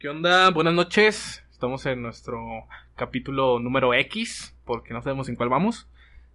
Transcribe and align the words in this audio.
¿Qué 0.00 0.08
onda? 0.08 0.50
Buenas 0.50 0.72
noches. 0.74 1.44
Estamos 1.50 1.84
en 1.86 2.00
nuestro 2.02 2.40
capítulo 2.96 3.58
número 3.58 3.92
X, 3.94 4.56
porque 4.64 4.94
no 4.94 5.02
sabemos 5.02 5.28
en 5.28 5.36
cuál 5.36 5.50
vamos. 5.50 5.88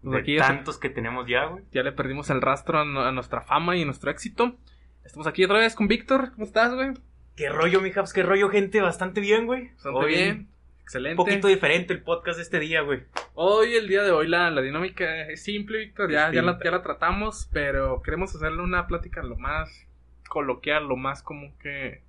Pues 0.04 0.14
De 0.14 0.20
aquí 0.20 0.36
ya, 0.38 0.46
tantos 0.48 0.78
que 0.78 0.90
tenemos 0.90 1.26
ya, 1.28 1.46
güey. 1.46 1.64
ya 1.72 1.82
le 1.82 1.92
perdimos 1.92 2.30
el 2.30 2.42
rastro 2.42 2.80
a, 2.80 2.86
nu- 2.86 3.00
a 3.02 3.12
nuestra 3.12 3.42
fama 3.42 3.76
y 3.76 3.82
a 3.82 3.86
nuestro 3.86 4.12
éxito. 4.12 4.56
Estamos 5.04 5.26
aquí 5.26 5.44
otra 5.44 5.58
vez 5.58 5.74
con 5.76 5.88
Víctor. 5.88 6.32
¿Cómo 6.34 6.46
estás, 6.46 6.76
güey? 6.76 6.92
¿Qué 7.36 7.50
rollo, 7.50 7.82
mi 7.82 7.92
Habs? 7.94 8.14
¿Qué 8.14 8.22
rollo, 8.24 8.50
gente? 8.50 8.82
Bastante 8.82 9.20
bien, 9.20 9.48
güey. 9.48 9.70
Bastante 9.72 10.00
Hoy 10.00 10.14
bien. 10.14 10.48
Excelente. 10.84 11.20
Un 11.20 11.26
poquito 11.28 11.48
diferente 11.48 11.92
el 11.94 12.04
podcast 12.04 12.38
de 12.38 12.44
este 12.44 12.60
día, 12.60 12.82
güey. 12.82 13.02
Hoy, 13.34 13.74
el 13.74 13.88
día 13.88 14.04
de 14.04 14.12
hoy, 14.12 14.28
la, 14.28 14.52
la 14.52 14.62
dinámica 14.62 15.28
es 15.28 15.44
simple, 15.44 15.80
Víctor. 15.80 16.12
Ya, 16.12 16.32
ya, 16.32 16.44
la, 16.44 16.60
ya 16.64 16.70
la 16.70 16.84
tratamos, 16.84 17.50
pero 17.52 18.04
queremos 18.04 18.36
hacerle 18.36 18.62
una 18.62 18.86
plática 18.86 19.24
lo 19.24 19.36
más 19.38 19.88
coloquial, 20.30 20.88
lo 20.88 20.96
más 20.98 21.24
común 21.24 21.56
que, 21.60 22.04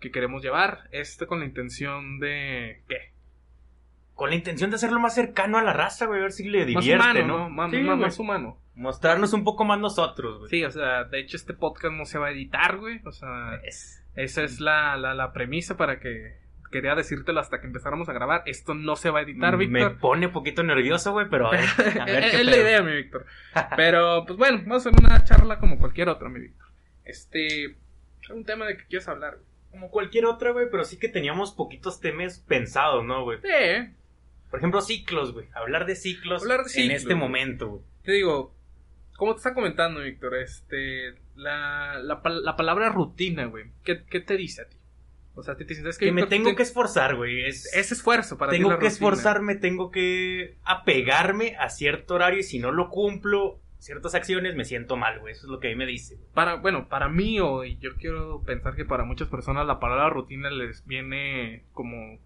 que 0.00 0.10
queremos 0.10 0.42
llevar. 0.42 0.88
Esto 0.92 1.26
con 1.26 1.40
la 1.40 1.46
intención 1.46 2.18
de. 2.20 2.82
¿Qué? 2.88 3.12
Con 4.14 4.30
la 4.30 4.36
intención 4.36 4.70
de 4.70 4.76
hacerlo 4.76 5.00
más 5.00 5.14
cercano 5.14 5.58
a 5.58 5.62
la 5.62 5.72
raza, 5.72 6.06
güey. 6.06 6.20
A 6.20 6.22
ver 6.24 6.32
si 6.32 6.48
le 6.48 6.58
Más 6.58 6.66
divierte, 6.84 6.94
humano, 7.22 7.26
¿no? 7.26 7.38
¿no? 7.38 7.50
Más, 7.50 7.70
Sí, 7.70 7.78
más- 7.78 7.98
más 7.98 8.18
humano. 8.18 8.58
Mostrarnos 8.76 9.32
un 9.32 9.44
poco 9.44 9.64
más 9.64 9.78
nosotros, 9.78 10.38
güey. 10.38 10.50
Sí, 10.50 10.64
o 10.64 10.70
sea, 10.70 11.04
de 11.04 11.20
hecho, 11.20 11.36
este 11.36 11.54
podcast 11.54 11.94
no 11.94 12.04
se 12.04 12.18
va 12.18 12.28
a 12.28 12.30
editar, 12.30 12.76
güey. 12.78 13.00
O 13.04 13.12
sea, 13.12 13.56
Es- 13.64 14.04
esa 14.14 14.42
es 14.44 14.60
la, 14.60 14.96
la, 14.96 15.14
la 15.14 15.32
premisa 15.32 15.76
para 15.76 15.98
que. 16.00 16.42
Quería 16.72 16.96
decírtelo 16.96 17.38
hasta 17.38 17.60
que 17.60 17.68
empezáramos 17.68 18.08
a 18.08 18.12
grabar. 18.12 18.42
Esto 18.46 18.74
no 18.74 18.96
se 18.96 19.08
va 19.08 19.20
a 19.20 19.22
editar, 19.22 19.56
Me 19.56 19.66
Víctor. 19.66 19.98
pone 19.98 20.26
un 20.26 20.32
poquito 20.32 20.64
nervioso, 20.64 21.12
güey, 21.12 21.28
pero 21.30 21.46
a 21.46 21.50
ver, 21.52 21.60
a 22.00 22.04
ver 22.04 22.24
es 22.24 22.30
qué 22.32 22.40
es 22.40 22.46
la 22.46 22.56
idea, 22.56 22.82
mi 22.82 22.96
Víctor. 22.96 23.26
Pero, 23.76 24.24
pues 24.26 24.36
bueno, 24.36 24.58
vamos 24.66 24.84
a 24.84 24.88
hacer 24.90 25.00
una 25.00 25.22
charla 25.22 25.60
como 25.60 25.78
cualquier 25.78 26.08
otra, 26.08 26.28
mi 26.28 26.40
Víctor. 26.40 26.66
Este. 27.04 27.76
Un 28.32 28.44
tema 28.44 28.64
de 28.66 28.76
que 28.76 28.86
quieres 28.86 29.06
hablar, 29.06 29.34
güey. 29.36 29.46
Como 29.74 29.90
cualquier 29.90 30.26
otra, 30.26 30.52
güey, 30.52 30.66
pero 30.70 30.84
sí 30.84 30.98
que 30.98 31.08
teníamos 31.08 31.50
poquitos 31.52 31.98
temas 31.98 32.38
pensados, 32.46 33.04
¿no, 33.04 33.24
güey? 33.24 33.38
Sí, 33.42 33.92
Por 34.48 34.60
ejemplo, 34.60 34.80
ciclos, 34.80 35.32
güey. 35.32 35.48
Hablar 35.52 35.84
de 35.84 35.96
ciclos 35.96 36.42
Hablar 36.42 36.58
de 36.58 36.62
en 36.66 36.68
ciclos, 36.68 36.96
este 36.98 37.14
güey. 37.14 37.18
momento, 37.18 37.68
güey. 37.68 37.82
te 38.04 38.12
digo, 38.12 38.54
como 39.16 39.32
te 39.34 39.38
está 39.38 39.52
comentando, 39.52 40.00
Víctor, 40.00 40.36
este. 40.36 41.14
La, 41.34 41.98
la, 42.00 42.20
la 42.24 42.54
palabra 42.56 42.88
rutina, 42.90 43.46
güey. 43.46 43.64
¿Qué, 43.84 44.04
¿Qué 44.04 44.20
te 44.20 44.36
dice 44.36 44.62
a 44.62 44.68
ti? 44.68 44.76
O 45.34 45.42
sea, 45.42 45.56
te 45.56 45.64
dicen, 45.64 45.84
es 45.88 45.98
que. 45.98 46.06
Que 46.06 46.12
me 46.12 46.26
tengo 46.28 46.50
te- 46.50 46.54
que 46.56 46.62
esforzar, 46.62 47.16
güey. 47.16 47.44
Es, 47.44 47.66
Es 47.74 47.90
esfuerzo 47.90 48.38
para 48.38 48.52
ti 48.52 48.58
tengo 48.58 48.70
la 48.70 48.76
que 48.76 48.84
rutina. 48.86 48.92
esforzarme, 48.94 49.56
tengo 49.56 49.90
que 49.90 50.56
apegarme 50.62 51.56
a 51.58 51.68
cierto 51.70 52.14
horario 52.14 52.38
y 52.38 52.44
si 52.44 52.60
no 52.60 52.70
lo 52.70 52.90
cumplo, 52.90 53.58
ciertas 53.84 54.14
acciones, 54.14 54.56
me 54.56 54.64
siento 54.64 54.96
mal, 54.96 55.20
güey. 55.20 55.32
Eso 55.32 55.46
es 55.46 55.50
lo 55.50 55.60
que 55.60 55.70
a 55.70 55.76
me 55.76 55.86
dice. 55.86 56.18
Para, 56.32 56.56
bueno, 56.56 56.88
para 56.88 57.08
mí, 57.08 57.38
o 57.38 57.64
yo 57.64 57.94
quiero 57.96 58.42
pensar 58.42 58.74
que 58.74 58.86
para 58.86 59.04
muchas 59.04 59.28
personas 59.28 59.66
la 59.66 59.78
palabra 59.78 60.08
rutina 60.08 60.50
les 60.50 60.86
viene 60.86 61.64
como 61.72 62.18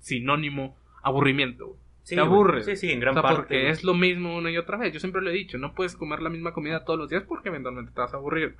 sinónimo 0.00 0.76
aburrimiento. 1.02 1.76
Sí, 2.08 2.14
Te 2.14 2.22
güey. 2.22 2.32
aburres. 2.32 2.64
Sí, 2.64 2.74
sí, 2.76 2.90
en 2.90 3.00
gran 3.00 3.12
O 3.12 3.14
sea, 3.16 3.22
parte. 3.22 3.36
porque 3.36 3.68
es 3.68 3.84
lo 3.84 3.92
mismo 3.92 4.34
una 4.34 4.50
y 4.50 4.56
otra 4.56 4.78
vez. 4.78 4.94
Yo 4.94 4.98
siempre 4.98 5.20
lo 5.20 5.28
he 5.28 5.32
dicho, 5.34 5.58
no 5.58 5.74
puedes 5.74 5.94
comer 5.94 6.22
la 6.22 6.30
misma 6.30 6.54
comida 6.54 6.82
todos 6.86 6.98
los 6.98 7.10
días 7.10 7.22
porque 7.28 7.50
eventualmente 7.50 7.92
te 7.92 8.00
vas 8.00 8.14
a 8.14 8.16
aburrir. 8.16 8.56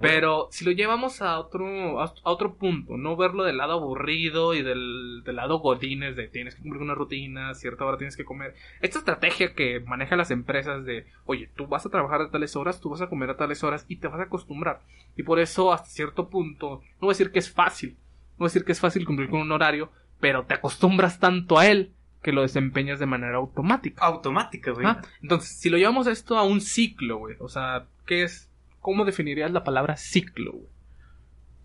Pero 0.00 0.48
si 0.50 0.64
lo 0.64 0.72
llevamos 0.72 1.22
a 1.22 1.38
otro, 1.38 2.00
a 2.00 2.06
a 2.06 2.30
otro 2.30 2.54
punto, 2.56 2.96
no 2.96 3.16
verlo 3.16 3.44
del 3.44 3.56
lado 3.56 3.74
aburrido 3.74 4.52
y 4.54 4.62
del, 4.62 5.22
del 5.24 5.36
lado 5.36 5.60
godines 5.60 6.16
de 6.16 6.26
tienes 6.26 6.56
que 6.56 6.62
cumplir 6.62 6.82
una 6.82 6.96
rutina, 6.96 7.54
cierta 7.54 7.84
hora 7.84 7.98
tienes 7.98 8.16
que 8.16 8.24
comer. 8.24 8.54
Esta 8.80 8.98
estrategia 8.98 9.54
que 9.54 9.78
manejan 9.78 10.18
las 10.18 10.32
empresas 10.32 10.84
de, 10.84 11.06
oye, 11.24 11.48
tú 11.56 11.68
vas 11.68 11.86
a 11.86 11.90
trabajar 11.90 12.20
a 12.20 12.30
tales 12.32 12.56
horas, 12.56 12.80
tú 12.80 12.90
vas 12.90 13.00
a 13.00 13.08
comer 13.08 13.30
a 13.30 13.36
tales 13.36 13.62
horas 13.62 13.86
y 13.88 13.96
te 13.96 14.08
vas 14.08 14.18
a 14.18 14.24
acostumbrar. 14.24 14.80
Y 15.16 15.22
por 15.22 15.38
eso 15.38 15.72
hasta 15.72 15.88
cierto 15.88 16.28
punto, 16.30 16.80
no 16.94 17.06
voy 17.06 17.10
a 17.10 17.14
decir 17.14 17.30
que 17.30 17.38
es 17.38 17.48
fácil, 17.52 17.90
no 18.32 18.38
voy 18.38 18.46
a 18.46 18.48
decir 18.48 18.64
que 18.64 18.72
es 18.72 18.80
fácil 18.80 19.06
cumplir 19.06 19.30
con 19.30 19.40
un 19.40 19.52
horario, 19.52 19.92
pero 20.20 20.44
te 20.46 20.54
acostumbras 20.54 21.20
tanto 21.20 21.58
a 21.60 21.66
él 21.68 21.92
que 22.28 22.32
lo 22.34 22.42
desempeñas 22.42 22.98
de 22.98 23.06
manera 23.06 23.38
automática. 23.38 24.04
Automática, 24.04 24.72
güey. 24.72 24.84
Ah, 24.86 25.00
Entonces, 25.22 25.56
si 25.58 25.70
lo 25.70 25.78
llevamos 25.78 26.06
esto 26.06 26.36
a 26.36 26.42
un 26.42 26.60
ciclo, 26.60 27.16
güey, 27.16 27.36
o 27.40 27.48
sea, 27.48 27.86
¿qué 28.04 28.22
es? 28.22 28.50
¿Cómo 28.82 29.06
definirías 29.06 29.50
la 29.50 29.64
palabra 29.64 29.96
ciclo, 29.96 30.52
güey? 30.52 30.66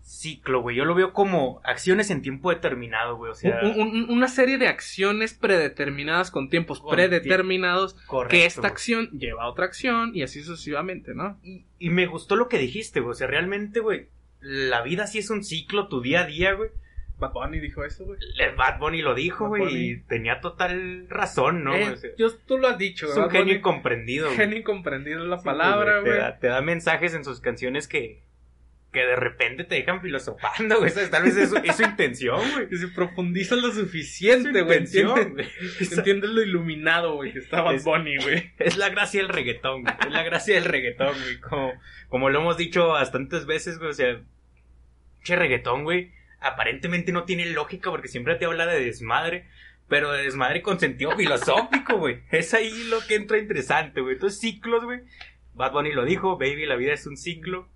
Ciclo, 0.00 0.60
güey. 0.62 0.76
Yo 0.76 0.84
lo 0.86 0.94
veo 0.94 1.12
como 1.12 1.60
acciones 1.64 2.10
en 2.10 2.22
tiempo 2.22 2.48
determinado, 2.50 3.16
güey. 3.16 3.30
O 3.32 3.34
sea, 3.34 3.60
Un- 3.62 3.78
un- 3.80 4.10
una 4.10 4.28
serie 4.28 4.56
de 4.56 4.68
acciones 4.68 5.34
predeterminadas 5.34 6.30
con 6.30 6.48
tiempos 6.48 6.80
Con 6.80 6.90
predeterminados 6.94 7.94
correcto, 8.06 8.30
que 8.30 8.46
esta 8.46 8.60
güey. 8.62 8.72
acción 8.72 9.10
lleva 9.18 9.44
a 9.44 9.48
otra 9.48 9.64
acción 9.66 10.12
y 10.14 10.22
así 10.22 10.42
sucesivamente, 10.42 11.14
¿no? 11.14 11.38
Y, 11.42 11.64
y 11.78 11.90
me 11.90 12.06
gustó 12.06 12.36
lo 12.36 12.48
que 12.48 12.58
dijiste, 12.58 13.00
güey. 13.00 13.12
O 13.12 13.14
sea, 13.14 13.26
realmente, 13.26 13.80
güey, 13.80 14.08
la 14.40 14.82
vida 14.82 15.06
sí 15.06 15.18
es 15.18 15.28
un 15.30 15.44
ciclo, 15.44 15.88
tu 15.88 16.00
día 16.00 16.20
a 16.22 16.26
día, 16.26 16.52
güey. 16.54 16.70
Bad 17.18 17.32
Bunny 17.32 17.60
dijo 17.60 17.84
eso, 17.84 18.04
güey. 18.04 18.18
Bad 18.56 18.78
Bunny 18.78 19.00
lo 19.02 19.14
dijo, 19.14 19.48
güey, 19.48 19.90
y 19.92 19.96
tenía 20.02 20.40
total 20.40 21.06
razón, 21.08 21.62
¿no? 21.64 21.74
Eh, 21.74 21.80
güey? 21.80 21.92
O 21.92 21.96
sea, 21.96 22.10
yo, 22.18 22.34
tú 22.46 22.58
lo 22.58 22.68
has 22.68 22.78
dicho, 22.78 23.06
es 23.08 23.14
Bad 23.16 23.26
un 23.26 23.30
genio 23.30 23.44
Bunny- 23.46 23.56
incomprendido, 23.58 24.26
güey. 24.26 24.36
genio 24.36 24.58
incomprendido 24.58 25.22
es 25.22 25.28
la 25.28 25.38
Sí, 25.38 25.44
palabra, 25.44 25.94
Te 26.02 26.08
güey. 26.10 26.18
da, 26.18 26.38
te 26.38 26.46
da 26.48 26.60
mensajes 26.60 27.14
en 27.14 27.24
sus 27.24 27.40
canciones 27.40 27.86
que, 27.88 28.22
que 28.92 29.00
de 29.06 29.16
repente 29.16 29.64
te 29.64 29.76
dejan 29.76 30.00
filosofando, 30.02 30.78
güey. 30.78 30.92
Tal 31.10 31.22
vez 31.24 31.36
es, 31.36 31.50
su- 31.50 31.56
es 31.56 31.76
su 31.76 31.82
intención, 31.84 32.40
güey. 32.52 32.68
Que 32.68 32.76
se 32.78 32.88
profundiza 32.88 33.54
lo 33.56 33.70
suficiente, 33.72 34.50
Es 34.50 34.58
su 34.58 34.64
güey. 34.64 34.78
¿Entiendes? 34.78 35.30
güey. 35.32 35.48
Entiendes 35.98 36.30
lo 36.30 36.42
iluminado, 36.42 37.14
güey, 37.14 37.32
que 37.32 37.38
está 37.38 37.62
Bad 37.62 37.74
Es- 37.76 37.84
Bunny, 37.84 38.16
güey. 38.18 38.52
Es 38.58 38.76
la 38.76 38.88
gracia 38.90 39.20
del 39.20 39.28
reggaetón, 39.30 39.82
güey. 39.82 39.94
Es 40.04 40.10
la 40.12 40.22
gracia 40.24 40.56
del 40.56 40.64
reggaetón, 40.64 41.14
güey. 41.20 41.40
Como, 41.40 41.72
como 42.08 42.28
lo 42.30 42.40
hemos 42.40 42.56
dicho 42.56 42.88
bastantes 42.88 43.46
veces, 43.46 43.78
güey. 43.78 43.90
O 43.90 43.94
sea, 43.94 44.20
che 45.22 45.36
reggaetón, 45.36 45.84
güey. 45.84 46.12
Aparentemente 46.44 47.12
no 47.12 47.24
tiene 47.24 47.46
lógica 47.46 47.90
porque 47.90 48.08
siempre 48.08 48.34
te 48.36 48.44
habla 48.44 48.66
de 48.66 48.84
desmadre. 48.84 49.48
Pero 49.86 50.12
de 50.12 50.22
desmadre 50.22 50.62
con 50.62 50.80
sentido 50.80 51.14
filosófico, 51.16 51.96
güey. 51.98 52.22
Es 52.30 52.54
ahí 52.54 52.84
lo 52.84 53.00
que 53.06 53.16
entra 53.16 53.38
interesante, 53.38 54.00
güey. 54.00 54.14
Entonces, 54.14 54.40
ciclos, 54.40 54.84
güey. 54.84 55.00
Bad 55.52 55.72
Bunny 55.72 55.92
lo 55.92 56.04
dijo, 56.04 56.38
baby, 56.38 56.66
la 56.66 56.76
vida 56.76 56.94
es 56.94 57.06
un 57.06 57.16
ciclo. 57.16 57.68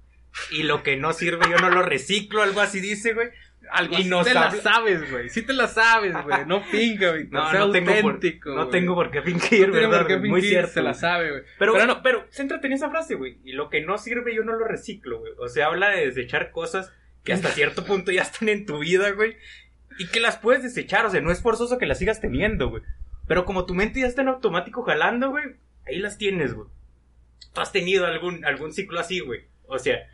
Y 0.51 0.62
lo 0.62 0.83
que 0.83 0.97
no 0.97 1.12
sirve 1.12 1.47
yo 1.51 1.59
no 1.59 1.71
lo 1.71 1.83
reciclo, 1.83 2.43
algo 2.43 2.61
así 2.61 2.81
dice, 2.81 3.12
güey. 3.15 3.28
Algo 3.71 3.95
Y 3.95 3.97
así 3.97 4.09
nos 4.09 4.27
te 4.27 4.33
la 4.33 4.51
sabes, 4.51 5.11
güey. 5.11 5.28
Sí 5.28 5.43
te 5.43 5.53
la 5.53 5.69
sabes, 5.69 6.15
güey. 6.25 6.47
No 6.47 6.62
finca, 6.62 7.11
güey. 7.11 7.27
No, 7.28 7.53
no 7.53 7.71
tengo, 7.71 7.93
por, 8.01 8.15
auténtico. 8.15 8.51
no 8.51 8.57
güey. 8.62 8.71
tengo 8.71 8.95
por 8.95 9.11
qué 9.11 9.21
fingir, 9.21 9.69
No 9.69 9.75
¿verdad? 9.75 9.99
por 9.99 10.07
qué? 10.07 10.17
Muy 10.17 10.41
cierto. 10.41 10.73
se 10.73 10.83
la 10.83 10.95
sabe, 10.95 11.31
güey. 11.31 11.43
Pero, 11.59 11.75
Pero 11.75 11.87
no, 11.87 12.03
pero 12.03 12.27
céntrate 12.31 12.67
en 12.69 12.73
esa 12.73 12.89
frase, 12.89 13.17
güey. 13.17 13.39
Y 13.45 13.53
lo 13.53 13.69
que 13.69 13.83
no 13.83 13.99
sirve 13.99 14.34
yo 14.34 14.43
no 14.43 14.55
lo 14.55 14.65
reciclo, 14.65 15.19
güey. 15.19 15.33
O 15.39 15.49
sea, 15.49 15.67
habla 15.67 15.91
de 15.91 16.07
desechar 16.07 16.51
cosas 16.51 16.95
que 17.28 17.34
hasta 17.34 17.50
cierto 17.50 17.84
punto 17.84 18.11
ya 18.11 18.22
están 18.22 18.49
en 18.49 18.65
tu 18.65 18.78
vida, 18.78 19.11
güey. 19.12 19.37
Y 19.99 20.06
que 20.09 20.19
las 20.21 20.39
puedes 20.39 20.62
desechar, 20.62 21.05
o 21.05 21.11
sea, 21.11 21.21
no 21.21 21.31
es 21.31 21.43
forzoso 21.43 21.77
que 21.77 21.84
las 21.87 21.99
sigas 21.99 22.21
teniendo, 22.21 22.71
güey. 22.71 22.83
Pero 23.27 23.44
como 23.44 23.66
tu 23.66 23.75
mente 23.75 24.00
ya 24.00 24.06
está 24.06 24.22
en 24.22 24.28
automático 24.28 24.83
jalando, 24.83 25.28
güey, 25.31 25.44
ahí 25.87 25.99
las 25.99 26.16
tienes, 26.16 26.55
güey. 26.55 26.69
Tú 27.53 27.61
has 27.61 27.71
tenido 27.72 28.06
algún, 28.06 28.44
algún 28.44 28.72
ciclo 28.72 28.99
así, 28.99 29.21
güey. 29.21 29.43
O 29.66 29.78
sea, 29.78 30.09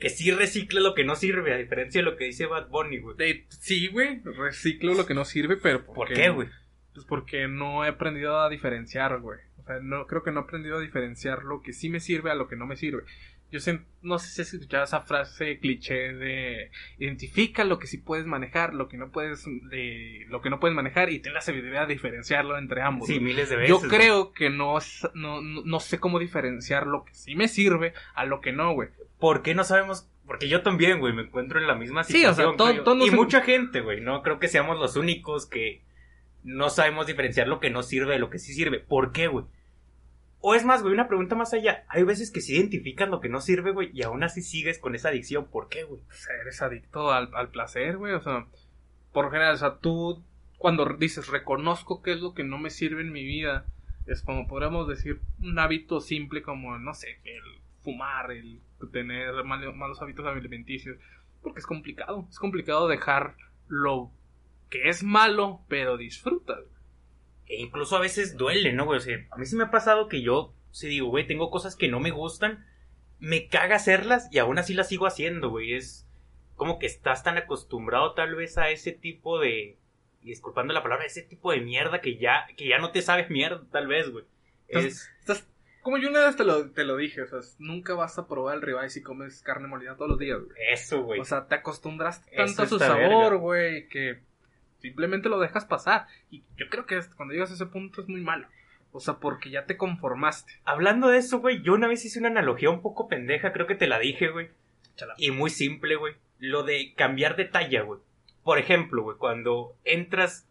que 0.00 0.10
sí 0.10 0.30
recicle 0.30 0.80
lo 0.80 0.94
que 0.94 1.04
no 1.04 1.16
sirve, 1.16 1.54
a 1.54 1.58
diferencia 1.58 2.00
de 2.00 2.04
lo 2.04 2.16
que 2.16 2.24
dice 2.24 2.46
Bad 2.46 2.68
Bunny, 2.68 2.98
güey. 2.98 3.16
De- 3.16 3.46
sí, 3.48 3.86
güey. 3.88 4.20
Reciclo 4.24 4.92
lo 4.94 5.06
que 5.06 5.14
no 5.14 5.24
sirve, 5.24 5.56
pero. 5.56 5.86
¿Por 5.86 6.12
qué, 6.12 6.28
güey? 6.28 6.48
Pues 6.92 7.06
porque 7.06 7.48
no 7.48 7.84
he 7.84 7.88
aprendido 7.88 8.38
a 8.40 8.50
diferenciar, 8.50 9.18
güey. 9.20 9.38
O 9.58 9.64
sea, 9.64 9.78
no, 9.80 10.06
creo 10.06 10.22
que 10.22 10.32
no 10.32 10.40
he 10.40 10.42
aprendido 10.42 10.76
a 10.78 10.80
diferenciar 10.80 11.44
lo 11.44 11.62
que 11.62 11.72
sí 11.72 11.88
me 11.88 12.00
sirve 12.00 12.30
a 12.30 12.34
lo 12.34 12.48
que 12.48 12.56
no 12.56 12.66
me 12.66 12.76
sirve. 12.76 13.04
Yo 13.52 13.60
sé, 13.60 13.80
no 14.00 14.18
sé 14.18 14.28
si 14.30 14.40
has 14.42 14.54
escuchado 14.54 14.84
esa 14.84 15.02
frase 15.02 15.58
cliché 15.58 16.14
de 16.14 16.70
identifica 16.98 17.64
lo 17.64 17.78
que 17.78 17.86
sí 17.86 17.98
puedes 17.98 18.24
manejar, 18.24 18.72
lo 18.72 18.88
que 18.88 18.96
no 18.96 19.10
puedes, 19.10 19.44
de, 19.44 20.24
lo 20.30 20.40
que 20.40 20.48
no 20.48 20.58
puedes 20.58 20.74
manejar 20.74 21.10
y 21.10 21.18
ten 21.18 21.34
la 21.34 21.42
sabiduría 21.42 21.82
de 21.82 21.92
diferenciarlo 21.92 22.56
entre 22.56 22.80
ambos. 22.80 23.08
Sí, 23.08 23.20
miles 23.20 23.50
de 23.50 23.56
veces. 23.56 23.68
Yo 23.68 23.88
creo 23.88 24.32
que 24.32 24.48
no, 24.48 24.78
no, 25.14 25.42
no, 25.42 25.62
no 25.64 25.80
sé 25.80 26.00
cómo 26.00 26.18
diferenciar 26.18 26.86
lo 26.86 27.04
que 27.04 27.14
sí 27.14 27.34
me 27.36 27.46
sirve 27.46 27.92
a 28.14 28.24
lo 28.24 28.40
que 28.40 28.52
no, 28.52 28.72
güey. 28.72 28.88
¿Por 29.18 29.42
qué 29.42 29.54
no 29.54 29.64
sabemos? 29.64 30.08
Porque 30.26 30.48
yo 30.48 30.62
también, 30.62 30.98
güey, 30.98 31.12
me 31.12 31.22
encuentro 31.22 31.60
en 31.60 31.66
la 31.66 31.74
misma 31.74 32.04
Sí, 32.04 32.24
o 32.24 32.32
sea, 32.32 32.46
situación. 32.46 32.84
todo- 32.84 32.94
nos 32.94 33.08
y 33.08 33.10
mucha 33.10 33.42
gente, 33.42 33.82
güey. 33.82 34.00
No 34.00 34.22
creo 34.22 34.38
que 34.38 34.48
seamos 34.48 34.78
los 34.78 34.96
únicos 34.96 35.46
que 35.46 35.82
no 36.42 36.70
sabemos 36.70 37.06
diferenciar 37.06 37.48
lo 37.48 37.60
que 37.60 37.68
no 37.70 37.82
sirve 37.82 38.14
de 38.14 38.18
lo 38.18 38.30
que 38.30 38.38
sí 38.38 38.54
sirve. 38.54 38.80
¿Por 38.80 39.12
qué, 39.12 39.26
güey? 39.26 39.44
O 40.44 40.54
es 40.56 40.64
más, 40.64 40.82
güey, 40.82 40.92
una 40.92 41.06
pregunta 41.06 41.36
más 41.36 41.54
allá. 41.54 41.84
Hay 41.88 42.02
veces 42.02 42.32
que 42.32 42.40
sí 42.40 42.54
identificas 42.56 43.08
lo 43.08 43.20
que 43.20 43.28
no 43.28 43.40
sirve, 43.40 43.70
güey, 43.70 43.90
y 43.94 44.02
aún 44.02 44.24
así 44.24 44.42
sigues 44.42 44.78
con 44.80 44.94
esa 44.96 45.08
adicción. 45.10 45.46
¿Por 45.46 45.68
qué, 45.68 45.84
güey? 45.84 46.00
O 46.02 46.12
sea, 46.12 46.34
eres 46.42 46.60
adicto 46.60 47.12
al, 47.12 47.30
al 47.34 47.48
placer, 47.50 47.96
güey. 47.96 48.12
O 48.14 48.20
sea, 48.20 48.46
por 49.12 49.30
general, 49.30 49.54
o 49.54 49.58
sea, 49.58 49.78
tú 49.78 50.22
cuando 50.58 50.84
dices 50.96 51.28
reconozco 51.28 52.02
qué 52.02 52.12
es 52.12 52.20
lo 52.20 52.34
que 52.34 52.42
no 52.44 52.58
me 52.58 52.70
sirve 52.70 53.02
en 53.02 53.12
mi 53.12 53.24
vida, 53.24 53.66
es 54.06 54.22
como 54.22 54.48
podríamos 54.48 54.88
decir 54.88 55.20
un 55.40 55.58
hábito 55.60 56.00
simple 56.00 56.42
como, 56.42 56.76
no 56.76 56.92
sé, 56.92 57.20
el 57.24 57.42
fumar, 57.82 58.32
el 58.32 58.60
tener 58.92 59.32
mal- 59.44 59.74
malos 59.76 60.02
hábitos 60.02 60.26
alimenticios. 60.26 60.98
Porque 61.40 61.60
es 61.60 61.66
complicado. 61.66 62.26
Es 62.30 62.38
complicado 62.40 62.88
dejar 62.88 63.36
lo 63.68 64.10
que 64.70 64.88
es 64.88 65.04
malo, 65.04 65.60
pero 65.68 65.96
disfrutas. 65.96 66.64
E 67.52 67.60
incluso 67.60 67.96
a 67.96 68.00
veces 68.00 68.38
duele, 68.38 68.72
¿no, 68.72 68.86
güey? 68.86 68.96
O 68.96 69.00
sea, 69.02 69.14
a 69.30 69.36
mí 69.36 69.44
sí 69.44 69.56
me 69.56 69.64
ha 69.64 69.70
pasado 69.70 70.08
que 70.08 70.22
yo, 70.22 70.54
si 70.70 70.88
digo, 70.88 71.08
güey, 71.08 71.26
tengo 71.26 71.50
cosas 71.50 71.76
que 71.76 71.86
no 71.86 72.00
me 72.00 72.10
gustan, 72.10 72.64
me 73.18 73.46
caga 73.48 73.76
hacerlas 73.76 74.26
y 74.32 74.38
aún 74.38 74.58
así 74.58 74.72
las 74.72 74.88
sigo 74.88 75.04
haciendo, 75.04 75.50
güey. 75.50 75.74
Es 75.74 76.08
como 76.56 76.78
que 76.78 76.86
estás 76.86 77.22
tan 77.22 77.36
acostumbrado 77.36 78.14
tal 78.14 78.34
vez 78.36 78.56
a 78.56 78.70
ese 78.70 78.92
tipo 78.92 79.38
de, 79.38 79.76
y 80.22 80.28
disculpando 80.28 80.72
la 80.72 80.82
palabra, 80.82 81.04
ese 81.04 81.20
tipo 81.20 81.52
de 81.52 81.60
mierda 81.60 82.00
que 82.00 82.16
ya, 82.16 82.46
que 82.56 82.66
ya 82.66 82.78
no 82.78 82.90
te 82.90 83.02
sabes 83.02 83.28
mierda, 83.28 83.62
tal 83.70 83.86
vez, 83.86 84.08
güey. 84.08 84.24
Es... 84.68 85.10
Estás, 85.20 85.46
como 85.82 85.98
yo 85.98 86.08
una 86.08 86.24
vez 86.24 86.36
te 86.36 86.44
lo, 86.44 86.70
te 86.70 86.84
lo 86.84 86.96
dije, 86.96 87.20
o 87.20 87.26
sea, 87.26 87.40
nunca 87.58 87.92
vas 87.92 88.18
a 88.18 88.26
probar 88.26 88.54
el 88.54 88.62
ribeye 88.62 88.88
si 88.88 89.02
comes 89.02 89.42
carne 89.42 89.68
molida 89.68 89.96
todos 89.96 90.12
los 90.12 90.18
días, 90.18 90.40
güey. 90.40 90.56
Eso, 90.72 91.02
güey. 91.02 91.20
O 91.20 91.24
sea, 91.26 91.48
te 91.48 91.56
acostumbras 91.56 92.24
tanto 92.34 92.62
a 92.62 92.66
su 92.66 92.78
sabor, 92.78 93.36
güey, 93.36 93.88
que 93.88 94.22
simplemente 94.82 95.28
lo 95.28 95.40
dejas 95.40 95.64
pasar. 95.64 96.06
Y 96.30 96.42
yo 96.56 96.68
creo 96.68 96.84
que 96.84 97.00
cuando 97.16 97.32
llegas 97.32 97.50
a 97.52 97.54
ese 97.54 97.66
punto 97.66 98.02
es 98.02 98.08
muy 98.08 98.20
malo. 98.20 98.46
O 98.90 99.00
sea, 99.00 99.14
porque 99.14 99.50
ya 99.50 99.64
te 99.64 99.78
conformaste. 99.78 100.52
Hablando 100.64 101.08
de 101.08 101.18
eso, 101.18 101.40
güey, 101.40 101.62
yo 101.62 101.72
una 101.72 101.88
vez 101.88 102.04
hice 102.04 102.18
una 102.18 102.28
analogía 102.28 102.68
un 102.68 102.82
poco 102.82 103.08
pendeja, 103.08 103.52
creo 103.52 103.66
que 103.66 103.74
te 103.74 103.86
la 103.86 103.98
dije, 103.98 104.28
güey. 104.28 104.50
Y 105.16 105.30
muy 105.30 105.48
simple, 105.48 105.96
güey. 105.96 106.14
Lo 106.38 106.64
de 106.64 106.92
cambiar 106.94 107.36
de 107.36 107.46
talla, 107.46 107.82
güey. 107.82 108.00
Por 108.42 108.58
ejemplo, 108.58 109.02
güey, 109.02 109.16
cuando 109.16 109.76
entras, 109.84 110.46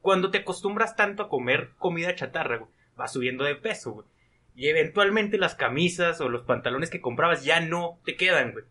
cuando 0.00 0.30
te 0.30 0.38
acostumbras 0.38 0.96
tanto 0.96 1.24
a 1.24 1.28
comer 1.28 1.72
comida 1.78 2.14
chatarra, 2.14 2.58
güey, 2.58 2.70
vas 2.96 3.12
subiendo 3.12 3.44
de 3.44 3.56
peso, 3.56 3.92
güey. 3.92 4.06
Y 4.54 4.68
eventualmente 4.68 5.36
las 5.36 5.54
camisas 5.54 6.20
o 6.22 6.30
los 6.30 6.42
pantalones 6.44 6.88
que 6.88 7.02
comprabas 7.02 7.44
ya 7.44 7.60
no 7.60 7.98
te 8.04 8.16
quedan, 8.16 8.52
güey. 8.52 8.64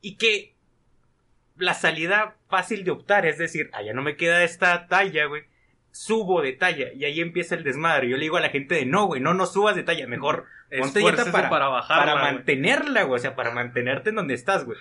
Y 0.00 0.16
que 0.16 0.54
la 1.60 1.74
salida 1.74 2.36
fácil 2.48 2.84
de 2.84 2.90
optar 2.90 3.26
es 3.26 3.38
decir, 3.38 3.70
ah, 3.72 3.82
ya 3.82 3.92
no 3.92 4.02
me 4.02 4.16
queda 4.16 4.42
esta 4.42 4.88
talla, 4.88 5.26
güey 5.26 5.44
subo 5.92 6.42
de 6.42 6.52
talla 6.52 6.92
y 6.94 7.04
ahí 7.04 7.20
empieza 7.20 7.54
el 7.54 7.64
desmadre. 7.64 8.08
Yo 8.08 8.16
le 8.16 8.22
digo 8.22 8.36
a 8.36 8.40
la 8.40 8.50
gente 8.50 8.74
de 8.74 8.86
no, 8.86 9.06
güey, 9.06 9.20
no, 9.20 9.34
no 9.34 9.46
subas 9.46 9.76
de 9.76 9.82
talla, 9.82 10.06
mejor 10.06 10.46
ponte 10.78 11.00
dieta 11.00 11.30
para, 11.32 11.50
para 11.50 11.68
bajarla, 11.68 12.14
para 12.14 12.32
mantenerla, 12.32 13.02
güey, 13.04 13.18
o 13.18 13.22
sea, 13.22 13.34
para 13.34 13.50
mantenerte 13.50 14.10
en 14.10 14.16
donde 14.16 14.34
estás, 14.34 14.64
güey. 14.64 14.78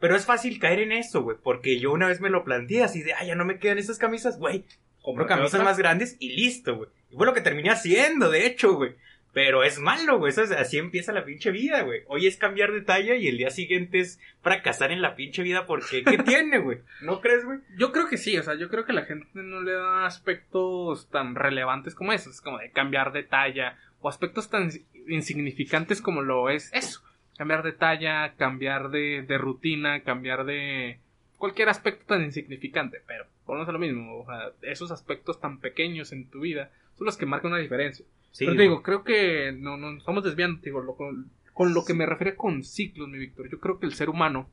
Pero 0.00 0.14
es 0.14 0.26
fácil 0.26 0.58
caer 0.58 0.80
en 0.80 0.92
eso, 0.92 1.22
güey, 1.22 1.36
porque 1.42 1.80
yo 1.80 1.92
una 1.92 2.06
vez 2.06 2.20
me 2.20 2.30
lo 2.30 2.44
planteé 2.44 2.84
así 2.84 3.02
de, 3.02 3.14
ah, 3.14 3.24
ya 3.24 3.34
no 3.34 3.44
me 3.44 3.58
quedan 3.58 3.78
esas 3.78 3.98
camisas, 3.98 4.38
güey. 4.38 4.64
Compro 5.02 5.26
camisas 5.26 5.62
más 5.62 5.78
grandes 5.78 6.16
y 6.18 6.36
listo, 6.36 6.76
güey. 6.76 6.90
Y 7.10 7.16
fue 7.16 7.26
lo 7.26 7.34
que 7.34 7.40
terminé 7.40 7.70
haciendo, 7.70 8.30
de 8.30 8.46
hecho, 8.46 8.74
güey. 8.74 8.94
Pero 9.38 9.62
es 9.62 9.78
malo, 9.78 10.18
güey. 10.18 10.32
así 10.36 10.78
empieza 10.78 11.12
la 11.12 11.24
pinche 11.24 11.52
vida, 11.52 11.82
güey. 11.82 12.02
Hoy 12.08 12.26
es 12.26 12.36
cambiar 12.36 12.72
de 12.72 12.80
talla 12.80 13.14
y 13.14 13.28
el 13.28 13.38
día 13.38 13.50
siguiente 13.50 14.00
es 14.00 14.18
fracasar 14.42 14.90
en 14.90 15.00
la 15.00 15.14
pinche 15.14 15.44
vida 15.44 15.64
porque 15.64 16.02
¿qué 16.02 16.18
tiene, 16.26 16.58
güey? 16.58 16.78
¿No 17.02 17.20
crees, 17.20 17.44
güey? 17.44 17.60
Yo 17.76 17.92
creo 17.92 18.08
que 18.08 18.16
sí, 18.16 18.36
o 18.36 18.42
sea, 18.42 18.56
yo 18.56 18.68
creo 18.68 18.84
que 18.84 18.92
la 18.92 19.04
gente 19.04 19.28
no 19.34 19.60
le 19.60 19.74
da 19.74 20.06
aspectos 20.06 21.08
tan 21.10 21.36
relevantes 21.36 21.94
como 21.94 22.12
esos, 22.12 22.40
como 22.40 22.58
de 22.58 22.72
cambiar 22.72 23.12
de 23.12 23.22
talla 23.22 23.78
o 24.00 24.08
aspectos 24.08 24.50
tan 24.50 24.72
insignificantes 25.06 26.02
como 26.02 26.22
lo 26.22 26.50
es 26.50 26.72
eso. 26.74 27.02
Cambiar 27.36 27.62
de 27.62 27.70
talla, 27.70 28.34
cambiar 28.34 28.90
de, 28.90 29.22
de 29.22 29.38
rutina, 29.38 30.02
cambiar 30.02 30.46
de 30.46 30.98
cualquier 31.36 31.68
aspecto 31.68 32.06
tan 32.06 32.24
insignificante, 32.24 33.02
pero 33.06 33.24
ponemos 33.46 33.68
lo 33.68 33.78
mismo, 33.78 34.18
o 34.18 34.26
sea, 34.26 34.50
esos 34.62 34.90
aspectos 34.90 35.40
tan 35.40 35.60
pequeños 35.60 36.10
en 36.10 36.28
tu 36.28 36.40
vida 36.40 36.72
son 36.96 37.04
los 37.04 37.16
que 37.16 37.24
marcan 37.24 37.52
una 37.52 37.60
diferencia. 37.60 38.04
Pero 38.38 38.54
te 38.54 38.62
digo, 38.62 38.82
creo 38.82 39.04
que 39.04 39.52
no, 39.52 39.76
no 39.76 39.96
estamos 39.96 40.24
desviando, 40.24 40.60
digo, 40.62 40.96
con, 40.96 41.74
lo 41.74 41.84
que 41.84 41.94
me 41.94 42.06
refiero 42.06 42.36
con 42.36 42.62
ciclos, 42.62 43.08
mi 43.08 43.18
Víctor. 43.18 43.50
Yo 43.50 43.58
creo 43.58 43.78
que 43.78 43.86
el 43.86 43.94
ser 43.94 44.10
humano 44.10 44.48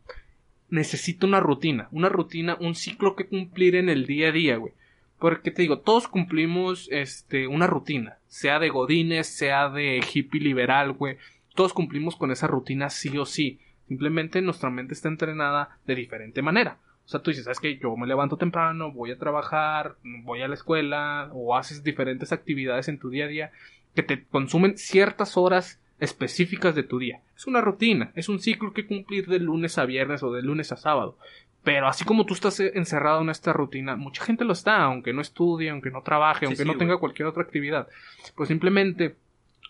necesita 0.69 1.27
una 1.27 1.39
rutina, 1.39 1.87
una 1.91 2.09
rutina, 2.09 2.57
un 2.59 2.75
ciclo 2.75 3.15
que 3.15 3.27
cumplir 3.27 3.75
en 3.75 3.89
el 3.89 4.05
día 4.05 4.29
a 4.29 4.31
día, 4.31 4.57
güey. 4.57 4.73
Porque 5.19 5.51
te 5.51 5.61
digo, 5.61 5.79
todos 5.79 6.07
cumplimos 6.07 6.89
este 6.91 7.47
una 7.47 7.67
rutina, 7.67 8.17
sea 8.27 8.59
de 8.59 8.69
godines, 8.69 9.27
sea 9.27 9.69
de 9.69 10.01
hippie 10.13 10.41
liberal, 10.41 10.93
güey. 10.93 11.17
Todos 11.53 11.73
cumplimos 11.73 12.15
con 12.15 12.31
esa 12.31 12.47
rutina 12.47 12.89
sí 12.89 13.17
o 13.17 13.25
sí. 13.25 13.59
Simplemente 13.87 14.41
nuestra 14.41 14.69
mente 14.69 14.93
está 14.93 15.07
entrenada 15.07 15.77
de 15.85 15.95
diferente 15.95 16.41
manera. 16.41 16.79
O 17.05 17.07
sea, 17.07 17.21
tú 17.21 17.29
dices, 17.29 17.45
¿sabes 17.45 17.59
que 17.59 17.77
Yo 17.77 17.95
me 17.95 18.07
levanto 18.07 18.37
temprano, 18.37 18.91
voy 18.91 19.11
a 19.11 19.19
trabajar, 19.19 19.95
voy 20.23 20.41
a 20.41 20.47
la 20.47 20.55
escuela, 20.55 21.29
o 21.33 21.55
haces 21.55 21.83
diferentes 21.83 22.31
actividades 22.31 22.87
en 22.87 22.99
tu 22.99 23.09
día 23.09 23.25
a 23.25 23.29
día 23.29 23.51
que 23.93 24.03
te 24.03 24.23
consumen 24.23 24.77
ciertas 24.77 25.37
horas 25.37 25.79
específicas 25.99 26.75
de 26.75 26.83
tu 26.83 26.99
día. 26.99 27.21
Es 27.37 27.47
una 27.47 27.61
rutina, 27.61 28.11
es 28.15 28.27
un 28.27 28.39
ciclo 28.39 28.73
que 28.73 28.85
cumplir 28.85 29.27
de 29.27 29.39
lunes 29.39 29.77
a 29.77 29.85
viernes 29.85 30.23
o 30.23 30.31
de 30.31 30.41
lunes 30.41 30.71
a 30.71 30.77
sábado. 30.77 31.17
Pero 31.63 31.87
así 31.87 32.05
como 32.05 32.25
tú 32.25 32.33
estás 32.35 32.59
encerrado 32.59 33.21
en 33.21 33.29
esta 33.29 33.53
rutina, 33.53 33.95
mucha 33.95 34.23
gente 34.23 34.45
lo 34.45 34.53
está, 34.53 34.83
aunque 34.83 35.13
no 35.13 35.21
estudie, 35.21 35.69
aunque 35.69 35.89
no 35.89 36.03
trabaje, 36.03 36.45
aunque 36.45 36.65
no 36.65 36.77
tenga 36.77 36.97
cualquier 36.97 37.27
otra 37.27 37.43
actividad. 37.43 37.87
Pues 38.35 38.49
simplemente 38.49 39.15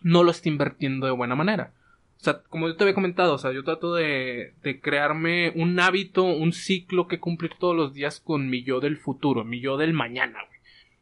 no 0.02 0.24
lo 0.24 0.32
está 0.32 0.50
invirtiendo 0.50 1.06
de 1.06 1.14
buena 1.14 1.36
manera. 1.36 1.72
O 2.20 2.24
sea, 2.26 2.42
como 2.50 2.68
yo 2.68 2.76
te 2.76 2.84
había 2.84 2.96
comentado, 2.96 3.34
o 3.36 3.38
sea, 3.38 3.52
yo 3.52 3.64
trato 3.64 3.94
de, 3.94 4.54
de 4.64 4.80
crearme 4.80 5.52
un 5.56 5.80
hábito, 5.80 6.24
un 6.24 6.54
ciclo 6.54 7.08
que 7.08 7.20
cumplir 7.20 7.52
todos 7.60 7.76
los 7.76 7.94
días 7.94 8.20
con 8.20 8.50
mi 8.50 8.64
yo 8.64 8.80
del 8.80 8.98
futuro, 8.98 9.44
mi 9.44 9.60
yo 9.60 9.78
del 9.78 9.94
mañana, 9.94 10.40
güey. 10.48 10.60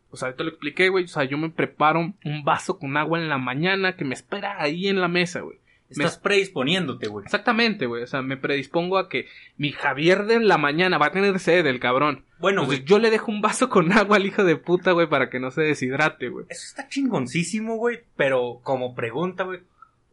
O 0.10 0.18
sea, 0.18 0.36
te 0.36 0.44
lo 0.44 0.50
expliqué, 0.50 0.90
güey. 0.90 1.06
O 1.06 1.08
sea, 1.08 1.24
yo 1.24 1.40
me 1.40 1.50
preparo 1.50 2.14
un 2.24 2.44
vaso 2.44 2.78
con 2.78 2.98
agua 2.98 3.20
en 3.20 3.30
la 3.30 3.40
mañana 3.40 3.96
que 3.96 4.06
me 4.06 4.14
espera 4.14 4.62
ahí 4.62 4.88
en 4.88 5.02
la 5.02 5.08
mesa, 5.08 5.42
güey. 5.42 5.58
Estás 5.90 6.18
predisponiéndote, 6.18 7.08
güey. 7.08 7.26
Exactamente, 7.26 7.86
güey. 7.86 8.04
O 8.04 8.08
sea, 8.08 8.22
me 8.22 8.38
predispongo 8.38 8.98
a 8.98 9.10
que 9.10 9.28
mi 9.58 9.72
Javier 9.72 10.26
de 10.26 10.40
la 10.40 10.58
mañana 10.58 10.98
va 10.98 11.08
a 11.08 11.12
tener 11.12 11.40
sed, 11.40 11.66
el 11.66 11.80
cabrón. 11.80 12.26
Bueno, 12.40 12.66
güey. 12.66 12.84
Yo 12.84 13.00
le 13.00 13.12
dejo 13.12 13.32
un 13.32 13.42
vaso 13.42 13.70
con 13.70 13.92
agua 13.92 14.18
al 14.18 14.26
hijo 14.26 14.44
de 14.44 14.56
puta, 14.56 14.92
güey, 14.92 15.08
para 15.08 15.30
que 15.30 15.40
no 15.40 15.52
se 15.52 15.62
deshidrate, 15.62 16.30
güey. 16.30 16.46
Eso 16.50 16.66
está 16.68 16.88
chingoncísimo, 16.88 17.78
güey. 17.78 18.02
Pero 18.16 18.60
como 18.64 18.96
pregunta, 18.96 19.44
güey, 19.44 19.62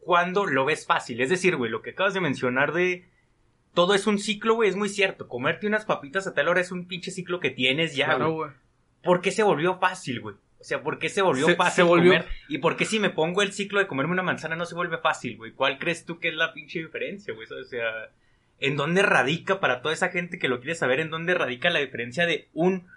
cuando 0.01 0.45
lo 0.45 0.65
ves 0.65 0.85
fácil. 0.85 1.21
Es 1.21 1.29
decir, 1.29 1.55
güey, 1.55 1.71
lo 1.71 1.81
que 1.81 1.91
acabas 1.91 2.13
de 2.13 2.21
mencionar 2.21 2.73
de 2.73 3.05
todo 3.73 3.93
es 3.93 4.07
un 4.07 4.19
ciclo, 4.19 4.55
güey, 4.55 4.69
es 4.69 4.75
muy 4.75 4.89
cierto. 4.89 5.27
Comerte 5.27 5.67
unas 5.67 5.85
papitas 5.85 6.27
a 6.27 6.33
tal 6.33 6.49
hora 6.49 6.61
es 6.61 6.71
un 6.71 6.87
pinche 6.87 7.11
ciclo 7.11 7.39
que 7.39 7.51
tienes 7.51 7.95
ya, 7.95 8.07
claro, 8.07 8.31
güey. 8.31 8.51
¿Por 9.03 9.21
qué 9.21 9.31
se 9.31 9.43
volvió 9.43 9.79
fácil, 9.79 10.19
güey? 10.19 10.35
O 10.59 10.63
sea, 10.63 10.83
¿por 10.83 10.99
qué 10.99 11.09
se 11.09 11.23
volvió 11.23 11.55
fácil 11.55 11.87
comer? 11.87 12.25
¿Y 12.47 12.59
por 12.59 12.77
qué 12.77 12.85
si 12.85 12.99
me 12.99 13.09
pongo 13.09 13.41
el 13.41 13.51
ciclo 13.51 13.79
de 13.79 13.87
comerme 13.87 14.13
una 14.13 14.21
manzana 14.21 14.55
no 14.55 14.65
se 14.65 14.75
vuelve 14.75 14.99
fácil, 14.99 15.37
güey? 15.37 15.53
¿Cuál 15.53 15.79
crees 15.79 16.05
tú 16.05 16.19
que 16.19 16.27
es 16.27 16.35
la 16.35 16.53
pinche 16.53 16.79
diferencia, 16.79 17.33
güey? 17.33 17.47
O 17.47 17.63
sea, 17.63 18.11
¿en 18.59 18.77
dónde 18.77 19.01
radica 19.01 19.59
para 19.59 19.81
toda 19.81 19.93
esa 19.93 20.09
gente 20.09 20.37
que 20.37 20.47
lo 20.47 20.59
quiere 20.59 20.75
saber, 20.75 20.99
en 20.99 21.09
dónde 21.09 21.33
radica 21.33 21.71
la 21.71 21.79
diferencia 21.79 22.27
de 22.27 22.47
un 22.53 22.87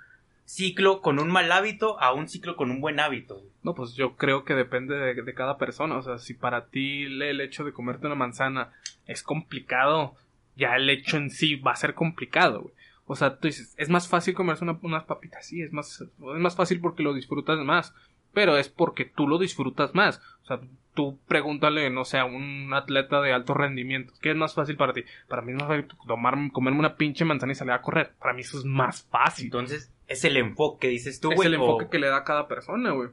ciclo 0.44 1.00
con 1.00 1.19
un 1.19 1.31
mal 1.31 1.50
hábito 1.50 2.00
a 2.00 2.12
un 2.12 2.29
ciclo 2.29 2.56
con 2.56 2.70
un 2.70 2.81
buen 2.81 3.00
hábito. 3.00 3.43
No, 3.62 3.75
pues 3.75 3.94
yo 3.94 4.17
creo 4.17 4.44
que 4.44 4.55
depende 4.55 4.96
de, 4.96 5.35
cada 5.35 5.58
persona. 5.58 5.96
O 5.96 6.02
sea, 6.02 6.19
si 6.19 6.35
para 6.35 6.67
ti 6.67 7.05
el 7.05 7.41
hecho 7.41 7.64
de 7.64 7.73
comerte 7.73 8.06
una 8.06 8.14
manzana 8.14 8.73
es 9.06 9.23
complicado, 9.23 10.14
ya 10.56 10.76
el 10.76 10.88
hecho 10.91 11.17
en 11.17 11.31
sí 11.31 11.56
va 11.56 11.73
a 11.73 11.76
ser 11.76 11.94
complicado, 11.94 12.62
güey. 12.62 12.75
O 13.06 13.17
sea, 13.17 13.37
tú 13.37 13.49
dices, 13.49 13.75
es 13.76 13.91
más 13.91 14.08
fácil 14.08 14.35
comerse 14.35 14.64
unas 14.64 15.05
papitas, 15.05 15.46
sí, 15.46 15.61
es 15.61 15.73
más, 15.73 16.00
es 16.00 16.41
más 16.41 16.56
fácil 16.56 16.81
porque 16.81 17.03
lo 17.03 17.13
disfrutas 17.13 17.58
más, 17.58 17.94
pero 18.32 18.56
es 18.56 18.70
porque 18.70 19.05
tú 19.05 19.29
lo 19.29 19.39
disfrutas 19.39 19.94
más. 19.94 20.22
O 20.43 20.46
sea, 20.46 20.60
tú 20.94 21.19
pregúntale, 21.27 21.91
no 21.91 22.05
sé, 22.05 22.19
a 22.19 22.24
un 22.24 22.72
atleta 22.72 23.20
de 23.20 23.32
alto 23.32 23.53
rendimiento, 23.55 24.13
¿qué 24.22 24.31
es 24.31 24.36
más 24.36 24.55
fácil 24.55 24.77
para 24.77 24.93
ti? 24.93 25.05
Para 25.29 25.43
mí 25.43 25.53
es 25.53 25.58
más 25.58 25.69
fácil 25.69 25.86
tomar, 26.06 26.36
comerme 26.53 26.79
una 26.79 26.96
pinche 26.96 27.24
manzana 27.24 27.53
y 27.53 27.56
salir 27.56 27.72
a 27.72 27.82
correr. 27.82 28.13
Para 28.19 28.32
mí 28.32 28.43
eso 28.43 28.58
es 28.58 28.65
más 28.65 29.03
fácil. 29.10 29.46
Entonces, 29.46 29.93
es 30.06 30.24
el 30.24 30.36
enfoque, 30.36 30.89
dices 30.89 31.20
tú, 31.20 31.29
güey. 31.29 31.41
Es 31.41 31.46
el 31.46 31.55
enfoque 31.55 31.89
que 31.91 31.98
le 31.98 32.08
da 32.08 32.19
a 32.19 32.24
cada 32.24 32.48
persona, 32.48 32.93
güey. 32.93 33.10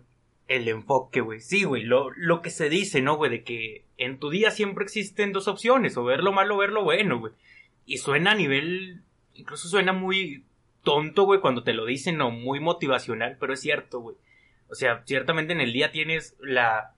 El 0.48 0.68
enfoque, 0.68 1.22
güey. 1.22 1.40
Sí, 1.40 1.64
güey. 1.64 1.84
Lo, 1.84 2.12
lo 2.16 2.42
que 2.42 2.50
se 2.50 2.70
dice, 2.70 3.02
¿no, 3.02 3.16
güey? 3.16 3.32
De 3.32 3.44
que 3.44 3.86
en 3.98 4.20
tu 4.20 4.30
día 4.30 4.52
siempre 4.52 4.84
existen 4.84 5.32
dos 5.32 5.48
opciones, 5.48 5.98
o 5.98 6.04
ver 6.04 6.24
lo 6.24 6.32
malo 6.32 6.56
o 6.56 6.60
ver 6.60 6.72
lo 6.72 6.84
bueno, 6.84 7.20
güey. 7.20 7.34
Y 7.86 7.98
suena 7.98 8.32
a 8.32 8.36
nivel. 8.36 9.02
Incluso 9.34 9.68
suena 9.70 9.94
muy 9.94 10.44
tonto, 10.84 11.24
güey, 11.24 11.40
cuando 11.40 11.64
te 11.64 11.74
lo 11.74 11.86
dicen, 11.86 12.20
o 12.22 12.32
muy 12.32 12.60
motivacional, 12.60 13.38
pero 13.40 13.54
es 13.54 13.62
cierto, 13.62 14.00
güey. 14.02 14.18
O 14.70 14.76
sea, 14.76 15.04
ciertamente 15.06 15.54
en 15.54 15.62
el 15.62 15.74
día 15.74 15.92
tienes 15.92 16.36
la 16.40 16.94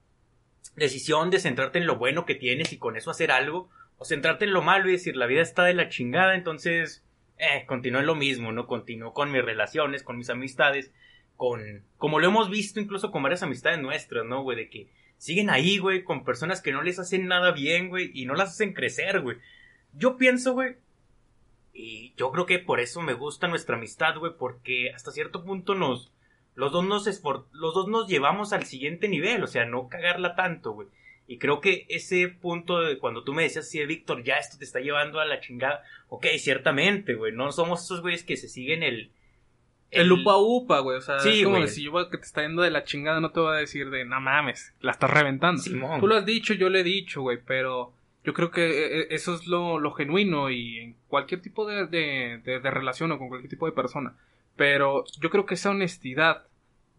decisión 0.75 1.29
de 1.29 1.39
centrarte 1.39 1.79
en 1.79 1.87
lo 1.87 1.97
bueno 1.97 2.25
que 2.25 2.35
tienes 2.35 2.73
y 2.73 2.77
con 2.77 2.95
eso 2.95 3.11
hacer 3.11 3.31
algo, 3.31 3.69
o 3.97 4.05
centrarte 4.05 4.45
en 4.45 4.53
lo 4.53 4.61
malo 4.61 4.89
y 4.89 4.93
decir, 4.93 5.15
la 5.15 5.27
vida 5.27 5.41
está 5.41 5.63
de 5.63 5.73
la 5.73 5.89
chingada, 5.89 6.35
entonces 6.35 7.03
eh, 7.37 7.65
continúo 7.65 7.99
en 7.99 8.07
lo 8.07 8.15
mismo, 8.15 8.51
¿no? 8.51 8.67
Continúo 8.67 9.13
con 9.13 9.31
mis 9.31 9.43
relaciones, 9.43 10.03
con 10.03 10.17
mis 10.17 10.29
amistades, 10.29 10.91
con... 11.35 11.83
Como 11.97 12.19
lo 12.19 12.27
hemos 12.27 12.49
visto 12.49 12.79
incluso 12.79 13.11
con 13.11 13.23
varias 13.23 13.43
amistades 13.43 13.79
nuestras, 13.79 14.25
¿no, 14.25 14.43
güey? 14.43 14.57
De 14.57 14.69
que 14.69 14.87
siguen 15.17 15.49
ahí, 15.49 15.77
güey, 15.77 16.03
con 16.03 16.23
personas 16.23 16.61
que 16.61 16.71
no 16.71 16.81
les 16.81 16.99
hacen 16.99 17.27
nada 17.27 17.51
bien, 17.51 17.89
güey, 17.89 18.11
y 18.13 18.25
no 18.25 18.35
las 18.35 18.49
hacen 18.49 18.73
crecer, 18.73 19.21
güey. 19.21 19.37
Yo 19.93 20.17
pienso, 20.17 20.53
güey, 20.53 20.75
y 21.73 22.13
yo 22.17 22.31
creo 22.31 22.45
que 22.45 22.59
por 22.59 22.79
eso 22.79 23.01
me 23.01 23.13
gusta 23.13 23.47
nuestra 23.47 23.77
amistad, 23.77 24.17
güey, 24.17 24.33
porque 24.37 24.91
hasta 24.93 25.11
cierto 25.11 25.43
punto 25.43 25.75
nos... 25.75 26.11
Los 26.55 26.71
dos 26.71 26.85
nos, 26.85 27.05
los 27.05 27.73
dos 27.73 27.87
nos 27.87 28.07
llevamos 28.07 28.53
al 28.53 28.65
siguiente 28.65 29.07
nivel, 29.07 29.43
o 29.43 29.47
sea, 29.47 29.65
no 29.65 29.87
cagarla 29.89 30.35
tanto, 30.35 30.71
güey. 30.73 30.87
Y 31.25 31.37
creo 31.37 31.61
que 31.61 31.85
ese 31.89 32.27
punto 32.27 32.81
de 32.81 32.99
cuando 32.99 33.23
tú 33.23 33.33
me 33.33 33.43
decías, 33.43 33.69
sí, 33.69 33.83
Víctor, 33.85 34.23
ya 34.23 34.35
esto 34.35 34.57
te 34.57 34.65
está 34.65 34.79
llevando 34.81 35.19
a 35.19 35.25
la 35.25 35.39
chingada. 35.39 35.81
Ok, 36.09 36.27
ciertamente, 36.37 37.15
güey. 37.15 37.31
No 37.31 37.51
somos 37.51 37.83
esos 37.83 38.01
güeyes 38.01 38.23
que 38.23 38.35
se 38.37 38.49
siguen 38.49 38.83
el. 38.83 39.09
El, 39.89 40.11
upa 40.11 40.37
upa, 40.37 40.79
güey. 40.79 40.97
O 40.97 41.01
sea, 41.01 41.17
es 41.17 41.43
como 41.43 41.65
si 41.67 41.83
yo 41.83 42.09
que 42.09 42.17
te 42.17 42.25
está 42.25 42.41
yendo 42.41 42.61
de 42.63 42.71
la 42.71 42.83
chingada, 42.83 43.19
no 43.19 43.31
te 43.31 43.39
voy 43.39 43.55
a 43.55 43.59
decir 43.59 43.89
de 43.89 44.05
no 44.05 44.19
mames, 44.19 44.73
la 44.81 44.91
estás 44.91 45.09
reventando. 45.09 45.61
Tú 45.99 46.07
lo 46.07 46.15
has 46.15 46.25
dicho, 46.25 46.53
yo 46.55 46.69
lo 46.69 46.77
he 46.79 46.83
dicho, 46.83 47.21
güey, 47.21 47.37
pero 47.45 47.93
Yo 48.23 48.33
creo 48.33 48.51
que 48.51 48.65
eh, 48.65 48.99
eh, 49.01 49.07
eso 49.11 49.35
es 49.35 49.47
lo, 49.47 49.79
lo 49.79 49.91
genuino 49.91 50.49
y 50.49 50.79
en 50.79 50.95
cualquier 51.07 51.41
tipo 51.41 51.65
de, 51.67 51.87
de, 51.87 52.41
de, 52.43 52.59
de 52.59 52.71
relación 52.71 53.11
o 53.11 53.17
con 53.19 53.27
cualquier 53.27 53.49
tipo 53.49 53.65
de 53.65 53.73
persona. 53.73 54.15
Pero 54.55 55.05
yo 55.19 55.29
creo 55.29 55.45
que 55.45 55.55
esa 55.55 55.71
honestidad 55.71 56.43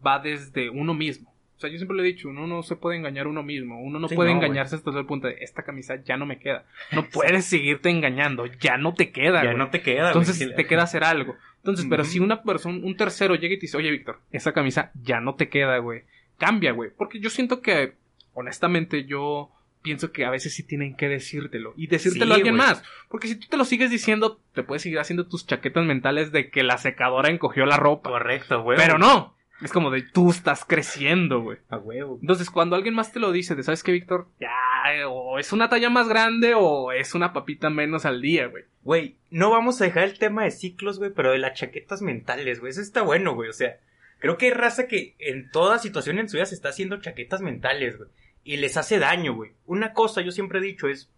va 0.05 0.19
desde 0.19 0.69
uno 0.69 0.93
mismo. 0.93 1.33
O 1.55 1.59
sea, 1.59 1.69
yo 1.69 1.77
siempre 1.77 1.95
le 1.95 2.03
he 2.03 2.07
dicho, 2.07 2.27
uno 2.27 2.47
no 2.47 2.63
se 2.63 2.75
puede 2.75 2.97
engañar 2.97 3.27
a 3.27 3.29
uno 3.29 3.41
mismo, 3.41 3.81
uno 3.81 3.97
no 3.97 4.09
Sí, 4.09 4.15
puede 4.15 4.31
no, 4.31 4.37
engañarse 4.37 4.75
hasta 4.75 4.91
el 4.91 5.05
punto 5.05 5.27
de 5.27 5.37
esta 5.39 5.63
camisa 5.63 6.03
ya 6.03 6.17
no 6.17 6.25
me 6.25 6.37
queda. 6.37 6.65
No 6.91 7.05
puedes 7.05 7.45
seguirte 7.45 7.89
engañando, 7.89 8.45
ya 8.45 8.77
no 8.77 8.93
te 8.93 9.11
queda. 9.11 9.41
Ya 9.41 9.53
no 9.53 9.69
te 9.69 9.81
queda, 9.81 10.11
güey. 10.11 10.23
Entonces 10.23 10.53
te 10.53 10.67
queda 10.67 10.83
hacer 10.83 11.05
algo. 11.05 11.35
Entonces, 11.57 11.87
pero 11.89 12.03
si 12.03 12.19
una 12.19 12.43
persona, 12.43 12.79
un 12.85 12.97
tercero 12.97 13.35
llega 13.35 13.55
y 13.55 13.57
te 13.57 13.61
dice, 13.61 13.77
oye 13.77 13.89
Víctor, 13.89 14.19
esa 14.31 14.51
camisa 14.51 14.91
ya 15.01 15.21
no 15.21 15.35
te 15.35 15.47
queda, 15.47 15.77
güey. 15.77 16.03
Cambia, 16.37 16.73
güey. 16.73 16.91
Porque 16.95 17.19
yo 17.19 17.29
siento 17.29 17.61
que, 17.61 17.93
honestamente, 18.33 19.05
yo 19.05 19.49
pienso 19.85 20.11
que 20.11 20.25
a 20.25 20.31
veces 20.31 20.55
sí 20.55 20.63
tienen 20.63 20.95
que 20.97 21.07
decírtelo. 21.07 21.73
Y 21.77 21.85
decírtelo 21.85 22.25
Sí, 22.25 22.31
a 22.31 22.35
alguien 22.35 22.55
más. 22.55 22.83
Porque 23.07 23.27
si 23.27 23.35
tú 23.35 23.45
te 23.47 23.55
lo 23.55 23.65
sigues 23.65 23.91
diciendo, 23.91 24.41
te 24.53 24.63
puedes 24.63 24.81
seguir 24.81 24.97
haciendo 24.97 25.27
tus 25.27 25.45
chaquetas 25.45 25.85
mentales 25.85 26.31
de 26.31 26.49
que 26.49 26.63
la 26.63 26.79
secadora 26.79 27.29
encogió 27.29 27.67
la 27.67 27.77
ropa. 27.77 28.09
Correcto, 28.09 28.63
güey. 28.63 28.77
Pero 28.77 28.97
no. 28.97 29.35
Es 29.61 29.71
como 29.71 29.91
de 29.91 30.01
tú 30.01 30.31
estás 30.31 30.65
creciendo, 30.65 31.41
güey. 31.41 31.59
A 31.69 31.77
huevo. 31.77 32.17
Entonces, 32.19 32.49
cuando 32.49 32.75
alguien 32.75 32.95
más 32.95 33.13
te 33.13 33.19
lo 33.19 33.31
dice, 33.31 33.55
de 33.55 33.63
sabes 33.63 33.83
qué, 33.83 33.91
Víctor, 33.91 34.27
ya, 34.39 35.07
o 35.07 35.37
es 35.39 35.53
una 35.53 35.69
talla 35.69 35.89
más 35.89 36.09
grande 36.09 36.53
o 36.55 36.91
es 36.91 37.13
una 37.15 37.31
papita 37.31 37.69
menos 37.69 38.05
al 38.05 38.21
día, 38.21 38.47
güey. 38.47 38.63
Güey, 38.83 39.15
no 39.29 39.51
vamos 39.51 39.79
a 39.79 39.85
dejar 39.85 40.03
el 40.03 40.19
tema 40.19 40.43
de 40.43 40.51
ciclos, 40.51 40.97
güey, 40.99 41.11
pero 41.15 41.31
de 41.31 41.37
las 41.37 41.57
chaquetas 41.57 42.01
mentales, 42.01 42.59
güey. 42.59 42.71
Eso 42.71 42.81
está 42.81 43.01
bueno, 43.01 43.33
güey. 43.33 43.49
O 43.49 43.53
sea, 43.53 43.77
creo 44.19 44.37
que 44.37 44.47
hay 44.47 44.53
raza 44.53 44.87
que 44.87 45.15
en 45.19 45.49
toda 45.51 45.79
situación 45.79 46.19
en 46.19 46.27
su 46.27 46.37
vida 46.37 46.45
se 46.45 46.55
está 46.55 46.69
haciendo 46.69 46.99
chaquetas 46.99 47.41
mentales, 47.41 47.97
güey. 47.97 48.09
Y 48.45 48.57
les 48.57 48.77
hace 48.77 48.99
daño, 48.99 49.33
güey. 49.33 49.51
Una 49.65 49.91
cosa, 49.91 50.21
yo 50.21 50.31
siempre 50.31 50.59
he 50.59 50.61
dicho, 50.61 50.87
es 50.87 51.09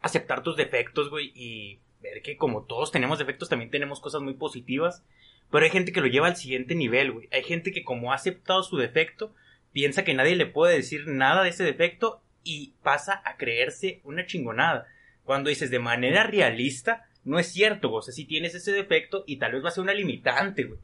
aceptar 0.00 0.42
tus 0.42 0.56
defectos, 0.56 1.10
güey, 1.10 1.32
y 1.34 1.80
ver 2.00 2.22
que 2.22 2.36
como 2.36 2.62
todos 2.62 2.92
tenemos 2.92 3.18
defectos, 3.18 3.48
también 3.48 3.70
tenemos 3.70 4.00
cosas 4.00 4.22
muy 4.22 4.34
positivas. 4.34 5.04
Pero 5.50 5.64
hay 5.64 5.70
gente 5.70 5.92
que 5.92 6.00
lo 6.00 6.06
lleva 6.06 6.28
al 6.28 6.36
siguiente 6.36 6.76
nivel, 6.76 7.10
güey. 7.10 7.28
Hay 7.32 7.42
gente 7.42 7.72
que 7.72 7.82
como 7.82 8.12
ha 8.12 8.14
aceptado 8.14 8.62
su 8.62 8.76
defecto, 8.76 9.34
piensa 9.72 10.04
que 10.04 10.14
nadie 10.14 10.36
le 10.36 10.46
puede 10.46 10.76
decir 10.76 11.08
nada 11.08 11.42
de 11.42 11.50
ese 11.50 11.64
defecto 11.64 12.22
y 12.44 12.74
pasa 12.82 13.20
a 13.24 13.36
creerse 13.36 14.00
una 14.04 14.24
chingonada. 14.24 14.86
Cuando 15.24 15.50
dices 15.50 15.70
de 15.70 15.80
manera 15.80 16.22
realista, 16.22 17.08
no 17.24 17.38
es 17.38 17.48
cierto, 17.48 17.88
güey. 17.88 17.98
o 17.98 18.02
sea, 18.02 18.14
si 18.14 18.26
tienes 18.26 18.54
ese 18.54 18.72
defecto 18.72 19.24
y 19.26 19.38
tal 19.38 19.52
vez 19.52 19.64
va 19.64 19.68
a 19.68 19.72
ser 19.72 19.82
una 19.82 19.92
limitante, 19.92 20.64
güey. 20.64 20.78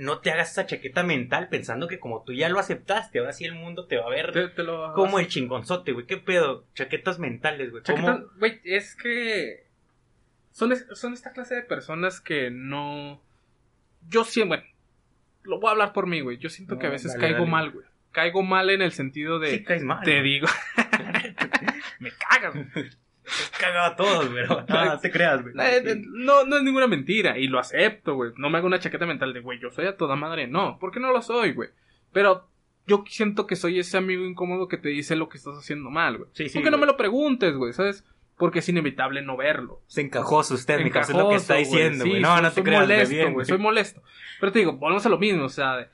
No 0.00 0.20
te 0.20 0.30
hagas 0.30 0.52
esa 0.52 0.64
chaqueta 0.66 1.02
mental 1.02 1.48
pensando 1.50 1.86
que 1.86 2.00
como 2.00 2.22
tú 2.24 2.32
ya 2.32 2.48
lo 2.48 2.58
aceptaste, 2.58 3.18
ahora 3.18 3.34
sí 3.34 3.44
el 3.44 3.54
mundo 3.54 3.86
te 3.86 3.98
va 3.98 4.06
a 4.06 4.10
ver 4.10 4.32
Te, 4.32 4.48
te 4.48 4.62
lo 4.62 4.94
como 4.94 5.18
el 5.18 5.28
chingonzote, 5.28 5.92
güey. 5.92 6.06
¿Qué 6.06 6.16
pedo? 6.16 6.64
Chaquetas 6.74 7.18
mentales, 7.18 7.70
güey. 7.70 7.82
Chaquetas- 7.82 8.24
Güey, 8.38 8.60
es 8.64 8.96
que 8.96 9.66
son, 10.52 10.74
son 10.94 11.12
esta 11.12 11.32
clase 11.32 11.54
de 11.54 11.62
personas 11.62 12.20
que 12.22 12.50
no... 12.50 13.22
Yo 14.08 14.24
siempre... 14.24 14.58
Bueno, 14.58 14.72
lo 15.42 15.60
voy 15.60 15.68
a 15.68 15.72
hablar 15.72 15.92
por 15.92 16.06
mí, 16.06 16.22
güey. 16.22 16.38
Yo 16.38 16.48
siento 16.48 16.78
que 16.78 16.86
a 16.86 16.90
veces 16.90 17.12
dale, 17.12 17.20
caigo 17.20 17.40
dale. 17.40 17.50
mal, 17.50 17.70
güey. 17.70 17.84
Caigo 18.12 18.42
mal 18.42 18.70
en 18.70 18.80
el 18.80 18.92
sentido 18.92 19.38
de... 19.38 19.50
Sí, 19.50 19.64
caes 19.64 19.82
mal. 19.84 20.02
te 20.02 20.12
güey. 20.20 20.22
digo... 20.22 20.46
Me 22.00 22.10
cagas, 22.12 22.54
güey. 22.54 22.90
Cagaba 23.60 23.86
a 23.88 23.96
todos, 23.96 24.30
güey. 24.30 24.46
No, 24.46 24.64
no, 24.68 24.84
no 24.84 24.98
te 24.98 25.10
creas, 25.10 25.42
güey. 25.42 25.54
No, 25.54 26.44
no 26.44 26.56
es 26.56 26.62
ninguna 26.62 26.86
mentira. 26.86 27.38
Y 27.38 27.46
lo 27.46 27.58
acepto, 27.58 28.14
güey. 28.14 28.32
No 28.36 28.50
me 28.50 28.58
hago 28.58 28.66
una 28.66 28.78
chaqueta 28.78 29.06
mental 29.06 29.32
de, 29.32 29.40
güey, 29.40 29.60
yo 29.60 29.70
soy 29.70 29.86
a 29.86 29.96
toda 29.96 30.16
madre. 30.16 30.46
No, 30.46 30.78
porque 30.80 31.00
no 31.00 31.12
lo 31.12 31.22
soy, 31.22 31.52
güey. 31.52 31.70
Pero 32.12 32.48
yo 32.86 33.04
siento 33.06 33.46
que 33.46 33.56
soy 33.56 33.78
ese 33.78 33.96
amigo 33.96 34.24
incómodo 34.24 34.68
que 34.68 34.76
te 34.76 34.88
dice 34.88 35.16
lo 35.16 35.28
que 35.28 35.38
estás 35.38 35.56
haciendo 35.56 35.90
mal, 35.90 36.18
güey. 36.18 36.30
Sí, 36.32 36.48
sí, 36.48 36.58
porque 36.58 36.70
no 36.70 36.78
me 36.78 36.86
lo 36.86 36.96
preguntes, 36.96 37.54
güey, 37.54 37.72
¿sabes? 37.72 38.04
Porque 38.36 38.60
es 38.60 38.68
inevitable 38.68 39.22
no 39.22 39.36
verlo. 39.36 39.82
Se 39.86 40.00
encajoso 40.00 40.54
usted, 40.54 40.80
mi 40.80 40.88
es 40.88 41.10
lo 41.10 41.28
que 41.28 41.36
está 41.36 41.56
diciendo, 41.56 42.04
güey. 42.04 42.16
Sí, 42.16 42.22
no, 42.22 42.40
no 42.40 42.48
te 42.48 42.54
soy 42.54 42.62
creas, 42.64 42.82
molesto, 42.82 43.32
güey. 43.32 43.46
Soy 43.46 43.58
molesto. 43.58 44.02
Pero 44.40 44.52
te 44.52 44.58
digo, 44.60 44.72
volvemos 44.72 45.04
a 45.04 45.08
lo 45.08 45.18
mismo, 45.18 45.44
o 45.44 45.48
sea, 45.48 45.90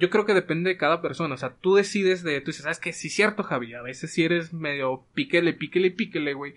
yo 0.00 0.10
creo 0.10 0.26
que 0.26 0.34
depende 0.34 0.70
de 0.70 0.76
cada 0.76 1.00
persona. 1.00 1.34
O 1.34 1.38
sea, 1.38 1.50
tú 1.60 1.74
decides 1.76 2.22
de, 2.24 2.40
tú 2.40 2.46
dices, 2.50 2.62
sabes 2.64 2.80
que 2.80 2.92
sí 2.92 3.06
es 3.08 3.14
cierto, 3.14 3.42
Javi, 3.44 3.74
a 3.74 3.82
veces 3.82 4.12
sí 4.12 4.24
eres 4.24 4.52
medio 4.52 5.04
píquele, 5.14 5.52
píquele, 5.52 5.90
píquele, 5.92 6.32
güey. 6.34 6.54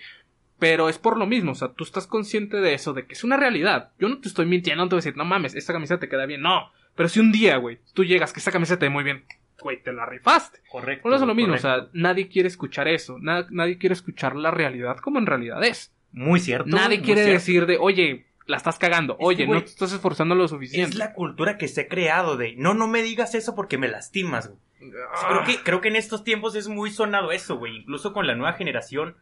Pero 0.59 0.87
es 0.87 0.97
por 0.97 1.17
lo 1.17 1.25
mismo, 1.27 1.51
o 1.51 1.55
sea, 1.55 1.69
tú 1.73 1.83
estás 1.83 2.07
consciente 2.07 2.57
de 2.57 2.73
eso, 2.73 2.93
de 2.93 3.05
que 3.05 3.13
es 3.13 3.23
una 3.23 3.35
realidad. 3.37 3.91
Yo 3.99 4.07
no 4.07 4.19
te 4.19 4.29
estoy 4.29 4.45
mintiendo, 4.45 4.83
no 4.83 4.89
te 4.89 4.95
voy 4.95 4.99
a 4.99 5.03
decir, 5.03 5.17
no 5.17 5.25
mames, 5.25 5.55
esta 5.55 5.73
camisa 5.73 5.99
te 5.99 6.07
queda 6.07 6.25
bien. 6.25 6.41
No. 6.41 6.71
Pero 6.95 7.09
si 7.09 7.19
un 7.19 7.31
día, 7.31 7.57
güey, 7.57 7.79
tú 7.93 8.05
llegas 8.05 8.31
que 8.31 8.39
esta 8.39 8.51
camisa 8.51 8.79
te 8.79 8.85
ve 8.85 8.89
muy 8.89 9.03
bien, 9.03 9.25
güey, 9.59 9.81
te 9.83 9.91
la 9.91 10.05
rifaste. 10.05 10.59
Correcto. 10.71 11.03
Bueno, 11.03 11.15
eso 11.17 11.25
es 11.25 11.27
lo 11.27 11.35
mismo, 11.35 11.55
o 11.55 11.57
sea, 11.57 11.87
nadie 11.93 12.27
quiere 12.29 12.47
escuchar 12.47 12.87
eso. 12.87 13.17
na- 13.19 13.47
nadie 13.49 13.77
quiere 13.77 13.93
escuchar 13.93 14.35
la 14.35 14.51
realidad 14.51 14.97
como 14.97 15.19
en 15.19 15.25
realidad 15.25 15.61
es. 15.63 15.91
Muy 16.13 16.39
cierto. 16.39 16.69
Nadie 16.69 16.97
muy 16.99 17.05
quiere 17.05 17.23
cierto. 17.23 17.39
decir 17.39 17.65
de, 17.65 17.77
oye, 17.79 18.25
la 18.45 18.57
estás 18.57 18.77
cagando, 18.77 19.15
oye, 19.19 19.47
no 19.47 19.59
te 19.61 19.69
estás 19.69 19.93
esforzando 19.93 20.35
lo 20.35 20.47
suficiente. 20.47 20.89
Es 20.91 20.95
la 20.95 21.13
cultura 21.13 21.57
que 21.57 21.67
se 21.67 21.81
ha 21.81 21.87
creado 21.87 22.37
de, 22.37 22.55
no, 22.57 22.73
no 22.73 22.87
me 22.87 23.01
digas 23.01 23.35
eso 23.35 23.55
porque 23.55 23.77
me 23.77 23.87
lastimas, 23.87 24.47
güey. 24.49 24.59
O 24.59 24.91
sea, 24.91 25.03
Ah. 25.13 25.27
Creo 25.29 25.43
que, 25.45 25.63
creo 25.63 25.81
que 25.81 25.87
en 25.87 25.95
estos 25.95 26.23
tiempos 26.23 26.55
es 26.55 26.67
muy 26.67 26.91
sonado 26.91 27.31
eso, 27.31 27.57
güey. 27.57 27.77
Incluso 27.77 28.11
con 28.11 28.27
la 28.27 28.35
nueva 28.35 28.53
generación 28.53 29.15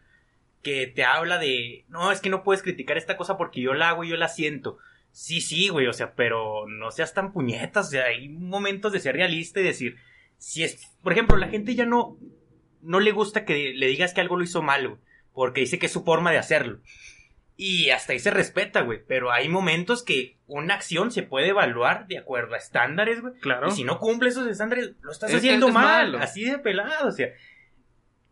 que 0.63 0.87
te 0.87 1.03
habla 1.03 1.37
de, 1.37 1.85
no, 1.87 2.11
es 2.11 2.19
que 2.19 2.29
no 2.29 2.43
puedes 2.43 2.63
criticar 2.63 2.97
esta 2.97 3.17
cosa 3.17 3.37
porque 3.37 3.61
yo 3.61 3.73
la 3.73 3.89
hago 3.89 4.03
y 4.03 4.09
yo 4.09 4.17
la 4.17 4.27
siento. 4.27 4.77
Sí, 5.11 5.41
sí, 5.41 5.69
güey, 5.69 5.87
o 5.87 5.93
sea, 5.93 6.13
pero 6.13 6.65
no 6.67 6.89
seas 6.91 7.13
tan 7.13 7.33
puñetas, 7.33 7.87
o 7.87 7.89
sea, 7.91 8.05
hay 8.05 8.29
momentos 8.29 8.91
de 8.93 8.99
ser 8.99 9.15
realista 9.15 9.59
y 9.59 9.63
decir, 9.63 9.97
si 10.37 10.63
es, 10.63 10.89
por 11.03 11.11
ejemplo, 11.11 11.35
la 11.37 11.49
gente 11.49 11.75
ya 11.75 11.85
no, 11.85 12.17
no 12.81 12.99
le 12.99 13.11
gusta 13.11 13.43
que 13.43 13.73
le 13.75 13.87
digas 13.87 14.13
que 14.13 14.21
algo 14.21 14.37
lo 14.37 14.43
hizo 14.43 14.61
mal, 14.61 14.87
güey, 14.87 14.99
porque 15.33 15.61
dice 15.61 15.79
que 15.79 15.87
es 15.87 15.91
su 15.91 16.03
forma 16.03 16.31
de 16.31 16.37
hacerlo. 16.37 16.79
Y 17.63 17.91
hasta 17.91 18.13
ahí 18.13 18.17
se 18.19 18.31
respeta, 18.31 18.81
güey, 18.81 19.01
pero 19.07 19.31
hay 19.31 19.47
momentos 19.47 20.03
que 20.03 20.35
una 20.47 20.73
acción 20.73 21.11
se 21.11 21.21
puede 21.21 21.49
evaluar 21.49 22.07
de 22.07 22.17
acuerdo 22.17 22.55
a 22.55 22.57
estándares, 22.57 23.21
güey. 23.21 23.35
Claro. 23.39 23.67
Y 23.67 23.71
si 23.71 23.83
no 23.83 23.99
cumple 23.99 24.29
esos 24.29 24.47
estándares, 24.47 24.93
lo 25.01 25.11
estás 25.11 25.29
Es- 25.29 25.37
haciendo 25.37 25.67
es 25.67 25.73
mal. 25.75 25.83
malo. 26.13 26.17
Así 26.23 26.43
de 26.43 26.57
pelado, 26.57 27.07
o 27.07 27.11
sea. 27.11 27.27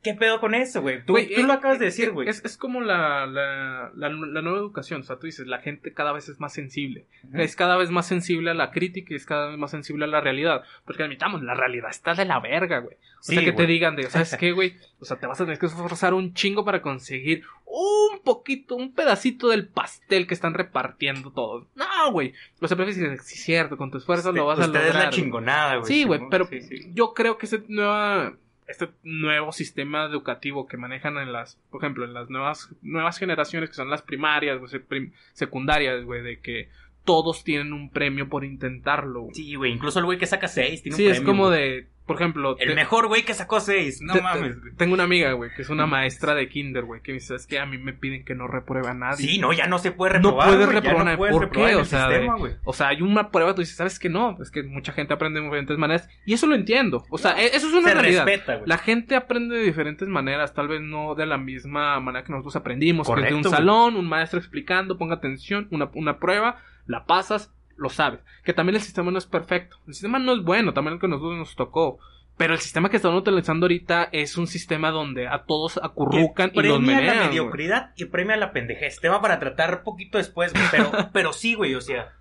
¿Qué 0.02 0.14
pedo 0.14 0.40
con 0.40 0.56
eso, 0.56 0.82
güey? 0.82 1.00
Tú, 1.06 1.14
tú 1.14 1.18
eh, 1.18 1.44
lo 1.44 1.52
acabas 1.52 1.78
de 1.78 1.86
eh, 1.86 1.90
decir, 1.90 2.06
eh, 2.08 2.12
güey. 2.12 2.30
Es, 2.30 2.44
es 2.46 2.56
como 2.56 2.80
la, 2.80 3.26
la, 3.26 3.92
la, 3.96 4.10
la 4.10 4.42
nueva 4.42 4.58
educación. 4.60 5.02
O 5.02 5.04
sea, 5.04 5.18
tú 5.18 5.26
dices, 5.26 5.46
la 5.46 5.60
gente 5.60 5.94
cada 5.94 6.14
vez 6.14 6.30
es 6.30 6.40
más 6.40 6.54
sensible. 6.54 7.06
Es 7.34 7.56
cada 7.58 7.76
vez 7.76 7.90
más 7.90 8.08
sensible 8.08 8.52
a 8.52 8.54
la 8.54 8.72
crítica 8.72 9.14
y 9.14 9.18
es 9.18 9.26
cada 9.26 9.50
vez 9.50 9.58
más 9.58 9.72
sensible 9.72 10.06
a 10.06 10.08
la 10.08 10.22
realidad. 10.22 10.64
Porque 10.86 11.04
admitamos, 11.04 11.44
la 11.44 11.54
realidad 11.54 11.90
está 11.90 12.14
de 12.14 12.24
la 12.26 12.40
verga, 12.40 12.80
güey. 12.80 12.96
O 12.96 13.22
Sí, 13.22 13.36
sea, 13.36 13.44
que 13.44 13.52
te 13.52 13.66
digan 13.66 13.98
de, 13.98 14.04
¿sabes 14.10 14.36
qué, 14.40 14.54
güey? 14.54 14.78
O 15.02 15.06
sea, 15.06 15.18
te 15.18 15.28
vas 15.28 15.42
a 15.42 15.44
tener 15.44 15.60
que 15.60 15.66
esforzar 15.66 16.14
un 16.14 16.34
chingo 16.34 16.64
para 16.64 16.82
conseguir 16.82 17.44
un 17.66 18.20
poquito, 18.24 18.76
un 18.78 18.94
pedacito 18.94 19.50
del 19.50 19.68
pastel 19.68 20.28
que 20.28 20.34
están 20.34 20.54
repartiendo 20.54 21.32
todos. 21.32 21.68
No, 21.76 22.12
güey. 22.14 22.34
O 22.62 22.68
sea, 22.70 22.78
prefieres 22.78 22.98
decir, 23.02 23.20
sí, 23.22 23.38
cierto, 23.38 23.76
con 23.76 23.92
tu 23.92 23.98
esfuerzo 23.98 24.32
lo 24.32 24.46
vas 24.46 24.60
a 24.60 24.68
lograr. 24.68 24.88
es 24.88 24.94
la 24.94 25.00
güey". 25.02 25.12
chingonada, 25.12 25.76
güey. 25.76 25.86
Sí, 25.88 26.04
güey, 26.06 26.22
pero 26.32 26.46
Sí, 26.48 26.62
sí. 26.62 26.92
yo 26.94 27.14
creo 27.14 27.38
que 27.38 27.46
ese 27.48 27.64
nueva, 27.68 28.34
este 28.70 28.90
nuevo 29.04 29.52
sistema 29.52 30.06
educativo 30.06 30.68
que 30.68 30.78
manejan 30.78 31.18
en 31.18 31.34
las, 31.34 31.56
por 31.72 31.82
ejemplo, 31.84 32.06
en 32.06 32.14
las 32.14 32.30
nuevas, 32.30 32.70
nuevas 32.82 33.18
generaciones 33.18 33.70
que 33.70 33.76
son 33.76 33.90
las 33.90 34.02
primarias, 34.04 34.60
güey, 34.60 34.80
prim- 34.80 35.12
secundarias, 35.34 36.04
güey, 36.06 36.22
de 36.22 36.40
que 36.40 36.70
todos 37.04 37.44
tienen 37.44 37.74
un 37.74 37.90
premio 37.90 38.30
por 38.30 38.46
intentarlo. 38.46 39.22
güey. 39.22 39.34
Sí, 39.36 39.56
güey. 39.56 39.72
Incluso 39.72 40.00
el 40.00 40.06
güey 40.06 40.18
que 40.20 40.28
saca 40.28 40.48
seis 40.48 40.84
tiene 40.84 40.96
Sí, 40.96 41.06
un 41.06 41.12
es 41.12 41.18
premio, 41.18 41.32
como 41.34 41.48
güey. 41.48 41.60
de, 41.60 41.88
por 42.10 42.16
ejemplo, 42.16 42.58
El 42.60 42.70
te- 42.70 42.74
mejor 42.76 43.06
güey 43.08 43.22
que 43.24 43.36
sacó 43.36 43.60
seis. 43.60 44.02
No 44.02 44.14
te- 44.14 44.22
mames, 44.22 44.60
güey. 44.60 44.74
tengo 44.76 44.96
una 44.96 45.04
amiga, 45.04 45.32
güey, 45.34 45.52
que 45.56 45.62
es 45.62 45.70
una 45.70 45.86
maestra 45.86 46.34
de 46.34 46.50
kinder, 46.50 46.84
güey, 46.86 47.02
que 47.04 47.12
me 47.12 47.20
dice, 47.20 47.36
es 47.36 47.46
que 47.46 47.60
a 47.60 47.68
mí 47.68 47.78
me 47.78 47.94
piden 47.94 48.26
que 48.26 48.34
no 48.34 48.48
repruebe 48.48 48.88
a 48.88 48.96
nadie. 48.96 49.28
Sí, 49.28 49.38
no, 49.38 49.54
ya 49.54 49.68
no 49.68 49.78
se 49.78 49.92
puede 49.92 50.14
No 50.14 50.32
reprobar. 50.32 50.48
puedes 50.48 50.66
güey, 50.66 50.76
ya 50.76 50.82
reprobar, 50.90 51.18
puedes 51.18 51.34
¿por 51.34 51.44
reprobar 51.44 51.70
qué? 51.70 51.76
O 51.76 51.86
sea, 51.86 52.08
sistema, 52.08 52.34
de- 52.34 52.40
güey. 52.40 52.54
O 52.64 52.74
sea, 52.74 52.88
hay 52.88 53.02
una 53.04 53.30
prueba, 53.30 53.54
tú 53.54 53.62
dices, 53.62 53.76
¿sabes 53.78 54.00
que 54.00 54.10
no? 54.10 54.38
Es 54.42 54.50
que 54.50 54.64
mucha 54.64 54.92
gente 54.92 55.14
aprende 55.14 55.40
de 55.40 55.46
diferentes 55.46 55.78
maneras. 55.78 56.10
Y 56.26 56.34
eso 56.34 56.48
lo 56.48 56.56
entiendo. 56.56 57.06
O 57.12 57.20
sea, 57.20 57.34
No, 57.34 57.38
e- 57.38 57.56
eso 57.56 57.68
es 57.68 57.74
una 57.74 57.90
se 57.90 57.94
realidad. 57.94 58.26
respeta. 58.26 58.62
La 58.66 58.80
gente 58.80 59.16
aprende 59.16 59.56
de 59.56 59.64
diferentes 59.64 60.08
maneras, 60.08 60.54
tal 60.56 60.68
vez 60.68 60.82
no 60.82 61.14
de 61.14 61.28
la 61.28 61.38
misma 61.38 62.00
manera 62.00 62.24
que 62.26 62.32
nosotros 62.32 62.56
aprendimos, 62.56 63.08
que 63.08 63.14
es 63.14 63.18
de 63.30 63.34
un 63.36 63.44
Correcto, 63.44 63.50
salón, 63.52 63.96
un 63.96 64.10
maestro 64.10 64.40
explicando, 64.40 64.98
ponga 64.98 65.16
atención, 65.16 65.68
una, 65.70 65.90
una 65.94 66.18
prueba, 66.20 66.58
la 66.88 67.06
pasas, 67.06 67.54
lo 67.80 67.90
sabes. 67.90 68.20
Que 68.44 68.54
también 68.54 68.76
el 68.76 68.82
sistema 68.82 69.12
no 69.12 69.18
es 69.18 69.26
perfecto. 69.26 69.78
El 69.88 69.94
sistema 69.94 70.20
no 70.20 70.34
es 70.34 70.44
bueno, 70.44 70.74
también 70.74 70.96
el 70.96 71.00
que 71.00 71.08
nosotros 71.08 71.38
nos 71.38 71.56
tocó. 71.56 72.00
Pero 72.38 72.54
el 72.54 72.60
sistema 72.60 72.90
que 72.90 72.98
estamos 72.98 73.20
utilizando 73.20 73.66
ahorita 73.66 74.10
es 74.14 74.38
un 74.38 74.48
sistema 74.48 74.92
donde 74.92 75.28
a 75.28 75.44
todos 75.44 75.78
acurrucan 75.82 76.52
y 76.54 76.62
los 76.62 76.78
premia 76.78 77.02
la 77.02 77.26
mediocridad 77.26 77.92
y 77.98 78.06
premia 78.06 78.38
la 78.38 78.54
pendejez. 78.54 79.00
Tema 79.02 79.22
para 79.22 79.40
tratar 79.40 79.84
poquito 79.84 80.18
después, 80.18 80.54
güey. 80.54 80.66
Pero, 80.72 80.92
pero 81.14 81.34
sí, 81.34 81.54
güey, 81.56 81.76
o 81.76 81.82
sea. 81.82 82.14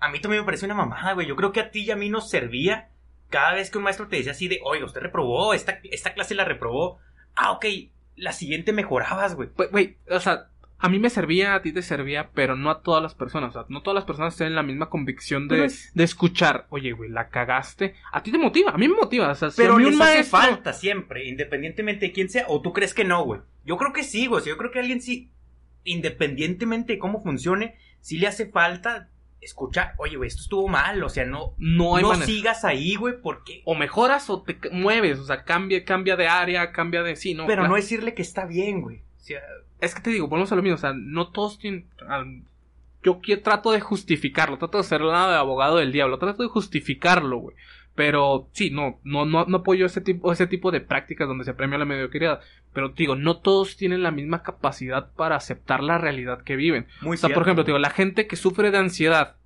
A 0.00 0.08
mí 0.10 0.20
también 0.20 0.42
me 0.42 0.46
parece 0.46 0.66
una 0.66 0.74
mamada, 0.74 1.12
güey. 1.12 1.26
Yo 1.26 1.36
creo 1.36 1.52
que 1.52 1.60
a 1.60 1.70
ti 1.70 1.84
y 1.84 1.90
a 1.90 1.96
mí 1.96 2.08
nos 2.08 2.28
servía 2.28 2.90
cada 3.30 3.54
vez 3.54 3.70
que 3.70 3.78
un 3.78 3.84
maestro 3.84 4.08
te 4.08 4.16
decía 4.16 4.32
así 4.32 4.48
de, 4.48 4.60
oiga, 4.64 4.84
usted 4.84 5.00
reprobó, 5.00 5.54
esta, 5.54 5.78
esta 5.84 6.14
clase 6.14 6.34
la 6.34 6.44
reprobó. 6.44 6.98
Ah, 7.34 7.52
ok, 7.52 7.66
la 8.16 8.32
siguiente 8.32 8.72
mejorabas, 8.72 9.34
güey. 9.34 9.50
Güey, 9.54 9.68
güey, 9.70 9.96
o 10.10 10.20
sea, 10.20 10.48
a 10.78 10.88
mí 10.88 10.98
me 10.98 11.08
servía, 11.10 11.54
a 11.54 11.62
ti 11.62 11.72
te 11.72 11.82
servía, 11.82 12.30
pero 12.34 12.54
no 12.56 12.70
a 12.70 12.82
todas 12.82 13.02
las 13.02 13.14
personas. 13.14 13.50
O 13.50 13.52
sea, 13.52 13.66
no 13.68 13.82
todas 13.82 13.94
las 13.94 14.04
personas 14.04 14.36
tienen 14.36 14.54
la 14.54 14.62
misma 14.62 14.90
convicción 14.90 15.48
de, 15.48 15.64
es- 15.64 15.90
de 15.94 16.04
escuchar. 16.04 16.66
Oye, 16.70 16.92
güey, 16.92 17.08
la 17.10 17.28
cagaste. 17.30 17.94
A 18.12 18.22
ti 18.22 18.30
te 18.30 18.38
motiva, 18.38 18.72
a 18.72 18.76
mí 18.78 18.86
me 18.88 18.94
motiva. 18.96 19.30
O 19.30 19.34
sea, 19.34 19.50
si 19.50 19.56
Pero 19.62 19.74
a 19.74 19.78
mí 19.78 19.84
les 19.84 19.94
un 19.94 20.02
hace 20.02 20.24
falta 20.24 20.72
siempre, 20.72 21.26
independientemente 21.26 22.06
de 22.06 22.12
quién 22.12 22.28
sea, 22.28 22.44
o 22.48 22.60
tú 22.60 22.72
crees 22.72 22.92
que 22.94 23.04
no, 23.04 23.24
güey. 23.24 23.40
Yo 23.64 23.76
creo 23.78 23.92
que 23.92 24.02
sí, 24.04 24.26
güey. 24.26 24.40
O 24.40 24.44
sea, 24.44 24.52
yo 24.52 24.58
creo 24.58 24.70
que 24.70 24.80
alguien 24.80 25.00
sí, 25.00 25.30
independientemente 25.84 26.94
de 26.94 26.98
cómo 26.98 27.22
funcione, 27.22 27.76
sí 28.00 28.18
le 28.18 28.26
hace 28.26 28.46
falta 28.46 29.08
escuchar, 29.40 29.94
oye, 29.98 30.16
güey, 30.16 30.28
esto 30.28 30.42
estuvo 30.42 30.66
mal, 30.68 31.02
o 31.04 31.08
sea, 31.08 31.24
no, 31.24 31.54
No 31.58 31.96
hay 31.96 32.02
no 32.02 32.14
sigas 32.16 32.64
ahí, 32.64 32.96
güey, 32.96 33.14
porque... 33.22 33.62
O 33.64 33.74
mejoras 33.76 34.28
o 34.28 34.42
te 34.42 34.58
mueves, 34.72 35.18
o 35.20 35.24
sea, 35.24 35.44
cambia, 35.44 35.84
cambia 35.84 36.16
de 36.16 36.26
área, 36.26 36.72
cambia 36.72 37.02
de 37.02 37.14
sí, 37.16 37.34
no. 37.34 37.46
Pero 37.46 37.62
claro. 37.62 37.68
no 37.70 37.76
decirle 37.76 38.14
que 38.14 38.22
está 38.22 38.44
bien, 38.44 38.82
güey. 38.82 38.98
O 38.98 39.20
sea, 39.20 39.40
Es 39.80 39.94
que 39.94 40.00
te 40.00 40.10
digo, 40.10 40.28
volvemos 40.28 40.52
a 40.52 40.56
lo 40.56 40.62
mismo, 40.62 40.76
o 40.76 40.78
sea, 40.78 40.92
no 40.94 41.28
todos 41.28 41.58
tienen... 41.58 41.86
Yo 43.02 43.20
trato 43.42 43.70
de 43.70 43.80
justificarlo, 43.80 44.58
trato 44.58 44.78
de 44.78 44.84
ser 44.84 45.00
nada 45.00 45.32
de 45.32 45.38
abogado 45.38 45.76
del 45.76 45.92
diablo, 45.92 46.18
trato 46.18 46.42
de 46.42 46.48
justificarlo, 46.48 47.38
güey. 47.38 47.56
Pero 47.94 48.48
sí, 48.52 48.70
no, 48.70 49.00
no, 49.04 49.24
no, 49.24 49.46
no 49.46 49.58
apoyo 49.58 49.86
ese 49.86 50.00
tipo, 50.00 50.30
ese 50.30 50.46
tipo 50.46 50.70
de 50.70 50.80
prácticas 50.80 51.26
donde 51.26 51.44
se 51.44 51.54
premia 51.54 51.78
la 51.78 51.84
mediocridad. 51.84 52.40
Pero 52.74 52.90
te 52.90 53.04
digo, 53.04 53.16
no 53.16 53.38
todos 53.38 53.76
tienen 53.76 54.02
la 54.02 54.10
misma 54.10 54.42
capacidad 54.42 55.12
para 55.12 55.36
aceptar 55.36 55.82
la 55.82 55.98
realidad 55.98 56.42
que 56.42 56.56
viven. 56.56 56.88
muy 57.00 57.14
O 57.14 57.16
sea, 57.16 57.28
cierto, 57.28 57.40
por 57.40 57.42
ejemplo, 57.44 57.64
te 57.64 57.70
digo, 57.70 57.78
la 57.78 57.90
gente 57.90 58.26
que 58.26 58.36
sufre 58.36 58.70
de 58.70 58.78
ansiedad, 58.78 59.36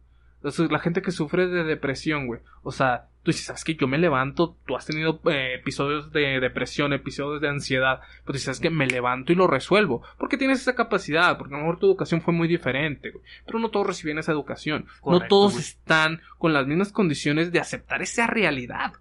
la 0.43 0.79
gente 0.79 1.03
que 1.03 1.13
sufre 1.13 1.47
de 1.47 1.63
depresión, 1.65 2.27
güey. 2.27 2.41
O 2.63 2.73
sea, 2.73 3.10
tú 3.23 3.31
dices, 3.31 3.47
¿sabes 3.47 3.65
que 3.65 3.75
Yo 3.75 3.87
me 3.87 3.99
levanto, 3.99 4.57
tú 4.67 4.77
has 4.77 4.87
tenido 4.87 5.21
eh, 5.31 5.55
episodios 5.55 6.13
de 6.13 6.41
depresión, 6.41 6.93
episodios 6.93 7.41
de 7.41 7.49
ansiedad, 7.49 8.01
pero 8.25 8.33
dices, 8.35 8.45
¿sabes 8.47 8.61
que 8.61 8.71
Me 8.71 8.87
levanto 8.87 9.33
y 9.33 9.37
lo 9.37 9.47
resuelvo. 9.47 10.03
Porque 10.19 10.37
tienes 10.37 10.61
esa 10.61 10.75
capacidad, 10.75 11.37
porque 11.39 11.55
a 11.55 11.59
lo 11.59 11.65
mejor 11.65 11.79
tu 11.79 11.87
educación 11.87 12.23
fue 12.23 12.33
muy 12.35 12.49
diferente, 12.49 13.11
güey. 13.11 13.25
Pero 13.47 13.59
no 13.59 13.71
todos 13.71 13.87
reciben 13.87 14.19
esa 14.19 14.33
educación. 14.33 14.87
no 15.05 15.21
todos 15.27 15.53
güey. 15.53 15.65
están 15.65 16.21
con 16.39 16.53
las 16.53 16.67
mismas 16.67 16.93
condiciones 16.93 17.53
de 17.53 17.61
aceptar 17.61 18.01
esa 18.03 18.27
realidad 18.27 18.93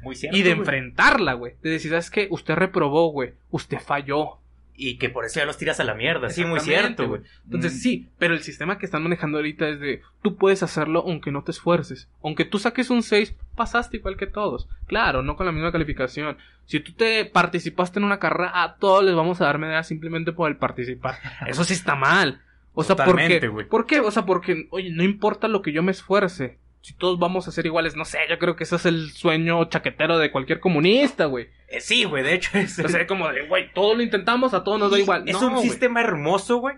Muy 0.00 0.14
cierto, 0.16 0.36
y 0.36 0.42
de 0.42 0.50
güey. 0.50 0.60
enfrentarla, 0.60 1.34
güey. 1.34 1.54
De 1.62 1.70
decir, 1.70 1.90
¿sabes 1.90 2.10
qué? 2.10 2.28
Usted 2.30 2.54
reprobó, 2.54 3.10
güey. 3.10 3.34
Usted 3.50 3.78
falló. 3.80 4.38
Y 4.80 4.96
que 4.96 5.08
por 5.08 5.24
eso 5.24 5.40
ya 5.40 5.44
los 5.44 5.58
tiras 5.58 5.80
a 5.80 5.84
la 5.84 5.94
mierda. 5.94 6.30
Sí, 6.30 6.44
muy 6.44 6.60
cierto, 6.60 7.08
güey. 7.08 7.22
Entonces, 7.46 7.74
Mm. 7.74 7.78
sí, 7.78 8.08
pero 8.16 8.32
el 8.34 8.42
sistema 8.42 8.78
que 8.78 8.86
están 8.86 9.02
manejando 9.02 9.38
ahorita 9.38 9.68
es 9.68 9.80
de 9.80 10.02
tú 10.22 10.36
puedes 10.36 10.62
hacerlo 10.62 11.02
aunque 11.04 11.32
no 11.32 11.42
te 11.42 11.50
esfuerces. 11.50 12.08
Aunque 12.22 12.44
tú 12.44 12.60
saques 12.60 12.88
un 12.88 13.02
6, 13.02 13.34
pasaste 13.56 13.96
igual 13.96 14.16
que 14.16 14.28
todos. 14.28 14.68
Claro, 14.86 15.24
no 15.24 15.34
con 15.34 15.46
la 15.46 15.52
misma 15.52 15.72
calificación. 15.72 16.38
Si 16.64 16.78
tú 16.78 16.92
te 16.92 17.24
participaste 17.24 17.98
en 17.98 18.04
una 18.04 18.20
carrera, 18.20 18.62
a 18.62 18.76
todos 18.76 19.02
les 19.02 19.16
vamos 19.16 19.40
a 19.40 19.46
dar 19.46 19.58
medalla 19.58 19.82
simplemente 19.82 20.30
por 20.32 20.48
el 20.48 20.58
participar. 20.58 21.16
Eso 21.48 21.64
sí 21.64 21.72
está 21.74 21.96
mal. 21.96 22.40
O 22.72 22.84
sea, 22.84 22.94
Totalmente, 22.94 23.50
porque. 23.50 23.68
¿por 23.68 23.86
qué? 23.86 23.98
O 23.98 24.12
sea, 24.12 24.24
porque, 24.26 24.68
oye, 24.70 24.90
no 24.92 25.02
importa 25.02 25.48
lo 25.48 25.60
que 25.60 25.72
yo 25.72 25.82
me 25.82 25.90
esfuerce. 25.90 26.58
Si 26.80 26.94
todos 26.94 27.18
vamos 27.18 27.48
a 27.48 27.50
ser 27.50 27.66
iguales, 27.66 27.96
no 27.96 28.04
sé, 28.04 28.18
yo 28.30 28.38
creo 28.38 28.56
que 28.56 28.64
ese 28.64 28.76
es 28.76 28.86
el 28.86 29.10
sueño 29.10 29.64
chaquetero 29.68 30.18
de 30.18 30.30
cualquier 30.30 30.60
comunista, 30.60 31.26
güey. 31.26 31.48
Eh, 31.68 31.80
sí, 31.80 32.04
güey, 32.04 32.22
de 32.22 32.34
hecho 32.34 32.56
es, 32.56 32.78
O 32.78 32.88
sea, 32.88 33.06
como 33.06 33.28
de, 33.28 33.46
güey, 33.46 33.72
todo 33.72 33.94
lo 33.94 34.02
intentamos, 34.02 34.54
a 34.54 34.64
todos 34.64 34.78
nos 34.78 34.90
da 34.90 34.98
igual. 34.98 35.28
es 35.28 35.34
No, 35.40 35.48
un 35.48 35.54
güey. 35.54 35.68
sistema 35.68 36.00
hermoso, 36.00 36.58
güey. 36.58 36.76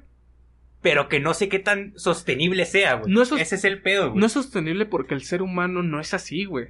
Pero 0.83 1.09
que 1.11 1.21
no 1.21 1.35
sé 1.35 1.51
qué 1.51 1.59
tan 1.59 1.93
sostenible 1.99 2.65
sea, 2.65 2.95
güey. 2.95 3.13
No 3.13 3.21
es 3.23 3.31
Ese 3.33 3.55
es 3.57 3.65
el 3.65 3.83
pedo, 3.83 4.09
güey. 4.11 4.21
No 4.21 4.27
es 4.27 4.33
sostenible 4.33 4.87
porque 4.87 5.13
el 5.15 5.23
ser 5.23 5.43
humano 5.43 5.83
no 5.83 6.01
es 6.01 6.15
así, 6.15 6.45
güey. 6.47 6.69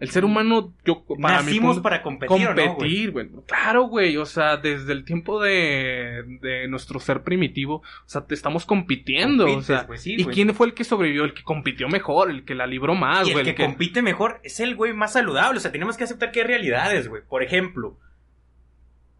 El 0.00 0.08
ser 0.10 0.24
humano, 0.24 0.72
yo, 0.84 1.04
para 1.20 1.42
Nacimos 1.42 1.74
punto- 1.76 1.82
para 1.82 2.02
competir, 2.02 2.34
¿o 2.46 2.50
no, 2.50 2.54
güey? 2.54 2.66
competir, 2.68 3.10
güey. 3.12 3.28
Claro, 3.46 3.82
güey. 3.82 4.16
O 4.16 4.24
sea, 4.24 4.56
desde 4.56 4.92
el 4.92 5.04
tiempo 5.04 5.40
de, 5.42 6.24
de 6.40 6.66
nuestro 6.68 6.98
ser 7.00 7.22
primitivo, 7.22 7.76
o 7.76 7.84
sea, 8.06 8.24
te 8.26 8.34
estamos 8.34 8.64
compitiendo. 8.64 9.44
Compites, 9.44 9.70
o 9.70 9.86
sea, 9.86 9.96
sí, 9.98 10.14
¿y 10.18 10.22
güey. 10.24 10.34
quién 10.34 10.54
fue 10.54 10.68
el 10.68 10.74
que 10.74 10.84
sobrevivió? 10.84 11.24
El 11.24 11.34
que 11.34 11.42
compitió 11.42 11.86
mejor, 11.88 12.30
el 12.30 12.44
que 12.46 12.54
la 12.54 12.66
libró 12.66 12.94
más, 12.94 13.28
Y 13.28 13.32
güey. 13.32 13.46
el 13.46 13.54
que, 13.54 13.62
compite 13.62 14.00
mejor 14.00 14.40
es 14.42 14.58
el 14.60 14.74
güey 14.74 14.94
más 14.94 15.12
saludable. 15.12 15.58
O 15.58 15.60
sea, 15.60 15.70
tenemos 15.70 15.98
que 15.98 16.04
aceptar 16.04 16.32
que 16.32 16.40
hay 16.40 16.46
realidades, 16.46 17.06
güey. 17.08 17.22
Por 17.28 17.42
ejemplo, 17.42 17.98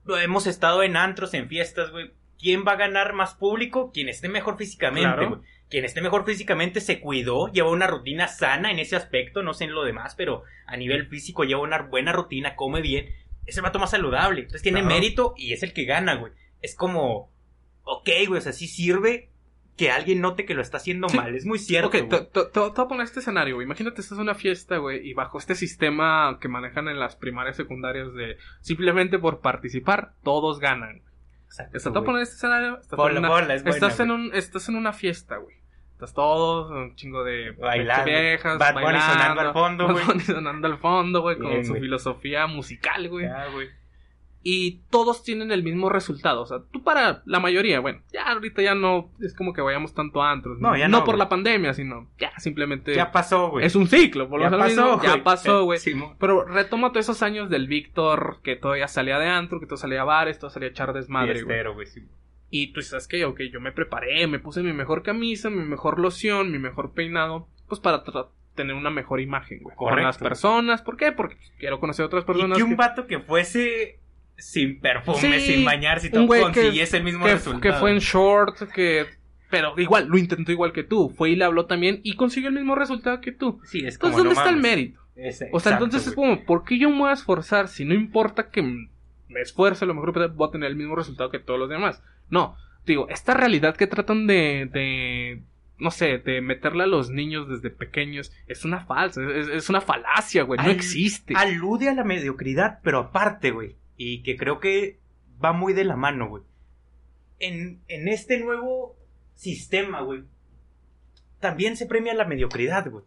lo 0.06 0.18
hemos 0.18 0.46
estado 0.46 0.82
en 0.82 0.96
antros, 0.96 1.34
en 1.34 1.49
fiestas, 1.49 1.90
güey. 1.90 2.12
¿Quién 2.38 2.64
va 2.66 2.72
a 2.72 2.76
ganar 2.76 3.12
más 3.12 3.34
público? 3.34 3.90
Quien 3.92 4.08
esté 4.08 4.30
mejor 4.30 4.56
físicamente, 4.56 5.02
Claro. 5.12 5.28
güey. 5.28 5.40
Quien 5.71 5.85
esté 5.85 6.03
mejor 6.03 6.25
físicamente 6.27 6.81
se 6.81 7.00
cuidó, 7.00 7.47
lleva 7.53 7.71
una 7.71 7.87
rutina 7.87 8.27
sana 8.29 8.71
en 8.73 8.81
ese 8.81 8.97
aspecto, 8.97 9.43
no 9.43 9.55
sé 9.55 9.65
en 9.65 9.73
lo 9.73 9.85
demás, 9.85 10.15
pero 10.17 10.43
a 10.67 10.77
nivel 10.77 11.07
físico 11.07 11.45
lleva 11.45 11.62
una 11.62 11.81
buena 11.83 12.13
rutina, 12.13 12.56
come 12.56 12.80
bien. 12.83 13.06
Ese 13.47 13.61
vato 13.61 13.78
más 13.78 13.91
saludable. 13.93 14.41
Entonces 14.41 14.63
tiene 14.63 14.80
Claro. 14.80 14.95
mérito 14.95 15.35
y 15.37 15.52
es 15.52 15.63
el 15.63 15.73
que 15.73 15.85
gana, 15.85 16.17
güey. 16.17 16.33
Es 16.61 16.75
como, 16.75 17.30
ok, 17.85 18.09
güey, 18.26 18.39
o 18.39 18.43
sea, 18.43 18.52
sí 18.52 18.67
sirve 18.67 19.30
que 19.76 19.91
alguien 19.91 20.21
note 20.21 20.45
que 20.45 20.54
lo 20.54 20.61
está 20.61 20.76
haciendo 20.76 21.09
Sí. 21.09 21.17
mal. 21.17 21.35
Es 21.35 21.47
muy 21.47 21.59
cierto. 21.59 21.89
Ok, 21.89 21.95
te, 22.52 22.59
voy 22.61 22.71
a 22.76 22.89
poner 22.89 23.04
este 23.04 23.21
escenario, 23.21 23.54
güey. 23.54 23.65
Imagínate, 23.65 24.00
estás 24.02 24.19
en 24.19 24.23
una 24.23 24.35
fiesta, 24.35 24.76
güey, 24.76 25.09
y 25.09 25.15
bajo 25.15 25.39
este 25.39 25.54
sistema 25.54 26.37
que 26.41 26.49
manejan 26.49 26.89
en 26.89 26.99
las 26.99 27.17
primarias 27.17 27.56
secundarias 27.56 28.13
de 28.15 28.37
simplemente 28.61 29.19
por 29.19 29.41
participar, 29.41 30.15
todos 30.23 30.59
ganan. 30.59 31.02
Exacto, 31.47 31.93
voy 31.93 32.02
a 32.02 32.04
poner 32.04 32.23
este 32.23 32.35
escenario. 32.37 32.78
Estás, 32.78 32.97
Ponla, 32.97 33.19
en, 33.21 33.25
una, 33.25 33.28
ponla, 33.28 33.54
es 33.54 33.63
buena, 33.63 33.75
estás, 33.76 34.00
en 34.00 34.11
un, 34.11 34.35
estás 34.35 34.69
en 34.69 34.76
una 34.76 34.93
fiesta, 34.93 35.37
güey. 35.39 35.56
Estás 36.00 36.15
todos, 36.15 36.71
un 36.71 36.95
chingo 36.97 37.25
de 37.25 37.50
Bailando. 37.50 38.06
viejas, 38.06 38.58
Bad 38.58 38.73
Bunny 38.73 38.99
sonando 39.00 39.41
al 39.43 39.52
fondo, 39.52 39.86
Bad 39.86 39.93
güey. 39.93 40.04
Bunny 40.06 40.21
sonando 40.21 40.67
al 40.69 40.78
fondo, 40.78 41.21
güey, 41.21 41.36
con 41.36 41.63
su 41.63 41.75
filosofía 41.75 42.47
musical, 42.47 43.06
güey. 43.10 43.26
Ya. 43.26 43.47
Y 44.43 44.80
todos 44.89 45.23
tienen 45.23 45.52
el 45.52 45.63
mismo 45.63 45.91
resultado. 45.91 46.41
O 46.41 46.47
sea, 46.47 46.60
tú 46.73 46.82
para 46.82 47.21
la 47.26 47.39
mayoría, 47.41 47.80
bueno, 47.80 48.00
ya 48.10 48.23
ahorita 48.32 48.63
ya 48.63 48.75
no 48.75 49.10
es 49.21 49.34
como 49.36 49.52
que 49.52 49.60
vayamos 49.60 49.93
tanto 49.93 50.23
a 50.23 50.30
antros. 50.30 50.58
No, 50.58 50.75
ya 50.75 50.89
no, 50.89 51.00
por 51.00 51.17
güey. 51.17 51.19
la 51.19 51.28
pandemia, 51.28 51.75
sino 51.75 52.08
ya 52.19 52.32
simplemente 52.39 52.95
Ya 52.95 53.13
pasó, 53.13 53.50
güey. 53.50 53.67
es 53.67 53.76
un 53.76 53.86
ciclo. 53.86 54.30
Por 54.30 54.41
Ya 54.41 54.49
lo 54.49 54.56
menos 54.56 54.97
pasó, 54.97 55.02
ya 55.02 55.23
pasó, 55.23 55.65
güey. 55.65 55.78
Pero 56.19 56.47
retoma 56.47 56.89
todos 56.93 57.04
esos 57.04 57.23
años 57.23 57.50
del 57.50 57.67
Víctor 57.69 58.39
que 58.43 58.56
todavía 58.56 58.89
salía 58.89 59.19
de 59.19 59.28
antro, 59.28 59.60
que 59.60 59.67
todavía 59.67 59.82
salía 59.82 60.00
a 60.00 60.04
bares, 60.04 60.39
todavía 60.39 60.54
salía 60.54 60.69
a 60.69 60.71
echar 60.71 60.93
desmadre, 60.95 61.43
güey. 61.43 61.86
sí. 61.86 62.08
Y 62.50 62.73
tú 62.73 62.82
sabes 62.82 63.06
que, 63.06 63.25
ok, 63.25 63.41
yo 63.52 63.60
me 63.60 63.71
preparé, 63.73 64.26
me 64.26 64.39
puse 64.41 64.63
mi 64.63 64.73
mejor 64.73 65.02
camisa, 65.02 65.50
mi 65.50 65.65
mejor 65.65 66.00
loción, 66.00 66.50
mi 66.50 66.58
mejor 66.58 66.93
peinado, 66.93 67.49
pues 67.69 67.80
para 67.80 68.02
tener 68.56 68.75
una 68.75 68.91
mejor 68.91 69.21
imagen, 69.21 69.60
güey. 69.63 69.76
Con 69.76 70.02
las 70.02 70.19
personas, 70.19 70.82
¿por 70.82 70.97
qué? 70.97 71.13
Porque 71.13 71.36
quiero 71.58 71.78
conocer 71.78 72.02
a 72.02 72.06
otras 72.06 72.25
Y 72.25 72.26
personas. 72.26 72.58
que 72.58 72.65
un 72.65 72.71
que- 72.71 72.76
vato 72.76 73.06
que 73.06 73.21
fuese 73.21 73.99
sin 74.36 74.80
perfume, 74.80 75.39
Sí, 75.39 75.52
sin 75.54 75.65
bañarse 75.65 76.08
y 76.08 76.10
todo, 76.10 76.26
consiguiese 76.26 76.97
el 76.97 77.04
mismo 77.04 77.25
que, 77.26 77.32
resultado. 77.32 77.60
que 77.60 77.73
fue 77.78 77.93
en 77.93 77.99
short, 77.99 78.56
que... 78.73 79.06
Pero 79.50 79.75
igual, 79.78 80.06
lo 80.08 80.17
intentó 80.17 80.52
igual 80.52 80.73
que 80.73 80.84
tú. 80.84 81.10
Fue 81.10 81.30
y 81.30 81.36
le 81.36 81.45
habló 81.45 81.67
también 81.67 82.00
y 82.04 82.15
consiguió 82.15 82.49
el 82.50 82.54
mismo 82.54 82.75
resultado 82.76 83.21
que 83.21 83.32
tú. 83.32 83.60
Sí, 83.65 83.78
es 83.84 83.95
Entonces, 83.95 83.99
como, 83.99 84.17
¿dónde 84.19 84.34
no 84.34 84.41
está 84.41 84.50
el 84.50 84.56
mérito? 84.63 85.00
Ese, 85.17 85.50
O 85.52 85.58
sea, 85.60 85.73
exacto, 85.73 85.84
entonces 85.86 86.08
es 86.08 86.15
como, 86.15 86.45
¿por 86.45 86.65
qué 86.65 86.78
yo 86.78 86.89
me 86.89 86.99
voy 87.00 87.10
a 87.10 87.15
esforzar 87.15 87.67
si 87.69 87.84
no 87.84 87.93
importa 87.95 88.49
que 88.50 88.63
me 89.30 89.40
esfuerce, 89.40 89.84
a 89.84 89.88
lo 89.88 89.95
mejor 89.95 90.34
voy 90.34 90.49
a 90.49 90.50
tener 90.50 90.71
el 90.71 90.76
mismo 90.76 90.97
resultado 90.97 91.30
que 91.30 91.38
todos 91.38 91.58
los 91.58 91.69
demás? 91.71 92.02
No, 92.28 92.56
digo, 92.86 93.08
esta 93.08 93.34
realidad 93.34 93.76
que 93.76 93.86
tratan 93.86 94.26
de, 94.26 94.69
de 94.73 95.43
no 95.78 95.90
sé, 95.90 96.19
de 96.19 96.40
meterle 96.43 96.84
a 96.84 96.86
los 96.86 97.10
niños 97.10 97.49
desde 97.49 97.71
pequeños 97.71 98.32
es 98.47 98.64
una 98.64 98.84
falsa, 98.84 99.23
es, 99.34 99.49
es 99.49 99.69
una 99.71 99.80
falacia, 99.80 100.43
güey, 100.43 100.58
no 100.58 100.64
Al- 100.64 100.71
existe. 100.73 101.34
Alude 101.36 101.88
a 101.88 101.95
la 101.95 102.04
mediocridad, 102.04 102.80
pero 102.82 102.99
aparte, 102.99 103.50
güey. 103.50 103.76
Y 103.97 104.23
que 104.23 104.36
creo 104.36 104.60
que 104.60 104.99
va 105.43 105.52
muy 105.52 105.73
de 105.73 105.84
la 105.84 105.97
mano, 105.97 106.28
güey. 106.28 106.43
En, 107.38 107.80
en 107.88 108.08
este 108.08 108.38
nuevo 108.38 108.97
sistema, 109.34 110.02
güey. 110.02 110.25
También 111.40 111.76
se 111.76 111.86
premia 111.86 112.12
la 112.14 112.26
mediocridad, 112.26 112.90
güey. 112.90 113.04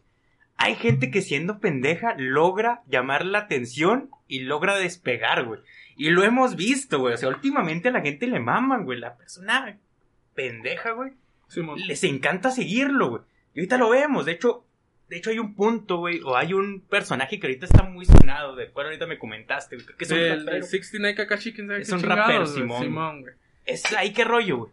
Hay 0.57 0.75
gente 0.75 1.11
que 1.11 1.21
siendo 1.21 1.59
pendeja 1.59 2.15
logra 2.17 2.81
llamar 2.87 3.25
la 3.25 3.39
atención 3.39 4.09
y 4.27 4.39
logra 4.41 4.75
despegar, 4.77 5.45
güey. 5.45 5.59
Y 5.95 6.09
lo 6.09 6.23
hemos 6.23 6.55
visto, 6.55 6.99
güey. 6.99 7.13
O 7.13 7.17
sea, 7.17 7.29
últimamente 7.29 7.89
a 7.89 7.91
la 7.91 8.01
gente 8.01 8.27
le 8.27 8.39
maman, 8.39 8.85
güey. 8.85 8.99
La 8.99 9.15
persona 9.15 9.77
pendeja, 10.33 10.91
güey 10.91 11.11
Simón. 11.47 11.79
les 11.87 12.03
encanta 12.03 12.51
seguirlo, 12.51 13.09
güey. 13.09 13.21
Y 13.53 13.59
ahorita 13.59 13.77
lo 13.77 13.89
vemos, 13.89 14.25
de 14.25 14.31
hecho, 14.31 14.65
de 15.09 15.17
hecho 15.17 15.29
hay 15.29 15.37
un 15.37 15.53
punto, 15.53 15.97
güey, 15.97 16.21
o 16.23 16.35
hay 16.35 16.53
un 16.53 16.81
personaje 16.81 17.39
que 17.39 17.45
ahorita 17.45 17.67
está 17.67 17.83
muy 17.83 18.05
sonado, 18.05 18.55
de 18.55 18.69
cual 18.69 18.87
ahorita 18.87 19.05
me 19.05 19.19
comentaste, 19.19 19.75
güey, 19.75 19.85
creo 19.85 19.97
que 19.97 20.05
es 20.05 20.11
un 20.11 20.17
Del, 20.17 20.39
rapero. 20.39 20.53
del 20.55 20.63
69 20.63 21.15
Kakashi, 21.15 21.53
quién 21.53 21.67
sabe 21.67 21.81
Es 21.81 21.87
qué 21.89 21.93
un 21.93 22.01
chingados, 22.01 22.25
rapero. 22.25 22.45
Simón. 22.47 22.81
Simón, 22.83 23.21
güey. 23.21 23.33
Es 23.65 23.93
ahí 23.93 24.11
qué 24.11 24.23
rollo, 24.23 24.57
güey. 24.57 24.71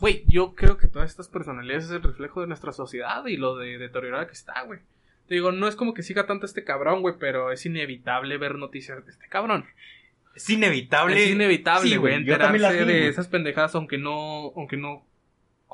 Güey, 0.00 0.24
yo 0.26 0.54
creo 0.54 0.76
que 0.78 0.88
todas 0.88 1.10
estas 1.10 1.28
personalidades 1.28 1.84
es 1.84 1.90
el 1.90 2.02
reflejo 2.02 2.40
de 2.40 2.46
nuestra 2.46 2.72
sociedad 2.72 3.24
y 3.26 3.36
lo 3.36 3.56
de 3.56 3.78
deteriorada 3.78 4.26
que 4.26 4.32
está, 4.32 4.62
güey. 4.62 4.80
Te 5.28 5.34
digo, 5.34 5.52
no 5.52 5.68
es 5.68 5.76
como 5.76 5.94
que 5.94 6.02
siga 6.02 6.26
tanto 6.26 6.44
este 6.46 6.64
cabrón, 6.64 7.00
güey, 7.00 7.14
pero 7.18 7.52
es 7.52 7.64
inevitable 7.64 8.36
ver 8.38 8.56
noticias 8.56 9.04
de 9.04 9.10
este 9.10 9.28
cabrón. 9.28 9.66
Es 10.34 10.50
inevitable. 10.50 11.22
Es 11.22 11.30
inevitable, 11.30 11.90
Sí, 11.90 11.96
güey, 11.96 12.14
enterarse 12.14 12.84
de 12.84 13.08
esas 13.08 13.28
pendejadas 13.28 13.74
aunque 13.74 13.98
no, 13.98 14.52
aunque 14.56 14.76
no 14.76 15.04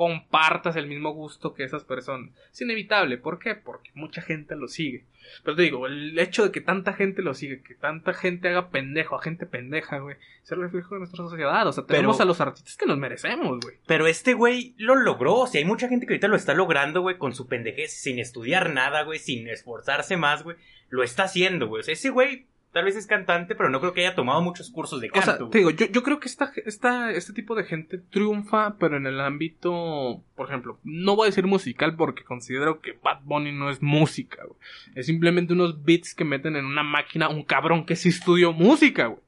compartas 0.01 0.77
el 0.77 0.87
mismo 0.87 1.13
gusto 1.13 1.53
que 1.53 1.63
esas 1.63 1.85
personas. 1.85 2.31
Es 2.53 2.61
inevitable, 2.63 3.19
¿por 3.19 3.39
qué? 3.39 3.55
Porque 3.55 3.91
mucha 3.93 4.23
gente 4.23 4.57
lo 4.57 4.67
sigue. 4.67 5.05
Pero 5.45 5.57
te 5.57 5.63
digo, 5.63 5.87
el 5.87 6.19
hecho 6.19 6.43
de 6.45 6.53
que 6.53 6.63
tanta 6.63 6.95
gente 6.95 7.21
lo 7.21 7.35
sigue, 7.35 7.61
que 7.63 7.75
tanta 7.75 8.15
gente 8.15 8.49
haga 8.49 8.71
pendejo 8.71 9.17
a 9.17 9.23
gente 9.23 9.45
pendeja, 9.45 9.99
güey, 9.99 10.17
es 10.43 10.51
el 10.53 10.61
reflejo 10.63 10.95
de 10.95 11.01
nuestra 11.01 11.19
sociedad. 11.19 11.67
O 11.67 11.73
sea, 11.73 11.85
Pero- 11.85 11.99
tenemos 11.99 12.19
a 12.21 12.25
los 12.25 12.41
artistas 12.41 12.79
que 12.79 12.87
nos 12.87 12.97
merecemos, 12.97 13.61
güey. 13.61 13.77
Pero 13.87 14.07
este 14.07 14.33
güey 14.33 14.75
lo 14.79 14.95
logró, 14.95 15.35
o 15.35 15.47
sea, 15.47 15.59
hay 15.59 15.67
mucha 15.67 15.89
gente 15.89 16.07
que 16.07 16.15
ahorita 16.15 16.29
lo 16.29 16.37
está 16.37 16.55
logrando, 16.55 17.03
güey, 17.03 17.19
con 17.19 17.35
su 17.35 17.47
pendejez, 17.47 17.93
sin 17.93 18.19
estudiar 18.19 18.71
nada, 18.73 19.03
güey, 19.03 19.19
sin 19.19 19.49
esforzarse 19.49 20.17
más, 20.17 20.45
güey. 20.45 20.57
Lo 20.89 21.03
está 21.03 21.25
haciendo, 21.25 21.69
güey. 21.69 21.81
O 21.81 21.83
sea, 21.85 21.93
ese 21.93 22.09
güey 22.09 22.47
tal 22.73 22.85
vez 22.85 22.97
es 22.97 23.07
cantante, 23.07 23.55
pero 23.55 23.69
no 23.71 23.81
creo 23.81 23.93
que 23.93 24.01
haya 24.07 24.15
tomado 24.15 24.41
muchos 24.43 24.71
cursos 24.71 25.01
de 25.01 25.09
O 25.09 25.13
canto. 25.13 25.27
sea, 25.27 25.37
güey. 25.39 25.51
te 25.51 25.59
digo, 25.59 25.71
yo, 25.71 25.87
yo 25.87 26.03
creo 26.03 26.21
que 26.21 26.29
esta, 26.29 26.53
esta, 26.67 27.11
este 27.11 27.33
tipo 27.33 27.55
de 27.55 27.65
gente 27.65 27.99
triunfa, 27.99 28.77
pero 28.79 28.97
en 28.97 29.07
el 29.07 29.21
ámbito, 29.21 30.23
por 30.37 30.49
ejemplo, 30.49 30.79
no 30.85 31.17
voy 31.17 31.27
a 31.27 31.31
decir 31.31 31.47
musical 31.47 31.97
porque 31.97 32.25
considero 32.25 32.81
que 32.81 32.93
Bad 33.03 33.21
Bunny 33.25 33.53
no 33.53 33.71
es 33.71 33.83
música, 33.83 34.45
güey. 34.45 34.59
Es 34.95 35.07
simplemente 35.07 35.53
unos 35.53 35.83
beats 35.85 36.15
que 36.15 36.25
meten 36.25 36.57
en 36.57 36.65
una 36.65 36.83
máquina 36.83 37.29
un 37.29 37.43
cabrón 37.43 37.85
que 37.87 37.97
sí 37.97 38.09
estudió 38.11 38.53
música, 38.53 39.07
güey. 39.07 39.21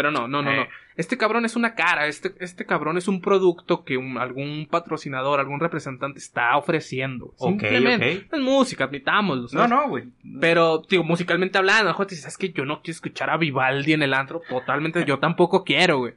Pero 0.00 0.10
no, 0.10 0.26
no, 0.26 0.40
no, 0.40 0.50
no. 0.50 0.62
Eh. 0.62 0.68
Este 0.96 1.18
cabrón 1.18 1.44
es 1.44 1.56
una 1.56 1.74
cara, 1.74 2.06
este, 2.06 2.32
este 2.40 2.64
cabrón 2.64 2.96
es 2.96 3.06
un 3.06 3.20
producto 3.20 3.84
que 3.84 3.98
un- 3.98 4.16
algún 4.16 4.66
patrocinador, 4.70 5.38
algún 5.38 5.60
representante 5.60 6.18
está 6.18 6.56
ofreciendo. 6.56 7.34
güey. 7.38 7.54
Ok, 7.54 7.60
Simplemente. 7.60 8.16
ok. 8.26 8.32
Es 8.32 8.40
música, 8.40 8.84
admitámoslo. 8.84 9.42
No, 9.42 9.48
¿sabes? 9.48 9.68
no, 9.70 9.88
güey. 9.88 10.04
Pero, 10.40 10.82
digo, 10.88 11.04
musicalmente 11.04 11.58
hablando, 11.58 11.94
dices, 12.08 12.24
es 12.26 12.38
que 12.38 12.50
yo 12.50 12.64
no 12.64 12.80
quiero 12.80 12.94
escuchar 12.94 13.28
a 13.28 13.36
Vivaldi 13.36 13.92
en 13.92 14.02
el 14.02 14.14
antro. 14.14 14.40
Totalmente, 14.48 15.04
yo 15.04 15.18
tampoco 15.18 15.64
quiero, 15.64 15.98
güey. 15.98 16.14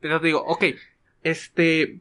Pero 0.00 0.20
te 0.20 0.26
digo, 0.26 0.42
ok, 0.44 0.64
este. 1.22 1.98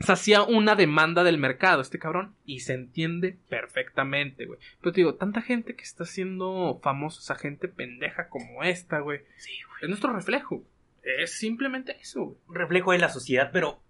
Se 0.00 0.12
hacía 0.12 0.42
una 0.42 0.74
demanda 0.76 1.24
del 1.24 1.38
mercado, 1.38 1.80
este 1.82 1.98
cabrón, 1.98 2.34
y 2.44 2.60
se 2.60 2.74
entiende 2.74 3.36
perfectamente, 3.48 4.46
güey. 4.46 4.58
Pero 4.80 4.92
te 4.92 5.00
digo, 5.00 5.14
tanta 5.16 5.42
gente 5.42 5.74
que 5.74 5.82
está 5.82 6.04
siendo 6.04 6.78
famosa, 6.82 7.20
esa 7.20 7.34
gente 7.34 7.68
pendeja 7.68 8.28
como 8.28 8.62
esta, 8.62 9.00
güey. 9.00 9.20
Sí, 9.36 9.52
güey. 9.66 9.78
Es 9.82 9.88
nuestro 9.88 10.12
reflejo. 10.12 10.62
Es 11.02 11.38
simplemente 11.38 11.96
eso, 12.00 12.24
güey. 12.24 12.36
Un 12.48 12.54
reflejo 12.54 12.92
de 12.92 12.98
la 12.98 13.08
sociedad, 13.08 13.50
pero. 13.52 13.80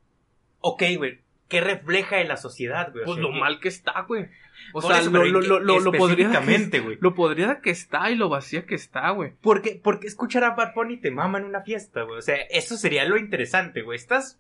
Ok, 0.61 0.83
güey. 0.97 1.21
¿Qué 1.49 1.61
refleja 1.63 2.17
de 2.17 2.25
la 2.25 2.37
sociedad, 2.37 2.91
güey? 2.93 3.03
O 3.05 3.07
Pues 3.07 3.17
sea, 3.17 3.23
lo 3.23 3.33
que- 3.33 3.41
mal 3.41 3.61
que 3.61 3.69
está, 3.69 4.01
güey. 4.03 4.27
O 4.73 4.81
Por 4.81 4.91
sea, 4.93 5.01
eso, 5.01 5.11
lo, 5.11 5.25
¿en 5.25 5.33
lo, 5.33 5.41
lo, 5.41 5.61
lo, 5.61 5.81
lo 5.81 5.93
podría 5.93 6.27
específicamente, 6.27 6.81
güey. 6.81 6.99
Lo 7.01 7.15
podría 7.15 7.61
que 7.61 7.71
está 7.71 8.11
y 8.11 8.17
lo 8.17 8.29
vacía 8.29 8.67
que 8.67 8.75
está, 8.75 9.09
güey. 9.11 9.33
¿Por 9.41 9.63
qué, 9.63 9.81
por 9.83 9.99
qué 10.01 10.09
escuchar 10.09 10.45
a 10.45 10.51
Bad 10.55 10.75
Bunny 10.75 10.99
te 10.99 11.11
mama 11.11 11.39
en 11.39 11.45
una 11.45 11.63
fiesta, 11.63 12.03
güey? 12.03 12.19
O 12.19 12.23
sea, 12.23 12.37
eso 12.51 12.77
sería 12.77 13.05
lo 13.07 13.17
interesante, 13.17 13.81
güey. 13.83 13.97
Estás. 13.97 14.39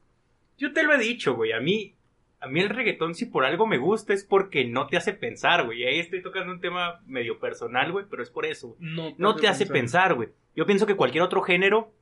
Yo 0.58 0.72
te 0.72 0.82
lo 0.82 0.94
he 0.94 0.98
dicho, 0.98 1.34
güey. 1.34 1.52
A 1.52 1.60
mí. 1.60 1.94
A 2.40 2.46
mí 2.46 2.60
el 2.60 2.68
reggaetón, 2.68 3.16
si 3.16 3.26
por 3.26 3.44
algo 3.44 3.66
me 3.66 3.78
gusta, 3.78 4.12
es 4.12 4.22
porque 4.22 4.64
no 4.64 4.86
te 4.86 4.96
hace 4.96 5.12
pensar, 5.12 5.64
güey. 5.64 5.82
Y 5.82 5.86
ahí 5.86 5.98
estoy 5.98 6.22
tocando 6.22 6.52
un 6.52 6.60
tema 6.60 7.00
medio 7.04 7.40
personal, 7.40 7.90
güey, 7.90 8.06
pero 8.08 8.22
es 8.22 8.30
por 8.30 8.46
eso. 8.46 8.76
No, 8.78 9.12
No 9.18 9.34
te 9.34 9.48
hace 9.48 9.66
pensar, 9.66 10.14
güey. 10.14 10.28
Yo 10.54 10.64
pienso 10.64 10.86
que 10.86 10.94
cualquier 10.94 11.24
otro 11.24 11.42
género 11.42 11.92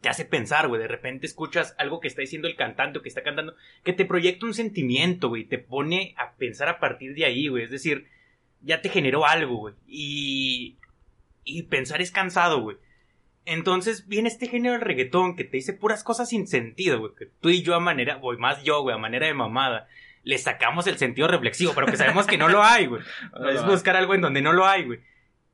te 0.00 0.08
hace 0.08 0.24
pensar, 0.24 0.68
güey. 0.68 0.80
De 0.80 0.88
repente 0.88 1.26
escuchas 1.26 1.74
algo 1.78 2.00
que 2.00 2.08
está 2.08 2.22
diciendo 2.22 2.48
el 2.48 2.56
cantante 2.56 2.98
o 2.98 3.02
que 3.02 3.10
está 3.10 3.22
cantando, 3.22 3.54
que 3.84 3.92
te 3.92 4.06
proyecta 4.06 4.46
un 4.46 4.54
sentimiento, 4.54 5.28
güey. 5.28 5.44
Te 5.44 5.58
pone 5.58 6.14
a 6.16 6.32
pensar 6.36 6.68
a 6.70 6.80
partir 6.80 7.14
de 7.14 7.26
ahí, 7.26 7.48
güey. 7.48 7.64
Es 7.64 7.70
decir, 7.70 8.06
ya 8.62 8.80
te 8.80 8.88
generó 8.88 9.26
algo, 9.26 9.56
güey. 9.56 9.74
Y. 9.86 10.76
Y 11.44 11.64
pensar 11.64 12.00
es 12.00 12.12
cansado, 12.12 12.60
güey. 12.62 12.78
Entonces 13.46 14.06
viene 14.06 14.28
este 14.28 14.48
género 14.48 14.74
del 14.74 14.82
reggaetón 14.82 15.36
que 15.36 15.44
te 15.44 15.56
dice 15.56 15.72
puras 15.72 16.04
cosas 16.04 16.28
sin 16.28 16.46
sentido, 16.46 16.98
güey. 17.00 17.12
Que 17.18 17.26
tú 17.26 17.48
y 17.48 17.62
yo 17.62 17.74
a 17.74 17.80
manera, 17.80 18.16
voy 18.16 18.36
más 18.36 18.62
yo, 18.62 18.82
güey, 18.82 18.94
a 18.94 18.98
manera 18.98 19.26
de 19.26 19.34
mamada. 19.34 19.88
Le 20.22 20.36
sacamos 20.38 20.86
el 20.86 20.98
sentido 20.98 21.28
reflexivo, 21.28 21.72
pero 21.74 21.86
que 21.86 21.96
sabemos 21.96 22.26
que 22.26 22.36
no 22.36 22.48
lo 22.48 22.62
hay, 22.62 22.86
güey. 22.86 23.02
Es 23.54 23.64
buscar 23.64 23.96
algo 23.96 24.14
en 24.14 24.20
donde 24.20 24.42
no 24.42 24.52
lo 24.52 24.66
hay, 24.66 24.84
güey. 24.84 25.00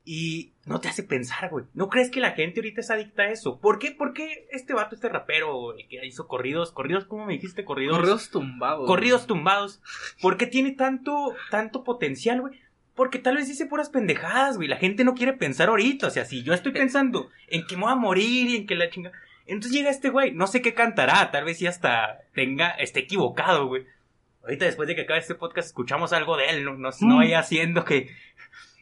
Y 0.03 0.53
no 0.65 0.79
te 0.79 0.87
hace 0.87 1.03
pensar, 1.03 1.49
güey. 1.49 1.65
¿No 1.73 1.89
crees 1.89 2.09
que 2.09 2.21
la 2.21 2.31
gente 2.31 2.61
ahorita 2.61 2.79
es 2.79 2.91
adicta 2.91 3.23
a 3.23 3.29
eso? 3.29 3.59
¿Por 3.59 3.77
qué? 3.77 3.91
¿Por 3.91 4.13
qué 4.13 4.47
este 4.51 4.73
vato, 4.73 4.95
este 4.95 5.09
rapero, 5.09 5.77
el 5.77 5.85
que 5.89 6.05
hizo 6.05 6.27
corridos, 6.27 6.71
corridos, 6.71 7.03
¿cómo 7.03 7.25
me 7.25 7.33
dijiste? 7.33 7.65
Corridos. 7.65 7.97
Corridos 7.97 8.29
tumbados. 8.29 8.87
corridos 8.87 9.27
tumbados. 9.27 9.81
¿Por 10.21 10.37
qué 10.37 10.47
tiene 10.47 10.71
tanto, 10.71 11.35
tanto 11.51 11.83
potencial, 11.83 12.39
güey? 12.39 12.53
Porque 12.97 13.19
tal 13.19 13.35
vez 13.37 13.47
dice 13.47 13.65
puras 13.67 13.89
pendejadas, 13.89 14.57
güey. 14.57 14.67
La 14.67 14.75
gente 14.75 15.05
no 15.05 15.13
quiere 15.13 15.31
pensar 15.33 15.69
ahorita. 15.69 16.07
O 16.07 16.09
sea, 16.09 16.25
si 16.25 16.43
yo 16.43 16.53
estoy 16.53 16.73
pensando 16.73 17.29
en 17.47 17.65
que 17.65 17.77
me 17.77 17.83
voy 17.83 17.91
a 17.93 17.95
morir 17.95 18.49
y 18.49 18.55
en 18.57 18.67
que 18.67 18.75
la 18.75 18.89
chinga. 18.89 19.11
Entonces 19.45 19.71
llega 19.71 19.89
este 19.89 20.09
güey, 20.09 20.33
no 20.33 20.47
sé 20.47 20.61
qué 20.61 20.73
cantará. 20.73 21.31
Tal 21.31 21.45
vez 21.45 21.57
sí 21.59 21.67
hasta 21.67 22.19
tenga, 22.33 22.71
esté 22.71 22.99
equivocado, 23.01 23.67
güey. 23.67 23.85
Ahorita 24.43 24.65
después 24.65 24.87
de 24.89 24.95
que 24.95 25.01
acabe 25.03 25.19
este 25.19 25.35
podcast 25.35 25.67
escuchamos 25.67 26.11
algo 26.11 26.35
de 26.35 26.49
él. 26.49 26.65
No, 26.65 26.73
no, 26.73 26.89
no 26.99 27.15
Mm. 27.15 27.17
vaya 27.17 27.39
haciendo 27.39 27.85
que. 27.85 28.09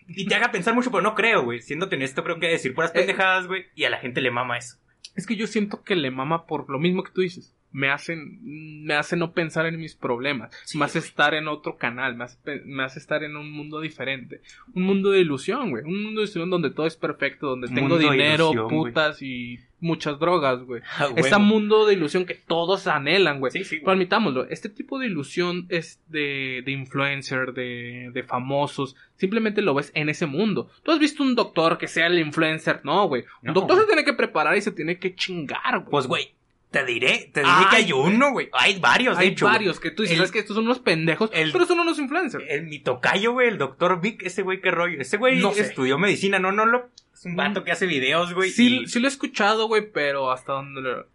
Y 0.07 0.25
te 0.27 0.35
haga 0.35 0.51
pensar 0.51 0.73
mucho, 0.73 0.91
pero 0.91 1.03
no 1.03 1.13
creo, 1.13 1.43
güey. 1.43 1.61
Siéndote 1.61 1.95
honesto, 1.97 2.23
creo 2.23 2.39
que 2.39 2.47
decir 2.47 2.73
puras 2.73 2.91
Eh. 2.91 2.99
pendejadas, 2.99 3.47
güey. 3.47 3.65
Y 3.75 3.83
a 3.83 3.89
la 3.89 3.97
gente 3.97 4.21
le 4.21 4.31
mama 4.31 4.57
eso. 4.57 4.77
Es 5.15 5.27
que 5.27 5.35
yo 5.35 5.45
siento 5.47 5.83
que 5.83 5.95
le 5.95 6.09
mama 6.09 6.45
por 6.45 6.69
lo 6.69 6.79
mismo 6.79 7.03
que 7.03 7.11
tú 7.11 7.21
dices. 7.21 7.53
Me 7.77 7.89
hacen, 7.89 8.39
me 8.85 8.93
hace 8.93 9.17
no 9.17 9.33
pensar 9.33 9.65
en 9.65 9.77
mis 9.77 9.95
problemas. 9.95 10.49
Sí, 10.63 10.77
me 10.77 10.85
hace 10.85 10.99
güey. 10.99 11.09
estar 11.09 11.33
en 11.33 11.49
otro 11.49 11.75
canal. 11.77 12.15
Me 12.15 12.23
hace, 12.23 12.37
pe- 12.41 12.61
me 12.65 12.83
hace 12.83 12.99
estar 12.99 13.21
en 13.23 13.35
un 13.35 13.51
mundo 13.51 13.81
diferente. 13.81 14.39
Un 14.73 14.83
mundo 14.83 15.11
de 15.11 15.19
ilusión, 15.19 15.71
güey. 15.71 15.83
Un 15.83 16.01
mundo 16.03 16.21
de 16.21 16.25
ilusión 16.27 16.49
donde 16.49 16.69
todo 16.69 16.85
es 16.85 16.95
perfecto. 16.95 17.47
Donde 17.47 17.67
tengo 17.67 17.81
Mundo 17.89 17.97
dinero, 17.97 18.51
ilusión, 18.53 18.63
güey. 18.69 18.93
putas 18.93 19.21
y 19.21 19.59
muchas 19.81 20.17
drogas, 20.19 20.63
güey. 20.63 20.81
Ah, 20.97 21.09
Ese 21.17 21.37
mundo 21.37 21.85
de 21.85 21.95
ilusión 21.95 22.25
que 22.25 22.35
todos 22.35 22.87
anhelan, 22.87 23.41
güey. 23.41 23.51
Sí, 23.51 23.65
sí, 23.65 23.75
Pero 23.75 23.87
güey. 23.87 23.95
admitámoslo, 23.97 24.45
este 24.49 24.69
tipo 24.69 24.97
de 24.97 25.07
ilusión 25.07 25.65
es 25.67 26.01
de, 26.07 26.61
de 26.65 26.71
influencer, 26.71 27.51
de, 27.53 28.09
de 28.13 28.23
famosos, 28.23 28.95
simplemente 29.17 29.61
lo 29.61 29.73
ves 29.73 29.91
en 29.95 30.07
ese 30.07 30.27
mundo. 30.27 30.69
¿Tú 30.83 30.91
has 30.91 30.99
visto 30.99 31.23
un 31.23 31.35
doctor 31.35 31.77
que 31.77 31.89
sea 31.89 32.07
el 32.07 32.19
influencer? 32.19 32.79
No, 32.85 33.07
güey. 33.09 33.23
Un 33.41 33.47
No, 33.47 33.53
doctor 33.53 33.75
güey. 33.75 33.85
se 33.85 33.87
tiene 33.93 34.05
que 34.05 34.13
preparar 34.13 34.55
y 34.55 34.61
se 34.61 34.71
tiene 34.71 34.97
que 34.97 35.13
chingar, 35.13 35.79
güey. 35.79 35.91
Pues, 35.91 36.07
güey, 36.07 36.31
te 36.71 36.83
diré, 36.85 37.29
te 37.33 37.39
diré 37.41 37.51
Ay, 37.51 37.65
que 37.69 37.75
hay 37.77 37.91
uno, 37.93 38.31
güey. 38.31 38.49
Hay 38.53 38.79
varios, 38.79 39.17
de 39.17 39.23
Hay 39.23 39.29
hecho. 39.31 39.45
güey. 39.45 39.53
varios 39.57 39.79
que 39.79 39.91
tú 39.91 40.03
dices, 40.03 40.17
El- 40.17 40.23
"Es 40.25 40.31
que 40.31 40.39
estos 40.39 40.55
son 40.55 40.65
unos 40.65 40.79
pendejos, 40.79 41.29
el- 41.33 41.51
pero 41.51 41.65
son 41.65 41.79
unos 41.79 41.97
influencers. 41.99 42.43
El 42.49 42.63
mi 42.67 42.79
tocayo, 42.79 43.31
güey, 43.31 43.47
el 43.47 43.57
doctor 43.57 44.01
Vic, 44.01 44.23
ese 44.23 44.41
güey 44.41 44.59
que 44.61 44.71
rollo. 44.71 44.99
Ese 44.99 45.17
güey 45.17 45.39
No 45.39 45.53
sé. 45.53 45.61
estudió 45.61 45.97
medicina, 45.97 46.37
no, 46.39 46.51
no 46.51 46.65
lo. 46.65 46.89
Es 47.13 47.25
un 47.25 47.35
vato 47.37 47.61
Mm. 47.61 47.63
que 47.63 47.71
hace 47.71 47.85
videos, 47.85 48.33
güey. 48.33 48.49
sí, 48.51 48.81
y- 48.81 48.87
sí 48.87 48.99
lo 48.99 49.07
he 49.07 49.09
escuchado, 49.09 49.67
güey, 49.67 49.89
pero 49.91 50.31
hasta 50.31 50.51
donde... 50.53 50.81
lo- 50.81 51.14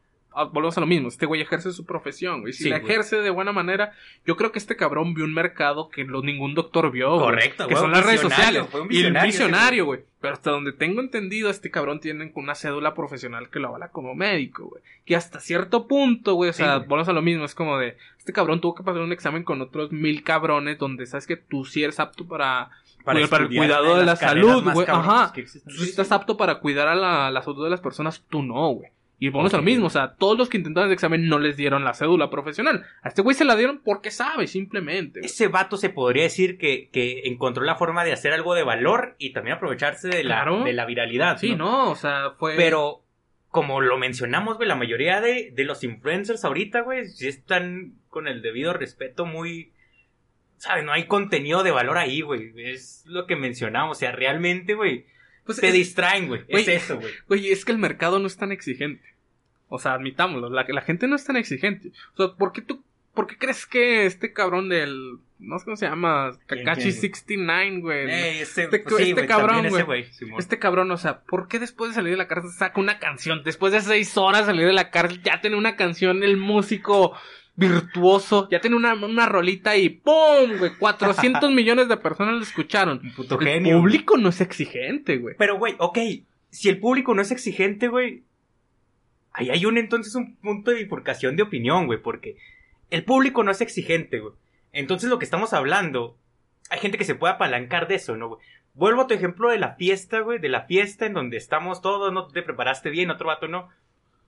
Volvemos 0.53 0.77
a 0.79 0.81
lo 0.81 0.87
mismo, 0.87 1.09
este 1.09 1.27
güey 1.27 1.41
ejerce 1.41 1.73
su 1.73 1.85
profesión, 1.85 2.41
güey. 2.43 2.53
Si 2.53 2.65
Sí, 2.65 2.71
la 2.71 2.79
güey. 2.79 2.91
ejerce 2.93 3.17
de 3.17 3.31
buena 3.31 3.51
manera, 3.53 3.93
yo 4.25 4.37
creo 4.37 4.53
que 4.53 4.59
este 4.61 4.77
cabrón 4.77 5.13
vio 5.13 5.25
un 5.25 5.35
mercado 5.35 5.89
que 5.89 6.05
lo- 6.05 6.23
ningún 6.23 6.55
doctor 6.55 6.91
vio, 6.93 7.11
güey. 7.11 7.21
Correcto, 7.21 7.67
Que 7.67 7.75
güey, 7.75 7.77
son 7.83 7.87
un 7.91 7.97
las 7.97 8.07
redes 8.07 8.21
sociales. 8.21 8.65
fue 8.71 8.83
un 8.83 8.93
y 8.93 8.99
el 9.01 9.13
visionario 9.13 9.87
güey. 9.87 10.01
Pero 10.21 10.35
hasta 10.35 10.51
donde 10.51 10.73
tengo 10.73 11.01
entendido, 11.01 11.51
este 11.51 11.71
cabrón 11.71 11.99
tiene 11.99 12.31
una 12.35 12.55
cédula 12.55 12.95
profesional 12.95 13.49
que 13.51 13.59
lo 13.59 13.69
avala 13.69 13.89
como 13.89 14.15
médico, 14.15 14.67
güey. 14.67 14.83
Que 15.07 15.17
hasta 15.17 15.41
cierto 15.41 15.89
punto, 15.89 16.35
güey, 16.35 16.51
o 16.51 16.53
Sí, 16.53 16.59
sea, 16.63 16.77
güey. 16.77 16.89
volvemos 16.89 17.09
a 17.09 17.13
lo 17.15 17.23
mismo, 17.23 17.45
es 17.45 17.55
como 17.55 17.79
de, 17.79 17.97
este 18.19 18.33
cabrón 18.33 18.61
tuvo 18.61 18.75
que 18.75 18.83
pasar 18.85 19.01
un 19.03 19.13
examen 19.13 19.43
con 19.45 19.61
otros 19.63 19.91
mil 19.93 20.23
cabrones 20.23 20.79
donde 20.79 21.07
sabes 21.07 21.27
que 21.27 21.37
tú 21.37 21.65
sí 21.65 21.83
eres 21.83 21.99
apto 21.99 22.27
para, 22.29 22.71
para, 23.05 23.27
para 23.29 23.45
el 23.45 23.49
cuidado 23.57 23.97
de 23.97 24.05
la 24.05 24.15
salud, 24.15 24.63
güey. 24.73 24.87
Ajá. 24.89 25.33
que. 25.35 25.43
Tú 25.43 25.49
sí 25.71 25.89
estás 25.91 26.13
apto 26.13 26.37
para 26.37 26.61
cuidar 26.61 26.87
a 26.87 26.95
la, 26.95 27.31
la 27.31 27.43
salud 27.43 27.65
de 27.65 27.71
las 27.71 27.81
personas, 27.81 28.23
tú 28.29 28.43
no, 28.43 28.69
güey. 28.75 28.91
Y 29.23 29.29
volvemos 29.29 29.53
a 29.55 29.59
lo 29.59 29.63
mismo, 29.63 29.87
o 29.87 29.91
sea, 29.91 30.15
todos 30.17 30.37
los 30.39 30.49
que 30.49 30.57
intentaron 30.57 30.89
el 30.89 30.95
examen 30.95 31.29
no 31.29 31.39
les 31.39 31.57
dieron 31.57 31.85
la 31.85 31.93
cédula 31.95 32.31
profesional. 32.31 32.85
A 33.03 33.09
este 33.09 33.21
güey 33.23 33.37
se 33.37 33.45
la 33.45 33.55
dieron 33.55 33.83
porque 33.85 34.11
sabe, 34.11 34.47
simplemente. 34.47 35.21
Ese 35.23 35.47
vato 35.49 35.77
se 35.77 35.91
podría 35.91 36.23
decir 36.23 36.57
que, 36.57 36.89
que 36.91 37.21
encontró 37.27 37.63
la 37.65 37.77
forma 37.77 38.03
de 38.03 38.13
hacer 38.13 38.33
algo 38.33 38.55
de 38.55 38.63
valor 38.65 39.17
y 39.19 39.33
también 39.35 39.57
aprovecharse 39.57 40.09
de 40.09 40.25
la, 40.25 40.37
Claro. 40.43 40.65
de 40.65 40.73
la 40.73 40.87
viralidad. 40.87 41.37
Sí, 41.39 41.55
no, 41.55 41.91
o 41.91 41.97
sea, 41.97 42.31
fue... 42.39 42.57
Pero, 42.57 43.05
como 43.49 43.83
lo 43.83 43.99
mencionamos, 43.99 44.57
güey, 44.57 44.67
la 44.69 44.75
mayoría 44.77 45.21
de, 45.21 45.51
de 45.55 45.65
los 45.65 45.85
influencers 45.85 46.43
ahorita, 46.47 46.81
güey, 46.81 47.07
sí 47.07 47.29
están 47.29 47.97
con 48.09 48.27
el 48.27 48.41
debido 48.41 48.73
respeto 48.73 49.27
muy... 49.27 49.73
¿Sabes? 50.57 50.83
No 50.85 50.93
hay 50.93 51.05
contenido 51.07 51.63
de 51.63 51.71
valor 51.73 51.99
ahí, 51.99 52.23
güey. 52.23 52.53
Es 52.57 53.03
lo 53.07 53.27
que 53.27 53.37
mencionamos. 53.37 53.97
O 53.97 54.01
sea, 54.01 54.13
realmente, 54.13 54.75
güey, 54.75 55.05
Pues 55.45 55.59
te 55.61 55.69
es- 55.69 55.75
distraen, 55.75 56.29
güey. 56.29 56.43
Es 56.49 56.69
eso, 56.69 56.97
güey. 56.99 57.13
Oye, 57.29 57.51
es 57.53 57.65
que 57.65 57.73
el 57.73 57.79
mercado 57.79 58.19
no 58.19 58.27
es 58.27 58.37
tan 58.37 58.53
exigente. 58.53 59.03
O 59.73 59.79
sea, 59.79 59.95
admitámoslo, 59.95 60.51
la, 60.51 60.67
la 60.69 60.83
gente 60.83 61.07
no 61.09 61.17
es 61.17 61.25
tan 61.25 61.37
exigente. 61.37 61.93
O 62.15 62.17
sea, 62.27 62.37
¿por 62.37 62.53
qué 62.53 62.61
tú, 62.61 62.83
por 63.15 63.27
qué 63.27 63.39
crees 63.39 63.65
que 63.67 64.05
este 64.05 64.33
cabrón 64.33 64.69
del, 64.69 65.19
no 65.39 65.59
sé 65.59 65.65
cómo 65.65 65.77
se 65.77 65.87
llama, 65.87 66.33
¿Quién, 66.47 66.65
Kakashi 66.65 66.83
quién, 66.83 66.93
güey? 66.93 67.01
69, 67.01 67.81
güey? 67.81 68.11
Ey, 68.11 68.39
ese, 68.41 68.65
este- 68.65 68.79
pues 68.81 68.97
sí, 68.97 69.11
este 69.11 69.27
cabrón, 69.27 69.69
güey. 69.87 70.07
Este 70.39 70.59
cabrón, 70.59 70.91
o 70.91 70.97
sea, 70.97 71.21
¿por 71.21 71.47
qué 71.49 71.59
después 71.59 71.91
de 71.91 71.95
salir 71.95 72.11
de 72.11 72.17
la 72.19 72.27
cárcel 72.29 72.51
saca 72.51 72.81
una 72.81 72.99
canción? 72.99 73.43
Después 73.45 73.73
de 73.73 73.81
seis 73.81 74.17
horas 74.19 74.41
de 74.43 74.53
salir 74.53 74.67
de 74.67 74.73
la 74.73 74.91
cárcel 74.91 75.23
ya 75.23 75.41
tiene 75.41 75.57
una 75.57 75.77
canción, 75.77 76.23
el 76.25 76.37
músico 76.37 77.15
virtuoso, 77.57 78.49
ya 78.51 78.61
tiene 78.61 78.77
una, 78.77 78.95
una 78.95 79.27
rolita 79.27 79.77
y 79.77 79.89
¡pum! 79.91 80.57
güey, 80.59 80.73
400 80.79 81.51
millones 81.55 81.89
de 81.89 81.97
personas 81.97 82.35
lo 82.35 82.43
escucharon. 82.43 83.01
Puto 83.15 83.39
El 83.41 83.47
genio. 83.47 83.79
público 83.79 84.17
no 84.17 84.31
es 84.31 84.41
exigente, 84.41 85.19
güey. 85.19 85.37
Pero, 85.39 85.59
güey, 85.59 85.75
ok, 85.79 85.99
si 86.51 86.69
el 86.69 86.79
público 86.81 87.15
no 87.15 87.23
es 87.23 87.31
exigente, 87.31 87.89
güey, 87.89 88.23
ahí 89.41 89.51
hay 89.51 89.67
un 89.67 89.79
entonces 89.79 90.15
un 90.15 90.37
punto 90.37 90.71
de 90.71 90.79
bifurcación 90.79 91.37
de 91.37 91.43
opinión, 91.43 91.87
güey, 91.87 92.01
porque 92.01 92.37
el 92.91 93.05
público 93.05 93.43
no 93.43 93.51
es 93.51 93.61
exigente, 93.61 94.21
güey. 94.21 94.35
Entonces 94.73 95.09
lo 95.11 95.19
que 95.19 95.25
estamos 95.25 95.53
hablando, 95.53 96.17
hay 96.71 96.79
gente 96.81 96.99
que 96.99 97.05
se 97.05 97.15
puede 97.15 97.35
apalancar 97.35 97.89
de 97.89 97.97
eso, 97.97 98.17
¿no, 98.17 98.29
güey? 98.29 98.41
Vuelvo 98.75 99.03
a 99.03 99.07
tu 99.07 99.15
ejemplo 99.15 99.51
de 99.51 99.59
la 99.59 99.75
fiesta, 99.75 100.21
güey, 100.21 100.39
de 100.39 100.49
la 100.49 100.63
fiesta 100.63 101.07
en 101.07 101.15
donde 101.15 101.37
estamos 101.37 101.83
todos, 101.83 102.13
no 102.13 102.29
te 102.29 102.43
preparaste 102.43 102.91
bien, 102.91 103.11
otro 103.11 103.27
vato 103.27 103.49
no. 103.49 103.69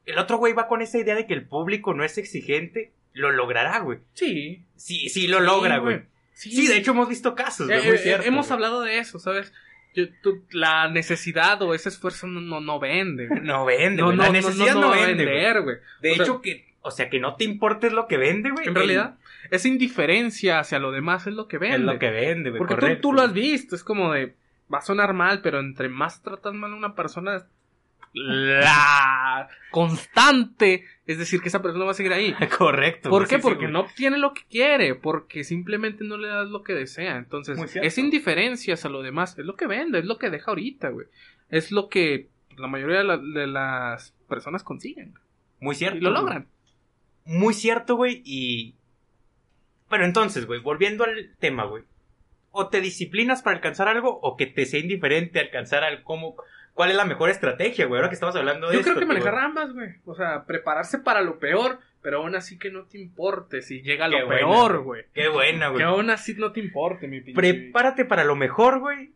El 0.05 0.19
otro 0.19 0.37
güey 0.39 0.53
va 0.53 0.67
con 0.67 0.83
esa 0.83 0.99
idea 0.99 1.15
de 1.15 1.27
que 1.27 1.35
el 1.35 1.47
público 1.47 1.95
no 1.95 2.03
es 2.05 2.19
exigente, 2.19 2.91
lo 3.13 3.31
logrará, 3.31 3.79
güey. 3.79 3.99
Sí. 4.15 4.65
Sí, 4.75 5.09
sí 5.09 5.29
lo 5.29 5.39
logra, 5.41 5.79
güey. 5.79 6.03
Sí, 6.33 6.67
de 6.67 6.77
hecho 6.79 6.91
hemos 6.91 7.09
visto 7.09 7.35
casos, 7.37 7.69
güey, 7.69 7.79
Eh, 7.79 7.85
muy 7.87 7.97
eh, 7.99 8.19
hemos 8.25 8.47
güey. 8.49 8.55
hablado 8.55 8.81
de 8.83 8.99
eso, 8.99 9.19
¿sabes? 9.21 9.53
Yo- 9.95 10.07
tú- 10.23 10.43
la 10.51 10.89
necesidad 10.89 11.61
o 11.63 11.75
ese 11.75 11.89
esfuerzo 11.91 12.27
no, 12.27 12.41
no, 12.41 12.61
no 12.61 12.79
vende. 12.81 13.27
güey. 13.29 13.41
No 13.43 13.65
vende, 13.65 14.03
No, 14.03 14.07
güey. 14.07 14.17
no, 14.17 14.23
La 14.23 14.29
no, 14.29 14.33
necesidad 14.35 14.75
no, 14.75 14.91
vende, 14.91 15.25
vender, 15.25 15.63
güey. 15.63 15.77
De 16.01 16.13
O 16.13 16.15
sea, 16.15 16.25
hecho, 16.25 16.41
que, 16.41 16.75
o 16.81 16.91
sea, 16.91 17.11
que 17.11 17.21
no 17.21 17.37
te 17.37 17.45
importe 17.45 17.89
es 17.89 17.93
lo 17.93 18.07
que 18.07 18.17
vende, 18.17 18.51
güey. 18.51 18.67
En 18.69 18.75
realidad, 18.75 19.17
esa 19.51 19.69
indiferencia 19.69 20.59
hacia 20.61 20.79
lo 20.79 20.93
demás 20.93 21.27
es 21.27 21.35
lo 21.35 21.47
que 21.49 21.59
vende. 21.59 21.77
es 21.77 21.83
lo 21.83 21.99
que 21.99 22.11
vende, 22.11 22.51
güey. 22.51 22.59
Porque 22.59 22.75
tú, 22.75 22.81
correcto. 22.81 23.01
tú 23.03 23.13
lo 23.13 23.23
has 23.23 23.33
visto, 23.33 23.77
es 23.77 23.85
como 23.85 24.13
de. 24.13 24.35
Va 24.73 24.79
a 24.79 24.83
sonar 24.83 25.13
mal, 25.13 25.43
pero 25.43 25.61
entre 25.61 25.91
más 25.91 26.23
tratas 26.23 26.55
mal 26.55 26.73
a 26.73 26.77
una 26.77 26.95
persona, 26.95 27.45
la 28.15 29.49
constante 29.71 30.85
es 31.07 31.19
decir 31.19 31.41
que 31.41 31.49
esa 31.49 31.63
persona 31.63 31.85
va 31.85 31.91
a 31.93 31.95
seguir 31.95 32.13
ahí. 32.13 32.35
Correcto. 32.59 33.11
¿Por 33.11 33.25
qué? 33.27 33.37
sí, 33.37 33.43
sí, 33.43 33.49
Porque 33.49 33.69
no 33.69 33.81
obtiene 33.81 34.19
lo 34.19 34.33
que 34.35 34.43
quiere, 34.51 34.95
porque 34.95 35.45
simplemente 35.45 36.05
no 36.05 36.17
le 36.17 36.29
das 36.29 36.49
lo 36.49 36.63
que 36.63 36.75
desea. 36.75 37.17
Entonces, 37.17 37.59
esa 37.77 38.01
indiferencia 38.01 38.75
hacia 38.75 38.91
lo 38.91 39.03
demás 39.03 39.39
es 39.39 39.45
lo 39.45 39.57
que 39.57 39.67
vende, 39.67 39.99
es 40.01 40.05
lo 40.05 40.19
que 40.19 40.31
deja 40.31 40.51
ahorita, 40.51 40.91
güey. 40.91 41.07
Es 41.49 41.71
lo 41.73 41.89
que 41.89 42.29
la 42.57 42.67
mayoría 42.69 42.99
de, 42.99 43.05
la- 43.05 43.19
de 43.19 43.47
las 43.47 44.13
personas 44.29 44.63
consiguen. 44.63 45.15
Muy 45.61 45.75
cierto. 45.75 45.99
Y 45.99 46.01
lo 46.01 46.11
güey. 46.11 46.23
logran. 46.23 46.49
Muy 47.25 47.55
cierto, 47.55 47.97
güey. 47.97 48.23
Y. 48.25 48.75
Pero 49.89 50.05
entonces, 50.05 50.47
güey, 50.47 50.61
volviendo 50.61 51.05
al 51.05 51.35
tema, 51.39 51.65
güey. 51.65 51.85
O 52.51 52.69
te 52.69 52.81
disciplinas 52.81 53.43
para 53.43 53.57
alcanzar 53.57 53.89
algo, 53.89 54.19
o 54.23 54.37
que 54.37 54.47
te 54.47 54.67
sea 54.67 54.81
indiferente 54.81 55.41
alcanzar 55.41 55.85
al 55.85 56.03
cómo. 56.03 56.37
¿Cuál 56.75 56.91
es 56.91 56.97
la 56.97 57.05
mejor 57.05 57.29
estrategia, 57.31 57.87
güey? 57.87 57.99
Ahora 57.99 58.09
que 58.09 58.15
estamos 58.15 58.35
hablando 58.35 58.69
de 58.69 58.75
Yo 58.75 58.81
esto. 58.81 58.93
creo 58.95 59.01
que 59.01 59.05
güey. 59.15 59.19
manejar 59.21 59.45
ambas, 59.45 59.73
güey. 59.75 59.91
O 60.07 60.15
sea, 60.15 60.45
prepararse 60.45 60.99
para 60.99 61.21
lo 61.21 61.39
peor, 61.39 61.79
pero 62.01 62.19
aún 62.19 62.35
así 62.35 62.59
que 62.59 62.71
no 62.71 62.85
te 62.85 62.99
importe 62.99 63.61
si 63.63 63.83
llega 63.83 64.09
lo 64.09 64.25
buena, 64.27 64.41
peor, 64.41 64.83
güey. 64.83 65.05
Qué 65.13 65.29
buena, 65.29 65.67
Que 65.67 65.73
güey. 65.73 65.85
aún 65.85 66.09
así 66.11 66.35
no 66.35 66.53
te 66.53 66.61
importe, 66.61 67.09
mi 67.09 67.21
pinche. 67.21 67.35
Prepárate 67.39 68.05
para 68.07 68.25
lo 68.25 68.37
mejor, 68.37 68.79
güey. 68.81 69.11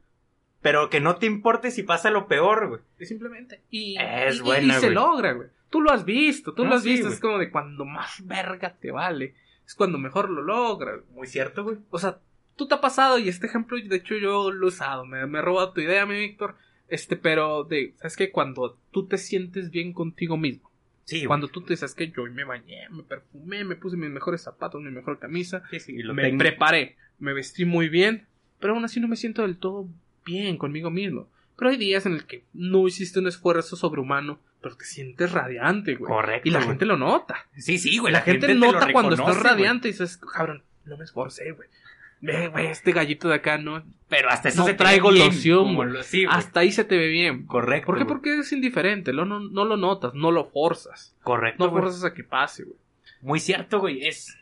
Pero 0.60 0.90
que 0.90 1.00
no 1.00 1.16
te 1.16 1.26
importe 1.26 1.70
si 1.70 1.82
pasa 1.82 2.10
lo 2.10 2.26
peor, 2.26 2.68
güey. 2.68 2.80
Y 2.98 3.06
simplemente. 3.06 3.60
Y, 3.70 3.96
Es 4.00 4.36
y- 4.36 4.38
y- 4.38 4.42
buena, 4.42 4.76
y 4.76 4.80
se 4.80 4.86
güey. 4.86 4.94
logra, 4.94 5.32
güey. 5.32 5.48
Tú 5.70 5.80
lo 5.80 5.90
has 5.92 6.04
visto, 6.04 6.52
tú 6.54 6.64
No, 6.64 6.70
lo 6.70 6.76
has 6.76 6.82
sí, 6.82 6.90
visto. 6.90 7.08
Es 7.08 7.20
como 7.20 7.38
de 7.38 7.50
cuando 7.50 7.84
más 7.84 8.26
verga 8.26 8.74
te 8.80 8.90
vale. 8.90 9.34
Es 9.66 9.74
cuando 9.74 9.98
mejor 9.98 10.28
lo 10.30 10.42
logras. 10.42 11.00
Muy 11.14 11.26
cierto, 11.26 11.64
güey. 11.64 11.78
O 11.90 11.98
sea, 11.98 12.18
tú 12.56 12.68
te 12.68 12.74
ha 12.74 12.80
pasado, 12.80 13.18
y 13.18 13.28
este 13.28 13.46
ejemplo, 13.46 13.76
de 13.78 13.96
hecho, 13.96 14.14
yo 14.16 14.50
lo 14.52 14.66
he 14.66 14.68
usado. 14.68 15.04
Me, 15.04 15.26
me 15.26 15.38
he 15.38 15.42
robado 15.42 15.72
tu 15.72 15.80
idea, 15.80 16.04
mi 16.06 16.18
Víctor. 16.18 16.54
Este, 16.88 17.16
pero 17.16 17.64
de, 17.64 17.94
¿sabes 17.96 18.16
qué? 18.16 18.30
Cuando 18.30 18.78
tú 18.92 19.06
te 19.06 19.18
sientes 19.18 19.70
bien 19.70 19.92
contigo 19.92 20.36
mismo. 20.36 20.70
Sí. 21.04 21.24
Cuando 21.24 21.48
tú 21.48 21.62
te 21.62 21.74
dices 21.74 21.94
que 21.94 22.10
yo 22.10 22.24
me 22.24 22.44
bañé, 22.44 22.88
me 22.90 23.02
perfumé, 23.04 23.64
me 23.64 23.76
puse 23.76 23.96
mis 23.96 24.10
mejores 24.10 24.42
zapatos, 24.42 24.82
mi 24.82 24.90
mejor 24.90 25.18
camisa, 25.20 25.62
Sí, 25.70 25.78
sí, 25.78 26.02
lo 26.02 26.14
me 26.14 26.22
tengo. 26.24 26.38
preparé, 26.38 26.96
me 27.20 27.32
vestí 27.32 27.64
muy 27.64 27.88
bien, 27.88 28.26
pero 28.58 28.74
aún 28.74 28.84
así 28.84 28.98
no 28.98 29.06
me 29.06 29.16
siento 29.16 29.42
del 29.42 29.56
todo 29.58 29.88
bien 30.24 30.56
conmigo 30.58 30.90
mismo. 30.90 31.28
Pero 31.56 31.70
hay 31.70 31.76
días 31.76 32.06
en 32.06 32.12
el 32.14 32.24
que 32.26 32.44
no 32.52 32.86
hiciste 32.88 33.20
un 33.20 33.28
esfuerzo 33.28 33.76
sobrehumano, 33.76 34.40
pero 34.60 34.76
te 34.76 34.84
sientes 34.84 35.30
radiante, 35.32 35.94
güey. 35.94 36.12
Correcto. 36.12 36.48
Y 36.48 36.50
la 36.52 36.58
güey. 36.58 36.70
gente 36.70 36.86
lo 36.86 36.96
nota. 36.96 37.46
Sí, 37.56 37.78
sí, 37.78 37.98
güey. 37.98 38.12
la, 38.12 38.22
gente, 38.22 38.52
nota 38.54 38.92
cuando 38.92 39.14
estás 39.14 39.38
güey. 39.38 39.42
radiante 39.44 39.88
y 39.88 39.92
dices, 39.92 40.16
cabrón, 40.18 40.62
no 40.84 40.96
me 40.96 41.04
esforcé, 41.04 41.52
güey. 41.52 41.68
Güey, 42.20 42.66
este 42.66 42.92
gallito 42.92 43.28
de 43.28 43.34
acá 43.36 43.58
no. 43.58 43.84
Pero 44.08 44.30
hasta 44.30 44.48
eso 44.48 44.62
No 44.62 44.66
se 44.66 44.74
traigo 44.74 45.10
bien, 45.10 45.26
loción, 45.26 45.58
como 45.64 45.74
güey. 45.76 45.90
lo- 45.90 46.02
sí, 46.02 46.24
güey. 46.24 46.36
Hasta 46.36 46.60
ahí 46.60 46.72
se 46.72 46.84
te 46.84 46.96
ve 46.96 47.08
bien. 47.08 47.46
Correcto. 47.46 47.86
¿Por 47.86 47.96
qué? 47.98 48.04
güey. 48.04 48.14
Porque 48.14 48.38
es 48.38 48.52
indiferente, 48.52 49.12
lo- 49.12 49.24
no, 49.26 49.40
no 49.40 49.64
lo 49.64 49.76
notas, 49.76 50.14
no 50.14 50.30
lo 50.30 50.46
forzas. 50.46 51.14
Correcto. 51.22 51.64
No 51.66 51.70
forzas 51.70 52.04
a 52.04 52.14
que 52.14 52.24
pase, 52.24 52.64
güey. 52.64 52.76
Muy 53.20 53.40
cierto, 53.40 53.80
güey. 53.80 54.06
Es 54.06 54.38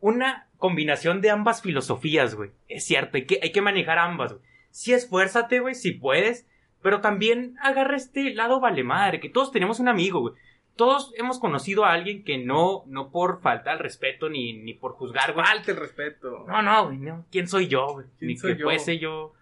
una 0.00 0.48
combinación 0.58 1.20
de 1.20 1.30
ambas 1.30 1.62
filosofías, 1.62 2.34
güey. 2.34 2.50
Es 2.68 2.84
cierto, 2.84 3.16
hay 3.16 3.24
que, 3.26 3.40
hay 3.42 3.52
que 3.52 3.62
manejar 3.62 3.98
ambas, 3.98 4.32
güey. 4.32 4.44
Sí, 4.70 4.92
esfuérzate, 4.92 5.60
güey, 5.60 5.74
si 5.74 5.92
puedes. 5.92 6.46
Pero 6.82 7.00
también 7.00 7.54
agarra 7.62 7.96
este 7.96 8.34
lado 8.34 8.58
vale 8.58 8.82
madre, 8.82 9.20
que 9.20 9.28
todos 9.28 9.52
tenemos 9.52 9.78
un 9.78 9.88
amigo, 9.88 10.20
güey. 10.20 10.34
Todos 10.76 11.12
hemos 11.18 11.38
conocido 11.38 11.84
a 11.84 11.92
alguien 11.92 12.24
que 12.24 12.38
no, 12.38 12.84
no 12.86 13.10
por 13.10 13.40
falta 13.42 13.72
al 13.72 13.78
respeto 13.78 14.28
ni, 14.28 14.52
ni 14.54 14.74
por 14.74 14.92
juzgar, 14.92 15.32
güey. 15.34 15.44
Falta 15.46 15.70
el 15.70 15.76
respeto. 15.76 16.44
No, 16.48 16.62
no, 16.62 16.86
güey, 16.86 16.98
no. 16.98 17.26
¿Quién 17.30 17.46
soy 17.46 17.68
yo, 17.68 17.86
güey? 17.92 18.06
¿Quién 18.18 18.28
Ni 18.28 18.36
soy 18.36 18.54
que 18.54 18.60
yo? 18.60 18.64
fuese 18.64 18.98
yo 18.98 19.34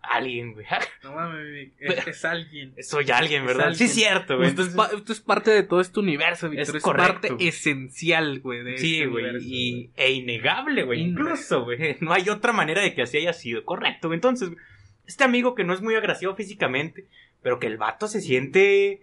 alguien, 0.00 0.52
güey. 0.54 0.64
No 1.02 1.12
mames, 1.14 1.70
es, 1.80 2.06
es 2.06 2.24
alguien. 2.24 2.72
soy 2.82 3.10
alguien, 3.10 3.44
¿verdad? 3.44 3.72
Sí, 3.74 3.84
alguien. 3.84 3.88
es 3.88 3.94
cierto, 3.94 4.36
güey. 4.36 4.48
Esto, 4.48 4.62
es 4.62 4.68
Entonces, 4.68 4.90
pa- 4.92 4.96
esto 4.96 5.12
es 5.12 5.20
parte 5.20 5.50
de 5.50 5.62
todo 5.64 5.80
este 5.80 5.98
universo, 6.00 6.48
Víctor. 6.48 6.76
Es 6.76 6.82
Es, 6.82 6.82
parte 6.84 7.34
esencial, 7.40 8.38
güey. 8.40 8.62
de 8.62 8.78
Sí, 8.78 8.94
este 8.98 9.06
güey, 9.08 9.24
universo, 9.24 9.46
y, 9.50 9.90
e 9.96 10.12
innegable, 10.12 10.84
güey, 10.84 11.00
incluso, 11.00 11.64
güey. 11.64 11.96
No 12.00 12.12
hay 12.12 12.28
otra 12.28 12.52
manera 12.52 12.80
de 12.82 12.94
que 12.94 13.02
así 13.02 13.18
haya 13.18 13.32
sido. 13.32 13.64
Correcto, 13.64 14.08
güey. 14.08 14.16
Entonces, 14.18 14.50
güey, 14.50 14.60
este 15.06 15.24
amigo 15.24 15.54
que 15.56 15.64
no 15.64 15.74
es 15.74 15.80
muy 15.82 15.94
agraciado 15.96 16.36
físicamente, 16.36 17.06
pero 17.42 17.58
que 17.58 17.66
el 17.66 17.76
vato 17.76 18.06
se 18.08 18.20
siente 18.20 19.02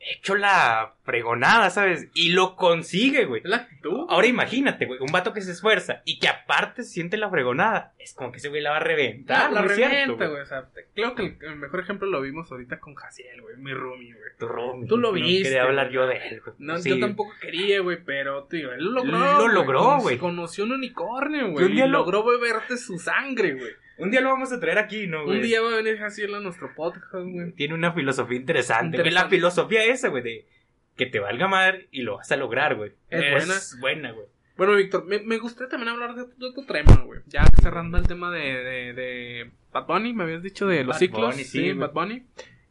hecho 0.00 0.34
la 0.36 0.94
fregonada, 1.04 1.70
¿sabes? 1.70 2.08
Y 2.14 2.30
lo 2.30 2.56
consigue, 2.56 3.24
güey. 3.24 3.42
La 3.44 3.56
actitud. 3.56 4.06
Ahora 4.08 4.26
imagínate, 4.26 4.86
güey, 4.86 5.00
un 5.00 5.10
vato 5.12 5.32
que 5.32 5.40
se 5.42 5.52
esfuerza 5.52 6.02
y 6.04 6.18
que 6.18 6.28
aparte 6.28 6.82
siente 6.82 7.16
la 7.16 7.28
fregonada. 7.30 7.92
Es 7.98 8.14
como 8.14 8.30
que 8.30 8.38
ese 8.38 8.48
güey 8.48 8.62
la 8.62 8.70
va 8.70 8.76
a 8.76 8.80
reventar, 8.80 9.52
la 9.52 9.60
muy 9.62 9.74
cierto, 9.74 9.92
revienta, 9.92 10.26
güey. 10.28 10.42
O 10.42 10.46
sea, 10.46 10.68
creo 10.94 11.14
que 11.14 11.22
el, 11.22 11.36
el 11.42 11.56
mejor 11.56 11.80
ejemplo 11.80 12.08
lo 12.08 12.20
vimos 12.20 12.50
ahorita 12.50 12.78
con 12.80 12.94
Jaciel, 12.94 13.42
güey. 13.42 13.56
Mi 13.56 13.72
roomie, 13.74 14.12
güey. 14.14 14.30
Tu 14.38 14.46
Tú 14.86 14.96
lo 14.98 15.08
no 15.08 15.12
viste, 15.12 15.44
quería 15.44 15.62
hablar 15.64 15.90
yo 15.90 16.06
de 16.06 16.16
él, 16.28 16.40
güey. 16.44 16.54
No, 16.58 16.78
Sí, 16.78 16.90
yo 16.90 17.00
tampoco 17.00 17.32
quería, 17.40 17.80
güey, 17.80 17.98
pero, 18.04 18.44
tío, 18.44 18.72
él 18.72 18.84
lo 18.84 19.04
logró. 19.04 19.18
Lo 19.18 19.48
logró, 19.48 19.98
güey. 19.98 20.16
Conoció 20.18 20.64
un 20.64 20.72
unicornio, 20.72 21.50
güey. 21.50 21.66
Y 21.72 21.78
lo- 21.78 21.86
logró 21.88 22.24
beberte 22.24 22.76
su 22.76 22.98
sangre, 22.98 23.54
güey. 23.54 23.72
Un 23.98 24.10
día 24.10 24.20
lo 24.20 24.28
vamos 24.30 24.52
a 24.52 24.60
traer 24.60 24.78
aquí, 24.78 25.06
¿no, 25.06 25.24
güey? 25.24 25.38
Un 25.38 25.42
día 25.42 25.60
va 25.60 25.72
a 25.72 25.76
venir 25.76 25.98
Jaciel 25.98 26.34
a 26.34 26.40
nuestro 26.40 26.74
podcast, 26.74 27.12
güey. 27.12 27.52
tiene 27.52 27.74
una 27.74 27.92
filosofía 27.92 28.38
interesante. 28.38 29.10
La 29.10 29.28
filosofía 29.28 29.84
esa, 29.84 30.08
güey, 30.08 30.22
de 30.22 30.46
que 30.96 31.06
te 31.06 31.18
valga 31.20 31.48
madre 31.48 31.88
y 31.90 32.02
lo 32.02 32.16
vas 32.16 32.30
a 32.32 32.36
lograr, 32.36 32.76
güey. 32.76 32.92
Es 33.10 33.76
buena, 33.80 34.12
güey. 34.12 34.26
Bueno, 34.56 34.74
Víctor, 34.74 35.04
me, 35.06 35.20
me 35.20 35.38
gustaría 35.38 35.68
también 35.68 35.90
hablar 35.92 36.16
de, 36.16 36.24
de 36.24 36.46
otro 36.46 36.64
tema, 36.64 36.96
güey. 37.04 37.20
Ya 37.26 37.44
cerrando 37.62 37.96
el 37.96 38.08
tema 38.08 38.32
de, 38.32 38.40
de, 38.40 38.92
de 38.92 39.50
Bad 39.72 39.86
Bunny, 39.86 40.12
me 40.12 40.24
habías 40.24 40.42
dicho 40.42 40.66
de 40.66 40.78
los 40.82 40.94
Bad 40.94 40.98
ciclos. 40.98 41.30
Bunny, 41.30 41.44
sí. 41.44 41.72
Bad 41.72 41.92
Bunny. 41.92 42.24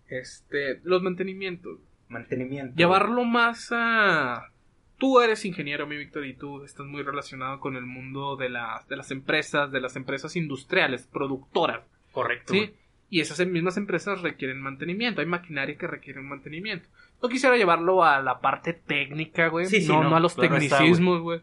Este, 0.10 0.82
los 0.84 1.02
mantenimientos. 1.02 1.80
Mantenimiento. 2.10 2.76
Llevarlo 2.76 3.24
más 3.24 3.70
a... 3.72 4.50
Tú 4.98 5.20
eres 5.22 5.46
ingeniero, 5.46 5.86
mi 5.86 5.96
Víctor, 5.96 6.26
y 6.26 6.34
tú 6.34 6.64
estás 6.64 6.86
muy 6.88 7.04
relacionado 7.04 7.60
con 7.60 7.76
el 7.76 7.86
mundo 7.86 8.36
de 8.36 8.50
las, 8.50 8.88
de 8.88 8.98
las 8.98 9.12
empresas, 9.12 9.72
de 9.72 9.80
las 9.80 9.96
empresas 9.96 10.36
industriales, 10.36 11.08
productoras, 11.08 11.82
Correcto. 12.12 12.54
¿sí? 12.54 12.74
Y 13.10 13.22
esas 13.22 13.46
mismas 13.48 13.78
empresas 13.78 14.22
requieren 14.22 14.60
mantenimiento, 14.60 15.22
hay 15.22 15.28
maquinaria 15.28 15.78
que 15.78 15.88
requiere 15.88 16.22
mantenimiento. 16.22 16.90
No 17.22 17.30
quisiera 17.30 17.56
llevarlo 17.56 18.04
a 18.04 18.22
la 18.22 18.40
parte 18.40 18.74
técnica, 18.74 19.48
güey, 19.48 19.68
Sí, 19.68 19.82
sí, 19.82 19.88
no, 19.88 20.04
no, 20.04 20.10
no 20.10 20.16
a 20.18 20.20
los 20.20 20.36
tecnicismos, 20.36 21.22
güey. 21.22 21.42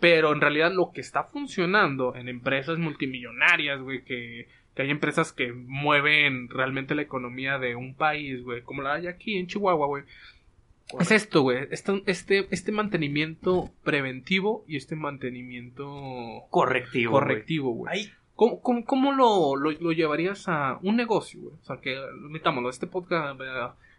Pero 0.00 0.32
en 0.32 0.40
realidad 0.40 0.72
lo 0.72 0.92
que 0.92 1.00
está 1.00 1.24
funcionando 1.24 2.14
en 2.14 2.28
empresas 2.28 2.78
multimillonarias, 2.78 3.80
güey, 3.80 4.04
que, 4.04 4.48
que 4.74 4.82
hay 4.82 4.90
empresas 4.90 5.32
que 5.32 5.52
mueven 5.52 6.48
realmente 6.50 6.94
la 6.94 7.02
economía 7.02 7.58
de 7.58 7.74
un 7.74 7.94
país, 7.94 8.42
güey, 8.42 8.62
como 8.62 8.82
la 8.82 8.94
hay 8.94 9.06
aquí 9.06 9.38
en 9.38 9.46
Chihuahua, 9.46 9.86
güey. 9.86 10.04
Es 10.98 11.10
esto, 11.10 11.42
güey, 11.42 11.66
este, 11.70 12.02
este, 12.06 12.48
este 12.50 12.72
mantenimiento 12.72 13.70
preventivo 13.84 14.64
y 14.66 14.76
este 14.76 14.96
mantenimiento 14.96 16.44
Correctivo. 16.50 17.12
correctivo, 17.12 17.70
güey. 17.72 18.10
¿Cómo, 18.34 18.60
cómo, 18.62 18.84
cómo 18.84 19.12
lo, 19.12 19.56
lo, 19.56 19.70
lo 19.72 19.92
llevarías 19.92 20.44
a 20.48 20.78
un 20.82 20.96
negocio, 20.96 21.40
güey? 21.40 21.54
O 21.60 21.64
sea, 21.64 21.76
que, 21.78 21.96
admitámoslo, 21.96 22.70
este 22.70 22.86
podcast 22.86 23.40
eh, 23.40 23.44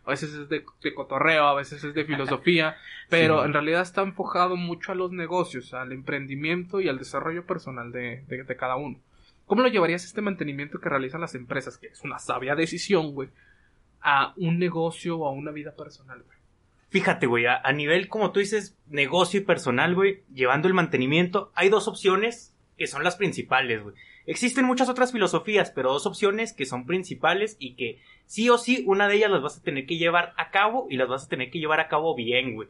a 0.06 0.10
veces 0.10 0.34
es 0.34 0.50
de, 0.50 0.64
de 0.82 0.94
cotorreo, 0.94 1.46
a 1.46 1.54
veces 1.54 1.84
es 1.84 1.94
de 1.94 2.06
filosofía, 2.06 2.76
pero 3.10 3.42
Sí. 3.42 3.46
en 3.48 3.54
realidad 3.54 3.82
está 3.82 4.02
enfocado 4.02 4.56
mucho 4.56 4.92
a 4.92 4.96
los 4.96 5.12
negocios, 5.12 5.74
al 5.74 5.92
emprendimiento 5.92 6.80
y 6.80 6.88
al 6.88 6.98
desarrollo 6.98 7.46
personal 7.46 7.92
de, 7.92 8.24
de, 8.28 8.44
de 8.44 8.56
cada 8.56 8.78
uno. 8.78 8.98
¿Cómo 9.46 9.62
lo 9.62 9.68
llevarías 9.68 10.06
este 10.06 10.22
mantenimiento 10.22 10.80
que 10.80 10.90
realizan 10.90 11.22
las 11.22 11.36
empresas, 11.36 11.78
que 11.78 11.88
es 11.88 12.02
una 12.04 12.18
sabia 12.20 12.56
decisión, 12.56 13.14
güey, 13.14 13.30
a 14.02 14.34
un 14.38 14.58
negocio 14.58 15.18
o 15.18 15.28
a 15.28 15.32
una 15.32 15.52
vida 15.52 15.76
personal, 15.76 16.22
güey? 16.24 16.39
Fíjate, 16.90 17.28
güey, 17.28 17.46
a, 17.46 17.72
nivel, 17.72 18.08
como 18.08 18.32
tú 18.32 18.40
dices, 18.40 18.76
negocio 18.88 19.40
y 19.40 19.44
personal, 19.44 19.94
güey, 19.94 20.24
llevando 20.34 20.68
el 20.68 20.74
mantenimiento, 20.74 21.52
hay 21.54 21.70
dos 21.70 21.88
opciones 21.88 22.56
que 22.78 22.88
son 22.88 23.04
las 23.04 23.16
principales, 23.16 23.84
güey. 23.84 23.96
Existen 24.26 24.66
muchas 24.66 24.90
otras 24.90 25.12
filosofías, 25.12 25.72
pero 25.72 25.92
dos 25.92 26.06
opciones 26.06 26.54
que 26.54 26.66
son 26.66 26.86
principales 26.86 27.58
y 27.60 27.76
que 27.76 28.00
sí 28.26 28.50
o 28.50 28.58
sí 28.58 28.84
una 28.88 29.08
de 29.08 29.16
ellas 29.16 29.32
las 29.32 29.42
vas 29.42 29.58
a 29.58 29.64
tener 29.64 29.86
que 29.86 29.98
llevar 29.98 30.34
a 30.38 30.50
cabo 30.50 30.88
y 30.90 30.98
las 30.98 31.08
vas 31.08 31.26
a 31.26 31.30
tener 31.30 31.52
que 31.52 31.60
llevar 31.60 31.80
a 31.80 31.88
cabo 31.88 32.16
bien, 32.16 32.56
güey. 32.56 32.70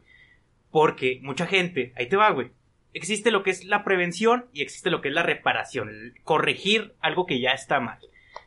Porque 0.70 1.20
mucha 1.22 1.46
gente, 1.46 1.92
ahí 1.96 2.08
te 2.08 2.16
va, 2.16 2.30
güey. 2.30 2.50
Existe 2.92 3.30
lo 3.30 3.42
que 3.42 3.50
es 3.50 3.64
la 3.64 3.84
prevención 3.84 4.46
y 4.52 4.62
existe 4.62 4.90
lo 4.90 5.00
que 5.00 5.08
es 5.08 5.14
la 5.14 5.22
reparación, 5.22 6.14
corregir 6.24 6.94
algo 7.00 7.24
que 7.24 7.40
ya 7.40 7.52
está 7.52 7.78
mal. 7.80 7.98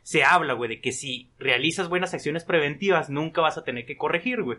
Se 0.02 0.22
habla, 0.22 0.52
güey, 0.52 0.68
de 0.68 0.80
que 0.80 0.92
si 0.92 1.30
realizas 1.38 1.88
buenas 1.88 2.14
acciones 2.14 2.44
preventivas 2.44 3.10
nunca 3.10 3.40
vas 3.40 3.56
a 3.56 3.64
tener 3.64 3.86
que 3.86 3.96
corregir, 3.96 4.42
güey. 4.42 4.58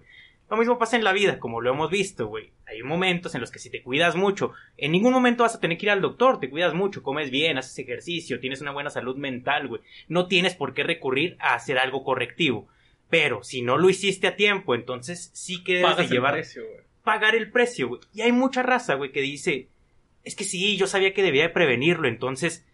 Lo 0.49 0.57
mismo 0.57 0.77
pasa 0.77 0.95
en 0.95 1.03
la 1.03 1.13
vida, 1.13 1.39
como 1.39 1.59
lo 1.59 1.71
hemos 1.71 1.89
visto, 1.89 2.27
güey. 2.27 2.51
Hay 2.67 2.83
momentos 2.83 3.33
en 3.33 3.41
los 3.41 3.51
que 3.51 3.59
si 3.59 3.69
te 3.69 3.81
cuidas 3.81 4.15
mucho, 4.15 4.53
en 4.77 4.91
ningún 4.91 5.13
momento 5.13 5.43
vas 5.43 5.55
a 5.55 5.59
tener 5.59 5.77
que 5.77 5.87
ir 5.87 5.91
al 5.91 6.01
doctor, 6.01 6.39
te 6.39 6.49
cuidas 6.49 6.73
mucho, 6.73 7.01
comes 7.01 7.31
bien, 7.31 7.57
haces 7.57 7.77
ejercicio, 7.79 8.39
tienes 8.39 8.61
una 8.61 8.71
buena 8.71 8.89
salud 8.89 9.17
mental, 9.17 9.67
güey. 9.67 9.81
No 10.07 10.27
tienes 10.27 10.55
por 10.55 10.73
qué 10.73 10.83
recurrir 10.83 11.35
a 11.39 11.55
hacer 11.55 11.79
algo 11.79 12.03
correctivo. 12.03 12.67
Pero 13.09 13.43
si 13.43 13.61
no 13.61 13.77
lo 13.77 13.89
hiciste 13.89 14.27
a 14.27 14.35
tiempo, 14.35 14.75
entonces 14.75 15.31
sí 15.33 15.63
que 15.63 15.75
debes 15.75 15.91
Pagas 15.91 16.09
de 16.09 16.15
llevar 16.15 16.33
el 16.35 16.41
precio, 16.41 16.63
pagar 17.03 17.35
el 17.35 17.51
precio, 17.51 17.87
güey. 17.87 18.01
Y 18.13 18.21
hay 18.21 18.31
mucha 18.31 18.63
raza, 18.63 18.95
güey, 18.95 19.11
que 19.11 19.21
dice, 19.21 19.69
es 20.23 20.35
que 20.35 20.43
sí, 20.43 20.75
yo 20.75 20.87
sabía 20.87 21.13
que 21.13 21.23
debía 21.23 21.43
de 21.43 21.49
prevenirlo, 21.49 22.07
entonces, 22.07 22.65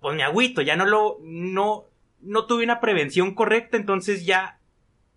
pues 0.00 0.16
me 0.16 0.22
agüito, 0.22 0.62
ya 0.62 0.76
no 0.76 0.86
lo, 0.86 1.18
no, 1.22 1.86
no 2.20 2.46
tuve 2.46 2.64
una 2.64 2.80
prevención 2.80 3.34
correcta, 3.34 3.76
entonces 3.76 4.24
ya, 4.24 4.59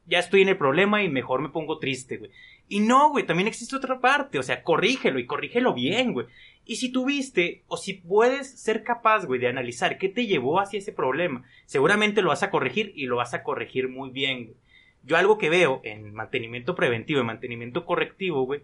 ya 0.06 0.20
estoy 0.20 0.42
en 0.42 0.50
el 0.50 0.58
problema 0.58 1.04
y 1.04 1.10
mejor 1.10 1.42
me 1.42 1.50
pongo 1.50 1.80
triste, 1.80 2.18
güey. 2.18 2.32
Y 2.68 2.80
no, 2.80 3.10
güey, 3.10 3.26
también 3.26 3.48
existe 3.48 3.76
otra 3.76 4.00
parte, 4.00 4.40
o 4.40 4.44
sea, 4.44 4.64
corrígelo 4.64 5.20
y 5.20 5.26
corrígelo 5.26 5.74
bien, 5.74 6.14
güey. 6.14 6.28
Y 6.66 6.78
si 6.78 6.92
tuviste, 6.92 7.64
o 7.68 7.78
si 7.78 7.94
puedes 7.94 8.60
ser 8.60 8.84
capaz, 8.84 9.26
güey, 9.26 9.40
de 9.40 9.48
analizar 9.48 9.98
qué 9.98 10.10
te 10.10 10.26
llevó 10.26 10.60
hacia 10.60 10.80
ese 10.80 10.94
problema, 10.94 11.44
seguramente 11.66 12.22
lo 12.22 12.30
vas 12.30 12.44
a 12.44 12.50
corregir 12.50 12.94
y 12.96 13.06
lo 13.06 13.18
vas 13.18 13.34
a 13.34 13.44
corregir 13.44 13.90
muy 13.90 14.12
bien, 14.12 14.46
güey. 14.46 14.58
Yo 15.06 15.18
algo 15.18 15.38
que 15.38 15.50
veo 15.50 15.82
en 15.84 16.14
mantenimiento 16.14 16.76
preventivo 16.76 17.20
y 17.20 17.26
mantenimiento 17.26 17.86
correctivo, 17.86 18.46
güey, 18.46 18.62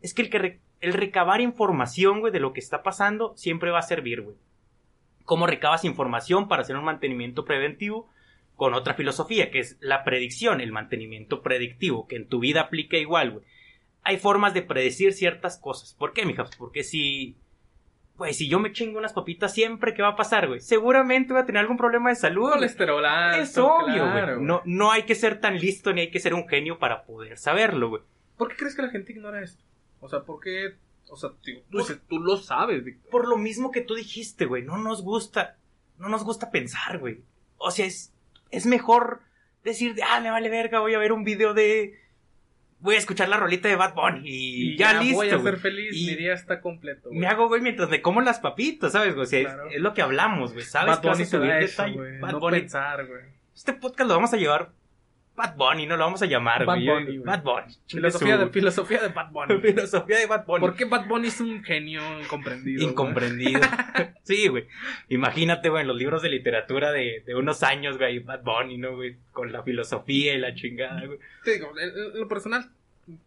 es 0.00 0.14
que 0.14 0.22
el, 0.22 0.30
que 0.30 0.60
el 0.80 0.92
recabar 0.94 1.42
información, 1.42 2.20
güey, 2.20 2.32
de 2.32 2.40
lo 2.40 2.54
que 2.54 2.60
está 2.60 2.82
pasando 2.82 3.34
siempre 3.36 3.70
va 3.70 3.80
a 3.80 3.82
servir, 3.82 4.22
güey. 4.22 4.36
¿Cómo 5.24 5.46
recabas 5.46 5.84
información 5.84 6.48
para 6.48 6.62
hacer 6.62 6.76
un 6.76 6.84
mantenimiento 6.84 7.44
preventivo? 7.44 8.08
Con 8.62 8.74
otra 8.74 8.94
filosofía, 8.94 9.50
que 9.50 9.58
es 9.58 9.76
la 9.80 10.04
predicción, 10.04 10.60
el 10.60 10.70
mantenimiento 10.70 11.42
predictivo, 11.42 12.06
que 12.06 12.14
en 12.14 12.28
tu 12.28 12.38
vida 12.38 12.60
aplica 12.60 12.96
igual, 12.96 13.32
güey. 13.32 13.44
Hay 14.04 14.18
formas 14.18 14.54
de 14.54 14.62
predecir 14.62 15.14
ciertas 15.14 15.58
cosas. 15.58 15.96
¿Por 15.98 16.12
qué, 16.12 16.24
mija? 16.24 16.44
Pues 16.44 16.54
Porque 16.54 16.84
si... 16.84 17.36
Pues 18.16 18.36
si 18.36 18.48
yo 18.48 18.60
me 18.60 18.70
chingo 18.70 19.00
unas 19.00 19.14
papitas 19.14 19.52
siempre, 19.52 19.94
¿qué 19.94 20.02
va 20.02 20.10
a 20.10 20.16
pasar, 20.16 20.46
güey? 20.46 20.60
Seguramente 20.60 21.32
voy 21.32 21.42
a 21.42 21.44
tener 21.44 21.58
algún 21.58 21.76
problema 21.76 22.10
de 22.10 22.14
salud. 22.14 22.42
güey. 22.42 22.52
Colesterol 22.54 23.04
alto, 23.04 23.42
Es 23.42 23.58
obvio, 23.58 24.08
güey. 24.12 24.40
No, 24.40 24.62
no 24.64 24.92
hay 24.92 25.02
que 25.02 25.16
ser 25.16 25.40
tan 25.40 25.58
listo 25.58 25.92
ni 25.92 26.02
hay 26.02 26.10
que 26.12 26.20
ser 26.20 26.32
un 26.32 26.46
genio 26.46 26.78
para 26.78 27.02
poder 27.02 27.38
saberlo, 27.38 27.88
güey. 27.88 28.02
¿Por 28.36 28.48
qué 28.50 28.54
crees 28.58 28.76
que 28.76 28.82
la 28.82 28.90
gente 28.90 29.10
ignora 29.10 29.42
esto? 29.42 29.64
O 29.98 30.08
sea, 30.08 30.20
¿por 30.20 30.38
qué? 30.38 30.76
O 31.08 31.16
sea, 31.16 31.30
tío, 31.42 31.62
tú, 31.68 31.78
dices, 31.78 31.98
tú 32.08 32.20
lo 32.20 32.36
sabes, 32.36 32.84
Víctor. 32.84 33.10
Por 33.10 33.26
lo 33.26 33.38
mismo 33.38 33.72
que 33.72 33.80
tú 33.80 33.96
dijiste, 33.96 34.46
güey, 34.46 34.62
no 34.62 34.78
nos 34.78 35.02
gusta, 35.02 35.56
no 35.98 36.08
nos 36.08 36.22
gusta 36.22 36.52
pensar, 36.52 36.98
güey. 36.98 37.22
O 37.56 37.72
sea, 37.72 37.86
es, 37.86 38.12
es 38.52 38.66
mejor 38.66 39.20
decir, 39.64 39.94
de, 39.96 40.02
ah, 40.04 40.20
me 40.20 40.30
vale 40.30 40.48
verga, 40.48 40.78
voy 40.80 40.94
a 40.94 40.98
ver 40.98 41.12
un 41.12 41.24
video 41.24 41.54
de, 41.54 41.98
voy 42.80 42.94
a 42.96 42.98
escuchar 42.98 43.28
la 43.28 43.36
rolita 43.36 43.68
de 43.68 43.76
Bad 43.76 43.94
Bunny 43.94 44.20
y, 44.24 44.76
ya, 44.76 44.94
listo. 45.00 45.16
voy 45.16 45.30
a 45.30 45.38
ser 45.38 45.56
feliz, 45.58 45.96
Y 45.96 46.06
mi 46.06 46.14
día 46.16 46.32
está 46.34 46.60
completo. 46.60 47.08
güey. 47.08 47.20
Me 47.20 47.26
hago, 47.26 47.48
güey, 47.48 47.60
mientras 47.60 47.88
me 47.88 48.00
como 48.02 48.20
las 48.20 48.40
papitas, 48.40 48.92
¿sabes? 48.92 49.14
güey? 49.14 49.24
O 49.24 49.26
sea, 49.26 49.40
es- 49.40 49.46
Claro. 49.46 49.70
es, 49.70 49.80
lo 49.80 49.94
que 49.94 50.02
hablamos, 50.02 50.52
güey. 50.52 50.64
¿Sabes 50.64 50.96
Bad 50.96 51.00
que 51.02 51.08
vas 51.08 51.16
Bunny 51.18 51.26
a 51.26 51.30
te 51.30 51.36
subir 51.36 51.50
da 51.50 51.56
de 51.56 51.64
eso, 51.64 51.76
talla? 51.82 51.94
güey. 51.94 52.18
Bad 52.20 52.32
No 52.32 52.40
Bunny. 52.40 52.60
pensar, 52.60 53.06
güey. 53.06 53.22
Este 53.54 53.72
podcast 53.74 54.08
lo 54.08 54.14
vamos 54.16 54.32
a 54.32 54.36
llevar 54.36 54.70
Bad 55.34 55.56
Bunny, 55.56 55.86
no 55.86 55.96
lo 55.96 56.04
vamos 56.04 56.20
a 56.20 56.26
llamar, 56.26 56.66
Bad 56.66 56.76
güey. 56.76 56.86
Bunny, 56.88 57.16
güey. 57.16 57.18
Bad 57.20 57.42
Bunny. 57.42 57.74
Filosofía 57.86 58.36
de, 58.36 58.48
filosofía 58.50 59.02
de 59.02 59.08
Bad 59.08 59.30
Bunny. 59.30 59.60
filosofía 59.62 60.18
de 60.18 60.26
Bad 60.26 60.44
Bunny. 60.44 60.60
¿Por 60.60 60.74
qué 60.74 60.84
Bad 60.84 61.06
Bunny 61.06 61.28
es 61.28 61.40
un 61.40 61.64
genio 61.64 62.02
incomprendido? 62.20 62.80
güey? 62.80 62.90
Incomprendido. 62.90 63.60
sí, 64.24 64.48
güey. 64.48 64.66
Imagínate, 65.08 65.70
güey, 65.70 65.82
en 65.82 65.88
los 65.88 65.96
libros 65.96 66.20
de 66.22 66.28
literatura 66.28 66.92
de, 66.92 67.22
de 67.26 67.34
unos 67.34 67.62
años, 67.62 67.96
güey, 67.96 68.18
Bad 68.18 68.42
Bunny, 68.42 68.76
¿no, 68.76 68.94
güey? 68.94 69.16
Con 69.32 69.52
la 69.52 69.62
filosofía 69.62 70.34
y 70.34 70.38
la 70.38 70.54
chingada, 70.54 71.06
güey. 71.06 71.18
Te 71.44 71.54
digo, 71.54 71.72
en, 71.78 72.20
lo 72.20 72.28
personal, 72.28 72.70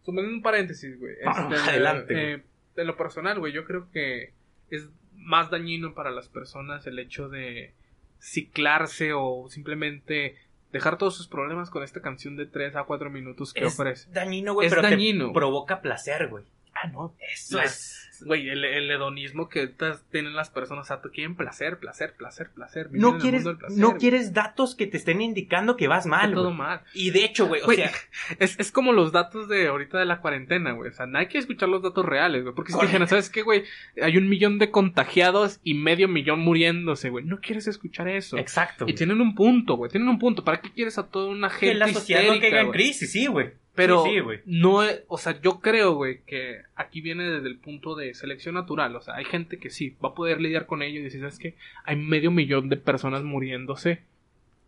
tomando 0.05 0.29
un 0.29 0.43
paréntesis, 0.43 0.99
güey. 0.99 1.15
Ah, 1.25 1.49
este, 1.51 1.69
adelante, 1.71 2.33
eh, 2.33 2.43
en 2.75 2.87
lo 2.87 2.95
personal, 2.95 3.39
güey, 3.39 3.51
yo 3.51 3.65
creo 3.65 3.89
que 3.91 4.31
es 4.69 4.89
más 5.13 5.49
dañino 5.49 5.95
para 5.95 6.11
las 6.11 6.29
personas 6.29 6.85
el 6.85 6.99
hecho 6.99 7.29
de 7.29 7.73
ciclarse 8.19 9.13
o 9.13 9.47
simplemente 9.49 10.35
dejar 10.75 10.97
todos 10.97 11.15
sus 11.15 11.27
problemas 11.27 11.69
con 11.69 11.83
esta 11.83 12.01
canción 12.01 12.35
de 12.35 12.45
3 12.45 12.75
a 12.75 12.83
4 12.83 13.09
minutos 13.09 13.53
que 13.53 13.65
Es 13.65 13.73
ofrece. 13.73 14.09
dañino, 14.11 14.53
güey, 14.53 14.67
Es 14.67 14.73
pero 14.73 14.81
dañino. 14.87 15.27
te 15.27 15.33
provoca 15.33 15.81
placer, 15.81 16.27
güey. 16.27 16.43
Ah, 16.73 16.87
no, 16.87 17.13
eso 17.33 17.59
es... 17.61 18.04
Güey, 18.23 18.49
el, 18.49 18.63
el 18.63 18.91
hedonismo 18.91 19.49
que 19.49 19.71
tienen 20.11 20.35
las 20.35 20.49
personas, 20.49 20.85
o 20.85 20.87
sea, 20.87 21.01
quieren 21.11 21.35
placer, 21.35 21.77
placer, 21.79 22.13
placer, 22.13 22.49
placer. 22.49 22.89
No 22.91 23.17
quieres, 23.17 23.43
placer, 23.43 23.77
no 23.77 23.97
quieres 23.97 24.33
datos 24.33 24.75
que 24.75 24.87
te 24.87 24.97
estén 24.97 25.21
indicando 25.21 25.77
que 25.77 25.87
vas 25.87 26.05
Está 26.05 26.17
mal, 26.17 26.33
todo 26.33 26.51
mal. 26.51 26.81
Y 26.93 27.11
de 27.11 27.25
hecho, 27.25 27.47
güey, 27.47 27.61
o 27.61 27.71
sea, 27.71 27.91
Es, 28.39 28.59
es 28.59 28.71
como 28.71 28.91
los 28.91 29.11
datos 29.11 29.47
de 29.47 29.67
ahorita 29.67 29.99
de 29.99 30.05
la 30.05 30.19
cuarentena, 30.19 30.71
güey. 30.71 30.89
O 30.89 30.93
sea, 30.93 31.05
no 31.05 31.17
hay 31.17 31.27
que 31.27 31.37
escuchar 31.37 31.69
los 31.69 31.81
datos 31.81 32.05
reales, 32.05 32.43
güey. 32.43 32.55
Porque 32.55 32.71
si 32.71 32.79
te 32.79 32.85
dijeran, 32.85 33.07
¿sabes 33.07 33.29
qué, 33.29 33.41
güey? 33.41 33.63
Hay 34.01 34.17
un 34.17 34.29
millón 34.29 34.59
de 34.59 34.71
contagiados 34.71 35.59
y 35.63 35.73
medio 35.73 36.07
millón 36.07 36.39
muriéndose, 36.39 37.09
güey. 37.09 37.25
No 37.25 37.39
quieres 37.39 37.67
escuchar 37.67 38.07
eso. 38.07 38.37
exacto. 38.37 38.85
Y 38.87 38.93
tienen 38.93 39.21
un 39.21 39.35
punto, 39.35 39.75
güey. 39.75 39.91
Tienen 39.91 40.09
un 40.09 40.19
punto. 40.19 40.43
¿Para 40.43 40.61
qué 40.61 40.71
quieres 40.71 40.97
a 40.97 41.07
toda 41.07 41.27
una 41.27 41.49
gente 41.49 41.73
Que 41.73 41.79
la 41.79 41.87
sociedad 41.91 42.23
no 42.23 42.39
caiga 42.39 42.61
en 42.61 42.71
crisis, 42.71 43.11
sí, 43.11 43.27
güey. 43.27 43.53
Pero 43.75 44.03
Sí, 44.05 44.11
sí, 44.19 44.41
no, 44.45 44.83
es- 44.83 45.03
o 45.07 45.17
sea, 45.17 45.39
yo 45.41 45.59
creo, 45.59 45.93
güey, 45.95 46.21
que 46.25 46.61
aquí 46.75 47.01
viene 47.01 47.23
desde 47.25 47.47
el 47.47 47.57
punto 47.59 47.95
de 47.95 48.13
selección 48.13 48.55
natural. 48.55 48.95
O 48.95 49.01
sea, 49.01 49.15
hay 49.15 49.25
gente 49.25 49.57
que 49.57 49.69
sí 49.69 49.95
va 50.03 50.09
a 50.09 50.13
poder 50.13 50.39
lidiar 50.41 50.65
con 50.65 50.81
ello 50.81 50.99
y 50.99 51.03
decir, 51.03 51.19
¿sabes 51.19 51.39
qué? 51.39 51.55
Hay 51.83 51.95
medio 51.97 52.31
millón 52.31 52.69
de 52.69 52.77
personas 52.77 53.23
muriéndose. 53.23 54.01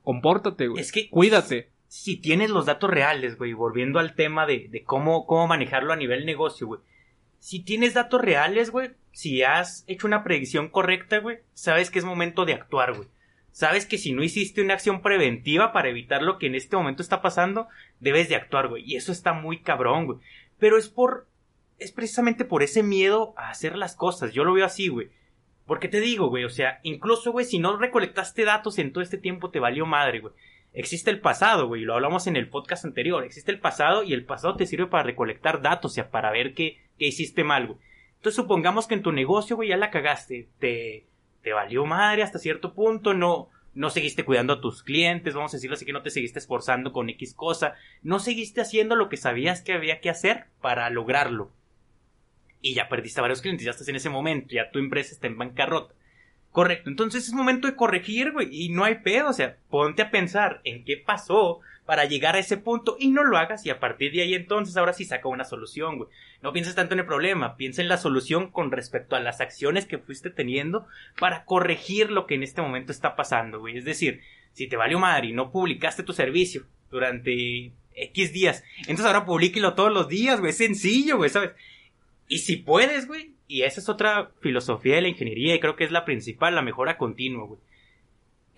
Compórtate, 0.04 0.68
güey. 0.68 0.82
Es 0.82 0.92
que- 0.92 1.10
Cuídate. 1.10 1.70
si 1.90 2.18
tienes 2.18 2.50
los 2.50 2.66
datos 2.66 2.90
reales, 2.90 3.38
güey, 3.38 3.54
volviendo 3.54 4.00
al 4.00 4.14
tema 4.14 4.46
de, 4.46 4.68
de 4.70 4.84
cómo, 4.84 5.26
cómo 5.26 5.48
manejarlo 5.48 5.94
a 5.94 5.96
nivel 5.96 6.26
negocio, 6.26 6.68
güey. 6.68 6.82
Si 7.40 7.62
tienes 7.64 7.94
datos 7.94 8.20
reales, 8.22 8.72
güey, 8.72 8.92
si 9.14 9.42
has 9.44 9.86
hecho 9.88 10.06
una 10.06 10.22
predicción 10.24 10.68
correcta, 10.68 11.20
güey, 11.20 11.38
sabes 11.54 11.90
que 11.90 12.00
es 12.00 12.04
momento 12.06 12.44
de 12.44 12.54
actuar, 12.56 12.94
güey. 12.94 13.08
Sabes 13.58 13.88
que 13.88 13.98
si 13.98 14.12
no 14.12 14.22
hiciste 14.22 14.62
una 14.62 14.76
acción 14.76 15.02
preventiva 15.02 15.74
para 15.74 15.90
evitar 15.90 16.22
lo 16.22 16.38
que 16.38 16.46
en 16.46 16.54
este 16.54 16.78
momento 16.78 17.02
está 17.02 17.24
pasando, 17.24 17.68
debes 18.00 18.30
de 18.30 18.36
actuar, 18.36 18.68
güey. 18.68 18.84
Y 18.86 18.98
eso 18.98 19.12
está 19.12 19.34
muy 19.34 19.62
cabrón, 19.62 20.06
güey. 20.06 20.20
Pero 20.60 20.78
es 20.78 20.90
por... 20.90 21.28
Es 21.80 21.92
precisamente 21.92 22.46
por 22.46 22.62
ese 22.62 22.84
miedo 22.84 23.34
a 23.36 23.50
hacer 23.50 23.76
las 23.76 23.96
cosas. 23.96 24.32
Yo 24.32 24.44
lo 24.44 24.54
veo 24.54 24.64
así, 24.64 24.90
güey. 24.90 25.10
Porque 25.66 25.88
te 25.88 26.02
digo, 26.02 26.30
güey, 26.30 26.44
o 26.44 26.52
sea, 26.52 26.80
incluso, 26.84 27.32
güey, 27.32 27.48
si 27.48 27.58
no 27.58 27.76
recolectaste 27.78 28.46
datos 28.46 28.78
en 28.78 28.94
todo 28.94 29.04
este 29.04 29.18
tiempo, 29.18 29.50
te 29.50 29.60
valió 29.60 29.88
madre, 29.88 30.20
güey. 30.20 30.36
Existe 30.72 31.10
el 31.10 31.20
pasado, 31.20 31.66
güey, 31.66 31.82
lo 31.82 31.96
hablamos 31.96 32.28
en 32.28 32.36
el 32.36 32.50
podcast 32.50 32.86
anterior. 32.86 33.24
Existe 33.24 33.52
el 33.52 33.60
pasado 33.60 34.04
y 34.04 34.14
el 34.14 34.24
pasado 34.24 34.56
te 34.56 34.68
sirve 34.68 34.86
para 34.86 35.02
recolectar 35.02 35.64
datos, 35.64 35.94
o 35.94 35.96
sea, 35.96 36.12
para 36.12 36.30
ver 36.30 36.54
qué, 36.54 36.78
qué 37.00 37.08
hiciste 37.08 37.44
mal, 37.44 37.66
güey. 37.66 37.80
Entonces 38.18 38.36
supongamos 38.36 38.86
que 38.86 38.94
en 38.94 39.02
tu 39.02 39.12
negocio, 39.12 39.56
güey, 39.56 39.70
ya 39.70 39.78
la 39.78 39.90
cagaste. 39.90 40.48
Te, 40.60 41.08
te 41.48 41.54
valió 41.54 41.86
madre 41.86 42.24
hasta 42.24 42.40
cierto 42.40 42.74
punto, 42.74 43.14
no, 43.14 43.48
no 43.74 43.90
seguiste 43.90 44.26
cuidando 44.26 44.52
a 44.52 44.60
tus 44.60 44.84
clientes, 44.84 45.34
vamos 45.34 45.54
a 45.54 45.56
decirlo 45.56 45.76
así 45.76 45.86
que 45.86 45.94
no 45.94 46.04
te 46.04 46.10
seguiste 46.10 46.40
esforzando 46.40 46.92
con 46.92 47.10
X 47.10 47.34
cosa, 47.34 47.76
no 48.04 48.20
seguiste 48.20 48.60
haciendo 48.60 48.98
lo 48.98 49.08
que 49.08 49.16
sabías 49.16 49.62
que 49.62 49.72
había 49.72 50.02
que 50.02 50.10
hacer 50.10 50.48
para 50.60 50.90
lograrlo. 50.90 51.54
Y 52.60 52.74
ya 52.74 52.90
perdiste 52.90 53.22
a 53.22 53.24
varios 53.24 53.42
clientes, 53.42 53.64
ya 53.64 53.72
estás 53.72 53.88
en 53.88 53.96
ese 53.96 54.10
momento, 54.10 54.50
ya 54.50 54.72
tu 54.72 54.80
empresa 54.80 55.14
está 55.14 55.28
en 55.28 55.38
bancarrota. 55.38 55.96
Correcto, 56.58 56.90
entonces 56.90 57.28
es 57.28 57.36
momento 57.36 57.68
de 57.68 57.76
corregir, 57.76 58.32
güey, 58.32 58.48
y 58.52 58.70
no 58.70 58.84
hay 58.84 58.96
pedo, 58.96 59.30
o 59.30 59.34
sea, 59.34 59.58
ponte 59.70 60.02
a 60.02 60.10
pensar 60.10 60.60
en 60.64 60.84
qué 60.84 60.98
pasó 60.98 61.60
para 61.86 62.06
llegar 62.06 62.34
a 62.34 62.40
ese 62.40 62.58
punto 62.58 62.98
y 63.00 63.10
no 63.10 63.24
lo 63.24 63.38
hagas 63.38 63.64
y 63.68 63.70
a 63.70 63.80
partir 63.80 64.12
de 64.12 64.24
ahí 64.24 64.34
entonces 64.34 64.76
ahora 64.76 64.94
sí 64.94 65.06
saca 65.06 65.28
una 65.28 65.44
solución, 65.44 65.98
güey. 66.00 66.10
No 66.42 66.54
pienses 66.54 66.74
tanto 66.74 66.96
en 66.96 67.02
el 67.02 67.06
problema, 67.06 67.58
piensa 67.58 67.84
en 67.84 67.88
la 67.88 68.00
solución 68.00 68.50
con 68.50 68.72
respecto 68.72 69.16
a 69.16 69.20
las 69.20 69.40
acciones 69.40 69.86
que 69.86 70.00
fuiste 70.00 70.32
teniendo 70.32 70.88
para 71.20 71.46
corregir 71.46 72.10
lo 72.10 72.26
que 72.26 72.34
en 72.34 72.42
este 72.42 72.64
momento 72.64 72.92
está 72.92 73.16
pasando, 73.16 73.60
güey. 73.60 73.78
Es 73.78 73.86
decir, 73.86 74.24
si 74.54 74.66
te 74.66 74.78
valió 74.78 74.98
madre 74.98 75.28
y 75.28 75.34
no 75.34 75.52
publicaste 75.52 76.02
tu 76.02 76.14
servicio 76.14 76.64
durante 76.90 77.72
X 77.94 78.34
días, 78.34 78.64
entonces 78.80 79.06
ahora 79.06 79.26
publíquelo 79.26 79.76
todos 79.76 79.94
los 79.94 80.08
días, 80.08 80.40
güey, 80.40 80.50
es 80.50 80.58
sencillo, 80.58 81.18
güey, 81.18 81.30
¿sabes? 81.30 81.52
Y 82.28 82.40
si 82.40 82.56
puedes, 82.56 83.06
güey, 83.06 83.37
y 83.48 83.64
esa 83.64 83.80
es 83.80 83.90
otra 83.90 84.32
filosofía 84.42 84.96
de 84.96 85.02
la 85.02 85.08
ingeniería 85.08 85.56
y 85.56 85.60
creo 85.60 85.76
que 85.76 85.84
es 85.84 85.92
la 85.92 86.06
principal, 86.06 86.56
la 86.56 86.62
mejora 86.62 86.98
continua, 86.98 87.46
güey. 87.46 87.60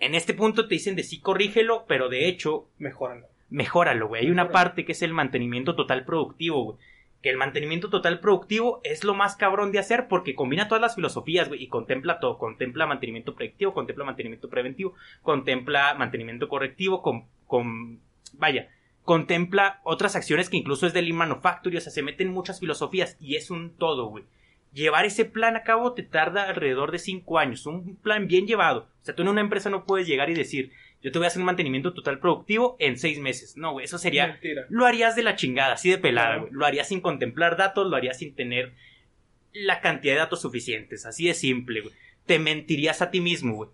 En 0.00 0.14
este 0.14 0.34
punto 0.34 0.66
te 0.66 0.74
dicen 0.74 0.96
de 0.96 1.02
sí 1.02 1.20
corrígelo, 1.20 1.84
pero 1.86 2.08
de 2.08 2.26
hecho, 2.28 2.66
Mejóralo. 2.78 3.26
mejóralo, 3.50 4.08
güey. 4.08 4.24
Hay 4.24 4.30
una 4.30 4.50
parte 4.50 4.84
que 4.84 4.92
es 4.92 5.02
el 5.02 5.12
mantenimiento 5.12 5.76
total 5.76 6.04
productivo, 6.04 6.64
güey. 6.64 6.78
Que 7.22 7.28
el 7.28 7.36
mantenimiento 7.36 7.90
total 7.90 8.18
productivo 8.18 8.80
es 8.82 9.04
lo 9.04 9.12
más 9.14 9.36
cabrón 9.36 9.72
de 9.72 9.78
hacer 9.78 10.08
porque 10.08 10.34
combina 10.34 10.68
todas 10.68 10.80
las 10.80 10.94
filosofías, 10.94 11.48
güey, 11.48 11.62
y 11.62 11.68
contempla 11.68 12.18
todo. 12.18 12.38
Contempla 12.38 12.86
mantenimiento 12.86 13.34
predictivo, 13.34 13.74
contempla 13.74 14.06
mantenimiento 14.06 14.48
preventivo, 14.48 14.94
contempla 15.20 15.94
mantenimiento 15.94 16.48
correctivo, 16.48 17.02
con, 17.02 17.26
con 17.46 18.00
vaya, 18.32 18.70
contempla 19.04 19.80
otras 19.84 20.16
acciones 20.16 20.48
que 20.48 20.56
incluso 20.56 20.86
es 20.86 20.94
de 20.94 21.02
Lean 21.02 21.16
Manufacturing, 21.16 21.76
o 21.76 21.80
sea, 21.82 21.92
se 21.92 22.02
meten 22.02 22.28
muchas 22.32 22.58
filosofías 22.58 23.18
y 23.20 23.36
es 23.36 23.50
un 23.50 23.76
todo, 23.76 24.06
güey. 24.06 24.24
Llevar 24.72 25.04
ese 25.04 25.24
plan 25.24 25.56
a 25.56 25.62
cabo 25.62 25.94
te 25.94 26.02
tarda 26.02 26.44
alrededor 26.44 26.92
de 26.92 26.98
cinco 26.98 27.38
años. 27.38 27.66
Un 27.66 27.96
plan 27.96 28.26
bien 28.26 28.46
llevado. 28.46 28.88
O 29.02 29.04
sea, 29.04 29.14
tú 29.14 29.22
en 29.22 29.28
una 29.28 29.40
empresa 29.40 29.70
no 29.70 29.84
puedes 29.84 30.06
llegar 30.06 30.30
y 30.30 30.34
decir, 30.34 30.72
yo 31.02 31.12
te 31.12 31.18
voy 31.18 31.24
a 31.24 31.28
hacer 31.28 31.40
un 31.40 31.46
mantenimiento 31.46 31.94
total 31.94 32.18
productivo 32.18 32.76
en 32.78 32.98
seis 32.98 33.18
meses. 33.18 33.56
No, 33.56 33.72
güey, 33.72 33.84
eso 33.84 33.98
sería. 33.98 34.28
Mentira. 34.28 34.66
Lo 34.68 34.86
harías 34.86 35.16
de 35.16 35.22
la 35.22 35.36
chingada, 35.36 35.74
así 35.74 35.90
de 35.90 35.98
pelada, 35.98 36.36
güey. 36.36 36.52
Lo 36.52 36.66
harías 36.66 36.88
sin 36.88 37.00
contemplar 37.00 37.56
datos, 37.56 37.88
lo 37.88 37.96
harías 37.96 38.18
sin 38.18 38.34
tener 38.34 38.74
la 39.52 39.80
cantidad 39.80 40.14
de 40.14 40.20
datos 40.20 40.42
suficientes. 40.42 41.06
Así 41.06 41.26
de 41.26 41.34
simple, 41.34 41.80
güey. 41.80 41.94
Te 42.26 42.38
mentirías 42.38 43.02
a 43.02 43.10
ti 43.10 43.20
mismo, 43.20 43.54
güey. 43.54 43.70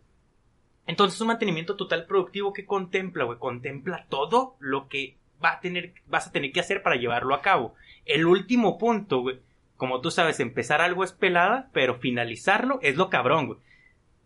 Entonces, 0.87 1.21
un 1.21 1.27
mantenimiento 1.27 1.75
total 1.75 2.07
productivo 2.07 2.53
que 2.53 2.65
contempla, 2.65 3.25
güey, 3.25 3.39
contempla 3.39 4.07
todo 4.09 4.57
lo 4.61 4.89
que 4.89 5.17
va 5.45 5.55
a 5.55 5.61
tener, 5.61 5.95
vas 6.07 6.29
a 6.29 6.33
tener 6.33 6.53
que 6.53 6.61
hacer 6.61 6.83
para 6.83 6.97
llevarlo 6.97 7.35
a 7.35 7.43
cabo. 7.43 7.75
El 8.05 8.25
último 8.27 8.79
punto, 8.79 9.21
güey, 9.21 9.41
como 9.77 10.01
tú 10.01 10.11
sabes, 10.11 10.41
empezar 10.41 10.81
algo 10.81 11.05
es 11.05 11.13
pelada, 11.13 11.69
pero 11.73 11.97
finalizarlo 11.97 12.79
es 12.83 12.97
lo 12.97 13.11
cabrón, 13.11 13.47
güey. 13.47 13.59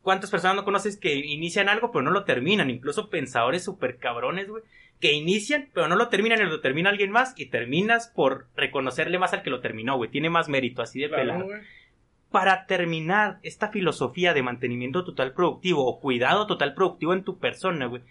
¿Cuántas 0.03 0.31
personas 0.31 0.57
no 0.57 0.65
conoces 0.65 0.97
que 0.97 1.15
inician 1.15 1.69
algo 1.69 1.93
pero 1.93 2.03
no 2.03 2.11
lo 2.11 2.25
terminan? 2.25 2.71
Incluso 2.71 3.11
pensadores 3.11 3.65
super 3.65 3.99
cabrones, 3.99 4.49
güey, 4.49 4.63
que 4.99 5.13
inician 5.13 5.69
pero 5.75 5.89
no 5.89 5.97
lo 5.97 6.09
terminan 6.09 6.41
y 6.41 6.45
lo 6.45 6.61
termina 6.61 6.89
alguien 6.91 7.11
más 7.11 7.35
y 7.39 7.47
terminas 7.47 8.09
por 8.09 8.47
reconocerle 8.57 9.19
más 9.19 9.33
al 9.35 9.43
que 9.43 9.51
lo 9.51 9.61
terminó, 9.61 9.97
güey. 9.97 10.11
Tiene 10.11 10.31
más 10.31 10.49
mérito, 10.49 10.81
así 10.83 11.01
de 11.01 11.09
Claro, 11.09 11.23
pelada 11.23 11.43
güey. 11.45 11.61
para 12.31 12.65
terminar 12.67 13.41
esta 13.43 13.69
filosofía 13.69 14.33
de 14.33 14.43
mantenimiento 14.43 15.05
total 15.05 15.33
productivo 15.35 15.85
o 15.87 16.01
cuidado 16.01 16.47
total 16.47 16.75
productivo 16.75 17.13
en 17.13 17.25
tu 17.25 17.39
persona, 17.39 17.87
güey, 17.87 18.03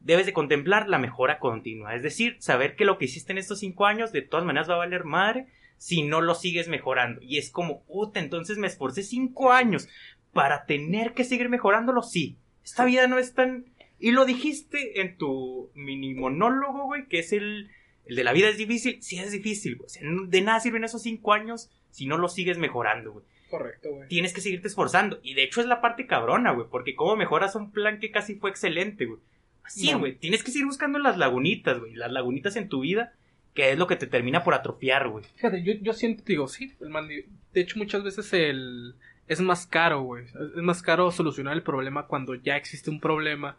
debes 0.00 0.26
de 0.26 0.32
contemplar 0.32 0.88
la 0.88 0.98
mejora 0.98 1.38
continua. 1.38 1.94
Es 1.94 2.02
decir, 2.02 2.36
saber 2.38 2.76
que 2.76 2.84
lo 2.84 2.96
que 2.98 3.06
hiciste 3.06 3.32
en 3.32 3.38
estos 3.38 3.58
cinco 3.58 3.84
años 3.86 4.12
de 4.12 4.22
todas 4.22 4.46
maneras 4.46 4.68
va 4.70 4.74
a 4.74 4.78
valer 4.78 5.04
madre 5.04 5.46
si 5.78 6.02
no 6.02 6.20
lo 6.20 6.34
sigues 6.34 6.68
mejorando. 6.68 7.20
Y 7.22 7.38
es 7.38 7.50
como, 7.50 7.82
puta, 7.84 8.20
entonces 8.20 8.58
me 8.58 8.66
esforcé 8.66 9.02
cinco 9.02 9.52
años 9.52 9.88
para 10.32 10.66
tener 10.66 11.14
que 11.14 11.24
seguir 11.24 11.48
mejorándolo. 11.48 12.02
Sí, 12.02 12.36
esta 12.64 12.84
vida 12.84 13.06
no 13.06 13.18
es 13.18 13.34
tan... 13.34 13.66
Y 13.98 14.10
lo 14.10 14.24
dijiste 14.26 15.00
en 15.00 15.16
tu 15.16 15.70
mini 15.74 16.14
monólogo, 16.14 16.84
güey, 16.86 17.06
que 17.06 17.20
es 17.20 17.32
el, 17.32 17.70
el 18.06 18.16
de 18.16 18.24
la 18.24 18.32
vida 18.32 18.48
es 18.48 18.58
difícil. 18.58 19.02
Sí 19.02 19.18
es 19.18 19.30
difícil, 19.32 19.76
güey. 19.76 19.86
O 19.86 19.88
sea, 19.88 20.02
de 20.04 20.40
nada 20.42 20.60
sirven 20.60 20.84
esos 20.84 21.02
cinco 21.02 21.32
años 21.32 21.70
si 21.90 22.06
no 22.06 22.18
lo 22.18 22.28
sigues 22.28 22.58
mejorando, 22.58 23.12
güey 23.12 23.24
Correcto, 23.50 23.90
güey. 23.92 24.08
tienes 24.08 24.32
que 24.34 24.40
seguirte 24.40 24.66
esforzando. 24.68 25.20
Y 25.22 25.34
de 25.34 25.44
hecho 25.44 25.60
es 25.60 25.66
la 25.68 25.80
parte 25.80 26.06
cabrona, 26.06 26.50
güey. 26.52 26.66
Porque 26.70 26.96
cómo 26.96 27.14
mejoras 27.16 27.54
un 27.54 27.70
plan 27.70 28.00
que 28.00 28.10
casi 28.10 28.34
fue 28.34 28.50
excelente, 28.50 29.04
güey. 29.06 29.20
Así, 29.62 29.90
No. 29.92 30.00
güey. 30.00 30.16
Tienes 30.16 30.42
que 30.42 30.50
seguir 30.50 30.66
buscando 30.66 30.98
las 30.98 31.16
lagunitas, 31.16 31.78
güey. 31.78 31.94
Las 31.94 32.10
lagunitas 32.10 32.56
en 32.56 32.68
tu 32.68 32.80
vida, 32.80 33.14
que 33.54 33.70
es 33.72 33.78
lo 33.78 33.86
que 33.86 33.96
te 33.96 34.06
termina 34.06 34.42
por 34.44 34.54
atrofiar, 34.54 35.08
güey. 35.08 35.24
Fíjate, 35.36 35.62
yo, 35.62 35.72
yo 35.80 35.92
siento, 35.92 36.22
digo, 36.26 36.48
sí, 36.48 36.74
el 36.80 36.88
mandi- 36.90 37.24
de 37.52 37.60
hecho 37.60 37.78
muchas 37.78 38.02
veces 38.02 38.32
el 38.32 38.94
es 39.26 39.40
más 39.40 39.66
caro, 39.66 40.02
güey. 40.02 40.24
Es 40.24 40.62
más 40.62 40.82
caro 40.82 41.10
solucionar 41.10 41.54
el 41.54 41.62
problema 41.62 42.06
cuando 42.06 42.34
ya 42.34 42.56
existe 42.56 42.90
un 42.90 43.00
problema 43.00 43.56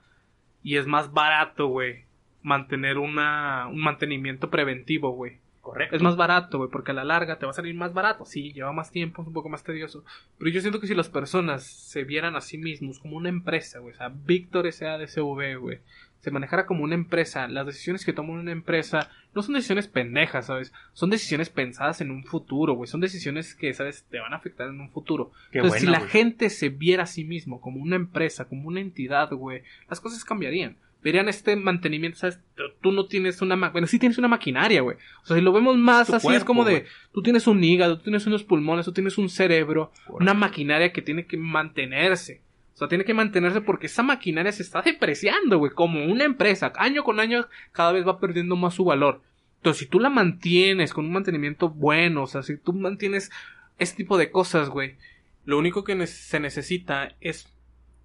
y 0.61 0.77
es 0.77 0.85
más 0.85 1.11
barato, 1.13 1.67
güey, 1.67 2.03
mantener 2.43 2.97
una 2.97 3.67
un 3.67 3.81
mantenimiento 3.81 4.49
preventivo, 4.51 5.11
güey. 5.11 5.39
Correcto. 5.61 5.95
Es 5.95 6.01
más 6.03 6.15
barato, 6.15 6.59
güey, 6.59 6.69
porque 6.69 6.91
a 6.91 6.93
la 6.93 7.03
larga 7.03 7.39
te 7.39 7.45
va 7.47 7.51
a 7.51 7.55
salir 7.55 7.73
más 7.73 7.91
barato. 7.91 8.23
Sí, 8.25 8.53
lleva 8.53 8.71
más 8.71 8.91
tiempo, 8.91 9.23
es 9.23 9.27
un 9.27 9.33
poco 9.33 9.49
más 9.49 9.63
tedioso. 9.63 10.03
Pero 10.37 10.51
yo 10.51 10.61
siento 10.61 10.79
que 10.79 10.85
si 10.85 10.93
las 10.93 11.09
personas 11.09 11.63
se 11.63 12.03
vieran 12.03 12.35
a 12.35 12.41
sí 12.41 12.59
mismos 12.59 12.99
como 12.99 13.17
una 13.17 13.29
empresa, 13.29 13.79
güey, 13.79 13.95
o 13.95 13.97
sea, 13.97 14.09
Víctor 14.09 14.71
SADCV, 14.71 15.55
güey, 15.57 15.79
se 16.25 16.31
manejara 16.31 16.65
como 16.65 16.83
una 16.83 16.95
empresa, 16.95 17.47
las 17.47 17.67
decisiones 17.67 18.03
que 18.03 18.11
toma 18.11 18.33
una 18.33 18.51
empresa 18.51 19.11
no 19.35 19.43
son 19.43 19.53
decisiones 19.53 19.87
pendejas, 19.87 20.47
¿sabes? 20.47 20.73
Son 20.93 21.11
decisiones 21.11 21.49
pensadas 21.51 22.01
en 22.01 22.09
un 22.09 22.23
futuro, 22.23 22.73
güey. 22.73 22.87
Son 22.89 22.99
decisiones 22.99 23.53
que, 23.53 23.71
¿sabes? 23.75 24.05
Te 24.09 24.19
van 24.19 24.33
a 24.33 24.37
afectar 24.37 24.67
en 24.67 24.81
un 24.81 24.89
futuro. 24.89 25.31
Qué 25.51 25.59
Entonces, 25.59 25.81
si 25.81 25.85
la 25.87 25.99
gente 26.09 26.49
se 26.49 26.69
viera 26.69 27.03
a 27.03 27.05
sí 27.05 27.23
mismo 27.25 27.61
como 27.61 27.79
una 27.79 27.95
empresa, 27.95 28.45
como 28.45 28.67
una 28.67 28.81
entidad, 28.81 29.29
güey, 29.33 29.61
las 29.87 30.01
cosas 30.01 30.25
cambiarían. 30.25 30.77
Verían 31.03 31.29
este 31.29 31.55
mantenimiento, 31.55 32.17
¿sabes? 32.17 32.39
Tú 32.81 32.91
no 32.91 33.05
tienes 33.05 33.39
una... 33.43 33.55
ma- 33.55 33.69
Bueno, 33.69 33.85
sí 33.85 33.99
tienes 33.99 34.17
una 34.17 34.27
maquinaria, 34.27 34.81
güey. 34.81 34.97
O 35.21 35.25
sea, 35.27 35.35
si 35.35 35.41
lo 35.43 35.53
vemos 35.53 35.77
más 35.77 36.09
así, 36.09 36.25
es 36.37 36.43
como 36.43 36.63
de... 36.65 36.85
Tú 37.13 37.21
tienes 37.21 37.45
un 37.45 37.63
hígado, 37.63 37.97
tú 37.99 38.05
tienes 38.05 38.25
unos 38.25 38.43
pulmones, 38.43 38.85
tú 38.85 38.93
tienes 38.93 39.19
un 39.19 39.29
cerebro, 39.29 39.91
una 40.09 40.33
maquinaria 40.33 40.91
que 40.91 41.03
tiene 41.03 41.27
que 41.27 41.37
mantenerse. 41.37 42.41
O 42.75 42.77
sea, 42.77 42.89
tiene 42.89 43.05
que 43.05 43.13
mantenerse 43.13 43.61
porque 43.61 43.85
esa 43.85 44.03
maquinaria 44.03 44.51
se 44.51 44.61
está 44.61 44.81
depreciando, 44.81 45.57
güey, 45.59 45.71
como 45.71 46.03
una 46.05 46.25
empresa. 46.25 46.73
Año 46.75 47.05
con 47.05 47.21
año 47.21 47.47
cada 47.71 47.93
vez 47.93 48.05
va 48.05 48.19
perdiendo 48.19 48.57
más 48.57 48.73
su 48.73 48.83
valor. 48.83 49.21
Entonces, 49.57 49.79
si 49.79 49.85
tú 49.85 50.01
la 50.01 50.09
mantienes 50.09 50.93
con 50.93 51.05
un 51.05 51.13
mantenimiento 51.13 51.69
bueno, 51.69 52.23
o 52.23 52.27
sea, 52.27 52.43
si 52.43 52.57
tú 52.57 52.73
mantienes 52.73 53.31
este 53.79 53.97
tipo 53.97 54.17
de 54.17 54.29
cosas, 54.29 54.69
güey, 54.69 54.97
lo 55.45 55.57
único 55.57 55.85
que 55.85 56.05
se 56.05 56.39
necesita 56.41 57.15
es 57.21 57.47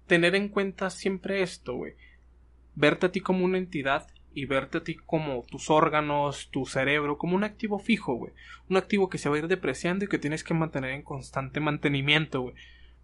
tener 0.07 0.35
en 0.35 0.47
cuenta 0.47 0.89
siempre 0.89 1.41
esto, 1.41 1.75
güey. 1.75 1.95
Verte 2.75 3.07
a 3.07 3.11
ti 3.11 3.19
como 3.19 3.43
una 3.43 3.57
entidad 3.57 4.07
y 4.33 4.45
verte 4.45 4.77
a 4.77 4.83
ti 4.83 4.95
como 4.95 5.43
tus 5.51 5.69
órganos, 5.69 6.49
tu 6.49 6.65
cerebro, 6.65 7.17
como 7.17 7.35
un 7.35 7.43
activo 7.43 7.77
fijo, 7.77 8.13
güey. 8.13 8.31
Un 8.69 8.77
activo 8.77 9.09
que 9.09 9.17
se 9.17 9.27
va 9.27 9.35
a 9.35 9.39
ir 9.39 9.47
depreciando 9.47 10.05
y 10.05 10.07
que 10.07 10.17
tienes 10.17 10.45
que 10.45 10.53
mantener 10.53 10.91
en 10.91 11.03
constante 11.03 11.59
mantenimiento, 11.59 12.41
güey. 12.41 12.55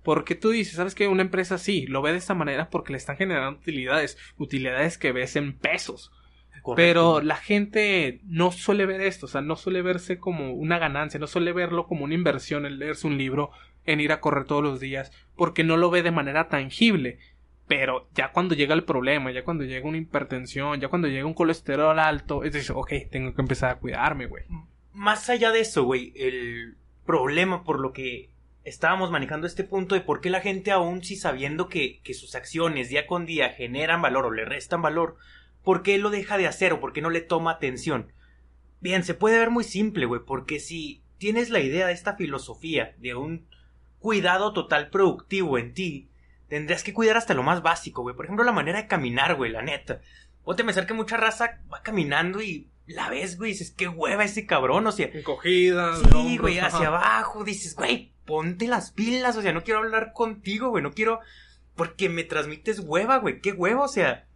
Porque 0.08 0.36
tú 0.36 0.52
dices, 0.52 0.76
¿sabes 0.76 0.96
que 0.96 1.10
Una 1.10 1.22
empresa 1.22 1.58
sí, 1.58 1.86
lo 1.86 2.02
ve 2.02 2.14
de 2.14 2.18
esta 2.20 2.34
manera 2.34 2.70
porque 2.70 2.94
le 2.94 2.98
están 2.98 3.18
generando 3.18 3.60
utilidades, 3.60 4.18
utilidades 4.38 4.98
que 4.98 5.12
ves 5.12 5.36
en 5.36 5.58
pesos. 5.58 6.14
Correcto. 6.62 6.76
Pero 6.78 7.20
la 7.20 7.36
gente 7.36 8.22
no 8.24 8.54
suele 8.54 8.86
ver 8.86 9.02
esto, 9.02 9.26
o 9.26 9.30
sea, 9.30 9.42
no 9.42 9.58
suele 9.58 9.82
verse 9.82 10.18
como 10.18 10.54
una 10.54 10.80
ganancia, 10.80 11.20
no 11.20 11.28
suele 11.28 11.52
verlo 11.52 11.88
como 11.88 12.06
una 12.06 12.14
inversión 12.14 12.66
el 12.66 12.80
leerse 12.80 13.06
un 13.06 13.18
libro, 13.18 13.52
en 13.86 14.00
ir 14.00 14.14
a 14.14 14.22
correr 14.22 14.46
todos 14.46 14.64
los 14.64 14.80
días, 14.80 15.12
porque 15.36 15.66
no 15.66 15.76
lo 15.76 15.90
ve 15.90 16.04
de 16.04 16.12
manera 16.12 16.48
tangible. 16.48 17.20
Pero 17.68 18.08
ya 18.16 18.32
cuando 18.32 18.56
llega 18.56 18.76
el 18.76 18.86
problema, 18.86 19.34
ya 19.34 19.44
cuando 19.44 19.66
llega 19.66 19.90
una 19.90 19.98
hipertensión, 19.98 20.80
ya 20.80 20.88
cuando 20.88 21.10
llega 21.10 21.26
un 21.26 21.34
colesterol 21.34 22.00
alto, 22.00 22.46
es 22.46 22.54
decir, 22.54 22.74
ok, 22.74 22.94
tengo 23.12 23.34
que 23.34 23.42
empezar 23.42 23.72
a 23.72 23.80
cuidarme, 23.80 24.28
güey. 24.28 24.46
Más 24.94 25.30
allá 25.30 25.52
de 25.52 25.60
eso, 25.60 25.84
güey, 25.84 26.14
el 26.16 26.78
problema 27.06 27.66
por 27.66 27.82
lo 27.82 27.92
que 27.92 28.30
estábamos 28.68 29.12
manejando 29.12 29.48
este 29.48 29.64
punto 29.64 29.96
de 29.96 30.02
por 30.02 30.20
qué 30.20 30.30
la 30.30 30.42
gente 30.42 30.72
aún 30.72 31.02
si 31.02 31.16
sabiendo 31.16 31.70
que, 31.70 32.02
que 32.04 32.14
sus 32.14 32.36
acciones 32.36 32.90
día 32.90 33.08
con 33.08 33.26
día 33.26 33.50
generan 33.50 34.02
valor 34.02 34.26
o 34.26 34.32
le 34.32 34.44
restan 34.44 34.82
valor, 34.82 35.16
¿por 35.64 35.84
qué 35.84 35.98
lo 35.98 36.10
deja 36.10 36.38
de 36.38 36.48
hacer 36.48 36.74
o 36.74 36.82
por 36.82 36.92
qué 36.92 37.02
no 37.02 37.10
le 37.10 37.22
toma 37.22 37.52
atención? 37.52 38.12
Bien, 38.82 39.06
se 39.06 39.14
puede 39.14 39.40
ver 39.40 39.52
muy 39.52 39.64
simple, 39.64 40.06
güey, 40.06 40.22
porque 40.26 40.60
si 40.60 41.02
tienes 41.18 41.50
la 41.50 41.62
idea 41.62 41.88
de 41.88 41.94
esta 41.94 42.18
filosofía 42.18 42.94
de 42.98 43.16
un 43.16 43.48
cuidado 44.00 44.52
total 44.52 44.90
productivo 44.90 45.58
en 45.58 45.74
ti, 45.74 46.10
tendrías 46.50 46.84
que 46.84 46.94
cuidar 46.94 47.16
hasta 47.16 47.34
lo 47.34 47.44
más 47.44 47.64
básico, 47.64 48.02
güey. 48.02 48.18
Por 48.18 48.26
ejemplo, 48.26 48.44
la 48.44 48.52
manera 48.52 48.82
de 48.82 48.88
caminar, 48.88 49.36
güey, 49.36 49.50
la 49.50 49.62
neta. 49.62 50.02
O 50.44 50.56
te 50.56 50.66
pensar 50.66 50.86
que 50.86 50.94
mucha 50.94 51.16
raza 51.16 51.62
va 51.74 51.82
caminando 51.84 52.42
y 52.42 52.70
la 52.86 53.10
ves, 53.10 53.38
güey, 53.38 53.52
y 53.52 53.54
dices, 53.54 53.72
qué 53.72 53.88
hueva 53.88 54.26
ese 54.26 54.46
cabrón, 54.46 54.88
o 54.88 54.92
sea, 54.92 55.08
Encogidas, 55.14 56.02
sí, 56.12 56.38
güey, 56.38 56.60
hacia 56.60 56.88
abajo, 56.88 57.44
dices, 57.44 57.76
güey, 57.76 58.14
ponte 58.28 58.68
las 58.68 58.92
pilas, 58.92 59.36
o 59.38 59.42
sea, 59.42 59.54
no 59.54 59.64
quiero 59.64 59.80
hablar 59.80 60.14
contigo, 60.14 60.70
güey, 60.70 60.84
no 60.84 60.92
quiero, 60.92 61.22
porque 61.76 62.10
me 62.10 62.24
transmites 62.24 62.82
hueva, 62.82 63.18
güey, 63.18 63.42
qué 63.42 63.54
hueva, 63.54 63.86
o 63.86 63.88
sea, 63.88 64.28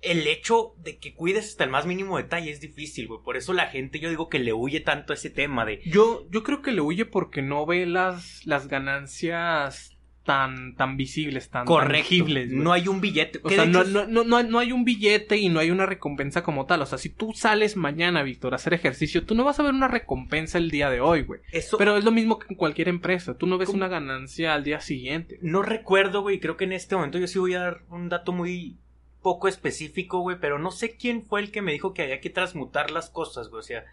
el 0.00 0.26
hecho 0.26 0.74
de 0.78 0.98
que 0.98 1.12
cuides 1.12 1.48
hasta 1.48 1.64
el 1.64 1.70
más 1.70 1.84
mínimo 1.84 2.16
detalle 2.16 2.50
es 2.50 2.60
difícil, 2.60 3.08
güey, 3.08 3.20
por 3.22 3.36
eso 3.36 3.52
la 3.52 3.66
gente, 3.66 3.98
yo 3.98 4.08
digo 4.08 4.30
que 4.30 4.38
le 4.38 4.54
huye 4.54 4.80
tanto 4.80 5.12
a 5.12 5.16
ese 5.16 5.28
tema 5.28 5.66
de, 5.66 5.82
Yo, 5.84 6.26
yo 6.30 6.42
creo 6.42 6.62
que 6.62 6.72
le 6.72 6.80
huye 6.80 7.04
porque 7.04 7.42
no 7.42 7.66
ve 7.66 7.84
las, 7.84 8.46
las 8.46 8.68
ganancias 8.68 9.97
tan, 10.28 10.74
tan 10.74 10.98
visibles, 10.98 11.48
tan 11.48 11.64
güey. 11.64 12.48
no 12.50 12.74
hay 12.74 12.86
un 12.86 13.00
billete, 13.00 13.40
O 13.42 13.48
sea, 13.48 13.64
no, 13.64 13.82
no, 13.82 14.04
no, 14.04 14.42
no, 14.42 14.58
hay 14.58 14.72
un 14.72 14.84
billete 14.84 15.38
y 15.38 15.48
no 15.48 15.58
hay 15.58 15.70
una 15.70 15.86
recompensa 15.86 16.42
como 16.42 16.66
tal. 16.66 16.82
O 16.82 16.86
sea, 16.86 16.98
si 16.98 17.08
tú 17.08 17.32
sales 17.32 17.78
mañana, 17.78 18.22
Víctor, 18.22 18.52
a 18.52 18.56
hacer 18.56 18.74
ejercicio, 18.74 19.24
tú 19.24 19.34
no 19.34 19.42
vas 19.42 19.58
a 19.58 19.62
ver 19.62 19.72
una 19.72 19.88
recompensa 19.88 20.58
el 20.58 20.70
día 20.70 20.90
de 20.90 21.00
hoy, 21.00 21.22
güey. 21.22 21.40
eso, 21.50 21.78
Pero 21.78 21.96
es 21.96 22.04
lo 22.04 22.10
mismo 22.10 22.38
que 22.38 22.48
en 22.50 22.56
cualquier 22.56 22.90
empresa. 22.90 23.38
Tú 23.38 23.46
no 23.46 23.56
ves 23.56 23.68
¿Cómo? 23.68 23.78
una 23.78 23.88
ganancia 23.88 24.52
al 24.52 24.64
día 24.64 24.82
siguiente. 24.82 25.38
No 25.40 25.62
recuerdo, 25.62 26.20
güey, 26.20 26.40
creo 26.40 26.58
que 26.58 26.64
en 26.64 26.74
este 26.74 26.94
momento 26.94 27.18
yo 27.18 27.26
sí 27.26 27.38
voy 27.38 27.54
a 27.54 27.60
dar 27.60 27.84
un 27.88 28.10
dato 28.10 28.32
muy 28.32 28.76
poco 29.22 29.48
específico, 29.48 30.20
güey, 30.20 30.36
pero 30.38 30.58
no 30.58 30.70
sé 30.70 30.94
quién 30.98 31.22
fue 31.24 31.40
el 31.40 31.50
que 31.50 31.62
me 31.62 31.72
dijo 31.72 31.94
que 31.94 32.02
había 32.02 32.20
que 32.20 32.28
transmutar 32.28 32.90
las 32.90 33.08
cosas, 33.08 33.48
güey, 33.48 33.60
o 33.60 33.62
sea, 33.62 33.86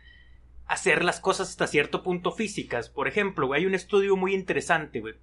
hacer 0.66 1.06
las 1.06 1.22
cosas 1.22 1.48
hasta 1.48 1.68
cierto 1.68 2.04
punto 2.04 2.34
físicas. 2.34 2.90
Por 2.90 3.08
ejemplo, 3.08 3.48
güey, 3.48 3.62
hay 3.62 3.68
un 3.68 3.74
estudio 3.74 4.18
muy 4.18 4.34
interesante, 4.34 5.00
güey, 5.00 5.16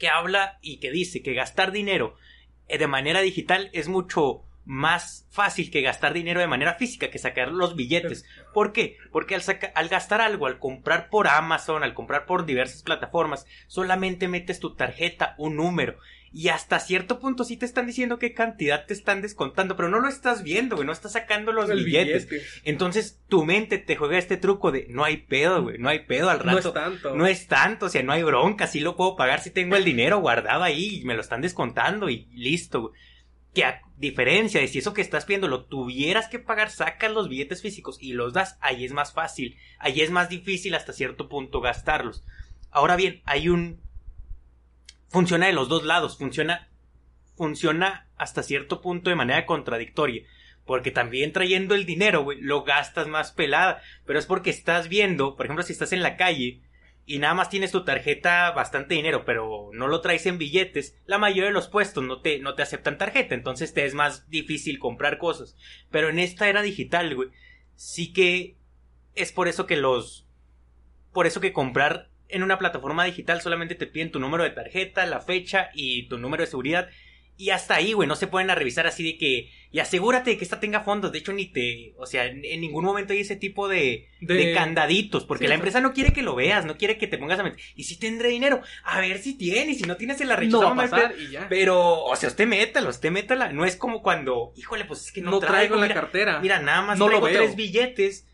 que 0.00 0.08
habla 0.08 0.58
y 0.62 0.78
que 0.78 0.90
dice 0.90 1.22
que 1.22 1.34
gastar 1.34 1.70
dinero 1.70 2.16
eh, 2.66 2.78
de 2.78 2.88
manera 2.88 3.20
digital 3.20 3.70
es 3.72 3.86
mucho 3.88 4.42
más 4.64 5.26
fácil 5.30 5.70
que 5.70 5.80
gastar 5.82 6.12
dinero 6.12 6.40
de 6.40 6.46
manera 6.46 6.74
física, 6.74 7.10
que 7.10 7.18
sacar 7.18 7.48
los 7.52 7.74
billetes. 7.76 8.24
¿Por 8.54 8.72
qué? 8.72 8.96
Porque 9.10 9.34
al, 9.34 9.42
saca- 9.42 9.72
al 9.74 9.88
gastar 9.88 10.20
algo, 10.20 10.46
al 10.46 10.58
comprar 10.58 11.08
por 11.10 11.28
Amazon, 11.28 11.82
al 11.82 11.94
comprar 11.94 12.26
por 12.26 12.46
diversas 12.46 12.82
plataformas, 12.82 13.46
solamente 13.68 14.28
metes 14.28 14.60
tu 14.60 14.74
tarjeta, 14.76 15.34
un 15.38 15.56
número. 15.56 15.98
Y 16.32 16.48
hasta 16.48 16.78
cierto 16.78 17.18
punto 17.18 17.42
sí 17.42 17.56
te 17.56 17.66
están 17.66 17.86
diciendo 17.86 18.20
qué 18.20 18.34
cantidad 18.34 18.86
te 18.86 18.94
están 18.94 19.20
descontando, 19.20 19.74
pero 19.76 19.88
no 19.88 19.98
lo 19.98 20.08
estás 20.08 20.44
viendo, 20.44 20.76
güey, 20.76 20.86
no 20.86 20.92
estás 20.92 21.12
sacando 21.12 21.50
los 21.50 21.68
El 21.68 21.84
billetes. 21.84 22.28
billete. 22.28 22.46
Entonces 22.64 23.18
tu 23.28 23.44
mente 23.44 23.78
te 23.78 23.96
juega 23.96 24.16
este 24.16 24.36
truco 24.36 24.70
de 24.70 24.86
no 24.90 25.02
hay 25.02 25.16
pedo, 25.16 25.62
güey, 25.64 25.78
no 25.78 25.88
hay 25.88 26.00
pedo 26.06 26.30
al 26.30 26.38
rato. 26.38 26.52
No 26.52 26.58
es 26.58 26.72
tanto. 26.72 27.16
No 27.16 27.26
es 27.26 27.46
tanto, 27.48 27.86
o 27.86 27.88
sea, 27.88 28.04
no 28.04 28.12
hay 28.12 28.22
bronca, 28.22 28.68
sí 28.68 28.78
lo 28.78 28.94
puedo 28.94 29.16
pagar 29.16 29.40
si 29.40 29.50
tengo 29.50 29.74
el 29.74 29.84
dinero 29.84 30.20
guardado 30.20 30.62
ahí 30.62 31.00
y 31.00 31.04
me 31.04 31.14
lo 31.14 31.20
están 31.20 31.40
descontando 31.40 32.08
y 32.08 32.26
listo, 32.32 32.80
güey. 32.82 32.92
Que 33.52 33.64
a 33.64 33.82
diferencia 33.96 34.60
de 34.60 34.68
si 34.68 34.78
eso 34.78 34.94
que 34.94 35.02
estás 35.02 35.24
pidiendo 35.24 35.48
lo 35.48 35.64
tuvieras 35.64 36.28
que 36.28 36.38
pagar, 36.38 36.70
sacas 36.70 37.10
los 37.10 37.28
billetes 37.28 37.60
físicos 37.60 37.98
y 38.00 38.12
los 38.12 38.32
das, 38.32 38.56
ahí 38.60 38.84
es 38.84 38.92
más 38.92 39.12
fácil, 39.12 39.56
ahí 39.80 40.00
es 40.00 40.12
más 40.12 40.28
difícil 40.28 40.76
hasta 40.76 40.92
cierto 40.92 41.28
punto 41.28 41.60
gastarlos. 41.60 42.22
Ahora 42.70 42.94
bien, 42.94 43.20
hay 43.24 43.48
un... 43.48 43.80
Funciona 45.10 45.46
de 45.46 45.52
los 45.52 45.68
dos 45.68 45.84
lados, 45.84 46.16
funciona... 46.16 46.68
Funciona 47.36 48.06
hasta 48.16 48.42
cierto 48.42 48.82
punto 48.82 49.08
de 49.08 49.16
manera 49.16 49.46
contradictoria. 49.46 50.24
Porque 50.66 50.90
también 50.90 51.32
trayendo 51.32 51.74
el 51.74 51.86
dinero, 51.86 52.22
güey, 52.22 52.38
lo 52.40 52.64
gastas 52.64 53.08
más 53.08 53.32
pelada. 53.32 53.80
Pero 54.04 54.18
es 54.18 54.26
porque 54.26 54.50
estás 54.50 54.88
viendo, 54.88 55.36
por 55.36 55.46
ejemplo, 55.46 55.62
si 55.62 55.72
estás 55.72 55.92
en 55.92 56.02
la 56.02 56.16
calle 56.16 56.60
y 57.06 57.18
nada 57.18 57.34
más 57.34 57.48
tienes 57.50 57.72
tu 57.72 57.84
tarjeta 57.84 58.52
bastante 58.52 58.94
dinero, 58.94 59.24
pero 59.24 59.70
no 59.72 59.88
lo 59.88 60.00
traes 60.00 60.26
en 60.26 60.38
billetes, 60.38 60.96
la 61.06 61.18
mayoría 61.18 61.46
de 61.46 61.50
los 61.50 61.66
puestos 61.66 62.04
no 62.04 62.20
te, 62.20 62.38
no 62.38 62.54
te 62.54 62.62
aceptan 62.62 62.98
tarjeta, 62.98 63.34
entonces 63.34 63.74
te 63.74 63.84
es 63.84 63.94
más 63.94 64.30
difícil 64.30 64.78
comprar 64.78 65.18
cosas. 65.18 65.56
Pero 65.90 66.08
en 66.08 66.20
esta 66.20 66.48
era 66.48 66.62
digital, 66.62 67.12
güey, 67.16 67.30
sí 67.74 68.12
que 68.12 68.56
es 69.16 69.32
por 69.32 69.48
eso 69.48 69.66
que 69.66 69.76
los... 69.76 70.28
Por 71.12 71.26
eso 71.26 71.40
que 71.40 71.52
comprar 71.52 72.09
en 72.32 72.42
una 72.42 72.58
plataforma 72.58 73.04
digital 73.04 73.40
solamente 73.40 73.74
te 73.74 73.86
piden 73.86 74.10
tu 74.10 74.20
número 74.20 74.44
de 74.44 74.50
tarjeta, 74.50 75.06
la 75.06 75.20
fecha 75.20 75.70
y 75.74 76.08
tu 76.08 76.18
número 76.18 76.42
de 76.44 76.50
seguridad. 76.50 76.88
Y 77.36 77.50
hasta 77.50 77.74
ahí, 77.76 77.94
güey, 77.94 78.06
no 78.06 78.16
se 78.16 78.26
pueden 78.26 78.50
a 78.50 78.54
revisar 78.54 78.86
así 78.86 79.02
de 79.02 79.16
que... 79.16 79.50
Y 79.72 79.78
asegúrate 79.78 80.28
de 80.28 80.36
que 80.36 80.44
esta 80.44 80.60
tenga 80.60 80.80
fondos. 80.80 81.10
De 81.10 81.20
hecho, 81.20 81.32
ni 81.32 81.46
te... 81.46 81.94
O 81.96 82.04
sea, 82.04 82.26
en, 82.26 82.44
en 82.44 82.60
ningún 82.60 82.84
momento 82.84 83.14
hay 83.14 83.20
ese 83.20 83.34
tipo 83.34 83.66
de, 83.66 84.08
de... 84.20 84.34
De- 84.34 84.52
candaditos. 84.52 85.24
Porque 85.24 85.44
Sí, 85.44 85.48
la 85.48 85.54
empresa 85.54 85.80
no 85.80 85.94
quiere 85.94 86.12
que 86.12 86.20
lo 86.20 86.34
veas, 86.34 86.66
no 86.66 86.76
quiere 86.76 86.98
que 86.98 87.06
te 87.06 87.16
pongas 87.16 87.38
a 87.38 87.42
mentir. 87.44 87.64
Y 87.76 87.84
si 87.84 87.98
tendré 87.98 88.28
dinero, 88.28 88.60
a 88.84 89.00
ver 89.00 89.18
si 89.20 89.38
tienes. 89.38 89.78
Si 89.78 89.84
no 89.84 89.96
tienes, 89.96 90.18
se 90.18 90.26
la 90.26 90.36
No 90.36 90.60
va 90.60 90.72
a 90.72 90.76
pasar 90.90 91.14
y 91.18 91.30
ya. 91.30 91.48
Pero, 91.48 92.04
o 92.04 92.14
sea, 92.14 92.28
usted 92.28 92.46
métala, 92.46 92.90
usted 92.90 93.10
métala. 93.10 93.50
No 93.54 93.64
es 93.64 93.76
como 93.76 94.02
cuando, 94.02 94.52
híjole, 94.58 94.84
pues 94.84 95.06
es 95.06 95.12
que 95.12 95.22
no, 95.22 95.30
no, 95.30 95.38
traigo 95.38 95.76
la 95.76 95.82
mira, 95.82 95.94
cartera. 95.94 96.40
Mira, 96.40 96.58
nada 96.60 96.82
más 96.82 96.98
No 96.98 97.06
lo 97.08 97.20
traigo 97.20 97.26
veo. 97.26 97.42
tres 97.44 97.56
billetes. 97.56 98.26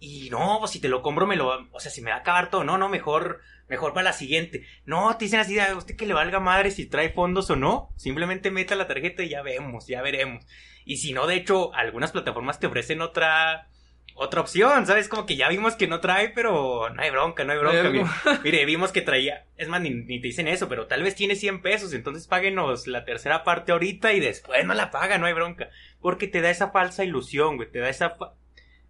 Y 0.00 0.28
no, 0.30 0.56
pues 0.58 0.72
si 0.72 0.80
te 0.80 0.88
lo 0.88 1.02
compro, 1.02 1.26
me 1.26 1.36
lo. 1.36 1.68
O 1.72 1.80
sea, 1.80 1.90
si 1.90 2.02
me 2.02 2.10
va 2.10 2.16
a 2.18 2.20
acabar 2.20 2.50
todo. 2.50 2.64
No, 2.64 2.76
no, 2.78 2.88
mejor. 2.88 3.40
Mejor 3.68 3.94
para 3.94 4.04
la 4.04 4.12
siguiente. 4.12 4.66
No, 4.84 5.16
te 5.16 5.24
dicen 5.24 5.40
así, 5.40 5.58
a 5.58 5.74
usted 5.74 5.96
que 5.96 6.04
le 6.06 6.12
valga 6.12 6.38
madre 6.38 6.70
si 6.70 6.84
trae 6.86 7.08
fondos 7.10 7.48
o 7.48 7.56
no. 7.56 7.88
Simplemente 7.96 8.50
meta 8.50 8.74
la 8.76 8.86
tarjeta 8.86 9.22
y 9.22 9.30
ya 9.30 9.40
vemos, 9.42 9.86
ya 9.86 10.02
veremos. 10.02 10.44
Y 10.84 10.98
si 10.98 11.14
no, 11.14 11.26
de 11.26 11.36
hecho, 11.36 11.72
algunas 11.74 12.12
plataformas 12.12 12.60
te 12.60 12.66
ofrecen 12.66 13.00
otra. 13.00 13.68
Otra 14.16 14.42
opción, 14.42 14.86
¿sabes? 14.86 15.08
Como 15.08 15.26
que 15.26 15.34
ya 15.34 15.48
vimos 15.48 15.74
que 15.74 15.88
no 15.88 15.98
trae, 15.98 16.28
pero 16.28 16.88
no 16.90 17.02
hay 17.02 17.10
bronca, 17.10 17.42
no 17.42 17.52
hay 17.52 17.58
bronca. 17.58 17.78
Mire, 17.90 18.04
Mire, 18.44 18.64
vimos 18.64 18.92
que 18.92 19.00
traía. 19.00 19.46
Es 19.56 19.66
más, 19.66 19.80
ni, 19.80 19.90
ni 19.90 20.20
te 20.20 20.28
dicen 20.28 20.46
eso, 20.46 20.68
pero 20.68 20.86
tal 20.86 21.02
vez 21.02 21.16
tiene 21.16 21.34
100 21.34 21.62
pesos, 21.62 21.92
entonces 21.94 22.28
páguenos 22.28 22.86
la 22.86 23.04
tercera 23.04 23.42
parte 23.42 23.72
ahorita 23.72 24.12
y 24.12 24.20
después 24.20 24.64
no 24.66 24.74
la 24.74 24.92
paga, 24.92 25.18
no 25.18 25.26
hay 25.26 25.32
bronca. 25.32 25.68
Porque 26.00 26.28
te 26.28 26.42
da 26.42 26.50
esa 26.50 26.70
falsa 26.70 27.02
ilusión, 27.02 27.56
güey. 27.56 27.72
Te 27.72 27.80
da 27.80 27.88
esa. 27.88 28.10
fa- 28.10 28.34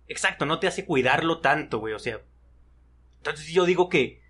Exacto, 0.08 0.46
no 0.46 0.58
te 0.58 0.66
hace 0.66 0.84
cuidarlo 0.84 1.40
tanto, 1.40 1.78
güey. 1.78 1.94
O 1.94 1.98
sea. 1.98 2.20
Entonces 3.18 3.46
yo 3.48 3.64
digo 3.64 3.88
que. 3.88 4.22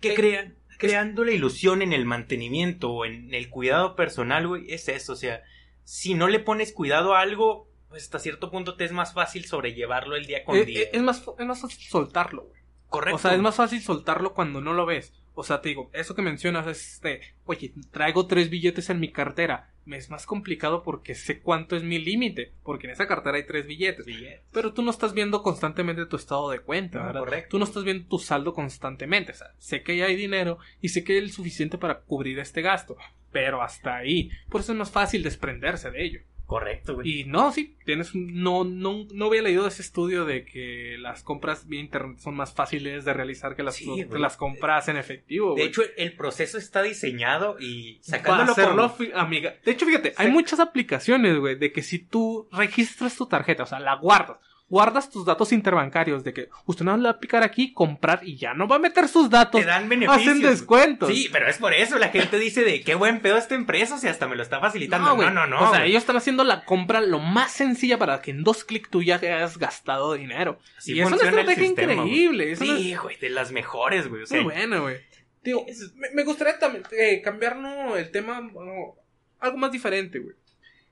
Que 0.00 0.12
Eh, 0.12 0.14
crean. 0.14 0.56
Creando 0.78 1.24
la 1.24 1.32
ilusión 1.32 1.82
en 1.82 1.92
el 1.92 2.06
mantenimiento 2.06 2.90
o 2.90 3.04
en 3.04 3.34
el 3.34 3.50
cuidado 3.50 3.96
personal, 3.96 4.48
güey, 4.48 4.72
es 4.72 4.88
eso. 4.88 5.12
O 5.12 5.16
sea, 5.16 5.42
si 5.84 6.14
no 6.14 6.26
le 6.26 6.38
pones 6.38 6.72
cuidado 6.72 7.14
a 7.14 7.20
algo, 7.20 7.68
pues 7.90 8.04
hasta 8.04 8.18
cierto 8.18 8.50
punto 8.50 8.76
te 8.76 8.84
es 8.86 8.92
más 8.92 9.12
fácil 9.12 9.44
sobrellevarlo 9.44 10.16
el 10.16 10.24
día 10.24 10.42
con 10.42 10.56
Eh, 10.56 10.64
día. 10.64 10.80
eh, 10.82 10.90
es, 10.94 11.02
más, 11.02 11.22
es 11.38 11.44
más 11.46 11.60
fácil 11.60 11.86
soltarlo, 11.86 12.44
güey. 12.44 12.60
Correcto. 12.88 13.16
O 13.16 13.18
sea, 13.18 13.34
es 13.34 13.40
más 13.40 13.56
fácil 13.56 13.82
soltarlo 13.82 14.32
cuando 14.32 14.62
no 14.62 14.72
lo 14.72 14.86
ves. 14.86 15.12
O 15.40 15.44
sea, 15.44 15.62
te 15.62 15.70
digo, 15.70 15.90
eso 15.94 16.14
que 16.14 16.20
mencionas 16.22 16.66
es 16.66 16.94
este, 16.94 17.20
oye, 17.46 17.72
traigo 17.90 18.26
tres 18.26 18.50
billetes 18.50 18.90
en 18.90 19.00
mi 19.00 19.10
cartera. 19.10 19.70
Me 19.86 19.96
es 19.96 20.10
más 20.10 20.26
complicado 20.26 20.82
porque 20.82 21.14
sé 21.14 21.40
cuánto 21.40 21.76
es 21.76 21.82
mi 21.82 21.98
límite, 21.98 22.52
porque 22.62 22.86
en 22.86 22.92
esa 22.92 23.06
cartera 23.08 23.38
hay 23.38 23.46
tres 23.46 23.66
billetes. 23.66 24.04
Pero 24.52 24.74
tú 24.74 24.82
no 24.82 24.90
estás 24.90 25.14
viendo 25.14 25.42
constantemente 25.42 26.04
tu 26.04 26.16
estado 26.16 26.50
de 26.50 26.60
cuenta, 26.60 26.98
No, 26.98 27.06
¿verdad? 27.06 27.20
correcto. 27.20 27.48
Tú 27.52 27.58
no 27.58 27.64
estás 27.64 27.84
viendo 27.84 28.06
tu 28.06 28.18
saldo 28.18 28.52
constantemente. 28.52 29.32
O 29.32 29.34
sea, 29.34 29.48
sé 29.58 29.82
que 29.82 29.96
ya 29.96 30.04
hay 30.04 30.16
dinero 30.16 30.58
y 30.82 30.90
sé 30.90 31.02
que 31.02 31.14
hay 31.14 31.18
el 31.20 31.32
suficiente 31.32 31.78
para 31.78 32.00
cubrir 32.00 32.38
este 32.38 32.60
gasto. 32.60 32.96
Pero 33.32 33.62
hasta 33.62 33.96
ahí. 33.96 34.30
Por 34.50 34.60
eso 34.60 34.72
es 34.72 34.78
más 34.78 34.90
fácil 34.90 35.22
desprenderse 35.22 35.90
de 35.90 36.04
ello. 36.04 36.20
Correcto, 36.50 36.94
güey. 36.96 37.20
Y 37.20 37.24
no, 37.26 37.52
sí, 37.52 37.76
tienes 37.84 38.12
no, 38.12 38.64
no, 38.64 39.06
no 39.14 39.26
había 39.26 39.40
leído 39.40 39.68
ese 39.68 39.82
estudio 39.82 40.24
de 40.24 40.44
que 40.44 40.96
las 40.98 41.22
compras 41.22 41.68
vía 41.68 41.78
internet 41.78 42.18
son 42.18 42.34
más 42.34 42.52
fáciles 42.52 43.04
de 43.04 43.12
realizar 43.14 43.54
que 43.54 43.62
las, 43.62 43.76
Sí, 43.76 43.84
que 43.94 44.04
güey. 44.06 44.20
las 44.20 44.36
compras 44.36 44.88
en 44.88 44.96
efectivo. 44.96 45.54
De 45.54 45.62
hecho, 45.62 45.82
el 45.96 46.16
proceso 46.16 46.58
está 46.58 46.82
diseñado 46.82 47.56
y 47.60 48.00
para 48.00 48.04
sacándolo 48.18 48.50
hacerlo, 48.52 48.74
como- 48.82 48.94
fi- 48.96 49.12
amiga. 49.14 49.54
De 49.64 49.70
hecho, 49.70 49.86
fíjate, 49.86 50.12
hay 50.16 50.28
muchas 50.32 50.58
aplicaciones, 50.58 51.38
güey, 51.38 51.54
de 51.54 51.70
que 51.70 51.82
si 51.84 52.00
tú 52.00 52.48
registras 52.50 53.14
tu 53.16 53.26
tarjeta, 53.26 53.62
o 53.62 53.66
sea, 53.66 53.78
la 53.78 53.94
guardas, 53.94 54.38
guardas 54.70 55.10
tus 55.10 55.26
datos 55.26 55.52
interbancarios 55.52 56.22
de 56.24 56.32
que 56.32 56.48
usted 56.64 56.84
no 56.84 56.96
le 56.96 57.02
va 57.02 57.10
a 57.10 57.20
picar 57.20 57.42
aquí, 57.42 57.72
comprar 57.72 58.20
y 58.22 58.36
ya 58.36 58.54
no 58.54 58.68
va 58.68 58.76
a 58.76 58.78
meter 58.78 59.08
sus 59.08 59.28
datos. 59.28 59.60
te 59.60 59.66
dan 59.66 59.88
beneficios. 59.88 60.28
Hacen 60.28 60.40
descuentos. 60.40 61.10
Sí, 61.10 61.28
pero 61.30 61.48
es 61.48 61.58
por 61.58 61.74
eso 61.74 61.98
la 61.98 62.08
gente 62.08 62.38
dice 62.38 62.62
de 62.62 62.82
qué 62.82 62.94
buen 62.94 63.20
pedo 63.20 63.36
esta 63.36 63.56
empresa, 63.56 63.98
si 63.98 64.06
hasta 64.06 64.28
me 64.28 64.36
lo 64.36 64.42
está 64.42 64.60
facilitando. 64.60 65.08
No, 65.08 65.16
güey. 65.16 65.30
no, 65.32 65.46
no. 65.46 65.68
O 65.68 65.74
sea, 65.74 65.84
ellos 65.84 65.98
están 65.98 66.16
haciendo 66.16 66.44
la 66.44 66.64
compra 66.64 67.00
lo 67.00 67.18
más 67.18 67.52
sencilla 67.52 67.98
para 67.98 68.22
que 68.22 68.30
en 68.30 68.44
dos 68.44 68.64
clics 68.64 68.88
tú 68.88 69.02
ya 69.02 69.16
hayas 69.16 69.58
gastado 69.58 70.14
dinero. 70.14 70.58
Así 70.78 70.94
y 70.94 71.00
es 71.00 71.06
una 71.08 71.16
estrategia 71.16 71.66
sistema, 71.66 71.92
increíble. 71.92 72.56
Sí, 72.56 72.94
güey, 72.94 73.16
de 73.18 73.30
las 73.30 73.50
mejores, 73.50 74.08
güey. 74.08 74.22
O 74.22 74.26
sea, 74.26 74.40
Muy 74.40 74.54
bueno, 74.54 74.82
güey. 74.82 74.98
Digo, 75.42 75.66
me, 76.14 76.22
gustaría 76.22 76.58
también 76.58 76.84
eh, 76.96 77.22
cambiar 77.22 77.56
¿no? 77.56 77.96
el 77.96 78.10
tema 78.10 78.40
bueno, 78.40 78.94
algo 79.40 79.56
más 79.56 79.72
diferente, 79.72 80.18
güey. 80.18 80.36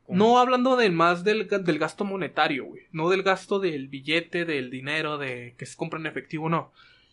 No 0.08 0.38
hablando 0.38 0.76
de 0.76 0.90
más 0.90 1.24
del, 1.24 1.48
del 1.48 1.78
gasto 1.78 2.04
monetario, 2.04 2.64
güey. 2.64 2.82
No 2.92 3.10
del 3.10 3.22
gasto 3.22 3.58
del 3.60 3.88
billete, 3.88 4.44
del 4.44 4.70
dinero, 4.70 5.18
de 5.18 5.54
que 5.58 5.66
se 5.66 5.76
compra 5.76 6.00
en 6.00 6.06
efectivo, 6.06 6.48
no. 6.48 6.72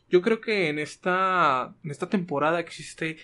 Yo 0.10 0.22
creo 0.22 0.39
que 0.39 0.70
en 0.70 0.80
esta, 0.80 1.74
en 1.84 1.91
esta 1.91 2.10
temporada 2.10 2.60
existe 2.60 3.18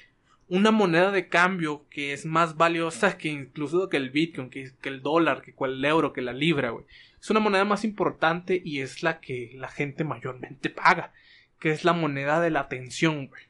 una 0.50 0.72
moneda 0.72 1.12
de 1.12 1.30
cambio 1.30 1.86
que 1.90 2.12
es 2.12 2.26
más 2.26 2.58
valiosa 2.58 3.18
que 3.18 3.30
incluso 3.30 3.88
que 3.88 3.98
el 3.98 4.10
Bitcoin, 4.10 4.50
que, 4.50 4.72
que 4.82 4.90
el 4.90 5.02
dólar, 5.02 5.42
que 5.42 5.54
el 5.58 5.86
euro, 5.86 6.12
que 6.12 6.22
la 6.22 6.34
libra, 6.34 6.72
güey. 6.72 6.86
Es 7.22 7.30
una 7.30 7.40
moneda 7.40 7.64
más 7.64 7.86
importante 7.86 8.62
y 8.66 8.82
es 8.82 9.04
la 9.04 9.22
que 9.22 9.52
la 9.56 9.70
gente 9.70 10.04
mayormente 10.04 10.70
paga, 10.70 11.14
que 11.60 11.72
es 11.72 11.86
la 11.86 11.94
moneda 11.94 12.42
de 12.42 12.50
la 12.50 12.62
atención, 12.62 13.28
güey. 13.28 13.44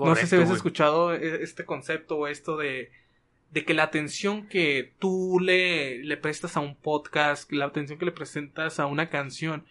no 0.00 0.14
sé 0.14 0.26
si 0.26 0.36
habéis 0.36 0.50
escuchado 0.56 1.12
e- 1.12 1.42
este 1.42 1.64
concepto 1.64 2.16
o 2.16 2.26
esto 2.28 2.56
de, 2.56 2.92
de 3.50 3.64
que 3.64 3.74
la 3.74 3.84
atención 3.84 4.46
que 4.46 4.92
tú 4.98 5.38
le, 5.40 6.02
le 6.04 6.16
prestas 6.16 6.56
a 6.56 6.60
un 6.60 6.76
podcast, 6.76 7.50
la 7.52 7.66
atención 7.66 7.98
que 7.98 8.04
le 8.04 8.12
presentas 8.12 8.78
a 8.78 8.86
una 8.86 9.08
canción, 9.08 9.64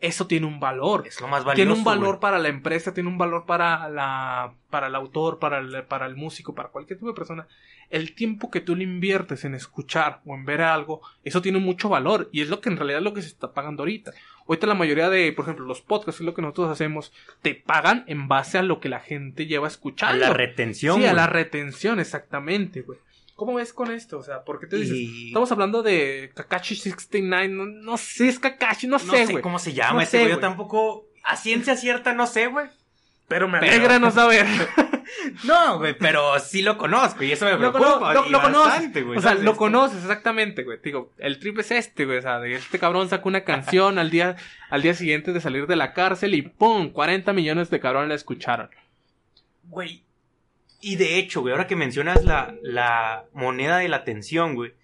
eso 0.00 0.26
tiene 0.26 0.46
un 0.46 0.58
valor. 0.58 1.04
Es 1.06 1.20
lo 1.20 1.28
más 1.28 1.44
valioso. 1.44 1.54
tiene 1.54 1.72
un 1.72 1.84
valor 1.84 2.18
para 2.18 2.38
la 2.40 2.48
empresa, 2.48 2.92
tiene 2.92 3.08
un 3.08 3.18
valor 3.18 3.46
para 3.46 3.88
la 3.88 4.52
para 4.68 4.88
el 4.88 4.94
autor, 4.96 5.38
para 5.38 5.58
el, 5.58 5.84
para 5.84 6.06
el 6.06 6.16
músico, 6.16 6.54
para 6.54 6.70
cualquier 6.70 6.98
tipo 6.98 7.08
de 7.08 7.14
persona. 7.14 7.46
El 7.88 8.14
tiempo 8.14 8.50
que 8.50 8.60
tú 8.60 8.74
le 8.74 8.84
inviertes 8.84 9.44
en 9.44 9.54
escuchar 9.54 10.20
o 10.26 10.34
en 10.34 10.44
ver 10.44 10.62
algo, 10.62 11.02
eso 11.24 11.40
tiene 11.42 11.58
mucho 11.58 11.88
valor 11.88 12.28
y 12.32 12.40
es 12.40 12.48
lo 12.48 12.60
que 12.60 12.70
en 12.70 12.78
realidad 12.78 12.98
es 12.98 13.04
lo 13.04 13.14
que 13.14 13.22
se 13.22 13.28
está 13.28 13.52
pagando 13.52 13.82
ahorita. 13.82 14.12
Ahorita 14.48 14.66
la 14.66 14.74
mayoría 14.74 15.08
de, 15.08 15.30
por 15.32 15.44
ejemplo, 15.44 15.66
los 15.66 15.82
podcasts, 15.82 16.20
es 16.20 16.26
lo 16.26 16.34
que 16.34 16.42
nosotros 16.42 16.70
hacemos, 16.70 17.12
te 17.42 17.54
pagan 17.54 18.04
en 18.08 18.26
base 18.28 18.58
a 18.58 18.62
lo 18.62 18.80
que 18.80 18.88
la 18.88 19.00
gente 19.00 19.46
lleva 19.46 19.66
A 19.66 19.70
escuchando. 19.70 20.18
la 20.18 20.32
retención. 20.32 21.00
Sí, 21.00 21.06
a 21.06 21.12
la 21.12 21.26
retención, 21.28 22.00
exactamente, 22.00 22.80
güey. 22.82 22.98
¿Cómo 23.44 23.54
ves 23.58 23.72
con 23.72 23.90
esto? 23.90 24.18
O 24.18 24.22
sea, 24.22 24.44
¿por 24.44 24.60
qué 24.60 24.68
te 24.68 24.76
dices? 24.76 24.94
Y- 24.96 25.26
Estamos 25.28 25.50
hablando 25.50 25.82
de 25.82 26.30
Kakashi 26.34 26.76
69, 26.76 27.48
no, 27.48 27.66
no 27.66 27.96
sé, 27.98 28.28
es 28.28 28.38
Kakashi, 28.38 28.86
no, 28.86 28.98
No 28.98 29.12
sé, 29.12 29.26
sé 29.26 29.32
güey. 29.32 29.42
cómo 29.42 29.58
se 29.58 29.72
llama 29.72 29.94
No 29.94 30.00
ese 30.00 30.10
sé, 30.12 30.18
güey. 30.20 30.30
Yo 30.30 30.38
tampoco. 30.38 31.06
A 31.24 31.36
ciencia 31.36 31.76
cierta 31.76 32.12
no 32.14 32.28
sé, 32.28 32.46
güey. 32.46 32.66
Pero 33.26 33.48
me 33.48 33.58
alegra 33.58 33.98
no 33.98 34.12
saber. 34.12 34.46
No, 35.44 35.78
güey, 35.78 35.96
pero 35.98 36.38
sí 36.38 36.62
lo 36.62 36.78
conozco 36.78 37.22
y 37.24 37.32
eso 37.32 37.44
me 37.46 37.52
Lo, 37.52 37.58
preocupa. 37.72 37.98
cono- 37.98 38.12
lo- 38.12 38.26
y 38.26 38.30
lo 38.30 38.40
conoces. 38.42 38.68
bastante, 38.68 39.02
güey, 39.02 39.18
o 39.18 39.22
sea, 39.22 39.34
lo 39.34 39.56
conoces 39.56 39.98
exactamente, 40.02 40.62
güey. 40.62 40.78
Digo, 40.82 41.12
el 41.18 41.38
trip 41.38 41.58
es 41.58 41.70
este, 41.72 42.04
güey. 42.04 42.18
O 42.18 42.22
sea, 42.22 42.38
de 42.38 42.54
este 42.54 42.78
cabrón 42.78 43.08
sacó 43.08 43.28
una 43.28 43.42
canción 43.44 43.98
al 43.98 44.10
día, 44.10 44.36
al 44.70 44.82
día 44.82 44.94
siguiente 44.94 45.32
de 45.32 45.40
salir 45.40 45.66
de 45.66 45.76
la 45.76 45.92
cárcel 45.94 46.34
y 46.34 46.42
¡pum! 46.42 46.90
40 46.90 47.32
millones 47.32 47.70
de 47.70 47.80
cabrones 47.80 48.08
la 48.08 48.14
escucharon. 48.14 48.70
Güey. 49.64 50.02
Y 50.84 50.96
de 50.96 51.16
hecho, 51.16 51.42
güey, 51.42 51.52
ahora 51.52 51.68
que 51.68 51.76
mencionas 51.76 52.24
la, 52.24 52.56
la 52.60 53.26
moneda 53.32 53.78
de 53.78 53.88
la 53.88 53.98
atención, 53.98 54.56
güey. 54.56 54.74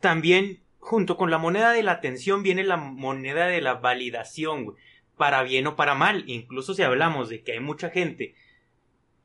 También, 0.00 0.64
junto 0.80 1.16
con 1.16 1.30
la 1.30 1.38
moneda 1.38 1.70
de 1.70 1.84
la 1.84 1.92
atención, 1.92 2.42
viene 2.42 2.64
la 2.64 2.76
moneda 2.76 3.46
de 3.46 3.60
la 3.60 3.74
validación, 3.74 4.64
güey. 4.64 4.76
Para 5.16 5.44
bien 5.44 5.68
o 5.68 5.76
para 5.76 5.94
mal. 5.94 6.24
Incluso 6.26 6.74
si 6.74 6.82
hablamos 6.82 7.28
de 7.28 7.44
que 7.44 7.52
hay 7.52 7.60
mucha 7.60 7.90
gente 7.90 8.34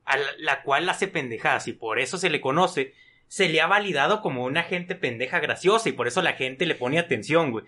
a 0.06 0.18
la, 0.38 0.62
cual 0.62 0.88
hace 0.88 1.08
pendejadas 1.08 1.68
y 1.68 1.74
por 1.74 1.98
eso 1.98 2.20
se 2.20 2.30
le 2.30 2.42
conoce, 2.42 2.94
se 3.28 3.50
le 3.50 3.60
ha 3.60 3.66
validado 3.66 4.22
como 4.22 4.46
una 4.46 4.62
gente 4.62 4.94
pendeja 4.94 5.40
graciosa 5.40 5.90
y 5.90 5.94
por 5.94 6.08
eso 6.08 6.22
la 6.22 6.34
gente 6.34 6.68
le 6.68 6.76
pone 6.76 7.00
atención, 7.00 7.50
güey. 7.50 7.66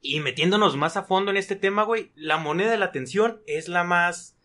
Y 0.00 0.18
metiéndonos 0.18 0.76
más 0.76 0.96
a 0.96 1.04
fondo 1.04 1.30
en 1.30 1.36
este 1.36 1.54
tema, 1.54 1.84
güey, 1.84 2.10
la 2.16 2.38
moneda 2.38 2.72
de 2.72 2.78
la 2.78 2.86
atención 2.86 3.40
es 3.46 3.68
la 3.68 3.84
más 3.84 4.36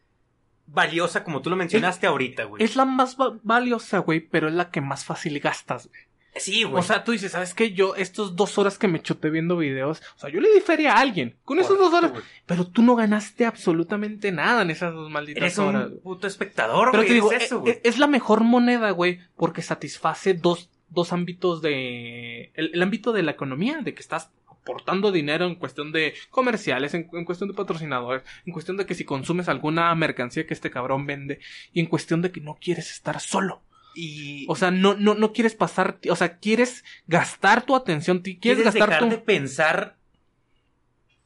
valiosa, 0.67 1.23
como 1.23 1.41
tú 1.41 1.49
lo 1.49 1.55
mencionaste 1.55 2.07
ahorita, 2.07 2.45
güey. 2.45 2.63
Es 2.63 2.75
la 2.75 2.85
más 2.85 3.17
va- 3.19 3.37
valiosa, 3.43 3.99
güey, 3.99 4.19
pero 4.21 4.47
es 4.47 4.53
la 4.53 4.71
que 4.71 4.81
más 4.81 5.05
fácil 5.05 5.39
gastas, 5.39 5.87
güey. 5.87 6.01
Sí, 6.35 6.63
güey. 6.63 6.79
O 6.79 6.83
sea, 6.83 7.03
tú 7.03 7.11
dices, 7.11 7.31
¿sabes 7.33 7.53
qué? 7.53 7.73
Yo, 7.73 7.95
estos 7.95 8.35
dos 8.35 8.57
horas 8.57 8.79
que 8.79 8.87
me 8.87 8.99
chuté 9.01 9.29
viendo 9.29 9.55
videos, 9.55 10.01
o 10.15 10.19
sea, 10.19 10.31
yo 10.31 10.41
le 10.41 10.51
diferí 10.51 10.87
a 10.87 10.95
alguien 10.97 11.35
con 11.45 11.59
esas 11.59 11.77
dos 11.77 11.93
horas, 11.93 12.11
pero 12.47 12.65
tú 12.65 12.81
no 12.81 12.95
ganaste 12.95 13.45
absolutamente 13.45 14.31
nada 14.31 14.63
en 14.63 14.71
esas 14.71 14.93
dos 14.95 15.11
malditas 15.11 15.43
Eres 15.43 15.59
horas. 15.59 15.91
un 15.91 15.99
puto 15.99 16.25
espectador, 16.25 16.87
Pero 16.89 17.03
güey. 17.03 17.07
te 17.07 17.13
digo, 17.13 17.31
es 17.31 17.43
eso, 17.43 17.57
e- 17.57 17.59
güey. 17.59 17.73
e- 17.73 17.81
es 17.83 17.99
la 17.99 18.07
mejor 18.07 18.41
moneda, 18.43 18.89
güey, 18.89 19.19
porque 19.37 19.61
satisface 19.61 20.33
dos, 20.33 20.71
dos 20.89 21.13
ámbitos 21.13 21.61
de... 21.61 22.51
El, 22.55 22.71
el 22.73 22.81
ámbito 22.81 23.13
de 23.13 23.21
la 23.21 23.31
economía, 23.31 23.81
de 23.83 23.93
que 23.93 24.01
estás 24.01 24.31
aportando 24.63 25.11
dinero 25.11 25.45
en 25.45 25.55
cuestión 25.55 25.91
de 25.91 26.13
comerciales, 26.31 26.93
en, 26.93 27.09
en 27.13 27.25
cuestión 27.25 27.49
de 27.49 27.55
patrocinadores, 27.55 28.23
en 28.45 28.53
cuestión 28.53 28.77
de 28.77 28.85
que 28.85 28.95
si 28.95 29.03
consumes 29.03 29.49
alguna 29.49 29.93
mercancía 29.93 30.47
que 30.47 30.53
este 30.53 30.71
cabrón 30.71 31.05
vende, 31.05 31.39
y 31.73 31.81
en 31.81 31.85
cuestión 31.87 32.21
de 32.21 32.31
que 32.31 32.39
no 32.41 32.57
quieres 32.59 32.89
estar 32.91 33.19
solo. 33.19 33.61
y 33.93 34.45
O 34.47 34.55
sea, 34.55 34.71
no, 34.71 34.93
no, 34.95 35.15
no 35.15 35.33
quieres 35.33 35.53
pasar, 35.53 35.99
o 36.09 36.15
sea, 36.15 36.37
quieres 36.37 36.83
gastar 37.07 37.65
tu 37.65 37.75
atención, 37.75 38.19
quieres, 38.19 38.39
quieres 38.41 38.63
gastar 38.63 38.89
dejar 38.89 39.03
tu... 39.03 39.09
de 39.09 39.17
pensar 39.17 39.97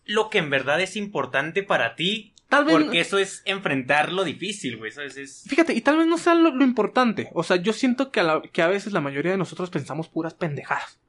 lo 0.05 0.29
que 0.29 0.39
en 0.39 0.49
verdad 0.49 0.81
es 0.81 0.95
importante 0.95 1.63
para 1.63 1.95
ti. 1.95 2.33
Tal 2.49 2.63
vez... 2.65 2.75
Porque 2.75 3.01
eso 3.01 3.17
es 3.17 3.41
enfrentar 3.45 4.11
lo 4.13 4.23
difícil, 4.23 4.77
güey. 4.77 4.89
Eso 4.89 5.01
es, 5.01 5.17
es- 5.17 5.43
Fíjate, 5.47 5.73
y 5.73 5.81
tal 5.81 5.97
vez 5.97 6.07
no 6.07 6.17
sea 6.17 6.33
lo, 6.33 6.49
lo 6.55 6.63
importante. 6.63 7.29
O 7.33 7.43
sea, 7.43 7.57
yo 7.57 7.73
siento 7.73 8.09
que 8.09 8.21
a, 8.21 8.23
la- 8.23 8.41
que 8.41 8.61
a 8.61 8.67
veces 8.67 8.93
la 8.93 9.01
mayoría 9.01 9.33
de 9.33 9.37
nosotros 9.37 9.69
pensamos 9.69 10.07
puras 10.07 10.33
pendejadas. 10.33 10.99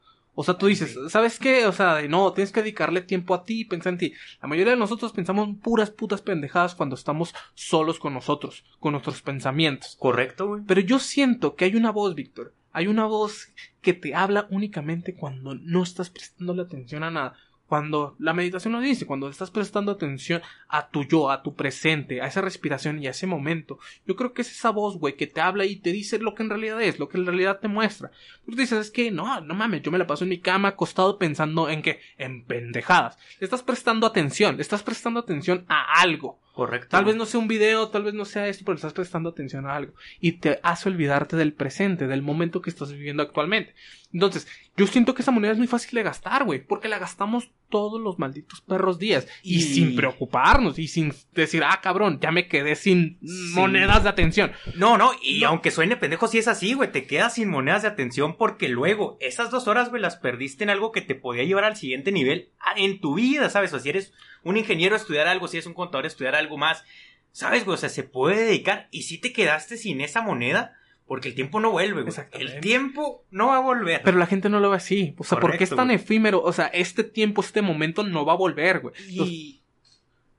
O 0.40 0.44
sea, 0.44 0.54
tú 0.54 0.68
dices. 0.68 0.96
¿sabes 1.08 1.40
qué? 1.40 1.66
O 1.66 1.72
sea, 1.72 2.00
no, 2.08 2.32
tienes 2.32 2.52
que 2.52 2.60
dedicarle 2.60 3.00
tiempo 3.00 3.34
a 3.34 3.42
ti 3.42 3.62
y 3.62 3.64
pensar 3.64 3.94
en 3.94 3.98
ti. 3.98 4.12
La 4.40 4.46
mayoría 4.46 4.74
de 4.74 4.78
nosotros 4.78 5.10
pensamos 5.10 5.48
puras 5.60 5.90
putas 5.90 6.22
pendejadas 6.22 6.76
cuando 6.76 6.94
estamos 6.94 7.34
solos 7.54 7.98
con 7.98 8.14
nosotros, 8.14 8.64
con 8.78 8.92
nuestros 8.92 9.20
pensamientos. 9.20 9.96
correcto, 9.98 10.46
güey. 10.46 10.62
Pero 10.64 10.80
yo 10.80 11.00
siento 11.00 11.56
que 11.56 11.64
hay 11.64 11.74
una 11.74 11.90
voz, 11.90 12.14
Víctor. 12.14 12.54
Hay 12.70 12.86
una 12.86 13.06
voz 13.06 13.52
que 13.80 13.94
te 13.94 14.14
habla 14.14 14.46
únicamente 14.50 15.16
cuando 15.16 15.56
no 15.56 15.82
estás 15.82 16.08
prestando 16.08 16.54
atención 16.62 17.02
a 17.02 17.10
nada. 17.10 17.34
Cuando 17.68 18.16
la 18.18 18.32
meditación 18.32 18.72
lo 18.72 18.80
dice, 18.80 19.04
cuando 19.04 19.28
estás 19.28 19.50
prestando 19.50 19.92
atención 19.92 20.40
a 20.68 20.88
tu 20.88 21.04
yo, 21.04 21.30
a 21.30 21.42
tu 21.42 21.54
presente, 21.54 22.22
a 22.22 22.26
esa 22.26 22.40
respiración 22.40 23.02
y 23.02 23.06
a 23.06 23.10
ese 23.10 23.26
momento. 23.26 23.78
Yo 24.06 24.16
creo 24.16 24.32
que 24.32 24.40
es 24.40 24.50
esa 24.50 24.70
voz, 24.70 24.96
güey, 24.96 25.16
que 25.16 25.26
te 25.26 25.42
habla 25.42 25.66
y 25.66 25.76
te 25.76 25.92
dice 25.92 26.18
lo 26.18 26.34
que 26.34 26.42
en 26.42 26.48
realidad 26.48 26.80
es, 26.80 26.98
lo 26.98 27.10
que 27.10 27.18
en 27.18 27.26
realidad 27.26 27.60
te 27.60 27.68
muestra. 27.68 28.10
Tú 28.46 28.56
dices, 28.56 28.78
es 28.78 28.90
que 28.90 29.10
no, 29.10 29.42
no 29.42 29.54
mames, 29.54 29.82
yo 29.82 29.90
me 29.90 29.98
la 29.98 30.06
paso 30.06 30.24
en 30.24 30.30
mi 30.30 30.38
cama 30.38 30.68
acostado 30.68 31.18
pensando 31.18 31.68
en 31.68 31.82
qué, 31.82 32.00
en 32.16 32.42
pendejadas. 32.44 33.18
Le 33.38 33.44
estás 33.44 33.62
prestando 33.62 34.06
atención, 34.06 34.56
le 34.56 34.62
estás 34.62 34.82
prestando 34.82 35.20
atención 35.20 35.66
a 35.68 36.00
algo. 36.00 36.40
Correcto. 36.58 36.88
Tal 36.90 37.04
vez 37.04 37.14
no 37.14 37.24
sea 37.24 37.38
un 37.38 37.46
video, 37.46 37.86
tal 37.88 38.02
vez 38.02 38.14
no 38.14 38.24
sea 38.24 38.48
esto, 38.48 38.64
pero 38.64 38.74
estás 38.74 38.92
prestando 38.92 39.28
atención 39.28 39.66
a 39.66 39.76
algo. 39.76 39.92
Y 40.18 40.32
te 40.32 40.58
hace 40.64 40.88
olvidarte 40.88 41.36
del 41.36 41.52
presente, 41.52 42.08
del 42.08 42.20
momento 42.20 42.62
que 42.62 42.70
estás 42.70 42.90
viviendo 42.90 43.22
actualmente. 43.22 43.76
Entonces, 44.12 44.48
yo 44.78 44.86
siento 44.86 45.14
que 45.14 45.22
esa 45.22 45.30
moneda 45.30 45.52
es 45.52 45.58
muy 45.58 45.66
fácil 45.66 45.90
de 45.96 46.02
gastar, 46.02 46.44
güey. 46.44 46.60
Porque 46.64 46.88
la 46.88 46.98
gastamos 46.98 47.50
todos 47.68 48.00
los 48.00 48.18
malditos 48.18 48.60
perros 48.62 48.98
días. 48.98 49.26
Y, 49.42 49.56
Y- 49.56 49.60
sin 49.62 49.96
preocuparnos. 49.96 50.78
Y 50.78 50.88
sin 50.88 51.12
decir, 51.34 51.62
ah, 51.64 51.80
cabrón, 51.82 52.18
ya 52.20 52.30
me 52.30 52.48
quedé 52.48 52.76
sin 52.76 53.18
monedas 53.52 54.04
de 54.04 54.08
atención. 54.08 54.52
No, 54.76 54.96
no, 54.96 55.10
y 55.22 55.40
No. 55.40 55.48
aunque 55.48 55.70
suene 55.70 55.96
pendejo, 55.96 56.28
sí 56.28 56.38
es 56.38 56.48
así, 56.48 56.72
güey. 56.72 56.90
Te 56.92 57.06
quedas 57.06 57.34
sin 57.34 57.50
monedas 57.50 57.82
de 57.82 57.88
atención 57.88 58.36
porque 58.36 58.68
luego 58.68 59.18
esas 59.20 59.50
dos 59.50 59.68
horas, 59.68 59.90
güey, 59.90 60.00
las 60.00 60.16
perdiste 60.16 60.64
en 60.64 60.70
algo 60.70 60.92
que 60.92 61.02
te 61.02 61.14
podía 61.14 61.44
llevar 61.44 61.64
al 61.64 61.76
siguiente 61.76 62.12
nivel 62.12 62.50
ah, 62.60 62.74
en 62.76 63.00
tu 63.00 63.14
vida, 63.16 63.50
¿sabes? 63.50 63.72
O 63.74 63.78
si 63.80 63.88
eres 63.90 64.12
un 64.44 64.56
ingeniero, 64.56 64.96
estudiar 64.96 65.26
algo, 65.26 65.48
si 65.48 65.56
eres 65.58 65.66
un 65.66 65.74
contador, 65.74 66.06
estudiar 66.06 66.34
algo 66.36 66.56
más. 66.56 66.84
¿Sabes, 67.32 67.64
güey? 67.64 67.74
O 67.74 67.78
sea, 67.78 67.88
se 67.90 68.04
puede 68.04 68.44
dedicar. 68.46 68.88
Y 68.90 69.02
si 69.02 69.18
te 69.18 69.32
quedaste 69.32 69.76
sin 69.76 70.00
esa 70.00 70.22
moneda, 70.22 70.77
porque 71.08 71.28
el 71.28 71.34
tiempo 71.34 71.58
no 71.58 71.70
vuelve, 71.70 72.02
güey. 72.02 72.14
El 72.32 72.60
tiempo 72.60 73.24
no 73.30 73.48
va 73.48 73.56
a 73.56 73.60
volver. 73.60 74.02
Pero 74.04 74.18
la 74.18 74.26
gente 74.26 74.50
no 74.50 74.60
lo 74.60 74.70
ve 74.70 74.76
así. 74.76 75.14
O 75.16 75.24
sea, 75.24 75.40
¿por 75.40 75.56
qué 75.56 75.64
es 75.64 75.70
Correcto, 75.70 75.76
tan 75.76 75.86
güey. 75.86 75.96
efímero? 75.96 76.42
O 76.42 76.52
sea, 76.52 76.66
este 76.66 77.02
tiempo, 77.02 77.40
este 77.40 77.62
momento 77.62 78.04
no 78.04 78.26
va 78.26 78.34
a 78.34 78.36
volver, 78.36 78.80
güey. 78.80 78.94
Y 79.08 79.62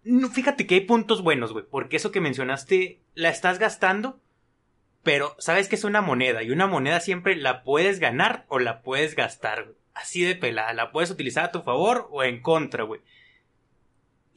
no, 0.03 0.29
fíjate 0.29 0.67
que 0.67 0.75
hay 0.75 0.81
puntos 0.81 1.23
buenos, 1.23 1.51
güey, 1.51 1.65
porque 1.69 1.97
eso 1.97 2.11
que 2.11 2.21
mencionaste 2.21 3.01
la 3.15 3.29
estás 3.29 3.57
gastando, 3.59 4.19
pero 5.03 5.35
sabes 5.39 5.67
que 5.67 5.75
es 5.75 5.83
una 5.83 6.01
moneda 6.01 6.43
y 6.43 6.51
una 6.51 6.67
moneda 6.67 6.99
siempre 6.99 7.35
la 7.35 7.63
puedes 7.63 7.99
ganar 7.99 8.45
o 8.47 8.59
la 8.59 8.81
puedes 8.81 9.15
gastar, 9.15 9.63
güey. 9.65 9.75
Así 9.95 10.21
de 10.21 10.35
pelada, 10.35 10.71
la 10.73 10.91
puedes 10.91 11.09
utilizar 11.11 11.45
a 11.45 11.51
tu 11.51 11.61
favor 11.61 12.07
o 12.11 12.23
en 12.23 12.41
contra, 12.41 12.83
güey. 12.83 13.01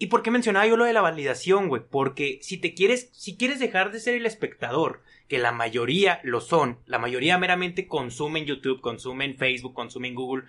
¿Y 0.02 0.08
por 0.08 0.24
qué 0.24 0.32
mencionaba 0.32 0.66
yo 0.66 0.76
lo 0.76 0.84
de 0.84 0.92
la 0.92 1.00
validación, 1.00 1.68
güey? 1.68 1.80
Porque 1.88 2.40
si 2.42 2.56
te 2.56 2.74
quieres, 2.74 3.08
si 3.12 3.36
quieres 3.36 3.60
dejar 3.60 3.92
de 3.92 4.00
ser 4.00 4.16
el 4.16 4.26
espectador, 4.26 5.04
que 5.28 5.38
la 5.38 5.52
mayoría 5.52 6.18
lo 6.24 6.40
son, 6.40 6.80
la 6.86 6.98
mayoría 6.98 7.38
meramente 7.38 7.86
consumen 7.86 8.44
YouTube, 8.44 8.80
consumen 8.80 9.36
Facebook, 9.36 9.74
consumen 9.74 10.16
Google, 10.16 10.46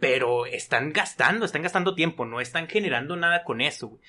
pero 0.00 0.44
están 0.44 0.92
gastando, 0.92 1.46
están 1.46 1.62
gastando 1.62 1.94
tiempo, 1.94 2.24
no 2.24 2.40
están 2.40 2.66
generando 2.66 3.14
nada 3.14 3.44
con 3.44 3.60
eso, 3.60 3.86
güey. 3.90 4.02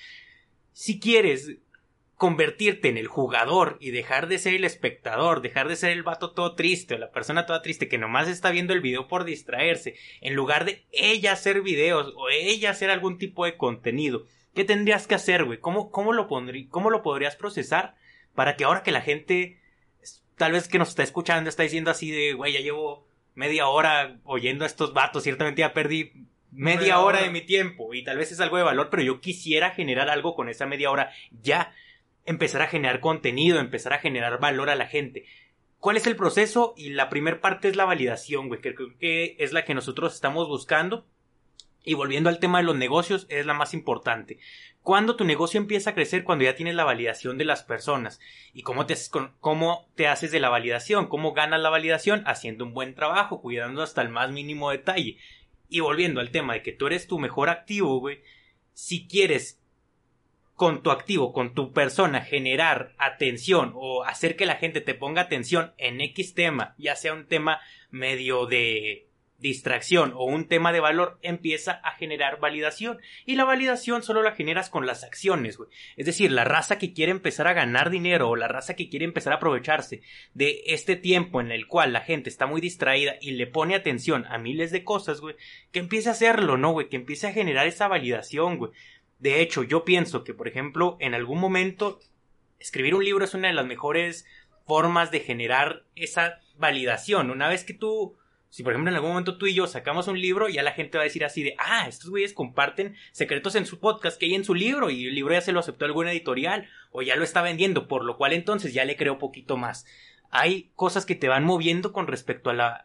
Si 0.72 0.98
quieres 0.98 1.58
convertirte 2.16 2.88
en 2.88 2.98
el 2.98 3.06
jugador 3.06 3.76
y 3.78 3.92
dejar 3.92 4.26
de 4.26 4.40
ser 4.40 4.54
el 4.54 4.64
espectador, 4.64 5.42
dejar 5.42 5.68
de 5.68 5.76
ser 5.76 5.90
el 5.90 6.02
vato 6.02 6.32
todo 6.32 6.56
triste 6.56 6.96
o 6.96 6.98
la 6.98 7.12
persona 7.12 7.46
toda 7.46 7.62
triste 7.62 7.88
que 7.88 7.98
nomás 7.98 8.26
está 8.26 8.50
viendo 8.50 8.72
el 8.72 8.80
video 8.80 9.06
por 9.06 9.22
distraerse, 9.22 9.94
en 10.20 10.34
lugar 10.34 10.64
de 10.64 10.84
ella 10.90 11.30
hacer 11.30 11.62
videos 11.62 12.12
o 12.16 12.30
ella 12.30 12.70
hacer 12.70 12.90
algún 12.90 13.16
tipo 13.16 13.44
de 13.44 13.56
contenido, 13.56 14.24
¿qué 14.58 14.64
tendrías 14.64 15.06
que 15.06 15.14
hacer, 15.14 15.44
güey? 15.44 15.60
¿Cómo, 15.60 15.92
cómo, 15.92 16.12
lo 16.12 16.26
pondrí- 16.26 16.68
¿Cómo 16.68 16.90
lo 16.90 17.00
podrías 17.04 17.36
procesar 17.36 17.94
para 18.34 18.56
que 18.56 18.64
ahora 18.64 18.82
que 18.82 18.90
la 18.90 19.02
gente, 19.02 19.60
tal 20.36 20.50
vez 20.50 20.66
que 20.66 20.78
nos 20.80 20.88
está 20.88 21.04
escuchando, 21.04 21.48
está 21.48 21.62
diciendo 21.62 21.92
así 21.92 22.10
de, 22.10 22.32
güey, 22.32 22.54
ya 22.54 22.58
llevo 22.60 23.06
media 23.36 23.68
hora 23.68 24.18
oyendo 24.24 24.64
a 24.64 24.66
estos 24.66 24.92
vatos, 24.94 25.22
ciertamente 25.22 25.60
ya 25.60 25.72
perdí 25.72 26.10
media 26.50 26.98
hora 26.98 27.18
hora. 27.18 27.22
de 27.26 27.30
mi 27.30 27.42
tiempo 27.42 27.94
y 27.94 28.02
tal 28.02 28.18
vez 28.18 28.32
es 28.32 28.40
algo 28.40 28.56
de 28.56 28.64
valor, 28.64 28.88
pero 28.90 29.04
yo 29.04 29.20
quisiera 29.20 29.70
generar 29.70 30.10
algo 30.10 30.34
con 30.34 30.48
esa 30.48 30.66
media 30.66 30.90
hora 30.90 31.12
ya, 31.40 31.72
empezar 32.26 32.60
a 32.62 32.66
generar 32.66 32.98
contenido, 32.98 33.60
empezar 33.60 33.92
a 33.92 33.98
generar 34.00 34.40
valor 34.40 34.70
a 34.70 34.74
la 34.74 34.88
gente. 34.88 35.24
¿Cuál 35.78 35.96
es 35.98 36.06
el 36.08 36.16
proceso? 36.16 36.74
Y 36.76 36.90
la 36.90 37.08
primera 37.10 37.40
parte 37.40 37.68
es 37.68 37.76
la 37.76 37.84
validación, 37.84 38.48
güey, 38.48 38.60
que 38.60 38.74
creo 38.74 38.98
que 38.98 39.36
es 39.38 39.52
la 39.52 39.64
que 39.64 39.74
nosotros 39.74 40.14
estamos 40.14 40.48
buscando. 40.48 41.06
Y 41.88 41.94
volviendo 41.94 42.28
al 42.28 42.38
tema 42.38 42.58
de 42.58 42.64
los 42.64 42.76
negocios, 42.76 43.24
es 43.30 43.46
la 43.46 43.54
más 43.54 43.72
importante. 43.72 44.38
Cuando 44.82 45.16
tu 45.16 45.24
negocio 45.24 45.58
empieza 45.58 45.88
a 45.88 45.94
crecer, 45.94 46.22
cuando 46.22 46.44
ya 46.44 46.54
tienes 46.54 46.74
la 46.74 46.84
validación 46.84 47.38
de 47.38 47.46
las 47.46 47.62
personas. 47.62 48.20
¿Y 48.52 48.60
cómo 48.60 48.84
te, 48.84 48.94
cómo 49.40 49.88
te 49.94 50.06
haces 50.06 50.30
de 50.30 50.38
la 50.38 50.50
validación? 50.50 51.06
¿Cómo 51.06 51.32
ganas 51.32 51.62
la 51.62 51.70
validación? 51.70 52.24
Haciendo 52.26 52.66
un 52.66 52.74
buen 52.74 52.94
trabajo, 52.94 53.40
cuidando 53.40 53.82
hasta 53.82 54.02
el 54.02 54.10
más 54.10 54.30
mínimo 54.30 54.70
detalle. 54.70 55.16
Y 55.70 55.80
volviendo 55.80 56.20
al 56.20 56.30
tema 56.30 56.52
de 56.52 56.62
que 56.62 56.72
tú 56.72 56.88
eres 56.88 57.06
tu 57.06 57.18
mejor 57.18 57.48
activo, 57.48 58.00
güey. 58.00 58.20
Si 58.74 59.08
quieres 59.08 59.58
con 60.56 60.82
tu 60.82 60.90
activo, 60.90 61.32
con 61.32 61.54
tu 61.54 61.72
persona, 61.72 62.20
generar 62.20 62.92
atención 62.98 63.72
o 63.74 64.04
hacer 64.04 64.36
que 64.36 64.44
la 64.44 64.56
gente 64.56 64.82
te 64.82 64.92
ponga 64.92 65.22
atención 65.22 65.72
en 65.78 66.02
X 66.02 66.34
tema, 66.34 66.74
ya 66.76 66.96
sea 66.96 67.14
un 67.14 67.28
tema 67.28 67.60
medio 67.90 68.44
de 68.44 69.07
distracción 69.38 70.12
o 70.14 70.24
un 70.24 70.48
tema 70.48 70.72
de 70.72 70.80
valor, 70.80 71.18
empieza 71.22 71.72
a 71.84 71.92
generar 71.92 72.40
validación. 72.40 72.98
Y 73.24 73.36
la 73.36 73.44
validación 73.44 74.02
solo 74.02 74.22
la 74.22 74.32
generas 74.32 74.68
con 74.68 74.86
las 74.86 75.04
acciones, 75.04 75.56
güey. 75.56 75.70
Es 75.96 76.06
decir, 76.06 76.32
la 76.32 76.44
raza 76.44 76.78
que 76.78 76.92
quiere 76.92 77.12
empezar 77.12 77.46
a 77.46 77.52
ganar 77.52 77.90
dinero 77.90 78.28
o 78.28 78.36
la 78.36 78.48
raza 78.48 78.74
que 78.74 78.88
quiere 78.88 79.04
empezar 79.04 79.32
a 79.32 79.36
aprovecharse 79.36 80.02
de 80.34 80.62
este 80.66 80.96
tiempo 80.96 81.40
en 81.40 81.52
el 81.52 81.66
cual 81.66 81.92
la 81.92 82.00
gente 82.00 82.28
está 82.28 82.46
muy 82.46 82.60
distraída 82.60 83.14
y 83.20 83.32
le 83.32 83.46
pone 83.46 83.74
atención 83.74 84.26
a 84.26 84.38
miles 84.38 84.72
de 84.72 84.84
cosas, 84.84 85.20
güey, 85.20 85.36
que 85.70 85.78
empiece 85.78 86.08
a 86.08 86.12
hacerlo, 86.12 86.56
¿no, 86.56 86.72
güey? 86.72 86.88
Que 86.88 86.96
empiece 86.96 87.28
a 87.28 87.32
generar 87.32 87.66
esa 87.66 87.88
validación, 87.88 88.58
güey. 88.58 88.72
De 89.18 89.40
hecho, 89.40 89.62
yo 89.62 89.84
pienso 89.84 90.24
que, 90.24 90.34
por 90.34 90.48
ejemplo, 90.48 90.96
en 91.00 91.14
algún 91.14 91.38
momento, 91.38 92.00
escribir 92.58 92.94
un 92.94 93.04
libro 93.04 93.24
es 93.24 93.34
una 93.34 93.48
de 93.48 93.54
las 93.54 93.66
mejores 93.66 94.26
formas 94.66 95.10
de 95.10 95.20
generar 95.20 95.84
esa 95.96 96.40
validación. 96.56 97.30
Una 97.30 97.48
vez 97.48 97.64
que 97.64 97.74
tú, 97.74 98.16
si 98.50 98.62
por 98.62 98.72
ejemplo 98.72 98.90
en 98.90 98.96
algún 98.96 99.10
momento 99.10 99.36
tú 99.36 99.46
y 99.46 99.54
yo 99.54 99.66
sacamos 99.66 100.08
un 100.08 100.20
libro, 100.20 100.48
ya 100.48 100.62
la 100.62 100.72
gente 100.72 100.98
va 100.98 101.02
a 101.02 101.04
decir 101.04 101.24
así 101.24 101.42
de, 101.42 101.54
ah, 101.58 101.86
estos 101.88 102.10
güeyes 102.10 102.32
comparten 102.32 102.96
secretos 103.12 103.54
en 103.54 103.66
su 103.66 103.78
podcast 103.78 104.18
que 104.18 104.26
hay 104.26 104.34
en 104.34 104.44
su 104.44 104.54
libro 104.54 104.90
y 104.90 105.06
el 105.06 105.14
libro 105.14 105.34
ya 105.34 105.40
se 105.40 105.52
lo 105.52 105.60
aceptó 105.60 105.84
alguna 105.84 106.12
editorial 106.12 106.68
o 106.90 107.02
ya 107.02 107.16
lo 107.16 107.24
está 107.24 107.42
vendiendo, 107.42 107.88
por 107.88 108.04
lo 108.04 108.16
cual 108.16 108.32
entonces 108.32 108.72
ya 108.72 108.84
le 108.84 108.96
creo 108.96 109.18
poquito 109.18 109.56
más. 109.56 109.86
Hay 110.30 110.70
cosas 110.74 111.06
que 111.06 111.14
te 111.14 111.28
van 111.28 111.44
moviendo 111.44 111.92
con 111.92 112.06
respecto 112.06 112.50
a 112.50 112.54
la 112.54 112.84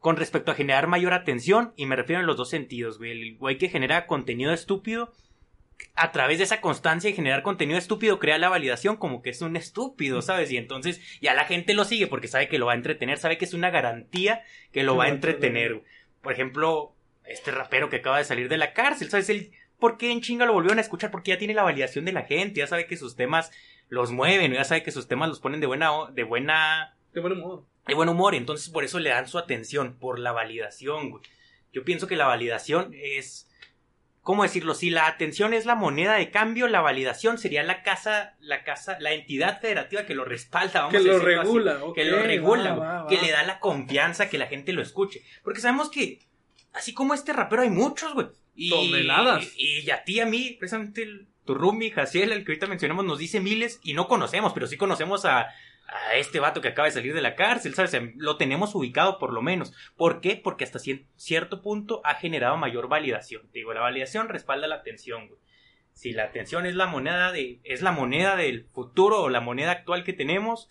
con 0.00 0.16
respecto 0.16 0.50
a 0.50 0.54
generar 0.54 0.86
mayor 0.86 1.12
atención 1.12 1.74
y 1.76 1.84
me 1.84 1.94
refiero 1.94 2.20
en 2.20 2.26
los 2.26 2.38
dos 2.38 2.48
sentidos, 2.48 2.96
güey. 2.96 3.10
El 3.10 3.36
güey 3.36 3.58
que 3.58 3.68
genera 3.68 4.06
contenido 4.06 4.52
estúpido 4.52 5.12
a 5.94 6.12
través 6.12 6.38
de 6.38 6.44
esa 6.44 6.60
constancia 6.60 7.10
y 7.10 7.14
generar 7.14 7.42
contenido 7.42 7.78
estúpido 7.78 8.18
crea 8.18 8.38
la 8.38 8.48
validación 8.48 8.96
como 8.96 9.22
que 9.22 9.30
es 9.30 9.42
un 9.42 9.56
estúpido, 9.56 10.22
¿sabes? 10.22 10.50
Y 10.50 10.56
entonces 10.56 11.00
ya 11.20 11.34
la 11.34 11.44
gente 11.44 11.74
lo 11.74 11.84
sigue 11.84 12.06
porque 12.06 12.28
sabe 12.28 12.48
que 12.48 12.58
lo 12.58 12.66
va 12.66 12.72
a 12.72 12.76
entretener, 12.76 13.18
sabe 13.18 13.38
que 13.38 13.44
es 13.44 13.54
una 13.54 13.70
garantía 13.70 14.42
que 14.72 14.82
lo 14.82 14.96
va 14.96 15.04
a 15.04 15.08
entretener. 15.08 15.82
Por 16.22 16.32
ejemplo, 16.32 16.94
este 17.24 17.50
rapero 17.50 17.88
que 17.88 17.96
acaba 17.96 18.18
de 18.18 18.24
salir 18.24 18.48
de 18.48 18.58
la 18.58 18.72
cárcel, 18.72 19.10
¿sabes? 19.10 19.28
El, 19.30 19.52
¿Por 19.78 19.96
qué 19.96 20.10
en 20.10 20.20
chinga 20.20 20.46
lo 20.46 20.52
volvieron 20.52 20.78
a 20.78 20.82
escuchar? 20.82 21.10
Porque 21.10 21.30
ya 21.30 21.38
tiene 21.38 21.54
la 21.54 21.62
validación 21.62 22.04
de 22.04 22.12
la 22.12 22.22
gente, 22.22 22.60
ya 22.60 22.66
sabe 22.66 22.86
que 22.86 22.96
sus 22.96 23.16
temas 23.16 23.50
los 23.88 24.12
mueven, 24.12 24.52
ya 24.52 24.64
sabe 24.64 24.82
que 24.82 24.92
sus 24.92 25.08
temas 25.08 25.28
los 25.28 25.40
ponen 25.40 25.60
de 25.60 25.66
buena... 25.66 25.90
De 26.12 26.24
buena 26.24 26.94
de 27.12 27.20
buen 27.20 27.32
humor. 27.32 27.64
De 27.86 27.94
buen 27.94 28.08
humor, 28.08 28.34
entonces 28.34 28.68
por 28.68 28.84
eso 28.84 29.00
le 29.00 29.10
dan 29.10 29.26
su 29.26 29.38
atención, 29.38 29.96
por 29.98 30.18
la 30.18 30.32
validación, 30.32 31.10
güey. 31.10 31.22
Yo 31.72 31.84
pienso 31.84 32.06
que 32.06 32.16
la 32.16 32.26
validación 32.26 32.92
es 32.94 33.49
¿cómo 34.22 34.42
decirlo? 34.42 34.74
Si 34.74 34.90
la 34.90 35.06
atención 35.06 35.54
es 35.54 35.66
la 35.66 35.74
moneda 35.74 36.14
de 36.14 36.30
cambio, 36.30 36.68
la 36.68 36.80
validación 36.80 37.38
sería 37.38 37.62
la 37.62 37.82
casa, 37.82 38.36
la 38.40 38.64
casa, 38.64 38.98
la 39.00 39.12
entidad 39.12 39.60
federativa 39.60 40.06
que 40.06 40.14
lo 40.14 40.24
respalda, 40.24 40.82
vamos 40.82 40.94
que 40.94 41.00
lo 41.00 41.18
regula, 41.18 41.80
que 41.94 42.04
lo 42.04 42.22
regula, 42.22 43.06
que 43.08 43.20
le 43.20 43.30
da 43.30 43.42
la 43.42 43.60
confianza 43.60 44.28
que 44.28 44.38
la 44.38 44.46
gente 44.46 44.72
lo 44.72 44.82
escuche. 44.82 45.22
Porque 45.42 45.60
sabemos 45.60 45.90
que, 45.90 46.20
así 46.72 46.92
como 46.92 47.14
este 47.14 47.32
rapero, 47.32 47.62
hay 47.62 47.70
muchos, 47.70 48.14
güey. 48.14 48.28
Y, 48.54 48.70
Toneladas. 48.70 49.52
Y, 49.56 49.80
y, 49.80 49.90
a 49.90 50.04
ti, 50.04 50.20
a 50.20 50.26
mí, 50.26 50.56
precisamente 50.58 51.02
el, 51.02 51.28
tu 51.44 51.54
Rumi, 51.54 51.90
Jaciel, 51.90 52.32
el 52.32 52.44
que 52.44 52.52
ahorita 52.52 52.66
mencionamos, 52.66 53.04
nos 53.04 53.18
dice 53.18 53.40
miles 53.40 53.80
y 53.82 53.94
no 53.94 54.06
conocemos, 54.08 54.52
pero 54.52 54.66
sí 54.66 54.76
conocemos 54.76 55.24
a, 55.24 55.48
a 55.90 56.16
este 56.16 56.40
vato 56.40 56.60
que 56.60 56.68
acaba 56.68 56.86
de 56.86 56.92
salir 56.92 57.14
de 57.14 57.20
la 57.20 57.34
cárcel, 57.34 57.74
¿sabes? 57.74 57.96
Lo 58.16 58.36
tenemos 58.36 58.74
ubicado 58.74 59.18
por 59.18 59.32
lo 59.32 59.42
menos. 59.42 59.72
¿Por 59.96 60.20
qué? 60.20 60.36
Porque 60.36 60.64
hasta 60.64 60.78
cierto 60.78 61.62
punto 61.62 62.00
ha 62.04 62.14
generado 62.14 62.56
mayor 62.56 62.88
validación. 62.88 63.48
Te 63.50 63.60
digo, 63.60 63.74
la 63.74 63.80
validación 63.80 64.28
respalda 64.28 64.68
la 64.68 64.76
atención, 64.76 65.28
güey. 65.28 65.40
Si 65.92 66.12
la 66.12 66.24
atención 66.24 66.66
es 66.66 66.76
la 66.76 66.86
moneda 66.86 67.32
de, 67.32 67.60
es 67.64 67.82
la 67.82 67.92
moneda 67.92 68.36
del 68.36 68.64
futuro 68.64 69.20
o 69.22 69.28
la 69.28 69.40
moneda 69.40 69.72
actual 69.72 70.04
que 70.04 70.12
tenemos, 70.12 70.68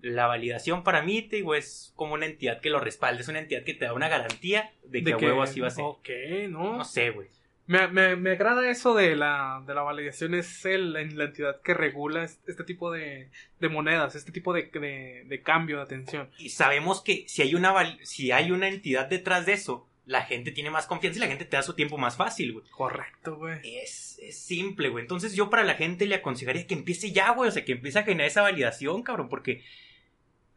la 0.00 0.26
validación 0.26 0.82
para 0.82 1.02
mí, 1.02 1.22
te 1.22 1.36
digo, 1.36 1.54
es 1.54 1.92
como 1.94 2.14
una 2.14 2.26
entidad 2.26 2.60
que 2.60 2.70
lo 2.70 2.80
respalda, 2.80 3.20
es 3.20 3.28
una 3.28 3.38
entidad 3.38 3.62
que 3.64 3.74
te 3.74 3.84
da 3.84 3.92
una 3.92 4.08
garantía 4.08 4.72
de 4.84 5.04
que 5.04 5.12
a 5.12 5.16
huevo 5.16 5.42
así 5.42 5.60
va 5.60 5.68
a 5.68 5.70
ser. 5.70 5.84
Ok, 5.84 6.08
¿no? 6.48 6.78
No 6.78 6.84
sé, 6.84 7.10
güey. 7.10 7.28
Me, 7.72 7.88
me, 7.88 8.16
me, 8.16 8.30
agrada 8.32 8.68
eso 8.68 8.94
de 8.94 9.16
la, 9.16 9.62
de 9.66 9.74
la 9.74 9.80
validación, 9.80 10.34
es 10.34 10.66
el, 10.66 10.92
la 10.92 11.24
entidad 11.24 11.62
que 11.62 11.72
regula 11.72 12.24
este, 12.24 12.64
tipo 12.64 12.90
de, 12.90 13.30
de, 13.60 13.68
monedas, 13.70 14.14
este 14.14 14.30
tipo 14.30 14.52
de, 14.52 14.64
de, 14.64 15.24
de, 15.26 15.42
cambio 15.42 15.78
de 15.78 15.82
atención. 15.84 16.28
Y 16.38 16.50
sabemos 16.50 17.00
que 17.00 17.24
si 17.28 17.40
hay, 17.40 17.54
una, 17.54 17.72
si 18.02 18.30
hay 18.30 18.50
una 18.50 18.68
entidad 18.68 19.06
detrás 19.06 19.46
de 19.46 19.54
eso, 19.54 19.88
la 20.04 20.22
gente 20.22 20.52
tiene 20.52 20.70
más 20.70 20.86
confianza 20.86 21.18
y 21.18 21.20
la 21.20 21.28
gente 21.28 21.46
te 21.46 21.56
da 21.56 21.62
su 21.62 21.72
tiempo 21.72 21.96
más 21.96 22.16
fácil, 22.16 22.52
güey. 22.52 22.66
Correcto, 22.70 23.36
güey. 23.36 23.58
Es, 23.64 24.18
es 24.20 24.38
simple, 24.38 24.90
güey. 24.90 25.02
Entonces 25.02 25.34
yo 25.34 25.48
para 25.48 25.64
la 25.64 25.74
gente 25.74 26.04
le 26.04 26.16
aconsejaría 26.16 26.66
que 26.66 26.74
empiece 26.74 27.12
ya, 27.12 27.30
güey. 27.30 27.48
O 27.48 27.52
sea, 27.52 27.64
que 27.64 27.72
empiece 27.72 28.00
a 28.00 28.02
generar 28.02 28.26
esa 28.26 28.42
validación, 28.42 29.02
cabrón, 29.02 29.30
porque 29.30 29.62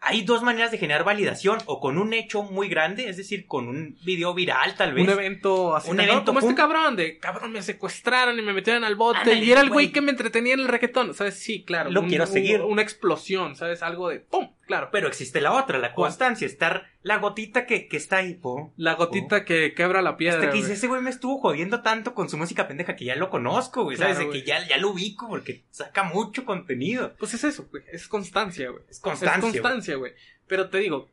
hay 0.05 0.21
dos 0.21 0.43
maneras 0.43 0.69
de 0.69 0.77
generar 0.77 1.03
validación, 1.03 1.57
o 1.65 1.79
con 1.79 1.97
un 1.97 2.13
hecho 2.13 2.43
muy 2.43 2.69
grande, 2.69 3.09
es 3.09 3.17
decir, 3.17 3.47
con 3.47 3.67
un 3.67 3.97
video 4.03 4.35
viral 4.35 4.75
tal 4.75 4.93
vez. 4.93 5.03
Un 5.03 5.09
evento 5.09 5.75
así. 5.75 5.89
Un 5.89 5.99
evento 5.99 6.25
como 6.25 6.39
este 6.39 6.53
cabrón, 6.53 6.95
de 6.95 7.17
cabrón, 7.17 7.51
me 7.51 7.63
secuestraron 7.63 8.37
y 8.37 8.43
me 8.43 8.53
metieron 8.53 8.83
al 8.83 8.95
bote. 8.95 9.33
y 9.33 9.51
era 9.51 9.61
el 9.61 9.71
güey 9.71 9.91
que 9.91 10.01
me 10.01 10.11
entretenía 10.11 10.53
en 10.53 10.59
el 10.59 10.67
reggaetón, 10.67 11.15
¿sabes? 11.15 11.39
Sí, 11.39 11.63
claro. 11.63 11.89
Lo 11.89 12.05
quiero 12.05 12.27
seguir. 12.27 12.61
Una 12.61 12.83
explosión, 12.83 13.55
¿sabes? 13.55 13.81
Algo 13.81 14.09
de 14.09 14.19
¡pum! 14.19 14.49
Claro. 14.65 14.89
Pero 14.91 15.07
existe 15.07 15.41
la 15.41 15.51
otra, 15.51 15.77
la 15.77 15.93
constancia, 15.93 16.47
estar 16.47 16.87
la 17.03 17.17
gotita 17.17 17.65
que, 17.65 17.87
que 17.87 17.97
está 17.97 18.17
ahí, 18.17 18.33
po. 18.33 18.73
La 18.77 18.95
gotita 18.95 19.45
que 19.45 19.73
quebra 19.73 20.01
la 20.01 20.17
piedra. 20.17 20.39
Hasta 20.39 20.51
que 20.51 20.57
dice, 20.57 20.73
ese 20.73 20.87
güey 20.87 21.01
me 21.01 21.11
estuvo 21.11 21.39
jodiendo 21.39 21.81
tanto 21.81 22.15
con 22.15 22.29
su 22.29 22.37
música 22.37 22.67
pendeja 22.67 22.95
que 22.95 23.05
ya 23.05 23.15
lo 23.15 23.29
conozco, 23.29 23.83
güey. 23.83 23.97
¿Sabes? 23.97 24.17
de 24.17 24.29
que 24.29 24.43
ya, 24.43 24.67
ya 24.67 24.77
lo 24.77 24.89
ubico 24.89 25.27
porque 25.27 25.63
saca 25.69 26.03
mucho 26.03 26.45
contenido. 26.45 27.13
Pues 27.19 27.33
es 27.35 27.43
eso, 27.43 27.67
güey. 27.69 27.83
Es 27.91 28.07
constancia, 28.07 28.69
güey. 28.69 28.83
Es 28.89 28.99
constancia. 28.99 29.37
Es 29.37 29.61
constancia, 29.61 29.95
güey. 29.95 30.13
Pero 30.47 30.69
te 30.69 30.79
digo, 30.79 31.09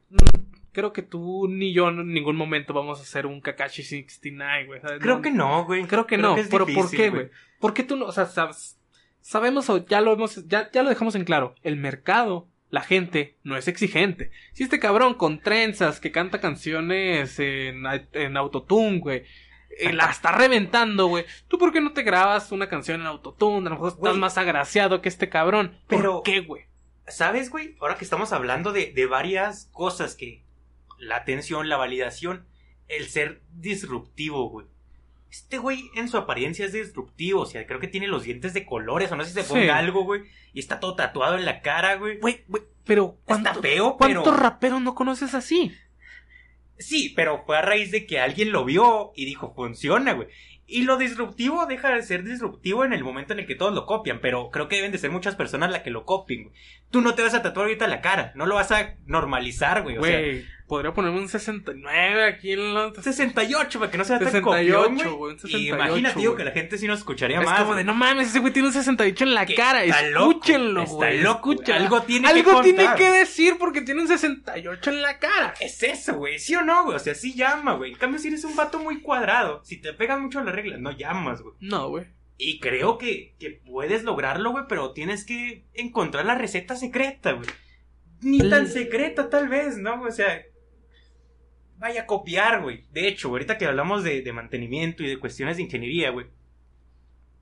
creo 0.72 0.92
que 0.92 1.03
tú 1.03 1.46
ni 1.48 1.72
yo 1.72 1.88
en 1.88 2.12
ningún 2.12 2.36
momento 2.36 2.72
vamos 2.72 2.98
a 2.98 3.03
hacer 3.03 3.26
un 3.26 3.40
Kakashi 3.40 3.82
69, 3.82 4.66
güey. 4.66 4.80
Creo 4.98 5.20
que 5.20 5.30
no, 5.30 5.64
güey. 5.66 5.84
Creo 5.84 6.07
que 6.07 6.16
no. 6.16 6.36
pero 6.50 6.66
¿por 6.66 6.90
qué, 6.90 7.11
güey? 7.11 7.30
¿Por 7.61 7.74
qué 7.74 7.84
tú 7.84 7.96
no? 7.96 8.07
O 8.07 8.12
sea, 8.12 8.26
sabes, 8.26 8.78
sabemos 9.20 9.70
o 9.70 9.84
ya 9.86 10.00
lo 10.00 10.12
hemos, 10.12 10.46
ya, 10.48 10.70
ya 10.70 10.82
lo 10.82 10.88
dejamos 10.88 11.14
en 11.14 11.24
claro. 11.24 11.55
El 11.62 11.76
mercado 11.76 12.48
la 12.73 12.81
gente 12.81 13.37
no 13.45 13.59
es 13.59 13.68
exigente. 13.68 14.31
Si 14.55 14.62
este 14.62 14.81
cabrón 14.81 15.12
con 15.12 15.41
trenzas 15.41 16.01
que 16.01 16.11
canta 16.11 16.41
canciones 16.41 17.39
en, 17.39 17.83
en 18.14 18.37
autotune, 18.39 18.99
güey, 18.99 19.25
eh, 19.79 19.93
la 19.93 20.07
está 20.07 20.33
reventando, 20.33 21.07
güey. 21.07 21.27
¿Tú 21.49 21.59
por 21.59 21.70
qué 21.70 21.83
no 21.83 21.93
te 21.93 22.03
grabas 22.03 22.51
una 22.51 22.70
canción 22.70 23.03
en 23.03 23.07
autotune? 23.07 23.66
A 23.66 23.70
lo 23.70 23.77
mejor 23.77 23.93
estás 23.93 24.16
más 24.16 24.39
agraciado 24.39 25.03
que 25.03 25.11
este 25.11 25.29
cabrón. 25.29 25.79
¿Por 25.87 26.23
qué, 26.23 26.41
güey? 26.41 26.64
¿Sabes, 27.07 27.51
güey? 27.51 27.77
Ahora 27.79 27.97
que 27.97 28.05
estamos 28.05 28.33
hablando 28.33 28.73
de, 28.73 28.91
de 28.91 29.07
varias 29.07 29.68
cosas 29.73 30.16
que... 30.16 30.43
La 30.99 31.16
atención, 31.16 31.68
la 31.68 31.77
validación, 31.77 32.47
el 32.89 33.07
ser 33.07 33.43
disruptivo, 33.51 34.49
güey. 34.49 34.66
Este 35.33 35.57
güey 35.57 35.91
en 35.97 36.11
su 36.11 36.18
apariencia 36.18 36.66
es 36.66 36.74
disruptivo, 36.74 37.41
o 37.41 37.47
sea, 37.47 37.66
creo 37.66 37.80
que 37.80 37.89
tiene 37.89 38.07
los 38.07 38.24
dientes 38.24 38.53
de 38.53 38.66
colores, 38.66 39.11
o 39.11 39.16
no 39.16 39.24
sé 39.24 39.30
si 39.30 39.41
se 39.41 39.49
ponga 39.49 39.78
algo, 39.78 40.05
güey, 40.05 40.24
y 40.53 40.61
está 40.61 40.78
todo 40.78 40.95
tatuado 40.95 41.39
en 41.39 41.47
la 41.47 41.62
cara, 41.62 41.95
güey. 41.95 42.18
Güey, 42.18 42.45
güey, 42.49 42.64
pero 42.85 43.16
está 43.26 43.55
feo, 43.55 43.97
pero... 43.99 44.22
¿Cuántos 44.22 44.39
raperos 44.39 44.83
no 44.83 44.95
conoces 44.95 45.33
así? 45.35 45.72
Sí, 46.78 47.14
pero 47.16 47.45
fue 47.47 47.57
a 47.57 47.62
raíz 47.62 47.91
de 47.91 48.05
que 48.05 48.20
alguien 48.20 48.53
lo 48.53 48.66
vio 48.66 49.12
y 49.16 49.24
dijo, 49.24 49.55
funciona, 49.55 50.12
güey. 50.12 50.28
Y 50.66 50.83
lo 50.83 50.99
disruptivo 50.99 51.64
deja 51.64 51.95
de 51.95 52.03
ser 52.03 52.24
disruptivo 52.24 52.85
en 52.85 52.93
el 52.93 53.03
momento 53.03 53.33
en 53.33 53.39
el 53.39 53.47
que 53.47 53.55
todos 53.55 53.72
lo 53.72 53.87
copian, 53.87 54.20
pero 54.20 54.51
creo 54.51 54.68
que 54.68 54.76
deben 54.76 54.93
de 54.93 54.99
ser 54.99 55.11
muchas 55.11 55.35
personas 55.35 55.70
las 55.70 55.80
que 55.80 55.91
lo 55.91 56.05
copien, 56.05 56.45
güey. 56.45 56.55
Tú 56.91 57.01
no 57.01 57.14
te 57.14 57.22
vas 57.22 57.33
a 57.33 57.41
tatuar 57.41 57.66
ahorita 57.66 57.87
la 57.89 58.03
cara, 58.03 58.33
no 58.35 58.45
lo 58.45 58.57
vas 58.57 58.70
a 58.70 58.97
normalizar, 59.07 59.83
güey. 59.83 59.97
O 59.97 60.03
sea, 60.03 60.20
podría 60.73 60.95
ponerme 60.95 61.20
un 61.20 61.29
69 61.29 62.25
aquí 62.25 62.53
en 62.53 62.73
la... 62.73 62.95
68, 62.95 63.79
para 63.79 63.91
que 63.91 63.99
no 63.99 64.05
sea 64.05 64.18
68, 64.18 64.87
tan 64.87 65.18
güey. 65.18 65.37
Y 65.45 65.68
imagínate, 65.68 66.18
digo, 66.18 66.35
que 66.35 66.45
la 66.45 66.53
gente 66.53 66.79
sí 66.79 66.87
nos 66.87 67.01
escucharía 67.01 67.43
más. 67.43 67.59
Es 67.59 67.64
como 67.66 67.75
de, 67.75 67.85
no 67.85 67.93
mames, 67.93 68.29
ese 68.29 68.39
güey 68.39 68.55
tiene 68.55 68.68
un 68.68 68.73
68 68.73 69.25
en 69.25 69.35
la 69.35 69.45
cara. 69.45 69.85
Está 69.85 70.01
Escúchenlo, 70.01 70.87
güey. 70.87 71.16
Está 71.18 71.29
loco. 71.29 71.55
Algo 71.75 72.03
tiene 72.05 72.27
Algo 72.27 72.62
que 72.62 72.73
tiene 72.73 72.89
que 72.97 73.11
decir 73.11 73.57
porque 73.59 73.83
tiene 73.83 74.01
un 74.01 74.09
68 74.09 74.91
en 74.91 75.03
la 75.03 75.18
cara. 75.18 75.53
Es 75.61 75.83
eso, 75.83 76.14
güey. 76.14 76.39
¿Sí 76.39 76.55
o 76.55 76.62
no, 76.62 76.85
güey? 76.85 76.97
O 76.97 77.01
sea, 77.01 77.14
sí 77.14 77.35
llama, 77.35 77.75
güey. 77.75 77.93
En 77.93 77.99
cambio, 77.99 78.18
si 78.18 78.29
eres 78.29 78.43
un 78.45 78.57
vato 78.57 78.79
muy 78.79 79.03
cuadrado, 79.03 79.62
si 79.66 79.77
te 79.77 79.93
pegan 79.93 80.23
mucho 80.23 80.43
las 80.43 80.55
reglas, 80.55 80.81
no 80.81 80.93
llamas, 80.93 81.43
güey. 81.43 81.55
No, 81.61 81.91
güey. 81.91 82.07
Y 82.39 82.61
creo 82.61 82.97
que, 82.97 83.35
que 83.39 83.61
puedes 83.66 84.05
lograrlo, 84.05 84.53
güey, 84.53 84.64
pero 84.70 84.93
tienes 84.93 85.27
que 85.27 85.66
encontrar 85.75 86.25
la 86.25 86.35
receta 86.35 86.77
secreta, 86.77 87.33
güey. 87.33 87.47
Ni 88.23 88.39
tan 88.49 88.68
secreta, 88.68 89.29
tal 89.29 89.49
vez, 89.49 89.77
¿no? 89.77 90.01
O 90.01 90.11
sea, 90.11 90.43
vaya 91.83 92.03
a 92.03 92.07
copiar, 92.07 92.62
güey. 92.62 92.85
De 92.93 93.09
hecho, 93.09 93.28
ahorita 93.28 93.59
que 93.59 93.66
hablamos 93.66 94.05
de, 94.05 94.22
de 94.22 94.33
mantenimiento 94.33 95.03
y 95.03 95.09
de 95.09 95.18
cuestiones 95.18 95.57
de 95.57 95.64
ingeniería, 95.64 96.11
güey. 96.11 96.26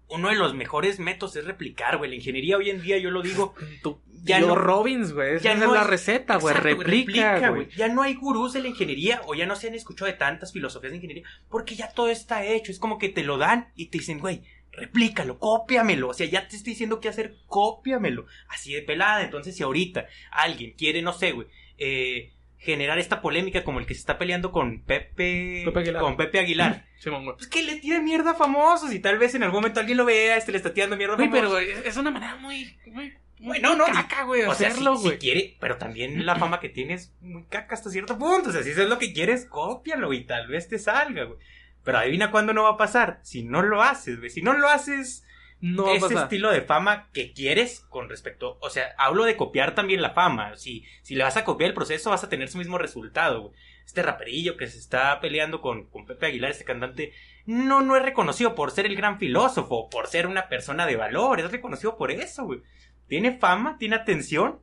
Uno 0.08 0.30
de 0.30 0.34
los 0.34 0.54
mejores 0.54 0.98
métodos 0.98 1.36
es 1.36 1.44
replicar, 1.44 1.98
güey. 1.98 2.10
La 2.10 2.16
ingeniería 2.16 2.56
hoy 2.56 2.70
en 2.70 2.80
día, 2.80 2.96
yo 2.98 3.10
lo 3.10 3.20
digo. 3.20 3.54
ya 4.24 4.40
no, 4.40 4.56
Robbins, 4.56 5.12
güey. 5.12 5.38
Ya 5.40 5.54
no 5.54 5.66
es 5.66 5.72
la 5.72 5.84
receta, 5.84 6.36
güey. 6.36 6.54
Replica, 6.54 7.50
güey. 7.50 7.68
Ya 7.76 7.88
no 7.88 8.02
hay 8.02 8.14
gurús 8.14 8.54
de 8.54 8.62
la 8.62 8.68
ingeniería 8.68 9.20
o 9.26 9.34
ya 9.34 9.44
no 9.44 9.54
se 9.56 9.68
han 9.68 9.74
escuchado 9.74 10.10
de 10.10 10.16
tantas 10.16 10.52
filosofías 10.52 10.90
de 10.90 10.96
ingeniería 10.96 11.28
porque 11.50 11.76
ya 11.76 11.92
todo 11.92 12.08
está 12.08 12.44
hecho. 12.44 12.72
Es 12.72 12.78
como 12.78 12.98
que 12.98 13.10
te 13.10 13.22
lo 13.22 13.36
dan 13.36 13.68
y 13.76 13.86
te 13.86 13.98
dicen, 13.98 14.18
güey, 14.18 14.42
replícalo, 14.72 15.38
cópiamelo. 15.38 16.08
O 16.08 16.14
sea, 16.14 16.26
ya 16.26 16.48
te 16.48 16.56
estoy 16.56 16.72
diciendo 16.72 16.98
qué 16.98 17.10
hacer, 17.10 17.36
cópiamelo. 17.46 18.24
Así 18.48 18.72
de 18.72 18.80
pelada. 18.80 19.22
Entonces, 19.22 19.54
si 19.54 19.62
ahorita 19.62 20.06
alguien 20.32 20.72
quiere, 20.72 21.02
no 21.02 21.12
sé, 21.12 21.32
güey, 21.32 21.46
eh, 21.76 22.32
generar 22.60 22.98
esta 22.98 23.20
polémica 23.20 23.64
como 23.64 23.80
el 23.80 23.86
que 23.86 23.94
se 23.94 24.00
está 24.00 24.18
peleando 24.18 24.52
con 24.52 24.82
Pepe, 24.82 25.64
Aguilar. 25.74 26.02
con 26.02 26.16
Pepe 26.16 26.38
Aguilar. 26.38 26.86
pues 27.36 27.48
que 27.48 27.62
le 27.62 27.76
tire 27.76 28.00
mierda 28.00 28.32
a 28.32 28.34
famosos 28.34 28.92
y 28.92 29.00
tal 29.00 29.18
vez 29.18 29.34
en 29.34 29.42
algún 29.42 29.60
momento 29.60 29.80
alguien 29.80 29.96
lo 29.96 30.04
vea, 30.04 30.36
este 30.36 30.52
le 30.52 30.58
está 30.58 30.72
tirando 30.72 30.96
mierda 30.96 31.14
a 31.14 31.18
famosos. 31.18 31.58
pero 31.58 31.58
es 31.58 31.96
una 31.96 32.10
manera 32.10 32.36
muy, 32.36 32.76
muy 32.86 33.14
bueno, 33.40 33.74
no, 33.74 33.86
caca, 33.86 34.24
güey, 34.24 34.42
o 34.42 34.50
hacerlo, 34.50 34.96
sea, 34.98 35.12
si, 35.12 35.16
quiere, 35.16 35.56
pero 35.58 35.78
también 35.78 36.26
la 36.26 36.36
fama 36.36 36.60
que 36.60 36.68
tienes 36.68 37.04
es 37.04 37.22
muy 37.22 37.44
caca 37.44 37.74
hasta 37.74 37.88
cierto 37.88 38.18
punto, 38.18 38.50
o 38.50 38.52
sea, 38.52 38.62
si 38.62 38.70
eso 38.70 38.82
es 38.82 38.88
lo 38.90 38.98
que 38.98 39.14
quieres, 39.14 39.46
cópialo 39.46 40.12
y 40.12 40.24
tal 40.24 40.46
vez 40.48 40.68
te 40.68 40.78
salga, 40.78 41.24
güey. 41.24 41.38
Pero 41.82 41.96
adivina 41.96 42.30
cuándo 42.30 42.52
no 42.52 42.64
va 42.64 42.70
a 42.70 42.76
pasar. 42.76 43.20
Si 43.22 43.42
no 43.42 43.62
lo 43.62 43.82
haces, 43.82 44.18
güey. 44.18 44.28
Si 44.28 44.42
no 44.42 44.52
lo 44.52 44.68
haces, 44.68 45.24
no 45.60 45.92
ese 45.92 46.14
estilo 46.14 46.50
de 46.50 46.62
fama 46.62 47.08
que 47.12 47.32
quieres 47.32 47.80
con 47.90 48.08
respecto. 48.08 48.58
O 48.60 48.70
sea, 48.70 48.94
hablo 48.96 49.24
de 49.24 49.36
copiar 49.36 49.74
también 49.74 50.00
la 50.00 50.10
fama. 50.10 50.56
Si, 50.56 50.84
si 51.02 51.14
le 51.14 51.24
vas 51.24 51.36
a 51.36 51.44
copiar 51.44 51.68
el 51.68 51.74
proceso, 51.74 52.10
vas 52.10 52.24
a 52.24 52.28
tener 52.28 52.48
su 52.48 52.58
mismo 52.58 52.78
resultado, 52.78 53.42
güey. 53.42 53.54
Este 53.84 54.02
raperillo 54.02 54.56
que 54.56 54.68
se 54.68 54.78
está 54.78 55.20
peleando 55.20 55.60
con, 55.60 55.86
con 55.86 56.06
Pepe 56.06 56.26
Aguilar, 56.26 56.50
este 56.50 56.64
cantante, 56.64 57.12
no, 57.44 57.82
no 57.82 57.96
es 57.96 58.02
reconocido 58.02 58.54
por 58.54 58.70
ser 58.70 58.86
el 58.86 58.96
gran 58.96 59.18
filósofo, 59.18 59.90
por 59.90 60.06
ser 60.06 60.26
una 60.26 60.48
persona 60.48 60.86
de 60.86 60.96
valor. 60.96 61.40
Es 61.40 61.50
reconocido 61.50 61.98
por 61.98 62.10
eso, 62.10 62.44
güey. 62.44 62.62
Tiene 63.08 63.36
fama, 63.38 63.76
tiene 63.78 63.96
atención, 63.96 64.60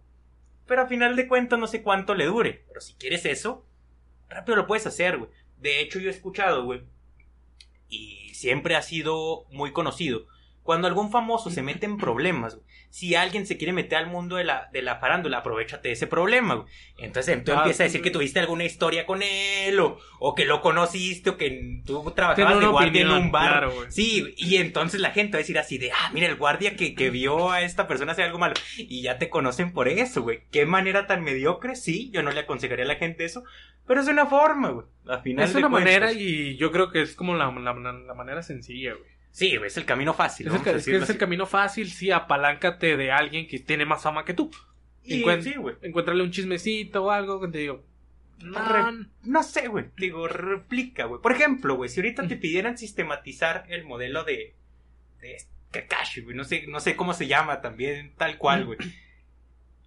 pero 0.65 0.81
a 0.81 0.87
final 0.87 1.15
de 1.15 1.27
cuentas 1.27 1.59
no 1.59 1.67
sé 1.67 1.83
cuánto 1.83 2.15
le 2.15 2.25
dure. 2.25 2.63
Pero 2.67 2.81
si 2.81 2.93
quieres 2.93 3.25
eso, 3.25 3.67
rápido 4.29 4.55
lo 4.55 4.67
puedes 4.67 4.87
hacer, 4.87 5.17
güey. 5.17 5.29
De 5.57 5.81
hecho, 5.81 5.99
yo 5.99 6.09
he 6.09 6.13
escuchado, 6.13 6.63
güey, 6.63 6.83
y 7.89 8.33
siempre 8.33 8.75
ha 8.75 8.81
sido 8.81 9.45
muy 9.49 9.73
conocido 9.73 10.27
Cuando 10.67 10.87
algún 10.89 11.11
famoso 11.11 11.49
se 11.49 11.63
mete 11.63 11.85
en 11.85 11.95
problemas, 11.95 12.55
güey, 12.55 12.67
si 12.89 13.15
alguien 13.15 13.45
se 13.47 13.55
quiere 13.57 13.71
meter 13.71 13.99
al 13.99 14.07
mundo 14.07 14.35
de 14.35 14.43
la, 14.43 14.69
de 14.73 14.81
la 14.81 14.97
farándula, 14.97 15.37
aprovechate 15.37 15.87
de 15.87 15.93
ese 15.93 16.07
problema, 16.07 16.55
güey. 16.55 16.67
Entonces 16.97 17.41
tú 17.45 17.53
Ah, 17.53 17.59
empiezas 17.59 17.79
a 17.79 17.83
decir 17.85 18.01
que 18.01 18.11
tuviste 18.11 18.41
alguna 18.41 18.65
historia 18.65 19.05
con 19.05 19.21
él, 19.23 19.79
o, 19.79 19.97
o 20.19 20.35
que 20.35 20.43
lo 20.43 20.59
conociste, 20.61 21.29
o 21.29 21.37
que 21.37 21.81
tú 21.85 22.11
trabajabas 22.11 22.59
de 22.59 22.67
guardia 22.67 23.01
en 23.01 23.07
opinión, 23.07 23.27
un 23.27 23.31
bar. 23.31 23.49
claro, 23.49 23.71
güey. 23.75 23.91
sí, 23.91 24.33
y 24.35 24.57
entonces 24.57 24.99
la 24.99 25.11
gente 25.11 25.33
va 25.33 25.37
a 25.37 25.43
decir 25.43 25.57
así 25.57 25.77
de, 25.77 25.91
ah, 25.93 26.11
mira, 26.13 26.27
el 26.27 26.35
guardia 26.35 26.75
que, 26.75 26.93
que 26.95 27.09
vio 27.09 27.49
a 27.51 27.61
esta 27.61 27.87
persona 27.87 28.11
hacer 28.11 28.25
algo 28.25 28.37
malo. 28.37 28.55
Y 28.77 29.01
ya 29.03 29.17
te 29.19 29.29
conocen 29.29 29.71
por 29.71 29.87
eso, 29.87 30.21
güey. 30.21 30.41
Qué 30.51 30.65
manera 30.65 31.07
tan 31.07 31.23
mediocre, 31.23 31.77
sí, 31.77 32.11
yo 32.11 32.23
no 32.23 32.31
le 32.31 32.41
aconsejaría 32.41 32.83
a 32.83 32.89
la 32.89 32.95
gente 32.95 33.23
eso, 33.23 33.43
pero 33.85 34.01
es 34.01 34.07
una 34.09 34.25
forma, 34.25 34.69
güey. 34.71 34.85
Al 35.07 35.21
final 35.21 35.45
Es 35.45 35.55
una 35.55 35.69
manera 35.69 36.11
y 36.11 36.57
yo 36.57 36.73
creo 36.73 36.91
que 36.91 37.01
es 37.03 37.15
como 37.15 37.35
la, 37.35 37.49
la, 37.51 37.73
la 37.73 38.13
manera 38.13 38.43
sencilla, 38.43 38.93
güey. 38.95 39.16
Sí, 39.31 39.57
es 39.63 39.77
el 39.77 39.85
camino 39.85 40.13
fácil. 40.13 40.47
Es, 40.47 40.87
el, 40.87 40.95
es 40.95 41.09
es 41.09 41.17
camino 41.17 41.45
fácil, 41.45 41.89
sí, 41.91 42.11
apaláncate 42.11 42.97
de 42.97 43.11
alguien 43.11 43.47
que 43.47 43.59
tiene 43.59 43.85
más 43.85 44.01
fama 44.01 44.25
que 44.25 44.33
tú. 44.33 44.49
Y, 45.03 45.23
Encuent- 45.23 45.41
sí, 45.43 45.53
güey. 45.55 45.75
Encuéntrale 45.81 46.23
un 46.23 46.31
chismecito 46.31 47.05
o 47.05 47.11
algo 47.11 47.39
que 47.39 47.47
te 47.47 47.57
digo. 47.59 47.83
No, 49.23 49.43
sé, 49.43 49.67
güey. 49.67 49.85
Digo, 49.97 50.27
replica, 50.27 51.05
güey. 51.05 51.21
Por 51.21 51.31
ejemplo, 51.31 51.75
güey, 51.75 51.89
si 51.89 51.99
ahorita 51.99 52.27
te 52.27 52.35
pidieran 52.35 52.77
sistematizar 52.77 53.65
el 53.69 53.85
modelo 53.85 54.23
de. 54.23 54.55
de 55.21 55.37
Kakashi, 55.71 56.21
güey. 56.21 56.35
No 56.35 56.43
sé, 56.43 56.65
no 56.67 56.79
sé 56.79 56.95
cómo 56.95 57.13
se 57.13 57.27
llama 57.27 57.61
también, 57.61 58.13
tal 58.15 58.37
cual, 58.37 58.65
güey. 58.65 58.77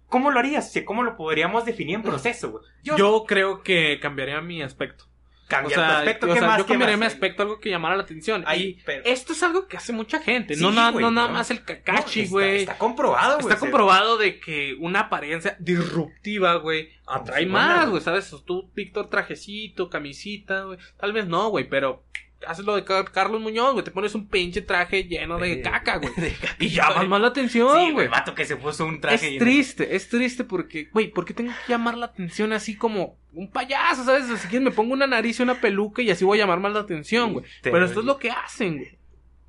¿Cómo 0.07 0.31
lo 0.31 0.39
harías? 0.39 0.73
¿Cómo 0.85 1.03
lo 1.03 1.15
podríamos 1.15 1.65
definir 1.65 1.95
en 1.95 2.03
proceso, 2.03 2.51
güey? 2.51 2.63
yo, 2.83 3.23
creo 3.25 3.63
que 3.63 3.99
cambiaría 4.01 4.41
mi 4.41 4.61
aspecto. 4.61 5.05
O 5.51 5.61
cambiar 5.69 5.79
tu 5.79 5.95
aspecto, 5.97 6.25
o 6.25 6.33
¿qué 6.33 6.39
sea, 6.39 6.47
más? 6.47 6.57
yo 6.59 6.65
¿Qué 6.65 6.69
cambiaría 6.73 6.97
mi 6.97 7.05
aspecto 7.05 7.43
algo 7.43 7.59
que 7.59 7.69
llamara 7.69 7.95
la 7.95 8.03
atención. 8.03 8.43
Ay, 8.47 8.61
y 8.63 8.81
pero- 8.85 9.03
esto 9.05 9.33
es 9.33 9.43
algo 9.43 9.67
que 9.67 9.77
hace 9.77 9.93
mucha 9.93 10.19
gente. 10.19 10.55
Sí, 10.55 10.61
no, 10.61 10.71
na- 10.71 10.91
no 10.91 11.11
nada 11.11 11.27
más 11.27 11.51
el 11.51 11.63
Kakashi, 11.63 12.27
güey. 12.27 12.61
Está, 12.61 12.77
comprobado, 12.77 13.35
güey. 13.39 13.47
Está 13.47 13.59
comprobado 13.59 14.17
de 14.17 14.39
que 14.39 14.75
una 14.79 15.01
apariencia 15.01 15.55
disruptiva, 15.59 16.55
güey, 16.55 16.89
atrae 17.05 17.45
más, 17.45 17.89
güey, 17.89 18.01
¿sabes? 18.01 18.33
Tú, 18.45 18.71
Víctor, 18.73 19.09
trajecito, 19.09 19.89
camisita, 19.89 20.63
güey. 20.63 20.77
Tal 20.97 21.13
vez 21.13 21.27
no, 21.27 21.49
güey, 21.49 21.67
pero 21.69 22.03
haces 22.47 22.65
lo 22.65 22.75
de 22.75 22.83
Car- 22.83 23.11
Carlos 23.11 23.41
Muñoz, 23.41 23.73
güey. 23.73 23.83
Te 23.83 23.91
pones 23.91 24.15
un 24.15 24.27
pinche 24.27 24.61
traje 24.61 25.03
lleno 25.05 25.37
de 25.37 25.57
De- 25.57 25.61
caca, 25.61 25.97
güey. 25.97 26.13
de 26.17 26.33
Y 26.59 26.69
llamas 26.69 27.07
más 27.07 27.21
la 27.21 27.27
atención, 27.27 27.69
Sí, 27.73 27.81
güey. 27.83 27.93
güey, 27.93 28.07
vato 28.07 28.33
que 28.35 28.45
se 28.45 28.55
puso 28.55 28.85
un 28.85 28.99
traje 29.01 29.15
Es 29.15 29.21
lleno- 29.33 29.39
triste, 29.45 29.95
es 29.95 30.09
triste 30.09 30.43
porque, 30.43 30.85
güey, 30.91 31.07
¿por 31.09 31.25
qué 31.25 31.33
tengo 31.33 31.51
que 31.65 31.71
llamar 31.71 31.97
la 31.97 32.07
atención 32.07 32.53
así 32.53 32.75
como 32.75 33.17
un 33.33 33.49
payaso, 33.49 34.03
¿sabes? 34.03 34.25
Si 34.39 34.47
quieres 34.47 34.61
me 34.65 34.71
pongo 34.71 34.93
una 34.93 35.07
nariz 35.07 35.39
y 35.39 35.43
una 35.43 35.55
peluca 35.61 36.01
y 36.01 36.11
así 36.11 36.25
voy 36.25 36.39
a 36.39 36.43
llamar 36.43 36.59
más 36.59 36.73
la 36.73 36.79
atención, 36.81 37.33
güey. 37.33 37.45
Pero 37.61 37.85
esto 37.85 37.99
es 38.01 38.05
lo 38.05 38.17
que 38.17 38.31
hacen, 38.31 38.77
güey. 38.77 38.97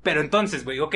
Pero 0.03 0.21
entonces, 0.21 0.63
güey, 0.63 0.79
ok. 0.79 0.95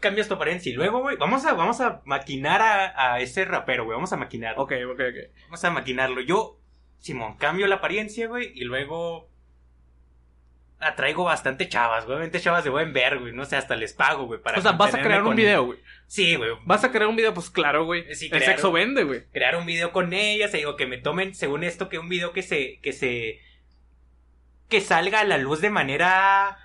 Cambias 0.00 0.28
tu 0.28 0.34
apariencia 0.34 0.70
y 0.70 0.74
luego, 0.74 1.00
güey, 1.00 1.16
vamos 1.16 1.46
a, 1.46 1.54
vamos 1.54 1.80
a 1.80 2.02
maquinar 2.04 2.60
a, 2.60 3.14
a 3.14 3.20
ese 3.20 3.44
rapero, 3.46 3.84
güey. 3.84 3.94
Vamos 3.96 4.12
a 4.12 4.16
maquinar. 4.16 4.54
Ok, 4.58 4.72
ok, 4.92 5.00
ok. 5.00 5.34
Vamos 5.44 5.64
a 5.64 5.70
maquinarlo. 5.70 6.20
Yo, 6.20 6.60
Simón, 6.98 7.36
cambio 7.38 7.66
la 7.66 7.76
apariencia, 7.76 8.26
güey, 8.28 8.52
y 8.54 8.64
luego 8.64 9.30
atraigo 10.78 11.24
bastante 11.24 11.68
chavas, 11.68 12.04
güey. 12.04 12.16
Obviamente 12.16 12.40
chavas 12.40 12.64
de 12.64 12.70
buen 12.70 12.92
ver, 12.92 13.18
güey. 13.18 13.32
No 13.32 13.44
sé, 13.44 13.56
hasta 13.56 13.76
les 13.76 13.92
pago, 13.92 14.26
güey. 14.26 14.40
Para 14.40 14.58
O 14.58 14.62
sea, 14.62 14.72
vas 14.72 14.94
a 14.94 15.00
crear 15.00 15.20
un 15.22 15.28
con- 15.28 15.36
video, 15.36 15.64
güey. 15.64 15.78
Sí, 16.06 16.36
güey. 16.36 16.50
Vas 16.64 16.84
a 16.84 16.90
crear 16.92 17.06
un 17.08 17.16
video, 17.16 17.32
pues 17.34 17.50
claro, 17.50 17.84
güey. 17.84 18.14
Sí, 18.14 18.28
El 18.32 18.42
sexo 18.42 18.68
un- 18.68 18.74
vende, 18.74 19.02
güey. 19.04 19.24
Crear 19.32 19.56
un 19.56 19.66
video 19.66 19.90
con 19.92 20.12
ellas, 20.12 20.52
y 20.54 20.58
digo, 20.58 20.76
que 20.76 20.86
me 20.86 20.98
tomen, 20.98 21.34
según 21.34 21.64
esto, 21.64 21.88
que 21.88 21.98
un 21.98 22.08
video 22.08 22.32
que 22.32 22.42
se, 22.42 22.78
que 22.82 22.92
se, 22.92 23.40
que 24.68 24.80
salga 24.80 25.20
a 25.20 25.24
la 25.24 25.38
luz 25.38 25.60
de 25.60 25.70
manera 25.70 26.58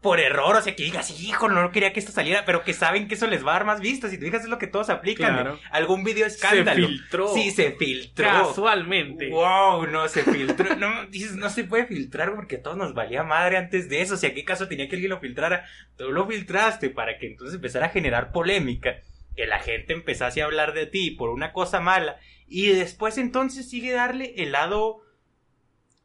por 0.00 0.18
error, 0.18 0.56
o 0.56 0.62
sea, 0.62 0.74
que 0.74 0.84
digas, 0.84 1.20
hijo, 1.20 1.48
no 1.48 1.70
quería 1.72 1.92
que 1.92 2.00
esto 2.00 2.10
saliera, 2.10 2.46
pero 2.46 2.64
que 2.64 2.72
saben 2.72 3.06
que 3.06 3.14
eso 3.16 3.26
les 3.26 3.44
va 3.44 3.50
a 3.50 3.54
dar 3.54 3.64
más 3.66 3.80
vistas, 3.80 4.12
y 4.12 4.18
te 4.18 4.24
fijas, 4.24 4.44
es 4.44 4.48
lo 4.48 4.58
que 4.58 4.66
todos 4.66 4.88
aplican, 4.88 5.34
Claro. 5.34 5.60
Algún 5.70 6.04
video 6.04 6.26
escándalo. 6.26 6.86
Se 6.86 6.94
filtró. 6.94 7.34
Sí, 7.34 7.50
se 7.50 7.72
filtró. 7.72 8.24
Casualmente. 8.24 9.28
Wow, 9.28 9.86
no 9.88 10.08
se 10.08 10.22
filtró. 10.22 10.74
No, 10.76 11.06
dices, 11.06 11.36
no 11.36 11.50
se 11.50 11.64
puede 11.64 11.86
filtrar 11.86 12.34
porque 12.34 12.56
a 12.56 12.62
todos 12.62 12.78
nos 12.78 12.94
valía 12.94 13.22
madre 13.24 13.58
antes 13.58 13.90
de 13.90 14.00
eso. 14.00 14.14
O 14.14 14.16
sea, 14.16 14.32
¿qué 14.32 14.44
caso 14.44 14.68
tenía 14.68 14.88
que 14.88 14.96
alguien 14.96 15.10
lo 15.10 15.20
filtrara? 15.20 15.66
Tú 15.96 16.10
lo 16.10 16.26
filtraste 16.26 16.88
para 16.88 17.18
que 17.18 17.26
entonces 17.26 17.56
empezara 17.56 17.86
a 17.86 17.90
generar 17.90 18.32
polémica. 18.32 19.00
Que 19.36 19.46
la 19.46 19.58
gente 19.58 19.92
empezase 19.92 20.40
a 20.40 20.46
hablar 20.46 20.72
de 20.72 20.86
ti 20.86 21.10
por 21.10 21.28
una 21.28 21.52
cosa 21.52 21.80
mala. 21.80 22.18
Y 22.48 22.68
después 22.68 23.18
entonces 23.18 23.68
sigue 23.68 23.92
darle 23.92 24.34
el 24.38 24.52
lado 24.52 25.02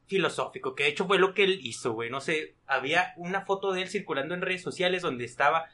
filosófico. 0.07 0.75
Que 0.75 0.83
de 0.83 0.89
hecho 0.89 1.05
fue 1.05 1.19
lo 1.19 1.33
que 1.33 1.43
él 1.43 1.59
hizo, 1.63 1.93
güey. 1.93 2.09
No 2.09 2.21
sé, 2.21 2.55
había 2.65 3.13
una 3.17 3.41
foto 3.41 3.71
de 3.73 3.83
él 3.83 3.89
circulando 3.89 4.33
en 4.33 4.41
redes 4.41 4.61
sociales 4.61 5.01
donde 5.01 5.25
estaba 5.25 5.65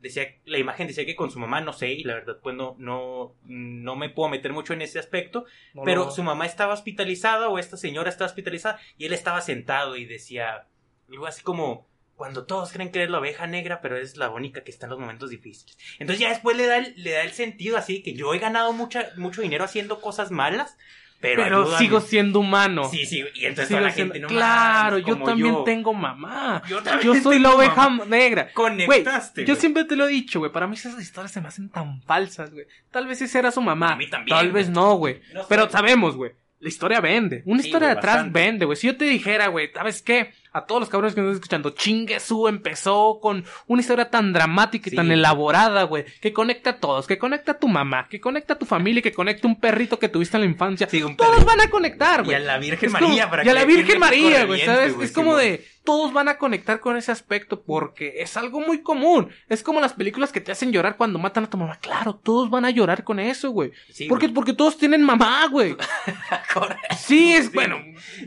decía 0.00 0.34
la 0.46 0.58
imagen 0.58 0.86
decía 0.86 1.04
que 1.04 1.14
con 1.14 1.30
su 1.30 1.38
mamá 1.38 1.60
no 1.60 1.72
sé 1.72 1.92
y 1.92 2.04
la 2.04 2.14
verdad 2.14 2.38
pues 2.42 2.56
no 2.56 2.74
no 2.78 3.34
no 3.44 3.96
me 3.96 4.08
puedo 4.08 4.28
meter 4.28 4.52
mucho 4.52 4.72
en 4.72 4.82
ese 4.82 4.98
aspecto 4.98 5.44
No 5.74 5.82
pero 5.84 6.10
su 6.10 6.22
mamá 6.22 6.46
estaba 6.46 6.72
hospitalizada 6.72 7.48
o 7.48 7.58
esta 7.58 7.76
señora 7.76 8.08
estaba 8.08 8.28
hospitalizada 8.28 8.80
y 8.96 9.06
él 9.06 9.12
estaba 9.12 9.40
sentado 9.40 9.96
y 9.96 10.06
decía 10.06 10.66
algo 11.08 11.26
así 11.26 11.42
como 11.42 11.86
cuando 12.14 12.44
todos 12.44 12.72
creen 12.72 12.90
que 12.90 13.00
eres 13.00 13.10
la 13.10 13.18
oveja 13.18 13.46
negra 13.46 13.80
pero 13.80 13.96
eres 13.96 14.16
la 14.16 14.30
única 14.30 14.62
que 14.62 14.70
está 14.70 14.86
en 14.86 14.90
los 14.90 15.00
momentos 15.00 15.30
difíciles 15.30 15.76
entonces 15.98 16.20
ya 16.20 16.30
después 16.30 16.56
le 16.56 16.66
da 16.66 16.78
el, 16.78 16.94
le 16.96 17.12
da 17.12 17.22
el 17.22 17.32
sentido 17.32 17.76
así 17.76 18.02
que 18.02 18.14
yo 18.14 18.32
he 18.32 18.38
ganado 18.38 18.72
mucha, 18.72 19.10
mucho 19.16 19.42
dinero 19.42 19.64
haciendo 19.64 20.00
cosas 20.00 20.30
malas 20.30 20.78
pero, 21.20 21.76
sigo 21.78 22.00
siendo 22.00 22.40
humano. 22.40 22.88
sí 22.90 23.04
sí 23.06 23.22
y 23.34 23.44
entonces 23.44 23.68
Sigo 23.68 23.80
la 23.80 23.90
siendo- 23.90 24.14
gente 24.14 24.20
no 24.20 24.28
Claro, 24.28 24.98
yo 24.98 25.16
también 25.18 25.52
yo. 25.54 25.64
tengo 25.64 25.92
mamá. 25.92 26.62
yo, 26.68 26.82
también 26.82 27.14
Yo 27.14 27.20
soy 27.22 27.38
la 27.38 27.50
oveja 27.54 27.88
mamá. 27.88 28.04
negra. 28.06 28.50
Conectaste 28.54 29.44
yo 29.44 29.54
siempre 29.54 29.84
te 29.84 29.96
lo 29.96 30.06
he 30.06 30.12
dicho, 30.12 30.38
güey. 30.38 30.50
Para 30.50 30.66
mí 30.66 30.74
esas 30.74 31.00
historias 31.00 31.32
se 31.32 31.40
me 31.40 31.48
hacen 31.48 31.68
tan 31.68 32.00
falsas, 32.02 32.50
güey. 32.52 32.66
Tal 32.90 33.06
vez 33.06 33.20
esa 33.22 33.38
era 33.38 33.50
su 33.50 33.60
mamá. 33.60 33.92
A 33.92 33.96
mí 33.96 34.08
también, 34.08 34.36
Tal 34.36 34.50
vez 34.52 34.68
no, 34.70 34.94
güey. 34.94 35.20
No. 35.34 35.42
Pero 35.48 35.68
sabemos, 35.68 36.16
güey. 36.16 36.32
La 36.58 36.68
historia 36.68 37.00
vende. 37.00 37.42
Una 37.46 37.62
Sí, 37.62 37.68
historia 37.68 37.88
de 37.88 37.94
atrás 37.94 38.30
vende, 38.30 38.66
güey. 38.66 38.76
Si 38.76 38.86
yo 38.86 38.96
te 38.96 39.06
dijera, 39.06 39.46
güey, 39.48 39.70
¿sabes 39.72 40.02
qué? 40.02 40.32
A 40.52 40.66
todos 40.66 40.80
los 40.80 40.88
cabrones 40.88 41.14
que 41.14 41.20
nos 41.20 41.28
están 41.28 41.36
escuchando, 41.36 41.70
Chingue 41.70 42.18
Su 42.20 42.48
empezó 42.48 43.18
con 43.22 43.44
una 43.66 43.80
historia 43.80 44.10
tan 44.10 44.32
dramática 44.32 44.88
y 44.88 44.90
Sí. 44.90 44.96
tan 44.96 45.10
elaborada, 45.12 45.84
güey. 45.84 46.04
Que 46.20 46.32
conecta 46.32 46.70
a 46.70 46.76
todos. 46.78 47.06
Que 47.06 47.18
conecta 47.18 47.52
a 47.52 47.58
tu 47.58 47.68
mamá. 47.68 48.08
Que 48.08 48.20
conecta 48.20 48.54
a 48.54 48.58
tu 48.58 48.66
familia. 48.66 49.00
Que 49.02 49.12
conecta 49.12 49.46
a 49.46 49.50
un 49.50 49.60
perrito 49.60 49.98
que 49.98 50.08
tuviste 50.08 50.36
en 50.36 50.42
la 50.42 50.46
infancia. 50.48 50.88
Sí, 50.90 51.02
Todos 51.16 51.44
van 51.44 51.60
a 51.60 51.70
conectar, 51.70 52.20
y 52.20 52.24
güey. 52.24 52.36
a 52.36 52.40
la 52.40 52.58
Virgen 52.58 52.90
como- 52.92 53.06
María 53.08 53.30
para 53.30 53.44
y 53.44 53.48
a 53.48 53.54
la 53.54 53.64
Virgen 53.64 53.98
María, 54.00 54.44
güey, 54.44 54.60
¿sabes? 54.64 54.94
es 55.00 55.12
como 55.12 55.36
de 55.36 55.64
todos 55.90 56.12
van 56.12 56.28
a 56.28 56.38
conectar 56.38 56.78
con 56.78 56.96
ese 56.96 57.10
aspecto 57.10 57.62
porque 57.62 58.22
es 58.22 58.36
algo 58.36 58.60
muy 58.60 58.80
común. 58.80 59.30
Es 59.48 59.64
como 59.64 59.80
las 59.80 59.92
películas 59.92 60.30
que 60.30 60.40
te 60.40 60.52
hacen 60.52 60.70
llorar 60.70 60.96
cuando 60.96 61.18
matan 61.18 61.42
a 61.42 61.50
tu 61.50 61.56
mamá. 61.56 61.80
Claro, 61.80 62.14
todos 62.14 62.48
van 62.48 62.64
a 62.64 62.70
llorar 62.70 63.02
con 63.02 63.18
eso, 63.18 63.50
güey. 63.50 63.72
Sí, 63.90 64.06
porque 64.06 64.26
güey. 64.26 64.34
porque 64.34 64.52
todos 64.52 64.78
tienen 64.78 65.02
mamá, 65.02 65.48
güey. 65.48 65.74
Sí, 66.96 67.32
es 67.32 67.46
Sí. 67.46 67.50
bueno. 67.54 67.78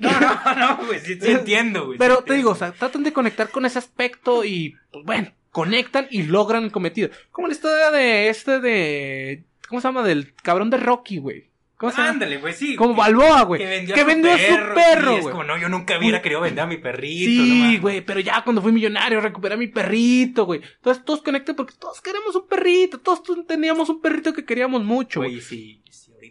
No, 0.02 0.12
no, 0.20 0.56
no, 0.56 0.86
güey, 0.88 1.00
sí, 1.00 1.18
sí 1.22 1.32
entiendo, 1.32 1.86
güey. 1.86 1.98
Pero 1.98 2.22
te 2.26 2.34
digo, 2.34 2.52
o 2.52 2.56
sea, 2.56 2.74
tratan 2.74 3.04
de 3.04 3.14
conectar 3.14 3.50
con 3.50 3.66
ese 3.66 3.80
aspecto 3.80 4.44
y 4.44 4.76
pues 4.92 5.06
bueno, 5.06 5.32
conectan 5.52 6.08
y 6.10 6.24
logran 6.24 6.66
el 6.66 6.72
cometido. 6.74 7.10
Como 7.32 7.48
la 7.48 7.54
historia 7.54 7.92
de 7.92 8.28
este 8.28 8.60
de 8.60 9.46
¿cómo 9.70 9.80
se 9.80 9.88
llama? 9.88 10.04
del 10.04 10.34
cabrón 10.36 10.70
de 10.70 10.78
Rocky, 10.78 11.18
güey. 11.20 11.50
¿Cómo 11.78 11.92
se 11.92 11.98
llama? 11.98 12.12
Ándale, 12.12 12.38
güey, 12.38 12.54
sí. 12.54 12.76
Como 12.76 12.96
Balboa, 12.96 13.44
güey. 13.44 13.60
Que 13.62 13.68
vendió, 13.68 13.96
Que 13.96 14.02
a, 14.02 14.04
su 14.04 14.08
vendió 14.08 14.32
su 14.32 14.74
perro, 14.74 15.12
sí, 15.12 15.20
es 15.20 15.28
como, 15.28 15.44
no, 15.44 15.58
yo 15.58 15.70
nunca 15.70 15.98
hubiera 15.98 16.22
querido 16.22 16.42
vender 16.42 16.64
a 16.64 16.68
mi 16.68 16.78
perrito. 16.78 17.26
Sí, 17.26 17.78
güey, 17.80 18.02
pero 18.02 18.20
ya 18.20 18.44
cuando 18.44 18.62
fui 18.62 18.72
millonario 18.72 19.20
recuperé 19.20 19.56
a 19.56 19.58
mi 19.58 19.68
perrito, 19.68 20.46
güey. 20.46 20.62
Entonces 20.76 21.04
todos 21.04 21.22
conectan 21.22 21.56
porque 21.56 21.74
todos 21.78 22.00
queremos 22.02 22.36
un 22.36 22.48
perrito, 22.48 23.00
todos 23.00 23.22
teníamos 23.46 23.90
un 23.90 24.02
perrito 24.02 24.34
que 24.34 24.46
queríamos 24.46 24.84
mucho, 24.84 25.20
güey. 25.20 25.42
Si 25.42 25.83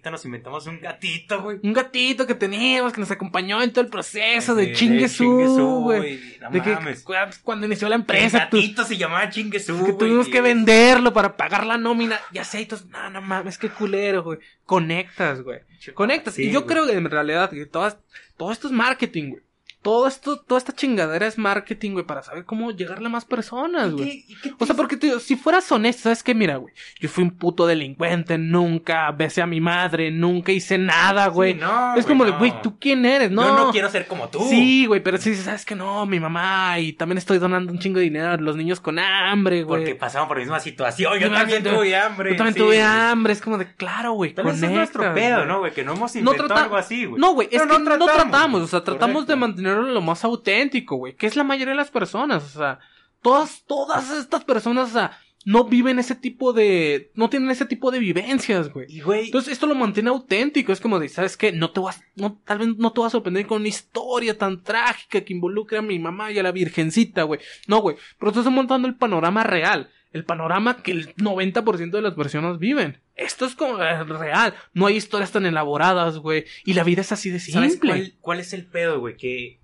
ahorita 0.02 0.10
nos 0.10 0.24
inventamos 0.24 0.66
un 0.66 0.80
gatito, 0.80 1.42
güey. 1.42 1.60
Un 1.62 1.72
gatito 1.72 2.26
que 2.26 2.34
teníamos 2.34 2.92
que 2.92 3.00
nos 3.00 3.10
acompañó 3.12 3.62
en 3.62 3.70
todo 3.72 3.82
el 3.84 3.90
proceso 3.90 4.54
de, 4.56 4.66
De- 4.66 4.72
Chinguesú, 4.72 5.80
güey. 5.82 6.38
No 6.40 6.50
De 6.50 6.60
que 6.60 6.74
mames. 6.74 7.02
cu- 7.04 7.12
cuando 7.44 7.66
inició 7.66 7.88
la 7.88 7.94
El 7.94 8.00
empresa, 8.00 8.48
tú- 8.50 8.56
gatito 8.56 8.84
se 8.84 8.96
llamaba 8.96 9.30
Chinguesú, 9.30 9.76
que 9.76 9.92
güey, 9.92 9.98
tuvimos 9.98 10.26
y 10.26 10.30
que 10.32 10.40
venderlo 10.40 11.12
para 11.12 11.36
pagar 11.36 11.64
la 11.64 11.78
nómina. 11.78 12.18
Ya 12.32 12.42
sé, 12.42 12.62
y 12.62 12.66
todos, 12.66 12.86
no, 12.86 13.10
no 13.10 13.22
mames, 13.22 13.58
qué 13.58 13.68
culero, 13.68 14.24
güey. 14.24 14.40
Conectas, 14.66 15.40
güey. 15.42 15.60
Conectas. 15.94 16.34
Sí, 16.34 16.44
y 16.44 16.50
yo 16.50 16.66
creo 16.66 16.84
que 16.86 16.92
en 16.94 17.08
realidad 17.08 17.50
que 17.50 17.64
todas, 17.66 17.96
todo 18.36 18.50
esto 18.50 18.66
es 18.66 18.72
marketing, 18.72 19.30
güey. 19.30 19.42
Todo 19.82 20.06
esto, 20.06 20.38
toda 20.38 20.58
esta 20.58 20.72
chingadera 20.72 21.26
es 21.26 21.38
marketing, 21.38 21.90
güey, 21.92 22.06
para 22.06 22.22
saber 22.22 22.44
cómo 22.44 22.70
llegarle 22.70 23.06
a 23.06 23.10
más 23.10 23.24
personas, 23.24 23.88
¿Y 23.88 23.90
güey. 23.90 24.24
O 24.60 24.64
sea, 24.64 24.76
porque 24.76 24.96
te 24.96 25.18
si 25.18 25.34
fueras 25.34 25.70
honesto, 25.72 26.04
¿sabes 26.04 26.22
qué? 26.22 26.36
Mira, 26.36 26.56
güey. 26.58 26.72
Yo 27.00 27.08
fui 27.08 27.24
un 27.24 27.32
puto 27.32 27.66
delincuente, 27.66 28.38
nunca 28.38 29.10
besé 29.10 29.42
a 29.42 29.46
mi 29.46 29.60
madre, 29.60 30.12
nunca 30.12 30.52
hice 30.52 30.78
nada, 30.78 31.26
güey. 31.26 31.54
Sí, 31.54 31.58
no, 31.60 31.96
es 31.96 32.06
como 32.06 32.24
de, 32.24 32.30
no. 32.30 32.38
güey, 32.38 32.54
¿tú 32.62 32.78
quién 32.78 33.04
eres? 33.04 33.32
No. 33.32 33.42
Yo 33.42 33.56
no 33.56 33.70
quiero 33.72 33.90
ser 33.90 34.06
como 34.06 34.28
tú. 34.28 34.38
Sí, 34.48 34.86
güey, 34.86 35.02
pero 35.02 35.18
sí, 35.18 35.34
sabes 35.34 35.64
que 35.64 35.74
no, 35.74 36.06
mi 36.06 36.20
mamá, 36.20 36.78
y 36.78 36.92
también 36.92 37.18
estoy 37.18 37.38
donando 37.38 37.72
un 37.72 37.80
chingo 37.80 37.98
de 37.98 38.04
dinero 38.04 38.30
a 38.30 38.36
los 38.36 38.54
niños 38.54 38.78
con 38.78 39.00
hambre, 39.00 39.64
güey. 39.64 39.80
Porque 39.80 39.96
pasamos 39.96 40.28
por 40.28 40.36
la 40.36 40.44
misma 40.44 40.60
situación. 40.60 41.14
Yo 41.14 41.26
Yo 41.26 41.32
también 41.32 41.64
tuve 41.64 41.96
hambre. 41.96 42.30
Yo 42.30 42.36
también 42.36 42.54
sí, 42.54 42.60
tuve 42.60 42.80
hambre, 42.80 43.32
es 43.32 43.40
como 43.40 43.58
de, 43.58 43.74
claro, 43.74 44.12
güey, 44.12 44.32
Tal 44.32 44.44
vez 44.44 44.62
es 44.62 44.70
nuestro 44.70 45.12
pedo, 45.12 45.38
güey. 45.38 45.48
¿no, 45.48 45.58
güey? 45.58 45.72
Que 45.72 45.82
no 45.82 45.94
hemos 45.94 46.14
No 46.14 46.20
inventado 46.20 46.46
trata- 46.46 46.62
algo 46.62 46.76
así, 46.76 47.04
güey. 47.04 47.20
No, 47.20 47.34
güey, 47.34 47.48
es 47.50 47.60
que 47.60 47.66
no 47.66 48.06
tratamos, 48.06 48.62
o 48.62 48.66
sea, 48.68 48.84
tratamos 48.84 49.26
de 49.26 49.32
Correcto. 49.32 49.46
Lo 49.80 50.00
más 50.02 50.24
auténtico, 50.24 50.96
güey, 50.96 51.14
que 51.14 51.26
es 51.26 51.36
la 51.36 51.44
mayoría 51.44 51.72
de 51.72 51.78
las 51.78 51.90
personas, 51.90 52.44
o 52.44 52.58
sea, 52.58 52.78
todas, 53.22 53.64
todas 53.66 54.10
estas 54.10 54.44
personas, 54.44 54.90
o 54.90 54.92
sea, 54.92 55.18
no 55.44 55.64
viven 55.64 55.98
ese 55.98 56.14
tipo 56.14 56.52
de, 56.52 57.10
no 57.14 57.28
tienen 57.28 57.50
ese 57.50 57.66
tipo 57.66 57.90
de 57.90 57.98
vivencias, 57.98 58.72
güey. 58.72 58.86
Y, 58.88 59.00
güey, 59.00 59.26
Entonces 59.26 59.52
esto 59.52 59.66
lo 59.66 59.74
mantiene 59.74 60.10
auténtico, 60.10 60.72
es 60.72 60.80
como 60.80 60.98
de, 60.98 61.08
¿sabes 61.08 61.36
qué? 61.36 61.52
No 61.52 61.70
te 61.70 61.80
vas, 61.80 62.02
no, 62.14 62.40
tal 62.44 62.58
vez 62.58 62.68
no 62.76 62.92
te 62.92 63.00
vas 63.00 63.08
a 63.08 63.18
sorprender 63.18 63.46
con 63.46 63.60
una 63.60 63.68
historia 63.68 64.36
tan 64.38 64.62
trágica 64.62 65.22
que 65.22 65.32
involucre 65.32 65.78
a 65.78 65.82
mi 65.82 65.98
mamá 65.98 66.30
y 66.30 66.38
a 66.38 66.42
la 66.42 66.52
virgencita, 66.52 67.24
güey. 67.24 67.40
No, 67.66 67.80
güey, 67.80 67.96
pero 68.18 68.30
estás 68.30 68.46
montando 68.46 68.86
el 68.86 68.96
panorama 68.96 69.42
real, 69.42 69.90
el 70.12 70.24
panorama 70.24 70.82
que 70.82 70.92
el 70.92 71.14
90% 71.16 71.90
de 71.90 72.02
las 72.02 72.14
personas 72.14 72.58
viven. 72.58 73.00
Esto 73.14 73.44
es 73.44 73.54
como 73.54 73.82
eh, 73.82 74.04
real, 74.04 74.54
no 74.74 74.86
hay 74.86 74.96
historias 74.96 75.32
tan 75.32 75.46
elaboradas, 75.46 76.18
güey, 76.18 76.44
y 76.64 76.74
la 76.74 76.84
vida 76.84 77.00
es 77.00 77.12
así 77.12 77.30
de 77.30 77.40
¿sabes 77.40 77.72
simple. 77.72 77.90
cuál, 77.90 78.14
cuál 78.20 78.40
es 78.40 78.52
el 78.52 78.66
pedo, 78.66 79.00
güey? 79.00 79.16
Que 79.16 79.61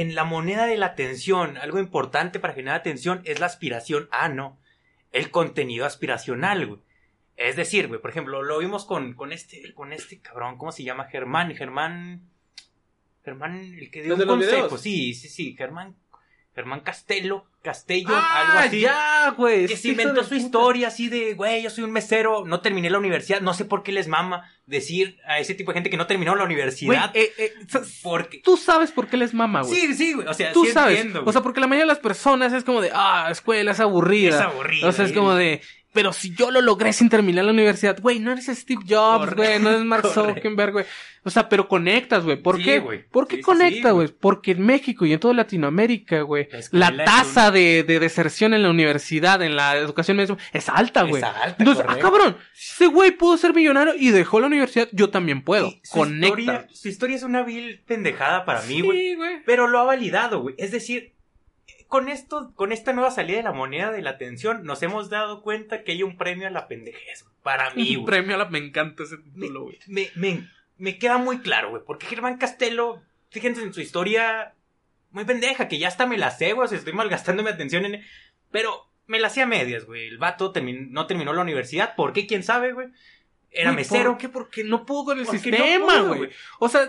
en 0.00 0.14
la 0.14 0.24
moneda 0.24 0.66
de 0.66 0.76
la 0.76 0.86
atención, 0.86 1.56
algo 1.56 1.78
importante 1.78 2.38
para 2.38 2.54
generar 2.54 2.78
atención 2.78 3.22
es 3.24 3.40
la 3.40 3.46
aspiración. 3.46 4.08
Ah, 4.10 4.28
no. 4.28 4.58
El 5.12 5.30
contenido 5.30 5.86
aspiracional, 5.86 6.66
güey. 6.66 6.80
Es 7.36 7.56
decir, 7.56 7.88
güey, 7.88 8.00
por 8.00 8.10
ejemplo, 8.10 8.42
lo 8.42 8.58
vimos 8.58 8.84
con, 8.84 9.14
con 9.14 9.32
este, 9.32 9.74
con 9.74 9.92
este 9.92 10.20
cabrón, 10.20 10.58
¿cómo 10.58 10.72
se 10.72 10.84
llama? 10.84 11.04
Germán, 11.06 11.54
Germán. 11.54 12.22
Germán, 13.24 13.74
el 13.78 13.90
que 13.90 14.02
dio 14.02 14.12
¿El 14.12 14.18
de 14.18 14.24
un 14.24 14.30
consejo. 14.30 14.78
Sí, 14.78 15.14
sí, 15.14 15.28
sí, 15.28 15.54
Germán. 15.56 15.96
Germán 16.56 16.80
Castelo, 16.80 17.44
Castello, 17.62 18.08
Ah, 18.10 18.46
algo 18.48 18.58
así. 18.66 18.80
ya, 18.80 19.34
güey. 19.36 19.66
Que 19.66 19.76
se 19.76 19.88
inventó 19.88 20.24
su 20.24 20.34
historia 20.34 20.88
así 20.88 21.08
de, 21.08 21.34
güey, 21.34 21.62
yo 21.62 21.70
soy 21.70 21.84
un 21.84 21.92
mesero, 21.92 22.44
no 22.46 22.60
terminé 22.60 22.90
la 22.90 22.98
universidad, 22.98 23.40
no 23.42 23.54
sé 23.54 23.64
por 23.66 23.82
qué 23.84 23.92
les 23.92 24.08
mama 24.08 24.50
decir 24.66 25.18
a 25.28 25.38
ese 25.38 25.54
tipo 25.54 25.70
de 25.70 25.74
gente 25.76 25.90
que 25.90 25.96
no 25.98 26.06
terminó 26.08 26.34
la 26.34 26.42
Güey, 26.44 26.54
universidad. 26.54 27.10
eh, 27.14 27.30
eh, 27.38 27.52
porque... 28.02 28.40
tú 28.42 28.56
sabes 28.56 28.90
por 28.90 29.06
qué 29.06 29.16
les 29.18 29.34
mama, 29.34 29.60
güey. 29.62 29.80
Sí, 29.80 29.94
sí, 29.94 30.12
güey, 30.14 30.26
o 30.26 30.34
sea, 30.34 30.52
Tú 30.52 30.64
sí 30.64 30.72
sabes. 30.72 30.96
entiendo, 30.96 31.20
o 31.20 31.22
güey. 31.24 31.32
sea, 31.34 31.42
porque 31.42 31.60
la 31.60 31.66
mayoría 31.66 31.84
de 31.84 31.92
las 31.92 31.98
personas 32.00 32.52
es 32.52 32.64
como 32.64 32.80
de, 32.80 32.90
ah, 32.92 33.28
escuela 33.30 33.70
es 33.72 33.80
aburrida. 33.80 34.30
es 34.36 34.40
aburrido. 34.40 34.88
O 34.88 34.92
sea, 34.92 35.04
es 35.04 35.12
como 35.12 35.34
de, 35.34 35.60
pero 35.96 36.12
si 36.12 36.32
yo 36.34 36.52
lo 36.52 36.60
logré 36.60 36.92
sin 36.92 37.08
terminar 37.08 37.44
la 37.46 37.50
universidad, 37.50 37.98
güey, 38.00 38.20
no 38.20 38.30
eres 38.30 38.46
Steve 38.46 38.82
Jobs, 38.88 39.34
güey, 39.34 39.58
no 39.58 39.70
eres 39.70 39.84
Mark. 39.84 40.06
Zuckerberg, 40.06 40.72
güey. 40.72 40.84
O 41.24 41.30
sea, 41.30 41.48
pero 41.48 41.66
conectas, 41.66 42.22
güey. 42.22 42.36
¿Por 42.40 42.58
Sí, 42.58 42.62
qué? 42.62 42.80
¿Por 43.10 43.26
qué 43.26 43.36
Sí, 43.36 43.42
conecta, 43.42 43.88
sí, 43.88 43.94
güey? 43.94 44.08
Porque 44.08 44.52
en 44.52 44.64
México 44.64 45.04
y 45.06 45.12
en 45.12 45.18
toda 45.18 45.34
Latinoamérica, 45.34 46.20
güey, 46.20 46.48
La 46.70 47.04
tasa 47.04 47.50
de, 47.50 47.82
de 47.82 47.98
deserción 47.98 48.54
en 48.54 48.62
la 48.62 48.70
universidad, 48.70 49.42
en 49.42 49.56
la 49.56 49.74
educación 49.76 50.18
media, 50.18 50.36
es 50.52 50.68
alta, 50.68 51.00
Es 51.02 51.08
güey. 51.08 51.22
alta, 51.24 51.56
Entonces, 51.58 51.82
ah, 51.82 51.86
correcto. 51.88 52.10
cabrón, 52.12 52.36
si 52.52 52.84
ese 52.84 52.86
güey 52.92 53.10
pudo 53.10 53.36
ser 53.38 53.54
millonario 53.54 53.94
y 53.98 54.10
dejó 54.10 54.38
la 54.38 54.46
universidad, 54.46 54.88
yo 54.92 55.10
también 55.10 55.42
puedo. 55.42 55.70
Su 55.82 55.98
Conecta. 55.98 56.38
Historia, 56.38 56.66
su 56.72 56.88
historia 56.88 57.16
es 57.16 57.22
una 57.24 57.42
vil 57.42 57.82
pendejada 57.86 58.44
para 58.44 58.62
mí, 58.62 58.82
güey. 58.82 58.98
Sí, 58.98 59.14
güey. 59.16 59.42
Pero 59.44 59.66
lo 59.66 59.80
ha 59.80 59.84
validado, 59.84 60.42
güey. 60.42 60.54
Es 60.58 60.70
decir, 60.70 61.15
con 61.88 62.08
esto, 62.08 62.52
con 62.54 62.72
esta 62.72 62.92
nueva 62.92 63.10
salida 63.10 63.36
de 63.38 63.42
la 63.44 63.52
moneda 63.52 63.90
de 63.92 64.02
la 64.02 64.10
atención, 64.10 64.64
nos 64.64 64.82
hemos 64.82 65.08
dado 65.10 65.42
cuenta 65.42 65.82
que 65.84 65.92
hay 65.92 66.02
un 66.02 66.16
premio 66.16 66.46
a 66.46 66.50
la 66.50 66.68
pendejez. 66.68 67.24
Para 67.42 67.70
mí, 67.74 67.96
Un 67.96 68.04
premio 68.06 68.34
a 68.34 68.38
la... 68.38 68.44
Me 68.46 68.58
encanta 68.58 69.04
ese 69.04 69.18
título, 69.18 69.64
güey. 69.64 69.78
me, 69.86 70.10
me- 70.14 70.48
me 70.78 70.98
queda 70.98 71.16
muy 71.18 71.38
claro, 71.38 71.70
güey. 71.70 71.82
Porque 71.86 72.06
Germán 72.06 72.36
Castelo, 72.38 73.02
fíjense 73.30 73.62
en 73.62 73.72
su 73.72 73.80
historia 73.80 74.52
muy 75.10 75.24
pendeja, 75.24 75.68
que 75.68 75.78
ya 75.78 75.88
hasta 75.88 76.06
me 76.06 76.18
la 76.18 76.30
sé, 76.30 76.52
güey. 76.52 76.66
O 76.66 76.68
sea, 76.68 76.76
estoy 76.76 76.92
malgastando 76.92 77.42
mi 77.42 77.48
atención 77.48 77.86
en. 77.86 78.02
Pero 78.50 78.86
me 79.06 79.18
la 79.18 79.30
sé 79.30 79.40
a 79.40 79.46
medias, 79.46 79.86
güey. 79.86 80.08
El 80.08 80.18
vato 80.18 80.52
termin- 80.52 80.90
no 80.90 81.06
terminó 81.06 81.32
la 81.32 81.40
universidad. 81.42 81.94
¿Por 81.96 82.12
qué? 82.12 82.26
¿Quién 82.26 82.42
sabe, 82.42 82.72
güey? 82.72 82.88
Era 83.50 83.72
mesero. 83.72 84.10
¿Por 84.12 84.18
qué? 84.20 84.28
Porque 84.28 84.64
no 84.64 84.84
pudo 84.84 85.06
con 85.06 85.18
el 85.18 85.24
Porque 85.24 85.38
sistema, 85.38 86.00
güey. 86.02 86.28
o 86.58 86.68
sea, 86.68 86.82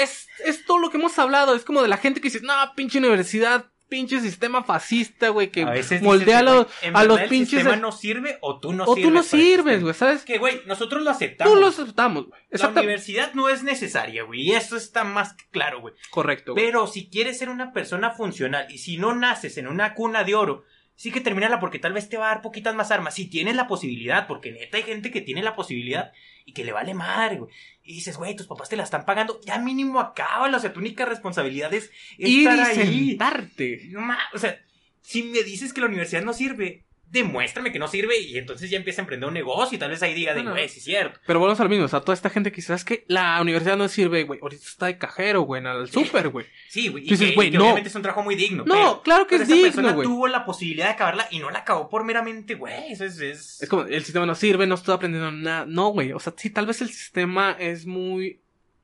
es, 0.00 0.26
es 0.46 0.64
todo 0.64 0.78
lo 0.78 0.88
que 0.90 0.96
hemos 0.96 1.18
hablado. 1.18 1.54
Es 1.54 1.64
como 1.66 1.82
de 1.82 1.88
la 1.88 1.98
gente 1.98 2.22
que 2.22 2.28
dice, 2.30 2.40
no, 2.42 2.54
pinche 2.74 2.98
universidad, 2.98 3.66
pinche 3.88 4.20
sistema 4.20 4.64
fascista, 4.64 5.28
güey, 5.28 5.50
que 5.50 5.64
moldea 6.00 6.38
a 6.38 6.42
los, 6.42 6.54
güey, 6.64 6.68
¿en 6.82 6.96
a 6.96 7.04
los 7.04 7.16
verdad 7.16 7.24
el 7.24 7.30
pinches. 7.30 7.60
sistema 7.60 7.76
no 7.76 7.92
sirve 7.92 8.38
o 8.40 8.58
tú 8.58 8.72
no 8.72 8.84
o 8.84 8.94
sirves. 8.94 9.04
tú 9.04 9.14
no 9.14 9.22
sirves, 9.22 9.82
güey, 9.82 9.94
¿sabes? 9.94 10.24
Que, 10.24 10.38
güey, 10.38 10.60
nosotros 10.66 11.02
lo 11.02 11.10
aceptamos. 11.10 11.54
Tú 11.54 11.60
lo 11.60 11.66
aceptamos, 11.68 12.26
güey. 12.26 12.40
La 12.50 12.68
universidad 12.68 13.34
no 13.34 13.48
es 13.48 13.62
necesaria, 13.62 14.24
güey. 14.24 14.42
Y 14.42 14.52
eso 14.52 14.76
está 14.76 15.04
más 15.04 15.34
que 15.34 15.44
claro, 15.50 15.80
güey. 15.80 15.94
Correcto. 16.10 16.54
Pero 16.54 16.86
si 16.86 17.08
quieres 17.08 17.38
ser 17.38 17.48
una 17.48 17.72
persona 17.72 18.10
funcional 18.10 18.66
y 18.70 18.78
si 18.78 18.96
no 18.96 19.14
naces 19.14 19.58
en 19.58 19.68
una 19.68 19.94
cuna 19.94 20.24
de 20.24 20.34
oro, 20.34 20.64
sí 20.96 21.10
que 21.10 21.20
termínala 21.20 21.60
porque 21.60 21.78
tal 21.78 21.92
vez 21.92 22.08
te 22.08 22.16
va 22.16 22.26
a 22.26 22.34
dar 22.34 22.42
poquitas 22.42 22.74
más 22.74 22.90
armas. 22.90 23.14
Si 23.14 23.26
tienes 23.26 23.56
la 23.56 23.66
posibilidad, 23.66 24.26
porque 24.26 24.52
neta 24.52 24.76
hay 24.76 24.82
gente 24.82 25.10
que 25.10 25.20
tiene 25.20 25.42
la 25.42 25.54
posibilidad 25.54 26.12
y 26.44 26.52
que 26.52 26.64
le 26.64 26.72
vale 26.72 26.94
madre, 26.94 27.38
güey. 27.38 27.52
Y 27.82 27.94
dices, 27.94 28.16
güey, 28.16 28.36
tus 28.36 28.46
papás 28.46 28.68
te 28.68 28.76
la 28.76 28.84
están 28.84 29.04
pagando. 29.04 29.40
Ya 29.44 29.58
mínimo 29.58 30.00
acábalo. 30.00 30.56
O 30.56 30.60
sea, 30.60 30.72
tu 30.72 30.80
única 30.80 31.04
responsabilidad 31.04 31.72
es 31.72 31.90
Ir 32.18 32.48
estar 32.48 32.76
y 32.76 32.80
ahí. 32.80 33.08
sentarte. 33.08 33.88
No 33.90 34.02
o 34.32 34.38
sea, 34.38 34.60
si 35.02 35.22
me 35.22 35.42
dices 35.42 35.72
que 35.72 35.80
la 35.80 35.86
universidad 35.86 36.22
no 36.22 36.32
sirve, 36.32 36.84
demuéstrame 37.14 37.72
que 37.72 37.78
no 37.78 37.88
sirve 37.88 38.18
y 38.20 38.36
entonces 38.36 38.68
ya 38.68 38.76
empieza 38.76 39.00
a 39.00 39.04
emprender 39.04 39.26
un 39.28 39.32
negocio 39.34 39.76
y 39.76 39.78
tal 39.78 39.88
vez 39.90 40.02
ahí 40.02 40.12
diga 40.12 40.32
de, 40.34 40.40
Bueno. 40.40 40.50
güey, 40.50 40.68
sí 40.68 40.80
es 40.80 40.84
cierto. 40.84 41.18
Pero 41.26 41.38
volvemos 41.38 41.58
al 41.60 41.70
mismo, 41.70 41.86
o 41.86 41.88
sea, 41.88 42.00
toda 42.00 42.12
esta 42.12 42.28
gente 42.28 42.52
que 42.52 42.60
sabes 42.60 42.84
que 42.84 43.04
la 43.08 43.40
universidad 43.40 43.76
no 43.78 43.88
sirve, 43.88 44.24
güey. 44.24 44.40
Ahorita 44.42 44.62
está 44.66 44.86
de 44.86 44.98
cajero, 44.98 45.42
güey, 45.42 45.60
en 45.62 45.68
el 45.68 45.88
súper, 45.90 46.28
güey. 46.28 46.44
Sí, 46.68 46.88
güey. 46.88 47.04
Y, 47.06 47.10
Dices, 47.10 47.30
que, 47.30 47.34
güey, 47.34 47.48
y 47.48 47.50
que 47.52 47.56
no. 47.58 47.64
obviamente 47.64 47.88
es 47.88 47.94
un 47.94 48.02
trabajo 48.02 48.22
muy 48.22 48.34
digno. 48.34 48.64
No, 48.66 48.74
pero- 48.74 49.02
claro 49.02 49.26
que 49.26 49.36
pero 49.36 49.44
es 49.44 49.48
esa 49.48 49.54
digno, 49.56 49.68
persona 49.72 49.92
güey. 49.92 50.06
tuvo 50.06 50.26
la 50.28 50.44
posibilidad 50.44 50.86
de 50.86 50.92
acabarla 50.92 51.26
y 51.30 51.38
no 51.38 51.50
la 51.50 51.60
acabó 51.60 51.88
por 51.88 52.04
meramente, 52.04 52.54
güey. 52.54 52.92
Eso 52.92 53.04
es. 53.04 53.18
es... 53.20 53.62
Es 53.62 53.68
como, 53.68 53.84
el 53.84 54.02
sistema 54.04 54.26
no 54.26 54.34
sirve, 54.34 54.66
no 54.66 54.74
estoy 54.74 54.94
aprendiendo 54.94 55.30
nada. 55.30 55.64
No, 55.66 55.88
güey. 55.88 56.12
O 56.12 56.18
sea, 56.20 56.34
sí, 56.36 56.50
tal 56.50 56.66
vez 56.66 56.82
el 56.82 56.90
sistema 56.90 57.56
es 57.58 57.86
muy, 57.86 58.40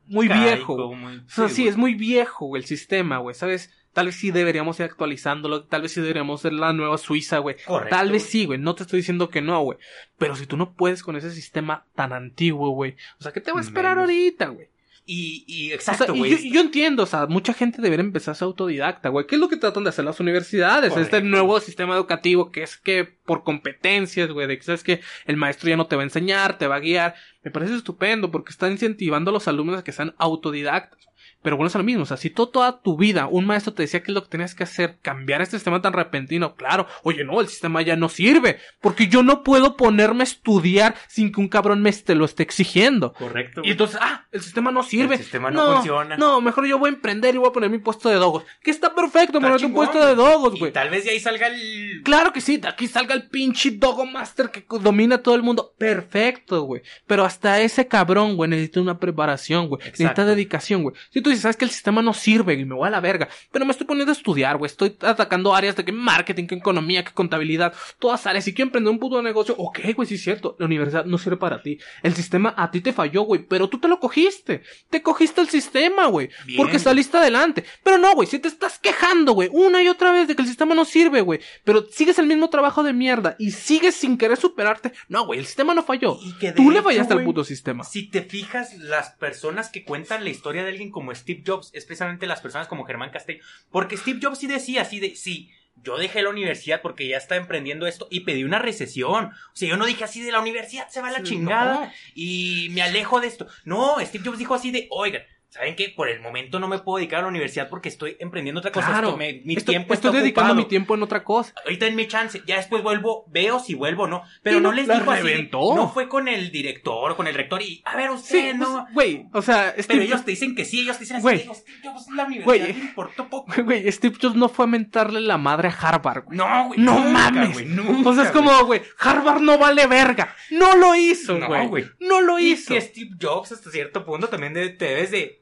muy 0.07 0.29
viejo. 0.29 0.95
muy- 0.95 1.17
O 1.19 1.23
sea, 1.29 1.49
sí, 1.49 1.63
güey. 1.63 1.69
es 1.69 1.77
muy 1.77 1.95
viejo, 1.95 2.47
güey, 2.47 2.63
el 2.63 2.67
sistema, 2.69 3.19
güey, 3.19 3.35
¿sabes? 3.35 3.71
Tal 3.93 4.07
vez 4.07 4.15
sí 4.17 4.31
deberíamos 4.31 4.79
ir 4.79 4.87
actualizándolo, 4.87 5.65
tal 5.65 5.83
vez 5.83 5.93
sí 5.93 6.01
deberíamos 6.01 6.41
ser 6.41 6.53
la 6.53 6.73
nueva 6.73 6.97
Suiza, 6.99 7.39
güey. 7.39 7.57
Correcto, 7.67 7.97
Tal 7.97 8.13
vez 8.13 8.23
sí, 8.23 8.47
güey, 8.47 8.59
no 8.59 8.75
te 8.75 8.85
estoy 8.85 8.99
diciendo 8.99 9.31
que 9.31 9.43
no, 9.43 9.61
güey. 9.63 9.79
Pero 10.17 10.37
si 10.37 10.47
tú 10.47 10.57
no 10.57 10.75
puedes 10.75 11.03
con 11.03 11.17
ese 11.17 11.31
sistema 11.33 11.87
tan 11.95 12.13
antiguo, 12.13 12.71
güey. 12.71 12.97
O 13.19 13.23
sea, 13.23 13.33
¿qué 13.33 13.41
te 13.41 13.51
va 13.53 13.59
a 13.59 13.63
esperar 13.63 13.97
Menos. 13.97 14.11
ahorita, 14.11 14.47
güey? 14.49 14.69
Y, 15.07 15.45
y 15.49 15.73
O 15.73 15.75
exacto, 15.75 16.05
sea, 16.05 16.15
güey. 16.15 16.31
yo, 16.31 16.37
y 16.39 16.53
yo 16.53 16.61
entiendo, 16.61 17.03
o 17.03 17.07
sea, 17.07 17.27
mucha 17.27 17.53
gente 17.53 17.83
debería 17.83 18.05
empezar 18.05 18.31
a 18.33 18.35
ser 18.37 18.47
autodidacta, 18.47 19.09
güey. 19.09 19.27
¿Qué 19.27 19.35
es 19.35 19.41
lo 19.41 19.49
que 19.49 19.57
tratan 19.57 19.83
de 19.83 19.89
hacer 19.91 20.05
las 20.05 20.21
universidades? 20.21 20.93
Correcto. 20.93 21.17
Este 21.17 21.27
nuevo 21.29 21.59
sistema 21.59 21.97
educativo 21.97 22.53
que 22.53 22.63
es 22.63 22.77
que 22.77 23.05
por 23.25 23.43
competencias, 23.43 24.31
güey, 24.31 24.47
de 24.47 24.57
que 24.57 24.63
sabes 24.63 24.85
que 24.85 25.01
el 25.25 25.37
maestro 25.37 25.69
ya 25.69 25.77
no 25.77 25.89
te 25.89 25.97
va 25.97 26.03
a 26.03 26.05
enseñar, 26.05 26.59
te 26.59 26.69
va 26.69 26.77
a 26.77 26.81
guiar. 26.81 27.17
Me 27.43 27.51
parece 27.51 27.75
estupendo 27.75 28.31
porque 28.31 28.53
está 28.53 28.71
incentivando 28.71 29.31
a 29.31 29.33
los 29.35 29.49
alumnos 29.49 29.81
a 29.81 29.83
que 29.85 29.91
sean 29.91 30.15
autodidactas. 30.17 31.01
Pero 31.43 31.57
bueno, 31.57 31.69
es 31.69 31.75
lo 31.75 31.83
mismo. 31.83 32.03
O 32.03 32.07
sea, 32.07 32.17
si 32.17 32.31
tú 32.31 32.47
toda 32.47 32.81
tu 32.81 32.97
vida 32.97 33.27
un 33.27 33.47
maestro 33.47 33.73
te 33.73 33.83
decía 33.83 34.03
que 34.03 34.11
es 34.11 34.15
lo 34.15 34.23
que 34.23 34.31
tenías 34.31 34.55
que 34.55 34.65
hacer, 34.65 34.99
cambiar 35.03 35.43
este 35.43 35.57
sistema 35.57 35.81
tan 35.81 35.93
repentino, 35.93 36.55
claro, 36.55 36.87
oye, 37.03 37.25
no, 37.25 37.41
el 37.41 37.49
sistema 37.49 37.83
ya 37.83 37.97
no 37.97 38.09
sirve. 38.09 38.59
Porque 38.81 39.09
yo 39.09 39.23
no 39.23 39.43
puedo 39.43 39.77
ponerme 39.77 40.23
a 40.23 40.25
estudiar 40.25 40.95
sin 41.09 41.33
que 41.33 41.41
un 41.41 41.49
cabrón 41.49 41.83
me 41.83 41.91
lo 42.15 42.25
esté 42.25 42.43
exigiendo. 42.43 43.13
Correcto. 43.13 43.63
Y 43.65 43.73
entonces, 43.73 43.99
ah, 44.01 44.27
el 44.33 44.41
sistema 44.41 44.71
no 44.71 44.83
sirve. 44.83 45.15
El 45.17 45.21
sistema 45.23 45.51
no 45.51 45.75
funciona. 45.75 46.17
No, 46.17 46.41
mejor 46.41 46.67
yo 46.67 46.79
voy 46.79 46.91
a 46.91 46.93
emprender 46.95 47.35
y 47.35 47.39
voy 47.39 47.49
a 47.49 47.53
poner 47.53 47.71
mi 47.71 47.79
puesto 47.79 48.09
de 48.09 48.17
dogos. 48.17 48.45
Que 48.63 48.71
está 48.71 48.95
perfecto, 48.95 49.41
poner 49.41 49.65
un 49.65 49.73
puesto 49.75 50.05
de 50.05 50.15
dogos, 50.15 50.55
Y 50.57 50.59
güey. 50.59 50.73
tal 50.73 50.91
vez 50.91 51.05
de 51.05 51.11
ahí 51.11 51.21
salga 51.21 51.49
el. 51.49 52.03
Claro 52.05 52.33
que 52.33 52.41
sí, 52.41 52.57
de 52.57 52.69
aquí 52.69 52.87
salga 52.87 53.15
el 53.15 53.29
pinche 53.29 53.71
Dogo 53.73 54.07
Master 54.07 54.51
que 54.51 54.65
domina 54.81 55.17
a 55.17 55.23
todo 55.23 55.35
el 55.35 55.43
mundo. 55.43 55.75
Perfecto, 55.79 56.63
güey. 56.63 56.83
Pero 57.07 57.25
hasta 57.25 57.61
ese 57.61 57.87
cabrón, 57.87 58.37
güey, 58.37 58.51
necesita 58.51 58.81
una 58.81 58.99
preparación, 58.99 59.69
güey. 59.69 59.83
Necesita 59.85 60.25
dedicación, 60.25 60.83
güey. 60.83 60.95
Si 61.11 61.21
tú 61.21 61.30
dices, 61.31 61.43
sabes 61.43 61.57
que 61.57 61.65
el 61.65 61.71
sistema 61.71 62.03
no 62.03 62.15
sirve 62.15 62.55
y 62.55 62.65
me 62.65 62.75
voy 62.75 62.87
a 62.87 62.91
la 62.91 63.01
verga, 63.01 63.29
pero 63.51 63.65
me 63.65 63.73
estoy 63.73 63.87
poniendo 63.87 64.13
a 64.13 64.15
estudiar, 64.15 64.57
güey. 64.57 64.71
Estoy 64.71 64.97
atacando 65.01 65.55
áreas 65.55 65.77
de 65.77 65.85
que 65.85 65.93
marketing, 65.93 66.47
que 66.47 66.55
economía, 66.55 67.05
que 67.05 67.13
contabilidad, 67.13 67.75
todas 67.99 68.27
áreas. 68.27 68.45
Si 68.45 68.55
quiero 68.55 68.69
emprender 68.69 68.93
un 68.93 68.99
puto 68.99 69.23
negocio, 69.23 69.55
ok, 69.57 69.79
güey, 69.95 70.09
sí 70.09 70.15
es 70.15 70.23
cierto. 70.23 70.57
La 70.59 70.67
universidad 70.67 71.05
no 71.05 71.19
sirve 71.19 71.37
para 71.37 71.63
ti. 71.63 71.79
El 72.03 72.15
sistema 72.15 72.55
a 72.57 72.71
ti 72.71 72.81
te 72.81 72.93
falló, 72.93 73.23
güey, 73.23 73.47
pero 73.47 73.69
tú 73.69 73.79
te 73.79 73.89
lo 73.89 74.01
cogiste. 74.01 74.63
Te 74.91 75.03
cogiste 75.03 75.41
el 75.41 75.49
sistema, 75.49 76.07
güey. 76.07 76.31
Porque 76.57 76.79
saliste 76.79 77.19
adelante. 77.19 77.65
Pero 77.83 77.99
no, 77.99 78.15
güey, 78.15 78.29
si 78.29 78.39
te 78.39 78.49
estás 78.49 78.79
quejando, 78.79 79.33
güey, 79.33 79.49
una 79.53 79.83
y 79.83 79.89
otra 79.89 80.13
vez 80.13 80.29
de 80.29 80.37
que 80.37 80.43
el 80.43 80.49
sistema 80.49 80.75
no 80.75 80.85
sirve, 80.85 81.21
güey, 81.21 81.41
pero 81.65 81.87
sigues 81.91 82.19
el 82.19 82.27
mismo 82.27 82.51
trabajo 82.51 82.83
de 82.83 82.93
mierda 82.93 83.37
y 83.39 83.51
sigues 83.53 83.95
sin 83.95 84.19
querer 84.19 84.37
superarte, 84.37 84.93
no, 85.09 85.27
güey, 85.27 85.39
el 85.41 85.47
sistema 85.47 85.75
no 85.75 85.83
falló. 85.83 86.19
Y 86.23 86.33
que 86.39 86.49
de 86.49 86.53
Tú 86.53 86.71
le 86.71 86.83
fallaste 86.83 87.13
al 87.13 87.19
güey, 87.19 87.27
puto 87.27 87.45
sistema. 87.45 87.85
Si 87.85 88.09
te 88.09 88.23
fijas, 88.23 88.77
las 88.79 89.11
personas 89.11 89.71
que 89.71 89.85
cuentan 89.85 90.25
la 90.25 90.31
historia 90.31 90.63
de 90.63 90.71
alguien 90.71 90.91
como 90.91 91.13
Steve 91.21 91.43
Jobs, 91.47 91.71
especialmente 91.73 92.27
las 92.27 92.41
personas 92.41 92.67
como 92.69 92.85
Germán 92.85 93.11
Castello, 93.11 93.43
porque 93.71 93.97
Steve 93.97 94.19
Jobs 94.23 94.39
sí 94.39 94.47
decía 94.47 94.83
así 94.83 95.01
de, 95.01 95.15
sí, 95.17 95.51
yo 95.83 95.97
dejé 95.97 96.23
la 96.23 96.29
universidad 96.31 96.83
porque 96.83 97.09
ya 97.09 97.17
está 97.17 97.37
emprendiendo 97.37 97.87
esto 97.87 98.07
y 98.11 98.21
pedí 98.21 98.45
una 98.45 98.59
recesión. 98.59 99.27
O 99.27 99.33
sea, 99.55 99.69
yo 99.69 99.77
no 99.79 99.87
dije 99.87 100.05
así 100.05 100.21
de 100.21 100.33
la 100.33 100.41
universidad 100.41 100.89
se 100.89 101.01
va 101.01 101.09
a 101.09 101.13
la 101.13 101.19
Sí, 101.19 101.25
chingada 101.25 101.87
no. 101.87 101.93
y 102.15 102.69
me 102.73 102.83
alejo 102.83 103.21
de 103.21 103.29
esto. 103.29 103.47
No, 103.65 103.97
Steve 104.01 104.25
Jobs 104.25 104.39
dijo 104.39 104.55
así 104.55 104.71
de, 104.73 104.89
oigan, 104.91 105.23
¿saben 105.51 105.77
qué? 105.77 105.93
Por 105.95 106.09
el 106.09 106.21
momento 106.21 106.59
no 106.61 106.69
me 106.69 106.79
puedo 106.79 106.99
dedicar 106.99 107.19
a 107.21 107.23
la 107.23 107.29
universidad 107.29 107.69
porque 107.69 107.89
estoy 107.89 108.17
emprendiendo 108.21 108.61
otra 108.61 108.71
cosa. 108.73 108.87
Claro. 108.87 109.09
Esto 109.09 109.17
me- 109.19 109.43
mi 109.45 109.55
Estoy- 109.57 109.73
tiempo 109.75 109.95
estoy 109.95 110.13
dedicando 110.13 110.53
ocupado. 110.53 110.55
mi 110.55 110.69
tiempo 110.69 110.95
en 110.95 111.03
otra 111.03 111.25
cosa. 111.25 111.53
Ahorita 111.65 111.87
en 111.87 111.97
mi 111.97 112.07
chance, 112.09 112.43
ya 112.47 112.57
después 112.57 112.83
vuelvo, 112.83 113.25
veo 113.29 113.59
si 113.59 113.75
vuelvo 113.75 114.05
o 114.05 114.07
no. 114.09 114.23
Pero 114.43 114.59
Y 114.59 114.61
no, 114.61 114.71
no- 114.71 114.75
les 114.77 114.89
dijo 114.89 115.11
así. 115.11 115.23
reventó. 115.23 115.75
No 115.75 115.89
fue 115.91 116.09
con 116.09 116.29
el 116.29 116.51
director, 116.51 117.17
con 117.17 117.27
el 117.27 117.35
rector 117.35 117.61
y, 117.63 117.83
a 117.85 117.97
ver, 117.97 118.11
Sí, 118.11 118.15
usted 118.17 118.55
no. 118.55 118.87
pues, 118.93 118.95
güey, 118.95 119.27
o 119.33 119.43
sea, 119.43 119.73
Pero 119.73 119.83
Steve 119.83 120.05
ellos 120.05 120.25
te 120.25 120.31
dicen 120.31 120.55
que 120.55 120.65
sí, 120.65 120.81
ellos 120.83 120.97
te 120.97 121.05
dicen 121.05 121.17
así. 121.17 121.23
Güey. 121.23 121.39
digo, 121.41 121.55
Steve 121.55 121.79
Jobs, 121.83 122.07
la 122.15 122.25
universidad 122.25 122.45
Güey. 122.45 122.61
le 122.73 122.79
importó 122.85 123.29
poco. 123.29 123.53
Güey, 123.65 123.91
Steve 123.93 124.17
Jobs 124.21 124.37
no 124.37 124.49
fue 124.49 124.65
a 124.65 124.69
mentarle 124.69 125.21
la 125.21 125.37
madre 125.37 125.69
a 125.69 125.73
Harvard, 125.73 126.25
güey. 126.25 126.37
No, 126.39 126.69
güey. 126.69 126.81
No 126.81 126.95
nunca, 126.95 127.11
mames. 127.31 127.53
güey, 127.55 127.67
nunca, 127.67 128.09
o 128.09 128.15
sea, 128.15 128.25
es 128.25 128.33
güey. 128.33 128.45
como, 128.45 128.65
güey, 128.67 128.83
Harvard 128.99 129.41
no 129.41 129.59
vale 129.59 129.87
verga. 129.87 130.35
No 130.51 130.77
lo 130.77 130.95
hizo, 130.95 131.39
No, 131.39 131.47
güey. 131.49 131.67
güey. 131.67 131.85
No 132.01 132.21
lo 132.21 132.39
Y 132.39 132.53
hizo. 132.53 132.73
que 132.75 132.81
Steve 132.81 133.11
Jobs 133.21 133.53
hasta 133.53 133.71
cierto 133.71 134.05
punto 134.05 134.29
también 134.29 134.55
te 134.55 134.85
debes 134.85 135.11
de... 135.11 135.40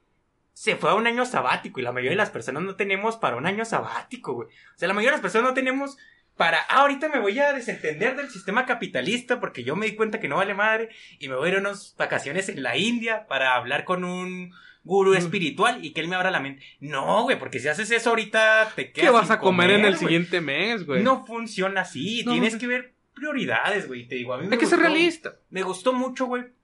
Se 0.59 0.75
fue 0.75 0.91
a 0.91 0.95
un 0.95 1.07
año 1.07 1.25
sabático 1.25 1.79
y 1.79 1.85
la 1.85 1.93
mayoría 1.93 2.11
de 2.11 2.17
las 2.17 2.31
personas 2.31 2.65
no 2.65 2.75
tenemos 2.75 3.17
para 3.17 3.37
un 3.37 3.47
año 3.47 3.65
sabático, 3.65 4.33
güey. 4.35 4.49
O 4.49 4.77
sea, 4.79 4.89
la 4.89 4.95
mayoría 4.95 5.13
de 5.13 5.19
las 5.19 5.23
personas 5.23 5.51
no 5.51 5.55
tenemos 5.55 5.97
para... 6.37 6.59
Ah, 6.69 6.81
ahorita 6.81 7.09
me 7.09 7.21
voy 7.21 7.39
a 7.39 7.53
desentender 7.53 8.17
del 8.17 8.29
sistema 8.29 8.67
capitalista 8.67 9.39
porque 9.39 9.63
yo 9.63 9.77
me 9.77 9.87
di 9.87 9.95
cuenta 9.95 10.19
que 10.19 10.27
no 10.27 10.35
vale 10.39 10.55
madre 10.55 10.89
y 11.21 11.29
me 11.29 11.37
voy 11.37 11.47
a 11.47 11.53
ir 11.53 11.59
a 11.59 11.61
unas 11.61 11.95
vacaciones 11.97 12.49
en 12.49 12.65
la 12.65 12.77
India 12.77 13.29
para 13.29 13.55
hablar 13.55 13.85
con 13.85 14.03
un 14.03 14.53
gurú 14.83 15.15
espiritual 15.15 15.85
y 15.85 15.93
que 15.93 16.01
él 16.01 16.09
me 16.09 16.17
abra 16.17 16.33
la 16.33 16.41
mente. 16.41 16.65
No, 16.81 17.23
güey, 17.23 17.39
porque 17.39 17.61
si 17.61 17.69
haces 17.69 17.93
eso 17.93 18.11
ahorita 18.11 18.73
te 18.75 18.91
quedas 18.91 19.07
¿Qué 19.07 19.13
vas 19.13 19.27
sin 19.27 19.37
a 19.37 19.39
comer, 19.39 19.71
en 19.71 19.85
el 19.85 19.97
siguiente 19.97 20.41
mes, 20.41 20.85
güey? 20.85 21.05
No 21.05 21.25
funciona 21.25 21.83
así, 21.83 22.25
No, 22.25 22.33
tienes 22.33 22.55
no. 22.55 22.59
que 22.59 22.67
ver 22.67 22.95
prioridades, 23.15 23.87
güey. 23.87 24.09
Te 24.09 24.17
digo, 24.17 24.35
a 24.35 24.39
mí 24.39 24.49
me 24.49 24.57
Hay 24.57 24.59
que 24.59 24.67
ser 24.67 24.81
realista. 24.81 25.37
me 25.51 25.63
gustó 25.63 25.93
mucho, 25.93 26.27
güey. 26.27 26.58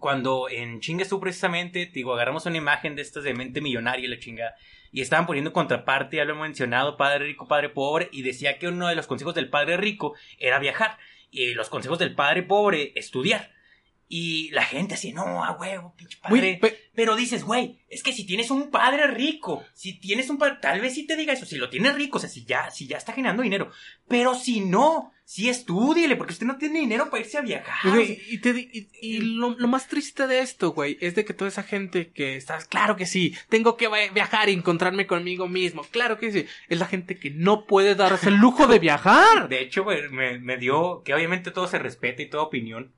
Cuando 0.00 0.48
en 0.48 0.80
Chinguesú 0.80 1.20
precisamente, 1.20 1.86
te 1.86 1.92
digo, 1.92 2.14
agarramos 2.14 2.46
una 2.46 2.56
imagen 2.56 2.96
de 2.96 3.02
estas 3.02 3.22
de 3.22 3.34
mente 3.34 3.60
millonaria 3.60 4.08
la 4.08 4.18
chingada. 4.18 4.56
Y 4.90 5.02
estaban 5.02 5.26
poniendo 5.26 5.52
contraparte, 5.52 6.16
ya 6.16 6.24
lo 6.24 6.34
he 6.34 6.38
mencionado, 6.40 6.96
padre 6.96 7.26
rico, 7.26 7.46
padre 7.46 7.68
pobre. 7.68 8.08
Y 8.10 8.22
decía 8.22 8.58
que 8.58 8.66
uno 8.66 8.88
de 8.88 8.96
los 8.96 9.06
consejos 9.06 9.34
del 9.34 9.50
padre 9.50 9.76
rico 9.76 10.14
era 10.38 10.58
viajar. 10.58 10.98
Y 11.30 11.54
los 11.54 11.68
consejos 11.68 11.98
del 11.98 12.14
padre 12.14 12.42
pobre, 12.42 12.92
estudiar. 12.96 13.52
Y 14.12 14.50
la 14.50 14.64
gente 14.64 14.94
así, 14.94 15.12
no, 15.12 15.44
a 15.44 15.52
huevo, 15.52 15.94
pinche 15.96 16.18
padre. 16.20 16.58
Pe- 16.60 16.76
Pero 16.96 17.14
dices, 17.14 17.44
güey, 17.44 17.78
es 17.88 18.02
que 18.02 18.12
si 18.12 18.26
tienes 18.26 18.50
un 18.50 18.68
padre 18.72 19.06
rico, 19.06 19.62
si 19.72 20.00
tienes 20.00 20.28
un 20.28 20.36
padre, 20.36 20.56
tal 20.60 20.80
vez 20.80 20.94
sí 20.94 21.06
te 21.06 21.16
diga 21.16 21.32
eso, 21.32 21.46
si 21.46 21.54
lo 21.56 21.70
tienes 21.70 21.94
rico, 21.94 22.18
o 22.18 22.20
sea, 22.20 22.28
si 22.28 22.44
ya, 22.44 22.72
si 22.72 22.88
ya 22.88 22.96
está 22.96 23.12
generando 23.12 23.44
dinero. 23.44 23.70
Pero 24.08 24.34
si 24.34 24.62
no, 24.62 25.12
sí 25.24 25.48
estúdiele, 25.48 26.16
porque 26.16 26.32
usted 26.32 26.44
no 26.46 26.58
tiene 26.58 26.80
dinero 26.80 27.08
para 27.08 27.22
irse 27.22 27.38
a 27.38 27.42
viajar. 27.42 27.88
Güey, 27.94 28.20
y, 28.28 28.38
te 28.38 28.52
di- 28.52 28.68
y- 28.72 28.88
y 29.00 29.18
lo, 29.20 29.50
lo 29.50 29.68
más 29.68 29.86
triste 29.86 30.26
de 30.26 30.40
esto, 30.40 30.72
güey, 30.72 30.98
es 31.00 31.14
de 31.14 31.24
que 31.24 31.32
toda 31.32 31.46
esa 31.46 31.62
gente 31.62 32.10
que 32.10 32.34
está, 32.34 32.58
claro 32.68 32.96
que 32.96 33.06
sí, 33.06 33.36
tengo 33.48 33.76
que 33.76 33.88
viajar 34.12 34.48
y 34.48 34.54
encontrarme 34.54 35.06
conmigo 35.06 35.46
mismo, 35.46 35.82
claro 35.88 36.18
que 36.18 36.32
sí, 36.32 36.46
es 36.68 36.78
la 36.80 36.86
gente 36.86 37.16
que 37.16 37.30
no 37.30 37.64
puede 37.64 37.94
darse 37.94 38.28
el 38.30 38.38
lujo 38.38 38.66
de 38.66 38.80
viajar. 38.80 39.48
De 39.48 39.60
hecho, 39.62 39.84
güey, 39.84 40.08
me, 40.08 40.40
me 40.40 40.56
dio 40.56 41.04
que 41.04 41.14
obviamente 41.14 41.52
todo 41.52 41.68
se 41.68 41.78
respeta 41.78 42.22
y 42.22 42.28
toda 42.28 42.42
opinión, 42.42 42.92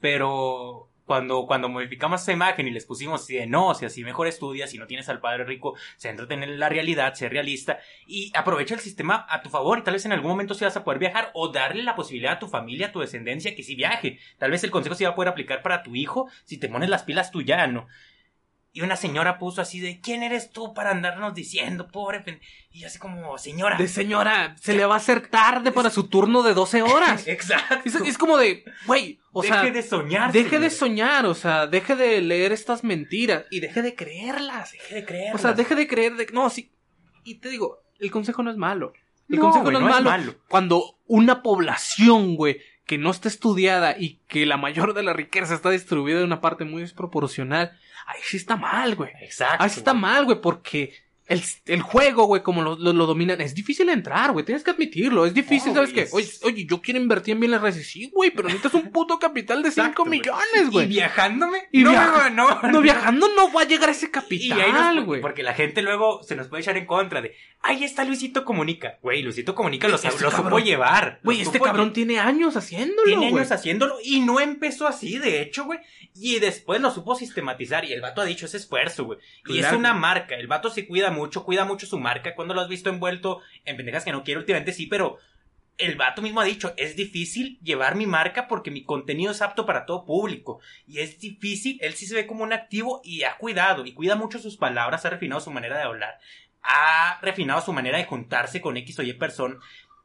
pero 0.00 0.90
cuando, 1.06 1.46
cuando 1.46 1.68
modificamos 1.68 2.20
esa 2.20 2.32
imagen 2.32 2.66
y 2.66 2.72
les 2.72 2.84
pusimos 2.84 3.22
así 3.22 3.36
de 3.36 3.46
no, 3.46 3.74
si 3.74 3.86
así 3.86 4.02
mejor 4.02 4.26
estudias, 4.26 4.70
si 4.70 4.78
no 4.78 4.86
tienes 4.86 5.08
al 5.08 5.20
padre 5.20 5.44
rico, 5.44 5.74
céntrate 5.98 6.34
en 6.34 6.58
la 6.58 6.68
realidad, 6.68 7.14
sé 7.14 7.28
realista 7.28 7.78
y 8.06 8.32
aprovecha 8.36 8.74
el 8.74 8.80
sistema 8.80 9.24
a 9.30 9.40
tu 9.40 9.48
favor 9.48 9.78
y 9.78 9.82
tal 9.82 9.94
vez 9.94 10.04
en 10.04 10.12
algún 10.12 10.32
momento 10.32 10.54
sí 10.54 10.64
vas 10.64 10.76
a 10.76 10.84
poder 10.84 10.98
viajar 10.98 11.30
o 11.34 11.48
darle 11.48 11.84
la 11.84 11.94
posibilidad 11.94 12.34
a 12.34 12.38
tu 12.40 12.48
familia, 12.48 12.88
a 12.88 12.92
tu 12.92 13.00
descendencia 13.00 13.54
que 13.54 13.62
sí 13.62 13.76
viaje. 13.76 14.18
Tal 14.38 14.50
vez 14.50 14.64
el 14.64 14.70
consejo 14.70 14.96
sí 14.96 15.04
va 15.04 15.10
a 15.10 15.14
poder 15.14 15.28
aplicar 15.28 15.62
para 15.62 15.82
tu 15.82 15.94
hijo 15.94 16.28
si 16.44 16.58
te 16.58 16.68
pones 16.68 16.90
las 16.90 17.04
pilas 17.04 17.30
tú 17.30 17.40
ya, 17.40 17.68
¿no? 17.68 17.86
Y 18.76 18.82
una 18.82 18.96
señora 18.96 19.38
puso 19.38 19.62
así 19.62 19.80
de, 19.80 20.02
¿quién 20.02 20.22
eres 20.22 20.50
tú 20.50 20.74
para 20.74 20.90
andarnos 20.90 21.32
diciendo, 21.34 21.88
pobre? 21.88 22.20
pen-?" 22.20 22.42
Y 22.70 22.84
así 22.84 22.98
como, 22.98 23.38
señora. 23.38 23.78
De 23.78 23.88
señora, 23.88 24.54
se 24.60 24.74
le 24.74 24.84
va 24.84 24.92
a 24.92 24.98
hacer 24.98 25.28
tarde 25.28 25.72
para 25.72 25.88
su 25.88 26.08
turno 26.08 26.42
de 26.42 26.52
12 26.52 26.82
horas. 26.82 27.26
Exacto. 27.26 27.78
Es, 27.86 27.94
es 27.94 28.18
como 28.18 28.36
de, 28.36 28.64
güey, 28.86 29.18
o 29.32 29.40
deje 29.40 29.54
sea, 29.54 29.70
de 29.70 29.82
soñar. 29.82 30.30
deje 30.30 30.58
de 30.58 30.68
soñar, 30.68 31.24
o 31.24 31.32
sea, 31.32 31.66
deje 31.66 31.96
de 31.96 32.20
leer 32.20 32.52
estas 32.52 32.84
mentiras 32.84 33.46
y 33.50 33.60
deje 33.60 33.80
de 33.80 33.94
creerlas. 33.94 34.72
Deje 34.72 34.94
de 34.96 35.04
creer. 35.06 35.34
O 35.34 35.38
sea, 35.38 35.54
deje 35.54 35.74
de 35.74 35.88
creer 35.88 36.16
de... 36.16 36.26
No, 36.34 36.50
sí. 36.50 36.70
Y 37.24 37.36
te 37.36 37.48
digo, 37.48 37.78
el 37.98 38.10
consejo 38.10 38.42
no 38.42 38.50
es 38.50 38.58
malo. 38.58 38.92
El 39.30 39.36
No, 39.38 39.44
consejo 39.46 39.62
güey, 39.64 39.72
no, 39.72 39.80
no 39.80 39.88
es, 39.88 39.96
es 39.96 40.04
malo. 40.04 40.10
malo. 40.10 40.34
Cuando 40.48 40.98
una 41.06 41.42
población, 41.42 42.36
güey, 42.36 42.60
que 42.84 42.98
no 42.98 43.10
está 43.10 43.28
estudiada 43.28 43.96
y 43.98 44.20
que 44.28 44.44
la 44.44 44.58
mayor 44.58 44.92
de 44.92 45.02
la 45.02 45.14
riqueza 45.14 45.54
está 45.54 45.70
distribuida 45.70 46.18
en 46.18 46.26
una 46.26 46.42
parte 46.42 46.66
muy 46.66 46.82
desproporcional, 46.82 47.72
ahí 48.06 48.20
sí 48.22 48.36
está 48.36 48.56
mal, 48.56 48.94
güey. 48.94 49.12
Exacto. 49.20 49.62
Ahí 49.62 49.70
sí 49.70 49.80
está 49.80 49.94
mal, 49.94 50.24
güey, 50.24 50.40
porque 50.40 50.94
el, 51.28 51.42
el 51.66 51.82
juego, 51.82 52.26
güey, 52.26 52.42
como 52.42 52.62
lo, 52.62 52.76
lo, 52.76 52.92
lo 52.92 53.06
dominan, 53.06 53.40
es 53.40 53.54
difícil 53.54 53.88
entrar, 53.88 54.32
güey, 54.32 54.44
tienes 54.44 54.62
que 54.62 54.70
admitirlo, 54.70 55.26
es 55.26 55.34
difícil, 55.34 55.70
No, 55.72 55.76
¿sabes 55.76 55.92
qué? 55.92 56.08
Oye, 56.12 56.28
oye, 56.44 56.66
yo 56.66 56.80
quiero 56.80 57.00
invertir 57.00 57.32
en 57.32 57.40
bienes 57.40 57.60
raíces, 57.60 57.86
sí, 57.88 58.10
güey, 58.14 58.30
pero 58.30 58.48
necesitas 58.48 58.74
un 58.74 58.90
puto 58.92 59.18
capital 59.18 59.62
de 59.62 59.70
5 59.70 59.80
Exacto, 59.80 60.04
güey. 60.04 60.20
millones, 60.20 60.72
Y 60.72 60.86
viajándome. 60.86 61.58
Y 61.72 61.82
no, 61.82 61.90
viaja- 61.90 62.30
no, 62.30 62.60
no, 62.62 62.70
No, 62.70 62.80
viajando 62.80 63.28
no 63.34 63.52
va 63.52 63.62
a 63.62 63.64
llegar 63.64 63.88
a 63.88 63.92
ese 63.92 64.10
capital, 64.10 65.04
güey. 65.04 65.20
Porque 65.20 65.42
la 65.42 65.54
gente 65.54 65.82
luego 65.82 66.22
se 66.22 66.36
nos 66.36 66.48
puede 66.48 66.62
echar 66.62 66.76
en 66.76 66.86
contra 66.86 67.20
de, 67.20 67.34
ahí 67.62 67.82
está 67.82 68.04
Luisito 68.04 68.44
Comunica. 68.44 68.98
Güey, 69.02 69.22
Luisito 69.22 69.54
Comunica 69.54 69.88
lo, 69.88 69.96
Este 69.96 70.08
lo 70.22 70.30
supo 70.30 70.58
llevar. 70.60 71.20
Güey, 71.24 71.40
este 71.40 71.58
cabrón 71.60 71.92
tiene 71.92 72.18
años 72.20 72.56
haciéndolo, 72.56 73.02
Tiene 73.04 73.26
años 73.28 73.50
haciéndolo 73.50 73.96
y 74.02 74.20
no 74.20 74.38
empezó 74.40 74.86
así, 74.86 75.18
de 75.18 75.42
hecho, 75.42 75.64
güey. 75.64 75.80
Y 76.14 76.38
después 76.38 76.80
lo 76.80 76.90
supo 76.90 77.14
sistematizar 77.14 77.84
y 77.84 77.92
el 77.92 78.00
vato 78.00 78.20
ha 78.20 78.24
dicho 78.24 78.46
ese 78.46 78.56
esfuerzo, 78.56 79.04
güey. 79.04 79.18
Y 79.46 79.58
es 79.58 79.72
una 79.72 79.92
marca. 79.92 80.34
El 80.36 80.46
vato 80.46 80.70
se 80.70 80.86
cuida 80.86 81.10
mucho, 81.16 81.44
cuida 81.44 81.64
mucho 81.64 81.86
su 81.86 81.98
marca. 81.98 82.34
Cuando 82.36 82.54
lo 82.54 82.60
has 82.60 82.68
visto 82.68 82.90
envuelto 82.90 83.40
en 83.64 83.76
pendejas 83.76 84.04
que 84.04 84.12
no 84.12 84.22
quiero 84.22 84.40
últimamente, 84.40 84.72
sí, 84.72 84.86
pero 84.86 85.18
el 85.78 85.96
vato 85.96 86.22
mismo 86.22 86.40
ha 86.40 86.44
dicho, 86.44 86.72
es 86.76 86.96
difícil 86.96 87.58
llevar 87.62 87.96
mi 87.96 88.06
marca 88.06 88.48
porque 88.48 88.70
mi 88.70 88.84
contenido 88.84 89.32
es 89.32 89.42
apto 89.42 89.66
para 89.66 89.84
todo 89.84 90.04
público. 90.04 90.60
Y 90.86 91.00
es 91.00 91.18
difícil, 91.18 91.78
él 91.82 91.94
sí 91.94 92.06
se 92.06 92.14
ve 92.14 92.26
como 92.26 92.44
un 92.44 92.52
activo 92.52 93.00
y 93.04 93.24
ha 93.24 93.36
cuidado 93.36 93.84
y 93.84 93.92
cuida 93.92 94.16
mucho 94.16 94.38
sus 94.38 94.56
palabras, 94.56 95.04
ha 95.04 95.10
refinado 95.10 95.40
su 95.40 95.50
manera 95.50 95.76
de 95.76 95.82
hablar, 95.82 96.18
ha 96.62 97.18
refinado 97.20 97.60
su 97.60 97.72
manera 97.72 97.98
de 97.98 98.04
juntarse 98.04 98.60
con 98.60 98.76
X 98.76 98.98
o 98.98 99.02
Y 99.02 99.12
persona. 99.14 99.56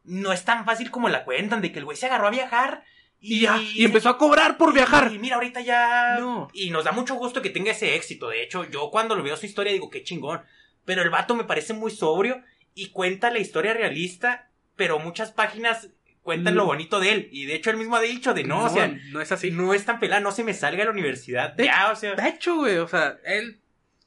No 0.04 0.34
es 0.34 0.44
tan 0.44 0.66
fácil 0.66 0.92
como 0.92 1.10
la 1.10 1.24
cuentan 1.24 1.62
de 1.62 1.72
que 1.72 1.80
el 1.80 1.86
güey 1.86 1.96
se 1.96 2.08
agarró 2.08 2.28
a 2.28 2.32
viajar 2.32 2.84
Y 3.20 3.42
ya, 3.42 3.62
y 3.62 3.86
empezó 3.86 4.10
a 4.10 4.18
cobrar 4.18 4.58
por 4.58 4.74
viajar. 4.74 5.12
y 5.14 5.20
mira, 5.20 5.36
ahorita 5.36 5.62
ya. 5.62 6.18
No. 6.20 6.50
Y 6.54 6.72
nos 6.72 6.84
da 6.84 6.92
mucho 6.92 7.16
gusto 7.16 7.42
que 7.42 7.52
tenga 7.52 7.72
ese 7.72 7.96
éxito. 7.96 8.28
De 8.30 8.44
hecho, 8.44 8.68
yo 8.70 8.90
cuando 8.90 9.16
lo 9.16 9.24
veo 9.24 9.38
su 9.38 9.46
historia 9.46 9.72
digo, 9.72 9.90
qué 9.92 10.04
chingón. 10.04 10.42
Pero 10.86 11.02
el 11.02 11.10
vato 11.10 11.36
me 11.36 11.44
parece 11.44 11.74
muy 11.74 11.92
sobrio 11.92 12.42
y 12.74 12.90
cuenta 12.90 13.30
la 13.32 13.40
historia 13.40 13.74
realista, 13.74 14.50
pero 14.76 15.00
muchas 15.00 15.32
páginas 15.32 15.90
cuentan 16.24 16.56
lo 16.56 16.66
bonito 16.66 17.00
de 17.00 17.12
él. 17.12 17.30
Y 17.32 17.46
de 17.46 17.56
hecho, 17.56 17.70
él 17.72 17.78
mismo 17.78 17.96
ha 17.96 18.02
dicho 18.02 18.34
de 18.34 18.44
no, 18.44 18.66
o 18.66 18.70
sea, 18.70 18.88
no 19.12 19.22
es 19.22 19.32
así. 19.32 19.52
no 19.52 19.74
es 19.74 19.86
tan 19.86 20.00
pelada, 20.00 20.22
no 20.22 20.32
se 20.32 20.44
me 20.44 20.54
salga 20.54 20.80
de 20.80 20.86
la 20.86 20.92
universidad. 20.92 21.54
De- 21.54 21.66
ya, 21.66 21.92
o 21.92 21.96
sea. 21.96 22.16
De 22.16 22.28
hecho, 22.30 22.56
güey, 22.56 22.78
o 22.78 22.88
sea, 22.88 23.18
él... 23.26 23.60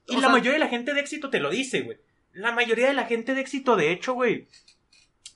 Y 0.07 0.15
la 0.17 0.21
sea, 0.21 0.29
mayoría 0.31 0.53
de 0.53 0.59
la 0.59 0.69
gente 0.69 0.93
de 0.95 1.01
éxito 1.01 1.31
te 1.31 1.41
lo 1.41 1.51
dice, 1.51 1.81
güey. 1.81 1.99
La 2.33 2.53
mayoría 2.53 2.89
de 2.89 2.95
la 2.95 3.07
gente 3.07 3.35
de 3.35 3.41
éxito, 3.41 3.77
de 3.77 3.91
hecho, 3.93 4.13
güey. 4.15 4.49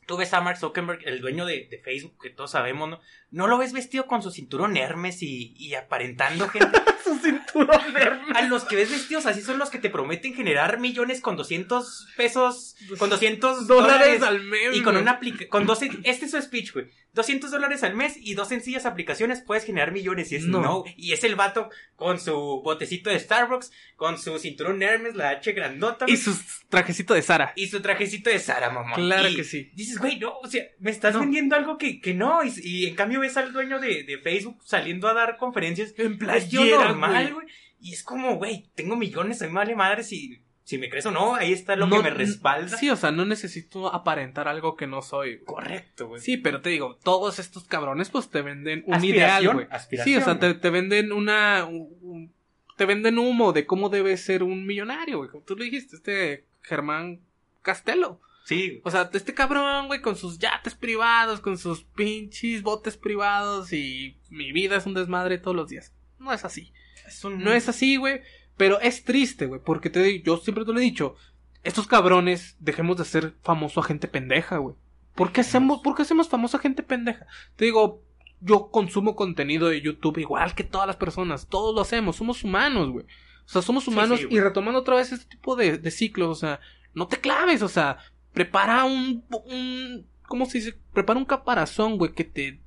Tú 0.06 0.16
ves 0.16 0.32
a 0.32 0.40
Mark 0.40 0.58
Zuckerberg, 0.58 1.00
el 1.06 1.20
dueño 1.20 1.44
de, 1.44 1.68
de 1.70 1.78
Facebook, 1.78 2.16
que 2.22 2.30
todos 2.30 2.50
sabemos, 2.52 2.88
¿no? 2.88 3.00
No 3.30 3.46
lo 3.46 3.58
ves 3.58 3.72
vestido 3.74 4.06
con 4.06 4.22
su 4.22 4.30
cinturón 4.30 4.76
Hermes 4.76 5.22
y, 5.22 5.54
y 5.58 5.74
aparentando 5.74 6.48
gente. 6.50 6.78
su 7.04 7.14
A 8.34 8.42
los 8.42 8.64
que 8.64 8.76
ves 8.76 8.90
vestidos 8.90 9.26
así 9.26 9.40
son 9.42 9.58
los 9.58 9.70
que 9.70 9.78
te 9.78 9.90
prometen 9.90 10.34
generar 10.34 10.78
millones 10.80 11.20
con 11.20 11.36
200 11.36 12.08
pesos, 12.16 12.76
con 12.98 13.10
200 13.10 13.66
dólares 13.66 14.20
dólares. 14.20 14.22
al 14.22 14.40
mes. 14.44 14.76
Y 14.76 14.82
con 14.82 14.96
una 14.96 15.12
aplica 15.12 15.48
con 15.48 15.66
dos, 15.66 15.80
este 15.82 16.26
es 16.26 16.30
su 16.30 16.40
speech, 16.42 16.72
güey. 16.72 16.86
200 17.14 17.50
dólares 17.50 17.82
al 17.82 17.94
mes 17.96 18.16
y 18.20 18.34
dos 18.34 18.48
sencillas 18.48 18.86
aplicaciones 18.86 19.40
puedes 19.40 19.64
generar 19.64 19.90
millones. 19.92 20.30
Y 20.30 20.36
es 20.36 20.44
No. 20.44 20.60
no. 20.60 20.84
Y 20.96 21.12
es 21.12 21.24
el 21.24 21.34
vato 21.36 21.68
con 21.96 22.20
su 22.20 22.32
botecito 22.62 23.10
de 23.10 23.18
Starbucks, 23.18 23.72
con 23.96 24.18
su 24.18 24.38
cinturón 24.38 24.82
Hermes, 24.82 25.16
la 25.16 25.30
H 25.30 25.50
grandota. 25.52 26.04
Y 26.08 26.16
su 26.16 26.36
trajecito 26.68 27.14
de 27.14 27.22
Sara. 27.22 27.52
y 27.56 27.66
su 27.68 27.80
trajecito 27.80 28.30
de 28.30 28.38
Sara, 28.38 28.70
mamá. 28.70 28.94
Claro 28.94 29.28
Y 29.28 29.34
que 29.36 29.42
sí. 29.44 29.70
Dices, 29.74 29.98
güey, 29.98 30.18
no, 30.18 30.38
o 30.38 30.46
sea, 30.46 30.62
me 30.78 30.90
estás 30.90 31.14
No. 31.14 31.20
vendiendo 31.20 31.56
algo 31.56 31.76
que, 31.78 32.00
que 32.00 32.14
no. 32.14 32.44
Y, 32.44 32.52
y 32.62 32.86
en 32.86 32.94
cambio 32.94 33.20
ves 33.20 33.36
al 33.36 33.52
dueño 33.52 33.80
de, 33.80 34.04
de 34.04 34.18
Facebook 34.18 34.58
saliendo 34.64 35.08
a 35.08 35.14
dar 35.14 35.38
conferencias 35.38 35.94
En 35.96 36.18
playera, 36.18 36.84
normal. 36.88 37.34
Y 37.80 37.92
es 37.92 38.02
como, 38.02 38.36
güey, 38.36 38.66
tengo 38.74 38.96
millones, 38.96 39.40
a 39.42 39.46
mí 39.46 39.52
me 39.52 39.58
vale 39.58 39.74
madre 39.76 40.02
si, 40.02 40.40
si 40.64 40.78
me 40.78 40.88
crees 40.90 41.06
o 41.06 41.10
no, 41.10 41.34
ahí 41.36 41.52
está 41.52 41.76
lo 41.76 41.86
No, 41.86 41.96
que 41.98 42.02
me 42.04 42.10
respalda. 42.10 42.76
Sí, 42.76 42.90
o 42.90 42.96
sea, 42.96 43.10
no 43.12 43.24
necesito 43.24 43.92
aparentar 43.94 44.48
algo 44.48 44.76
que 44.76 44.86
no 44.86 45.00
soy. 45.02 45.40
Correcto, 45.44 46.08
güey. 46.08 46.20
Sí, 46.20 46.36
pero 46.36 46.60
te 46.60 46.70
digo, 46.70 46.98
todos 47.04 47.38
estos 47.38 47.64
cabrones 47.64 48.10
pues 48.10 48.28
te 48.30 48.42
venden 48.42 48.82
un 48.86 49.04
ideal, 49.04 49.48
güey. 49.52 49.66
Sí, 50.04 50.16
o 50.16 50.20
sea, 50.20 50.38
te, 50.38 50.54
te 50.54 50.70
venden 50.70 51.12
una... 51.12 51.64
un- 51.64 51.88
un- 52.02 52.38
te 52.76 52.84
venden 52.86 53.18
humo 53.18 53.52
de 53.52 53.66
cómo 53.66 53.88
debe 53.88 54.16
ser 54.16 54.44
un 54.44 54.64
millonario, 54.64 55.18
güey. 55.18 55.30
Como 55.30 55.42
tú 55.42 55.56
lo 55.56 55.64
dijiste, 55.64 55.96
este 55.96 56.44
Germán 56.62 57.20
Castelo. 57.62 58.20
Sí, 58.44 58.80
O 58.84 58.90
sea, 58.92 59.10
este 59.12 59.34
cabrón, 59.34 59.88
güey, 59.88 60.00
con 60.00 60.14
sus 60.16 60.38
yates 60.38 60.74
privados, 60.76 61.40
con 61.40 61.58
sus 61.58 61.82
pinches 61.82 62.62
botes 62.62 62.96
privados 62.96 63.72
y 63.72 64.16
mi 64.30 64.52
vida 64.52 64.76
es 64.76 64.86
un 64.86 64.94
desmadre 64.94 65.38
todos 65.38 65.56
los 65.56 65.68
días. 65.68 65.92
No 66.20 66.32
es 66.32 66.44
así. 66.44 66.72
Es 67.08 67.24
un... 67.24 67.42
No 67.42 67.52
es 67.52 67.68
así, 67.68 67.96
güey. 67.96 68.20
Pero 68.56 68.80
es 68.80 69.04
triste, 69.04 69.46
güey, 69.46 69.60
porque 69.64 69.88
te 69.88 70.20
yo 70.22 70.36
siempre 70.36 70.64
te 70.64 70.72
lo 70.72 70.80
he 70.80 70.82
dicho, 70.82 71.14
estos 71.62 71.86
cabrones 71.86 72.56
dejemos 72.58 72.96
de 72.96 73.04
ser 73.04 73.34
famoso 73.42 73.80
a 73.80 73.84
gente 73.84 74.08
pendeja, 74.08 74.58
güey. 74.58 74.74
¿Por 75.14 75.32
qué 75.32 75.42
hacemos, 75.42 75.80
por 75.80 75.94
qué 75.94 76.02
hacemos 76.02 76.28
famoso 76.28 76.56
a 76.56 76.60
gente 76.60 76.82
pendeja? 76.82 77.26
Te 77.56 77.66
digo, 77.66 78.02
yo 78.40 78.70
consumo 78.70 79.16
contenido 79.16 79.68
de 79.68 79.80
YouTube 79.80 80.18
igual 80.18 80.54
que 80.54 80.64
todas 80.64 80.86
las 80.86 80.96
personas, 80.96 81.46
todos 81.48 81.74
lo 81.74 81.80
hacemos, 81.80 82.16
somos 82.16 82.42
humanos, 82.44 82.90
güey. 82.90 83.04
O 83.04 83.48
sea, 83.48 83.62
somos 83.62 83.86
humanos 83.88 84.20
sí, 84.20 84.26
y 84.28 84.40
retomando 84.40 84.80
otra 84.80 84.96
vez 84.96 85.12
este 85.12 85.26
tipo 85.26 85.56
de, 85.56 85.78
de 85.78 85.90
ciclos, 85.90 86.28
o 86.28 86.34
sea, 86.34 86.60
no 86.94 87.06
te 87.06 87.18
claves, 87.18 87.62
o 87.62 87.68
sea, 87.68 87.98
prepara 88.32 88.84
un, 88.84 89.24
un 89.46 90.06
¿cómo 90.22 90.46
se 90.46 90.58
dice? 90.58 90.78
Prepara 90.92 91.18
un 91.18 91.24
caparazón, 91.24 91.96
güey, 91.96 92.12
que 92.12 92.24
te 92.24 92.60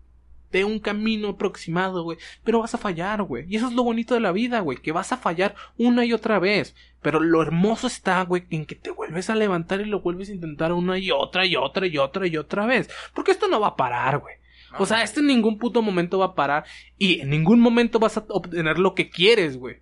dé 0.52 0.64
un 0.64 0.80
camino 0.80 1.30
aproximado, 1.30 2.04
güey, 2.04 2.18
pero 2.44 2.60
vas 2.60 2.74
a 2.74 2.78
fallar, 2.78 3.24
güey. 3.24 3.46
Y 3.50 3.56
eso 3.56 3.68
es 3.68 3.74
lo 3.74 3.84
bonito 3.84 4.14
de 4.14 4.20
la 4.20 4.32
vida, 4.32 4.60
güey, 4.60 4.78
que 4.78 4.92
vas 4.92 5.12
a 5.12 5.18
fallar 5.18 5.56
una 5.78 6.06
y 6.06 6.14
otra 6.14 6.40
vez. 6.40 6.76
Pero 7.02 7.20
lo 7.20 7.42
hermoso 7.42 7.88
está, 7.88 8.22
güey, 8.24 8.44
en 8.50 8.66
que 8.66 8.76
te 8.76 8.92
vuelves 8.92 9.30
a 9.30 9.36
levantar 9.36 9.82
y 9.82 9.86
lo 9.86 10.02
vuelves 10.02 10.30
a 10.30 10.34
intentar 10.34 10.72
una 10.74 10.98
y 10.98 11.12
otra 11.12 11.46
y 11.46 11.56
otra 11.56 11.88
y 11.88 11.98
otra 11.98 12.28
y 12.28 12.38
otra 12.38 12.66
vez. 12.66 12.90
Porque 13.14 13.32
esto 13.32 13.48
no 13.48 13.60
va 13.60 13.68
a 13.68 13.76
parar, 13.76 14.20
güey. 14.20 14.36
O 14.78 14.86
sea, 14.86 15.04
esto 15.04 15.20
en 15.20 15.28
ningún 15.28 15.58
puto 15.58 15.82
momento 15.82 16.20
va 16.20 16.28
a 16.28 16.36
parar 16.36 16.66
y 16.98 17.20
en 17.20 17.30
ningún 17.30 17.60
momento 17.60 18.00
vas 18.00 18.18
a 18.18 18.26
obtener 18.30 18.80
lo 18.80 18.96
que 18.96 19.10
quieres, 19.10 19.58
güey. 19.58 19.82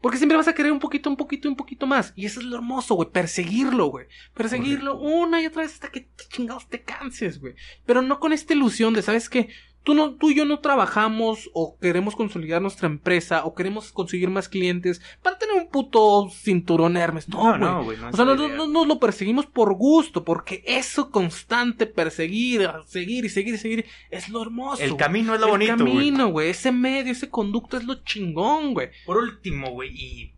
Porque 0.00 0.16
siempre 0.16 0.36
vas 0.36 0.46
a 0.46 0.54
querer 0.54 0.70
un 0.70 0.78
poquito, 0.78 1.10
un 1.10 1.16
poquito, 1.16 1.48
un 1.48 1.56
poquito 1.56 1.86
más. 1.86 2.12
Y 2.14 2.26
eso 2.26 2.38
es 2.38 2.46
lo 2.46 2.56
hermoso, 2.56 2.94
güey. 2.94 3.10
Perseguirlo, 3.10 3.86
güey. 3.86 4.06
Perseguirlo 4.32 4.96
una 4.96 5.42
y 5.42 5.46
otra 5.46 5.62
vez 5.62 5.74
hasta 5.74 5.90
que 5.90 6.08
chingados 6.28 6.68
te 6.68 6.82
canses, 6.82 7.40
güey. 7.40 7.54
Pero 7.84 8.00
no 8.00 8.20
con 8.20 8.32
esta 8.32 8.54
ilusión 8.54 8.94
de, 8.94 9.02
¿sabes 9.02 9.28
qué? 9.28 9.48
Tú, 9.88 9.94
no, 9.94 10.16
tú 10.16 10.28
y 10.28 10.34
yo 10.34 10.44
no 10.44 10.60
trabajamos 10.60 11.48
o 11.54 11.78
queremos 11.78 12.14
consolidar 12.14 12.60
nuestra 12.60 12.88
empresa 12.88 13.46
o 13.46 13.54
queremos 13.54 13.90
conseguir 13.90 14.28
más 14.28 14.46
clientes 14.46 15.00
para 15.22 15.38
tener 15.38 15.54
un 15.56 15.70
puto 15.70 16.28
cinturón 16.28 16.98
Hermes. 16.98 17.26
No, 17.26 17.38
güey. 17.38 17.58
no, 17.58 17.84
güey, 17.84 17.96
no 17.96 18.10
o 18.10 18.12
sea, 18.12 18.26
la 18.26 18.34
no, 18.34 18.66
no, 18.66 18.84
lo 18.84 19.00
perseguimos 19.00 19.46
por 19.46 19.72
gusto, 19.72 20.26
porque 20.26 20.62
eso 20.66 21.10
constante, 21.10 21.86
perseguir, 21.86 22.68
seguir 22.84 23.24
y 23.24 23.30
seguir 23.30 23.54
y 23.54 23.56
seguir, 23.56 23.86
es 24.10 24.28
lo 24.28 24.42
hermoso. 24.42 24.82
El 24.82 24.94
camino 24.96 25.34
es 25.34 25.40
lo 25.40 25.46
El 25.46 25.52
bonito, 25.52 25.76
güey. 25.78 25.94
camino, 25.94 26.28
güey. 26.28 26.50
Ese 26.50 26.70
medio, 26.70 27.12
ese 27.12 27.30
conducto 27.30 27.78
es 27.78 27.84
lo 27.84 28.04
chingón, 28.04 28.74
güey. 28.74 28.90
Por 29.06 29.16
último, 29.16 29.70
güey, 29.70 29.88
y 29.94 30.34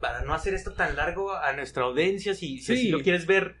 para 0.00 0.20
no 0.20 0.34
hacer 0.34 0.52
esto 0.52 0.74
tan 0.74 0.96
largo 0.96 1.32
a 1.34 1.54
nuestra 1.54 1.84
audiencia, 1.84 2.34
si, 2.34 2.58
si 2.58 2.74
así 2.74 2.88
lo 2.90 3.00
quieres 3.00 3.24
ver, 3.24 3.56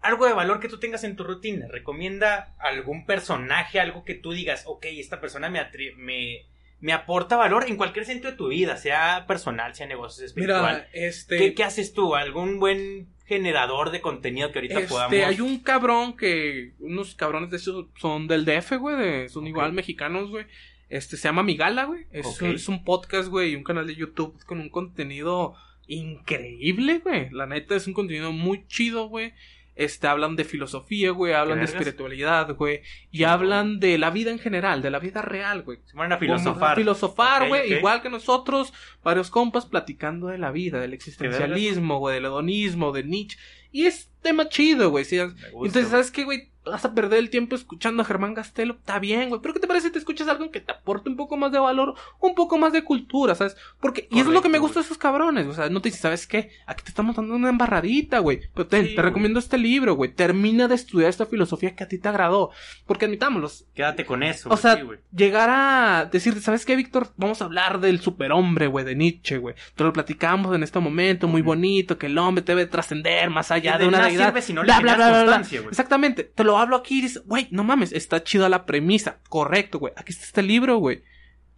algo 0.00 0.26
de 0.26 0.32
valor 0.32 0.60
que 0.60 0.68
tú 0.68 0.78
tengas 0.78 1.04
en 1.04 1.16
tu 1.16 1.24
rutina. 1.24 1.66
Recomienda 1.70 2.54
algún 2.58 3.04
personaje, 3.06 3.80
algo 3.80 4.04
que 4.04 4.14
tú 4.14 4.32
digas, 4.32 4.64
ok, 4.66 4.86
esta 4.90 5.20
persona 5.20 5.48
me, 5.50 5.60
me, 5.96 6.46
me 6.80 6.92
aporta 6.92 7.36
valor 7.36 7.64
en 7.68 7.76
cualquier 7.76 8.04
sentido 8.04 8.30
de 8.30 8.36
tu 8.36 8.48
vida, 8.48 8.76
sea 8.76 9.24
personal, 9.26 9.74
sea 9.74 9.86
negocios 9.86 10.26
espiritual. 10.26 10.60
Mira, 10.62 10.88
este. 10.92 11.36
¿Qué, 11.38 11.54
qué 11.54 11.64
haces 11.64 11.92
tú? 11.92 12.14
¿Algún 12.14 12.60
buen 12.60 13.08
generador 13.26 13.90
de 13.90 14.00
contenido 14.00 14.52
que 14.52 14.58
ahorita 14.60 14.74
Este, 14.80 14.88
podamos...? 14.88 15.18
hay 15.18 15.40
un 15.40 15.58
cabrón 15.58 16.16
que. 16.16 16.72
Unos 16.78 17.14
cabrones 17.14 17.50
de 17.50 17.56
esos 17.58 17.86
son 18.00 18.26
del 18.28 18.44
DF, 18.44 18.72
güey. 18.78 18.96
de- 18.96 19.28
son 19.28 19.46
igual 19.46 19.72
mexicanos, 19.72 20.30
güey. 20.30 20.46
Este 20.88 21.18
se 21.18 21.24
llama 21.28 21.42
Migala, 21.42 21.84
güey. 21.84 22.06
Es, 22.12 22.40
es 22.40 22.68
un 22.68 22.82
podcast, 22.84 23.28
güey, 23.28 23.50
y 23.52 23.56
un 23.56 23.64
canal 23.64 23.86
de 23.86 23.94
YouTube 23.94 24.42
con 24.46 24.58
un 24.60 24.70
contenido 24.70 25.54
increíble, 25.86 26.98
güey. 27.00 27.28
La 27.30 27.46
neta 27.46 27.74
es 27.76 27.86
un 27.86 27.92
contenido 27.94 28.32
muy 28.32 28.66
chido, 28.68 29.08
güey. 29.08 29.32
Este, 29.78 30.08
hablan 30.08 30.34
de 30.34 30.42
filosofía, 30.42 31.12
güey, 31.12 31.34
hablan 31.34 31.58
de 31.58 31.66
vergas? 31.66 31.80
espiritualidad, 31.80 32.56
güey, 32.56 32.82
y 33.12 33.22
hablan 33.22 33.78
de 33.78 33.96
la 33.96 34.10
vida 34.10 34.32
en 34.32 34.40
general, 34.40 34.82
de 34.82 34.90
la 34.90 34.98
vida 34.98 35.22
real, 35.22 35.62
güey. 35.62 35.78
Se 35.84 35.94
ponen 35.94 36.12
a 36.12 36.18
filosofar. 36.18 36.76
filosofar, 36.76 37.42
Ok, 37.42 37.48
güey, 37.48 37.74
igual 37.74 38.02
que 38.02 38.10
nosotros, 38.10 38.72
varios 39.04 39.30
compas 39.30 39.66
platicando 39.66 40.26
de 40.26 40.38
la 40.38 40.50
vida, 40.50 40.80
del 40.80 40.94
existencialismo, 40.94 42.00
güey, 42.00 42.16
del 42.16 42.24
hedonismo, 42.24 42.90
de 42.90 43.04
Nietzsche. 43.04 43.38
Y 43.70 43.86
es 43.86 44.10
tema 44.20 44.48
chido, 44.48 44.90
güey. 44.90 45.06
Entonces. 45.08 45.88
¿sabes 45.88 46.10
qué, 46.10 46.24
güey? 46.24 46.50
Vas 46.70 46.84
a 46.84 46.94
perder 46.94 47.18
el 47.18 47.30
tiempo 47.30 47.54
escuchando 47.56 48.02
a 48.02 48.04
Germán 48.04 48.34
Castelo. 48.34 48.74
Está 48.74 48.98
bien, 48.98 49.28
güey. 49.28 49.40
Pero 49.40 49.54
¿qué 49.54 49.60
te 49.60 49.66
parece 49.66 49.86
si 49.88 49.92
te 49.92 49.98
escuchas 49.98 50.28
algo 50.28 50.50
que 50.50 50.60
te 50.60 50.72
aporte 50.72 51.08
un 51.08 51.16
poco 51.16 51.36
más 51.36 51.52
de 51.52 51.58
valor, 51.58 51.94
un 52.20 52.34
poco 52.34 52.58
más 52.58 52.72
de 52.72 52.84
cultura, 52.84 53.34
¿sabes? 53.34 53.56
Porque, 53.80 54.08
y 54.10 54.18
eso 54.20 54.28
es 54.30 54.34
lo 54.34 54.42
que 54.42 54.48
me 54.48 54.58
gusta 54.58 54.80
de 54.80 54.84
esos 54.86 54.98
cabrones. 54.98 55.46
O 55.46 55.52
sea, 55.54 55.68
no 55.68 55.80
te 55.80 55.88
dices, 55.88 56.00
¿sabes 56.02 56.26
qué? 56.26 56.50
Aquí 56.66 56.82
te 56.84 56.90
estamos 56.90 57.16
dando 57.16 57.34
una 57.34 57.48
embarradita, 57.48 58.18
güey. 58.20 58.40
Pero 58.54 58.66
te, 58.66 58.78
Sí, 58.82 58.88
te 58.88 58.94
güey. 58.94 59.04
recomiendo 59.04 59.38
este 59.38 59.58
libro, 59.58 59.94
güey. 59.94 60.12
Termina 60.12 60.68
de 60.68 60.74
estudiar 60.74 61.10
esta 61.10 61.26
filosofía 61.26 61.74
que 61.74 61.84
a 61.84 61.88
ti 61.88 61.98
te 61.98 62.08
agradó. 62.08 62.50
Porque 62.86 63.04
admitámoslos, 63.06 63.66
Quédate 63.74 64.04
con 64.04 64.22
eso. 64.22 64.48
o 64.50 64.56
sea, 64.56 64.76
sí, 64.76 64.82
güey. 64.82 64.98
llegar 65.14 65.50
a 65.50 66.08
decir, 66.10 66.40
¿sabes 66.40 66.64
qué, 66.64 66.76
Víctor? 66.76 67.08
Vamos 67.16 67.40
a 67.42 67.46
hablar 67.46 67.80
del 67.80 68.00
superhombre, 68.00 68.66
güey, 68.66 68.84
de 68.84 68.94
Nietzsche, 68.94 69.38
güey. 69.38 69.54
Te 69.74 69.84
lo 69.84 69.92
platicamos 69.92 70.54
en 70.54 70.62
este 70.62 70.78
momento 70.80 71.28
muy 71.28 71.42
bonito, 71.42 71.98
que 71.98 72.06
el 72.06 72.18
hombre 72.18 72.44
debe 72.44 72.66
trascender 72.66 73.30
más 73.30 73.50
allá 73.50 73.72
de, 73.78 73.84
de 73.84 73.88
una 73.88 74.04
deidad. 74.06 74.26
sirve 74.26 74.42
si 74.42 74.52
no 74.52 74.62
le 74.62 74.66
Bla, 74.72 74.80
bla, 74.80 74.94
bla, 74.96 75.24
bla. 75.24 75.42
Exactamente. 75.68 76.24
Te 76.24 76.44
lo 76.44 76.57
hablo 76.58 76.76
aquí 76.76 76.98
y 76.98 77.02
dices, 77.02 77.22
güey, 77.26 77.48
no 77.50 77.64
mames, 77.64 77.92
está 77.92 78.22
chida 78.22 78.48
la 78.48 78.66
premisa. 78.66 79.20
Correcto, 79.28 79.78
güey. 79.78 79.92
Aquí 79.96 80.12
está 80.12 80.24
este 80.24 80.42
libro, 80.42 80.78
güey. 80.78 81.02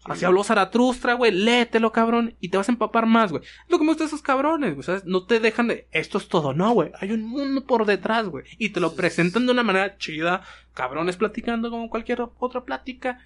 Así 0.04 0.24
habló 0.24 0.42
Zaratustra, 0.42 1.14
güey. 1.14 1.30
Léetelo, 1.30 1.92
cabrón. 1.92 2.34
Y 2.40 2.48
te 2.48 2.56
vas 2.56 2.68
a 2.68 2.72
empapar 2.72 3.06
más, 3.06 3.30
güey. 3.30 3.42
Es 3.42 3.70
lo 3.70 3.78
que 3.78 3.84
me 3.84 3.90
gusta 3.90 4.04
de 4.04 4.08
esos 4.08 4.22
cabrones, 4.22 4.72
güey. 4.74 4.82
¿Sabes? 4.82 5.04
No 5.04 5.26
te 5.26 5.40
dejan 5.40 5.68
de. 5.68 5.88
Esto 5.90 6.18
es 6.18 6.28
todo. 6.28 6.54
No, 6.54 6.72
güey. 6.72 6.90
Hay 7.00 7.12
un 7.12 7.22
mundo 7.22 7.66
por 7.66 7.84
detrás, 7.84 8.26
güey. 8.26 8.44
Y 8.56 8.70
te 8.70 8.80
lo 8.80 8.94
presentan 8.94 9.44
de 9.44 9.52
una 9.52 9.62
manera 9.62 9.98
chida. 9.98 10.42
Cabrones 10.72 11.16
platicando 11.16 11.70
como 11.70 11.90
cualquier 11.90 12.22
otra 12.38 12.64
plática. 12.64 13.20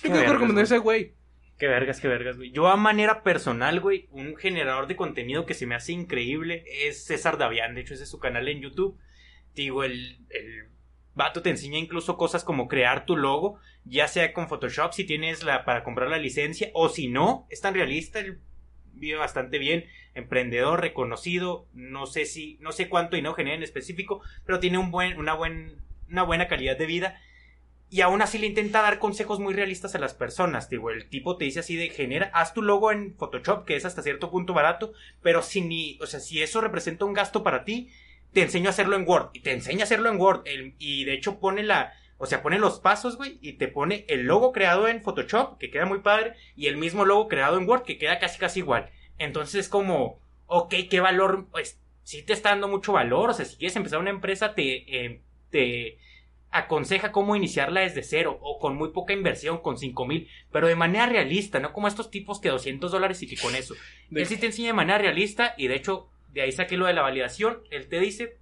Qué 0.00 0.08
Yo 0.08 0.14
tengo 0.14 0.26
que 0.26 0.32
recomendar 0.32 0.64
ese 0.64 0.78
güey. 0.78 1.14
Qué 1.58 1.68
vergas, 1.68 2.00
qué 2.00 2.08
vergas, 2.08 2.36
güey. 2.36 2.50
Yo 2.50 2.68
a 2.68 2.76
manera 2.76 3.22
personal, 3.22 3.80
güey, 3.80 4.08
un 4.10 4.34
generador 4.36 4.88
de 4.88 4.96
contenido 4.96 5.46
que 5.46 5.54
se 5.54 5.66
me 5.66 5.76
hace 5.76 5.92
increíble 5.92 6.64
es 6.82 7.04
César 7.04 7.38
Davián. 7.38 7.74
De 7.74 7.82
hecho, 7.82 7.94
ese 7.94 8.04
es 8.04 8.10
su 8.10 8.18
canal 8.18 8.48
en 8.48 8.60
YouTube. 8.60 8.98
Digo, 9.54 9.84
el, 9.84 10.18
el 10.30 10.68
vato 11.14 11.42
te 11.42 11.50
enseña 11.50 11.78
incluso 11.78 12.16
cosas 12.16 12.44
como 12.44 12.68
crear 12.68 13.06
tu 13.06 13.16
logo, 13.16 13.58
ya 13.84 14.08
sea 14.08 14.32
con 14.32 14.48
Photoshop 14.48 14.92
si 14.92 15.04
tienes 15.04 15.42
la 15.42 15.64
para 15.64 15.84
comprar 15.84 16.08
la 16.08 16.18
licencia, 16.18 16.70
o 16.74 16.88
si 16.88 17.08
no, 17.08 17.46
es 17.50 17.60
tan 17.60 17.74
realista, 17.74 18.20
vive 18.92 19.16
bastante 19.16 19.58
bien, 19.58 19.86
emprendedor, 20.14 20.80
reconocido, 20.80 21.66
no 21.72 22.06
sé 22.06 22.24
si, 22.24 22.58
no 22.60 22.72
sé 22.72 22.88
cuánto 22.88 23.16
y 23.16 23.22
no 23.22 23.34
genera 23.34 23.56
en 23.56 23.62
específico, 23.62 24.22
pero 24.44 24.60
tiene 24.60 24.78
un 24.78 24.90
buen, 24.90 25.18
una 25.18 25.34
buen, 25.34 25.82
una 26.08 26.22
buena 26.22 26.48
calidad 26.48 26.76
de 26.76 26.86
vida 26.86 27.20
y 27.94 28.00
aún 28.00 28.22
así 28.22 28.38
le 28.38 28.48
intenta 28.48 28.82
dar 28.82 28.98
consejos 28.98 29.38
muy 29.38 29.54
realistas 29.54 29.94
a 29.94 30.00
las 30.00 30.14
personas. 30.14 30.68
Digo, 30.68 30.90
el 30.90 31.08
tipo 31.08 31.36
te 31.36 31.44
dice 31.44 31.60
así 31.60 31.76
de 31.76 31.90
genera, 31.90 32.30
haz 32.34 32.52
tu 32.52 32.60
logo 32.60 32.90
en 32.90 33.14
Photoshop, 33.14 33.64
que 33.64 33.76
es 33.76 33.84
hasta 33.84 34.02
cierto 34.02 34.32
punto 34.32 34.52
barato, 34.52 34.94
pero 35.22 35.42
si 35.42 35.60
ni, 35.60 35.98
o 36.00 36.06
sea, 36.06 36.18
si 36.18 36.42
eso 36.42 36.60
representa 36.60 37.04
un 37.04 37.12
gasto 37.12 37.44
para 37.44 37.64
ti, 37.64 37.90
te 38.34 38.42
enseño 38.42 38.68
a 38.68 38.70
hacerlo 38.70 38.96
en 38.96 39.08
Word. 39.08 39.30
Y 39.32 39.40
te 39.40 39.52
enseña 39.52 39.80
a 39.80 39.84
hacerlo 39.84 40.10
en 40.10 40.20
Word. 40.20 40.42
El- 40.44 40.74
y 40.78 41.04
de 41.04 41.14
hecho 41.14 41.40
pone 41.40 41.62
la, 41.62 41.94
o 42.18 42.26
sea, 42.26 42.42
pone 42.42 42.58
los 42.58 42.80
pasos, 42.80 43.16
güey, 43.16 43.38
y 43.40 43.54
te 43.54 43.68
pone 43.68 44.04
el 44.08 44.22
logo 44.26 44.52
creado 44.52 44.86
en 44.88 45.02
Photoshop, 45.02 45.58
que 45.58 45.70
queda 45.70 45.86
muy 45.86 46.00
padre, 46.00 46.34
y 46.56 46.66
el 46.66 46.76
mismo 46.76 47.04
logo 47.04 47.28
creado 47.28 47.56
en 47.58 47.68
Word, 47.68 47.82
que 47.84 47.98
queda 47.98 48.18
casi 48.18 48.38
casi 48.38 48.60
igual. 48.60 48.90
Entonces 49.18 49.54
es 49.54 49.68
como, 49.68 50.20
ok, 50.46 50.74
qué 50.90 51.00
valor, 51.00 51.46
pues, 51.50 51.80
sí 52.02 52.22
te 52.22 52.32
está 52.34 52.50
dando 52.50 52.68
mucho 52.68 52.92
valor, 52.92 53.30
o 53.30 53.32
sea, 53.32 53.44
si 53.46 53.56
quieres 53.56 53.76
empezar 53.76 53.98
una 53.98 54.10
empresa, 54.10 54.54
te, 54.54 55.04
eh, 55.06 55.22
te 55.50 55.98
aconseja 56.50 57.10
cómo 57.10 57.34
iniciarla 57.34 57.80
desde 57.80 58.02
cero, 58.04 58.38
o 58.40 58.58
con 58.60 58.76
muy 58.76 58.90
poca 58.90 59.12
inversión, 59.12 59.58
con 59.58 59.76
cinco 59.76 60.06
mil, 60.06 60.28
pero 60.52 60.68
de 60.68 60.76
manera 60.76 61.06
realista, 61.06 61.58
no 61.58 61.72
como 61.72 61.88
estos 61.88 62.10
tipos 62.10 62.40
que 62.40 62.48
200 62.48 62.92
dólares 62.92 63.22
y 63.22 63.26
que 63.26 63.36
con 63.36 63.54
eso. 63.56 63.74
Él 64.12 64.26
sí 64.26 64.36
te 64.36 64.46
enseña 64.46 64.68
de 64.68 64.72
manera 64.74 64.98
realista, 64.98 65.54
y 65.56 65.66
de 65.66 65.74
hecho, 65.74 66.08
de 66.34 66.42
ahí 66.42 66.52
saqué 66.52 66.76
lo 66.76 66.86
de 66.86 66.92
la 66.92 67.02
validación, 67.02 67.62
él 67.70 67.88
te 67.88 68.00
dice, 68.00 68.38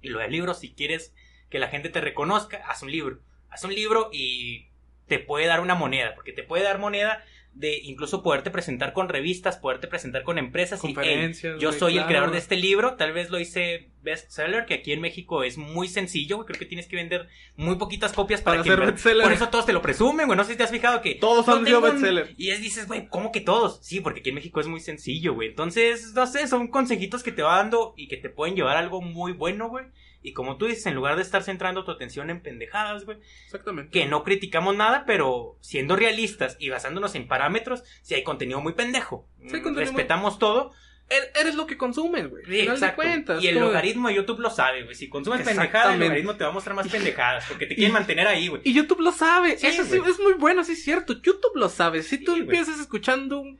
y 0.00 0.08
lo 0.08 0.18
del 0.18 0.32
libro, 0.32 0.54
si 0.54 0.72
quieres 0.72 1.14
que 1.50 1.58
la 1.58 1.68
gente 1.68 1.90
te 1.90 2.00
reconozca, 2.00 2.62
haz 2.66 2.82
un 2.82 2.90
libro. 2.90 3.20
Haz 3.50 3.64
un 3.64 3.74
libro 3.74 4.08
y 4.12 4.70
te 5.06 5.18
puede 5.18 5.46
dar 5.46 5.60
una 5.60 5.74
moneda, 5.74 6.14
porque 6.14 6.32
te 6.32 6.42
puede 6.42 6.64
dar 6.64 6.78
moneda 6.78 7.22
de 7.54 7.76
incluso 7.82 8.22
poderte 8.22 8.50
presentar 8.50 8.92
con 8.92 9.08
revistas, 9.08 9.56
poderte 9.56 9.88
presentar 9.88 10.22
con 10.22 10.38
empresas 10.38 10.82
y 10.84 10.88
"Hey, 10.88 10.94
Conferencias, 10.94 11.60
yo 11.60 11.72
soy 11.72 11.98
el 11.98 12.06
creador 12.06 12.30
de 12.30 12.38
este 12.38 12.56
libro, 12.56 12.94
tal 12.94 13.12
vez 13.12 13.30
lo 13.30 13.40
hice 13.40 13.88
bestseller, 14.02 14.64
que 14.64 14.74
aquí 14.74 14.92
en 14.92 15.00
México 15.00 15.42
es 15.42 15.58
muy 15.58 15.88
sencillo, 15.88 16.36
güey, 16.36 16.46
creo 16.46 16.58
que 16.58 16.66
tienes 16.66 16.86
que 16.86 16.94
vender 16.96 17.28
muy 17.56 17.74
poquitas 17.76 18.12
copias 18.12 18.40
para, 18.42 18.62
Para 18.62 18.76
que 18.76 18.86
bestseller. 18.92 19.22
Por 19.24 19.32
eso 19.32 19.48
todos 19.48 19.66
te 19.66 19.72
lo 19.72 19.82
presumen, 19.82 20.26
güey, 20.26 20.36
no 20.36 20.44
sé 20.44 20.52
si 20.52 20.56
te 20.58 20.62
has 20.62 20.70
fijado 20.70 21.02
que 21.02 21.16
Todos 21.16 21.46
yo 21.46 21.52
han 21.56 21.64
sido 21.66 21.78
un- 21.80 21.84
bestseller. 21.90 22.34
Y 22.36 22.50
es 22.50 22.62
dices, 22.62 22.86
güey, 22.86 23.08
¿cómo 23.08 23.32
que 23.32 23.40
todos? 23.40 23.80
Sí, 23.82 24.00
porque 24.00 24.20
aquí 24.20 24.28
en 24.28 24.36
México 24.36 24.60
es 24.60 24.68
muy 24.68 24.80
sencillo, 24.80 25.34
güey. 25.34 25.48
Entonces, 25.48 26.12
no 26.14 26.26
sé, 26.28 26.46
son 26.46 26.68
consejitos 26.68 27.22
que 27.24 27.32
te 27.32 27.42
va 27.42 27.56
dando 27.56 27.92
y 27.96 28.06
que 28.06 28.16
te 28.18 28.30
pueden 28.30 28.54
llevar 28.54 28.76
a 28.76 28.80
algo 28.80 29.00
muy 29.02 29.32
bueno, 29.32 29.68
güey. 29.68 29.84
Y 30.22 30.32
como 30.32 30.56
tú 30.56 30.66
dices, 30.66 30.84
en 30.86 30.94
lugar 30.94 31.16
de 31.16 31.22
estar 31.22 31.42
centrando 31.42 31.84
tu 31.84 31.90
atención 31.92 32.28
en 32.30 32.40
pendejadas, 32.42 33.04
güey, 33.04 33.18
Exactamente. 33.44 33.90
que 33.90 34.06
no 34.06 34.24
criticamos 34.24 34.76
nada, 34.76 35.04
pero 35.06 35.56
siendo 35.60 35.94
realistas 35.96 36.56
y 36.58 36.70
basándonos 36.70 37.14
en 37.14 37.28
parámetros, 37.28 37.84
si 38.02 38.14
hay 38.14 38.24
contenido 38.24 38.60
muy 38.60 38.72
pendejo. 38.72 39.26
Sí, 39.42 39.44
hay 39.56 39.62
contenido 39.62 39.80
Respetamos 39.80 40.38
todo. 40.38 40.72
Er- 41.10 41.30
Eres 41.40 41.54
lo 41.54 41.66
que 41.66 41.78
consumes, 41.78 42.28
güey. 42.28 42.44
Sí, 42.44 42.50
Final 42.50 42.66
de 42.66 42.72
exacto. 42.74 42.96
cuentas. 42.96 43.42
y 43.42 43.48
el 43.48 43.58
logaritmo 43.60 44.08
de 44.08 44.14
YouTube 44.16 44.40
lo 44.40 44.50
sabe, 44.50 44.82
güey. 44.82 44.94
Si 44.94 45.08
consumes 45.08 45.40
pendejadas, 45.42 45.94
el 45.94 46.00
logaritmo 46.00 46.36
te 46.36 46.44
va 46.44 46.50
a 46.50 46.52
mostrar 46.52 46.76
más 46.76 46.88
pendejadas, 46.88 47.46
porque 47.48 47.64
te 47.66 47.74
quieren 47.76 47.92
Y- 47.92 47.94
mantener 47.94 48.26
ahí, 48.26 48.48
güey. 48.48 48.60
Y 48.64 48.74
YouTube 48.74 49.00
lo 49.00 49.12
sabe. 49.12 49.52
Eso 49.54 49.84
sí, 49.84 50.00
es 50.06 50.18
muy 50.20 50.34
bueno, 50.34 50.64
sí 50.64 50.72
es 50.72 50.82
cierto. 50.84 51.14
YouTube 51.14 51.54
lo 51.56 51.68
sabe. 51.70 52.02
Si 52.02 52.18
tú 52.22 52.34
empiezas 52.36 52.78
escuchando 52.78 53.38
un 53.40 53.58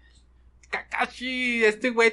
Kakashi, 0.71 1.65
este 1.65 1.91
güey. 1.91 2.13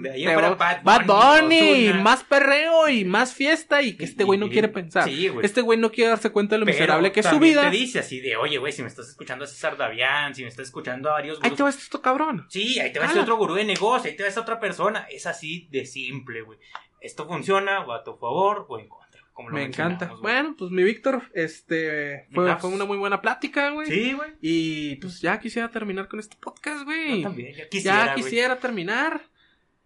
De 0.00 0.10
ahí 0.10 0.24
va- 0.26 0.54
Bad 0.54 0.82
Bad 0.82 1.06
Bunny, 1.06 1.88
Ozuna. 1.88 2.02
más 2.02 2.24
perreo 2.24 2.88
y 2.88 3.04
más 3.04 3.32
fiesta 3.32 3.80
y 3.82 3.96
que 3.96 4.04
este 4.04 4.24
güey 4.24 4.38
no 4.38 4.48
quiere 4.48 4.68
pensar. 4.68 5.04
Sí, 5.04 5.28
güey. 5.28 5.44
Este 5.46 5.60
güey 5.60 5.78
no 5.78 5.90
quiere 5.92 6.10
darse 6.10 6.30
cuenta 6.30 6.56
de 6.56 6.60
lo 6.60 6.66
Pero 6.66 6.74
miserable 6.76 7.12
que 7.12 7.20
es 7.20 7.26
su 7.26 7.38
vida. 7.38 7.62
te 7.70 7.76
dice 7.76 8.00
así 8.00 8.20
de, 8.20 8.36
oye, 8.36 8.58
güey, 8.58 8.72
si 8.72 8.82
me 8.82 8.88
estás 8.88 9.08
escuchando 9.08 9.44
a 9.44 9.48
César 9.48 9.76
Davián, 9.76 10.34
si 10.34 10.42
me 10.42 10.48
estás 10.48 10.66
escuchando 10.66 11.10
a 11.10 11.12
varios 11.12 11.38
Ahí 11.38 11.50
gurús. 11.50 11.56
te 11.56 11.62
va 11.62 11.68
esto, 11.70 12.02
cabrón. 12.02 12.46
Sí, 12.48 12.78
ahí 12.80 12.92
te 12.92 12.98
va 12.98 13.06
Ah. 13.06 13.10
ese 13.10 13.20
otro 13.20 13.36
gurú 13.36 13.54
de 13.54 13.64
negocio, 13.64 14.10
ahí 14.10 14.16
te 14.16 14.22
va 14.24 14.28
esa 14.28 14.40
otra 14.40 14.58
persona. 14.58 15.06
Es 15.10 15.26
así 15.26 15.68
de 15.70 15.86
simple, 15.86 16.42
güey. 16.42 16.58
Esto 17.00 17.26
funciona, 17.26 17.80
o 17.84 17.92
a 17.92 18.02
tu 18.04 18.16
favor 18.16 18.66
o 18.68 18.78
en 18.78 18.88
contra. 18.88 19.01
Como 19.32 19.48
lo 19.48 19.56
Me 19.56 19.64
encanta. 19.64 20.12
Bueno, 20.20 20.54
pues 20.58 20.70
mi 20.70 20.82
Víctor, 20.82 21.22
este, 21.34 22.26
fue, 22.34 22.54
fue 22.58 22.70
una 22.70 22.84
muy 22.84 22.98
buena 22.98 23.20
plática, 23.22 23.70
güey. 23.70 23.86
Sí, 23.86 24.12
güey. 24.12 24.30
Y 24.42 24.96
pues 24.96 25.20
ya 25.20 25.40
quisiera 25.40 25.70
terminar 25.70 26.08
con 26.08 26.20
este 26.20 26.36
podcast, 26.36 26.84
güey. 26.84 27.22
Yo 27.22 27.28
también, 27.28 27.54
ya 27.54 27.68
quisiera, 27.68 28.06
ya 28.06 28.14
quisiera 28.14 28.58
terminar. 28.58 29.22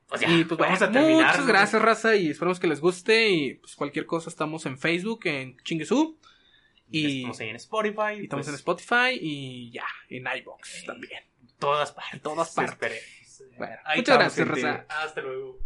Pues 0.09 0.21
ya, 0.21 0.29
y 0.31 0.45
pues 0.45 0.59
vamos 0.59 0.79
bueno, 0.79 0.93
a 0.99 1.01
terminar. 1.01 1.27
muchas 1.33 1.47
gracias, 1.47 1.83
raza, 1.83 2.17
y 2.17 2.31
esperamos 2.31 2.59
que 2.61 2.67
les 2.67 2.81
guste. 2.81 3.29
Y 3.31 3.55
pues 3.55 3.77
cualquier 3.77 4.07
cosa 4.07 4.31
estamos 4.31 4.67
en 4.67 4.79
Facebook, 4.79 5.21
en 5.27 5.57
Chinguesú. 5.59 6.19
Y, 6.91 7.19
Estamos 7.19 7.41
ahí 7.41 7.49
en 7.49 7.57
Spotify. 7.57 8.13
y 8.21 8.23
estamos 8.25 8.47
pues, 8.47 8.49
en 8.49 8.55
Spotify 8.55 9.19
y 9.21 9.71
ya, 9.73 9.87
en 10.09 10.25
iBox 10.39 10.83
Eh, 10.83 10.87
también. 10.87 11.23
todas 11.59 11.93
partes. 11.93 12.23
Todas 12.23 12.55
partes. 12.55 12.73
Esperemos. 12.73 13.59
Bueno, 13.59 13.77
muchas 13.97 14.19
gracias, 14.19 14.49
raza. 14.49 14.87
Hasta 14.89 15.21
luego. 15.21 15.66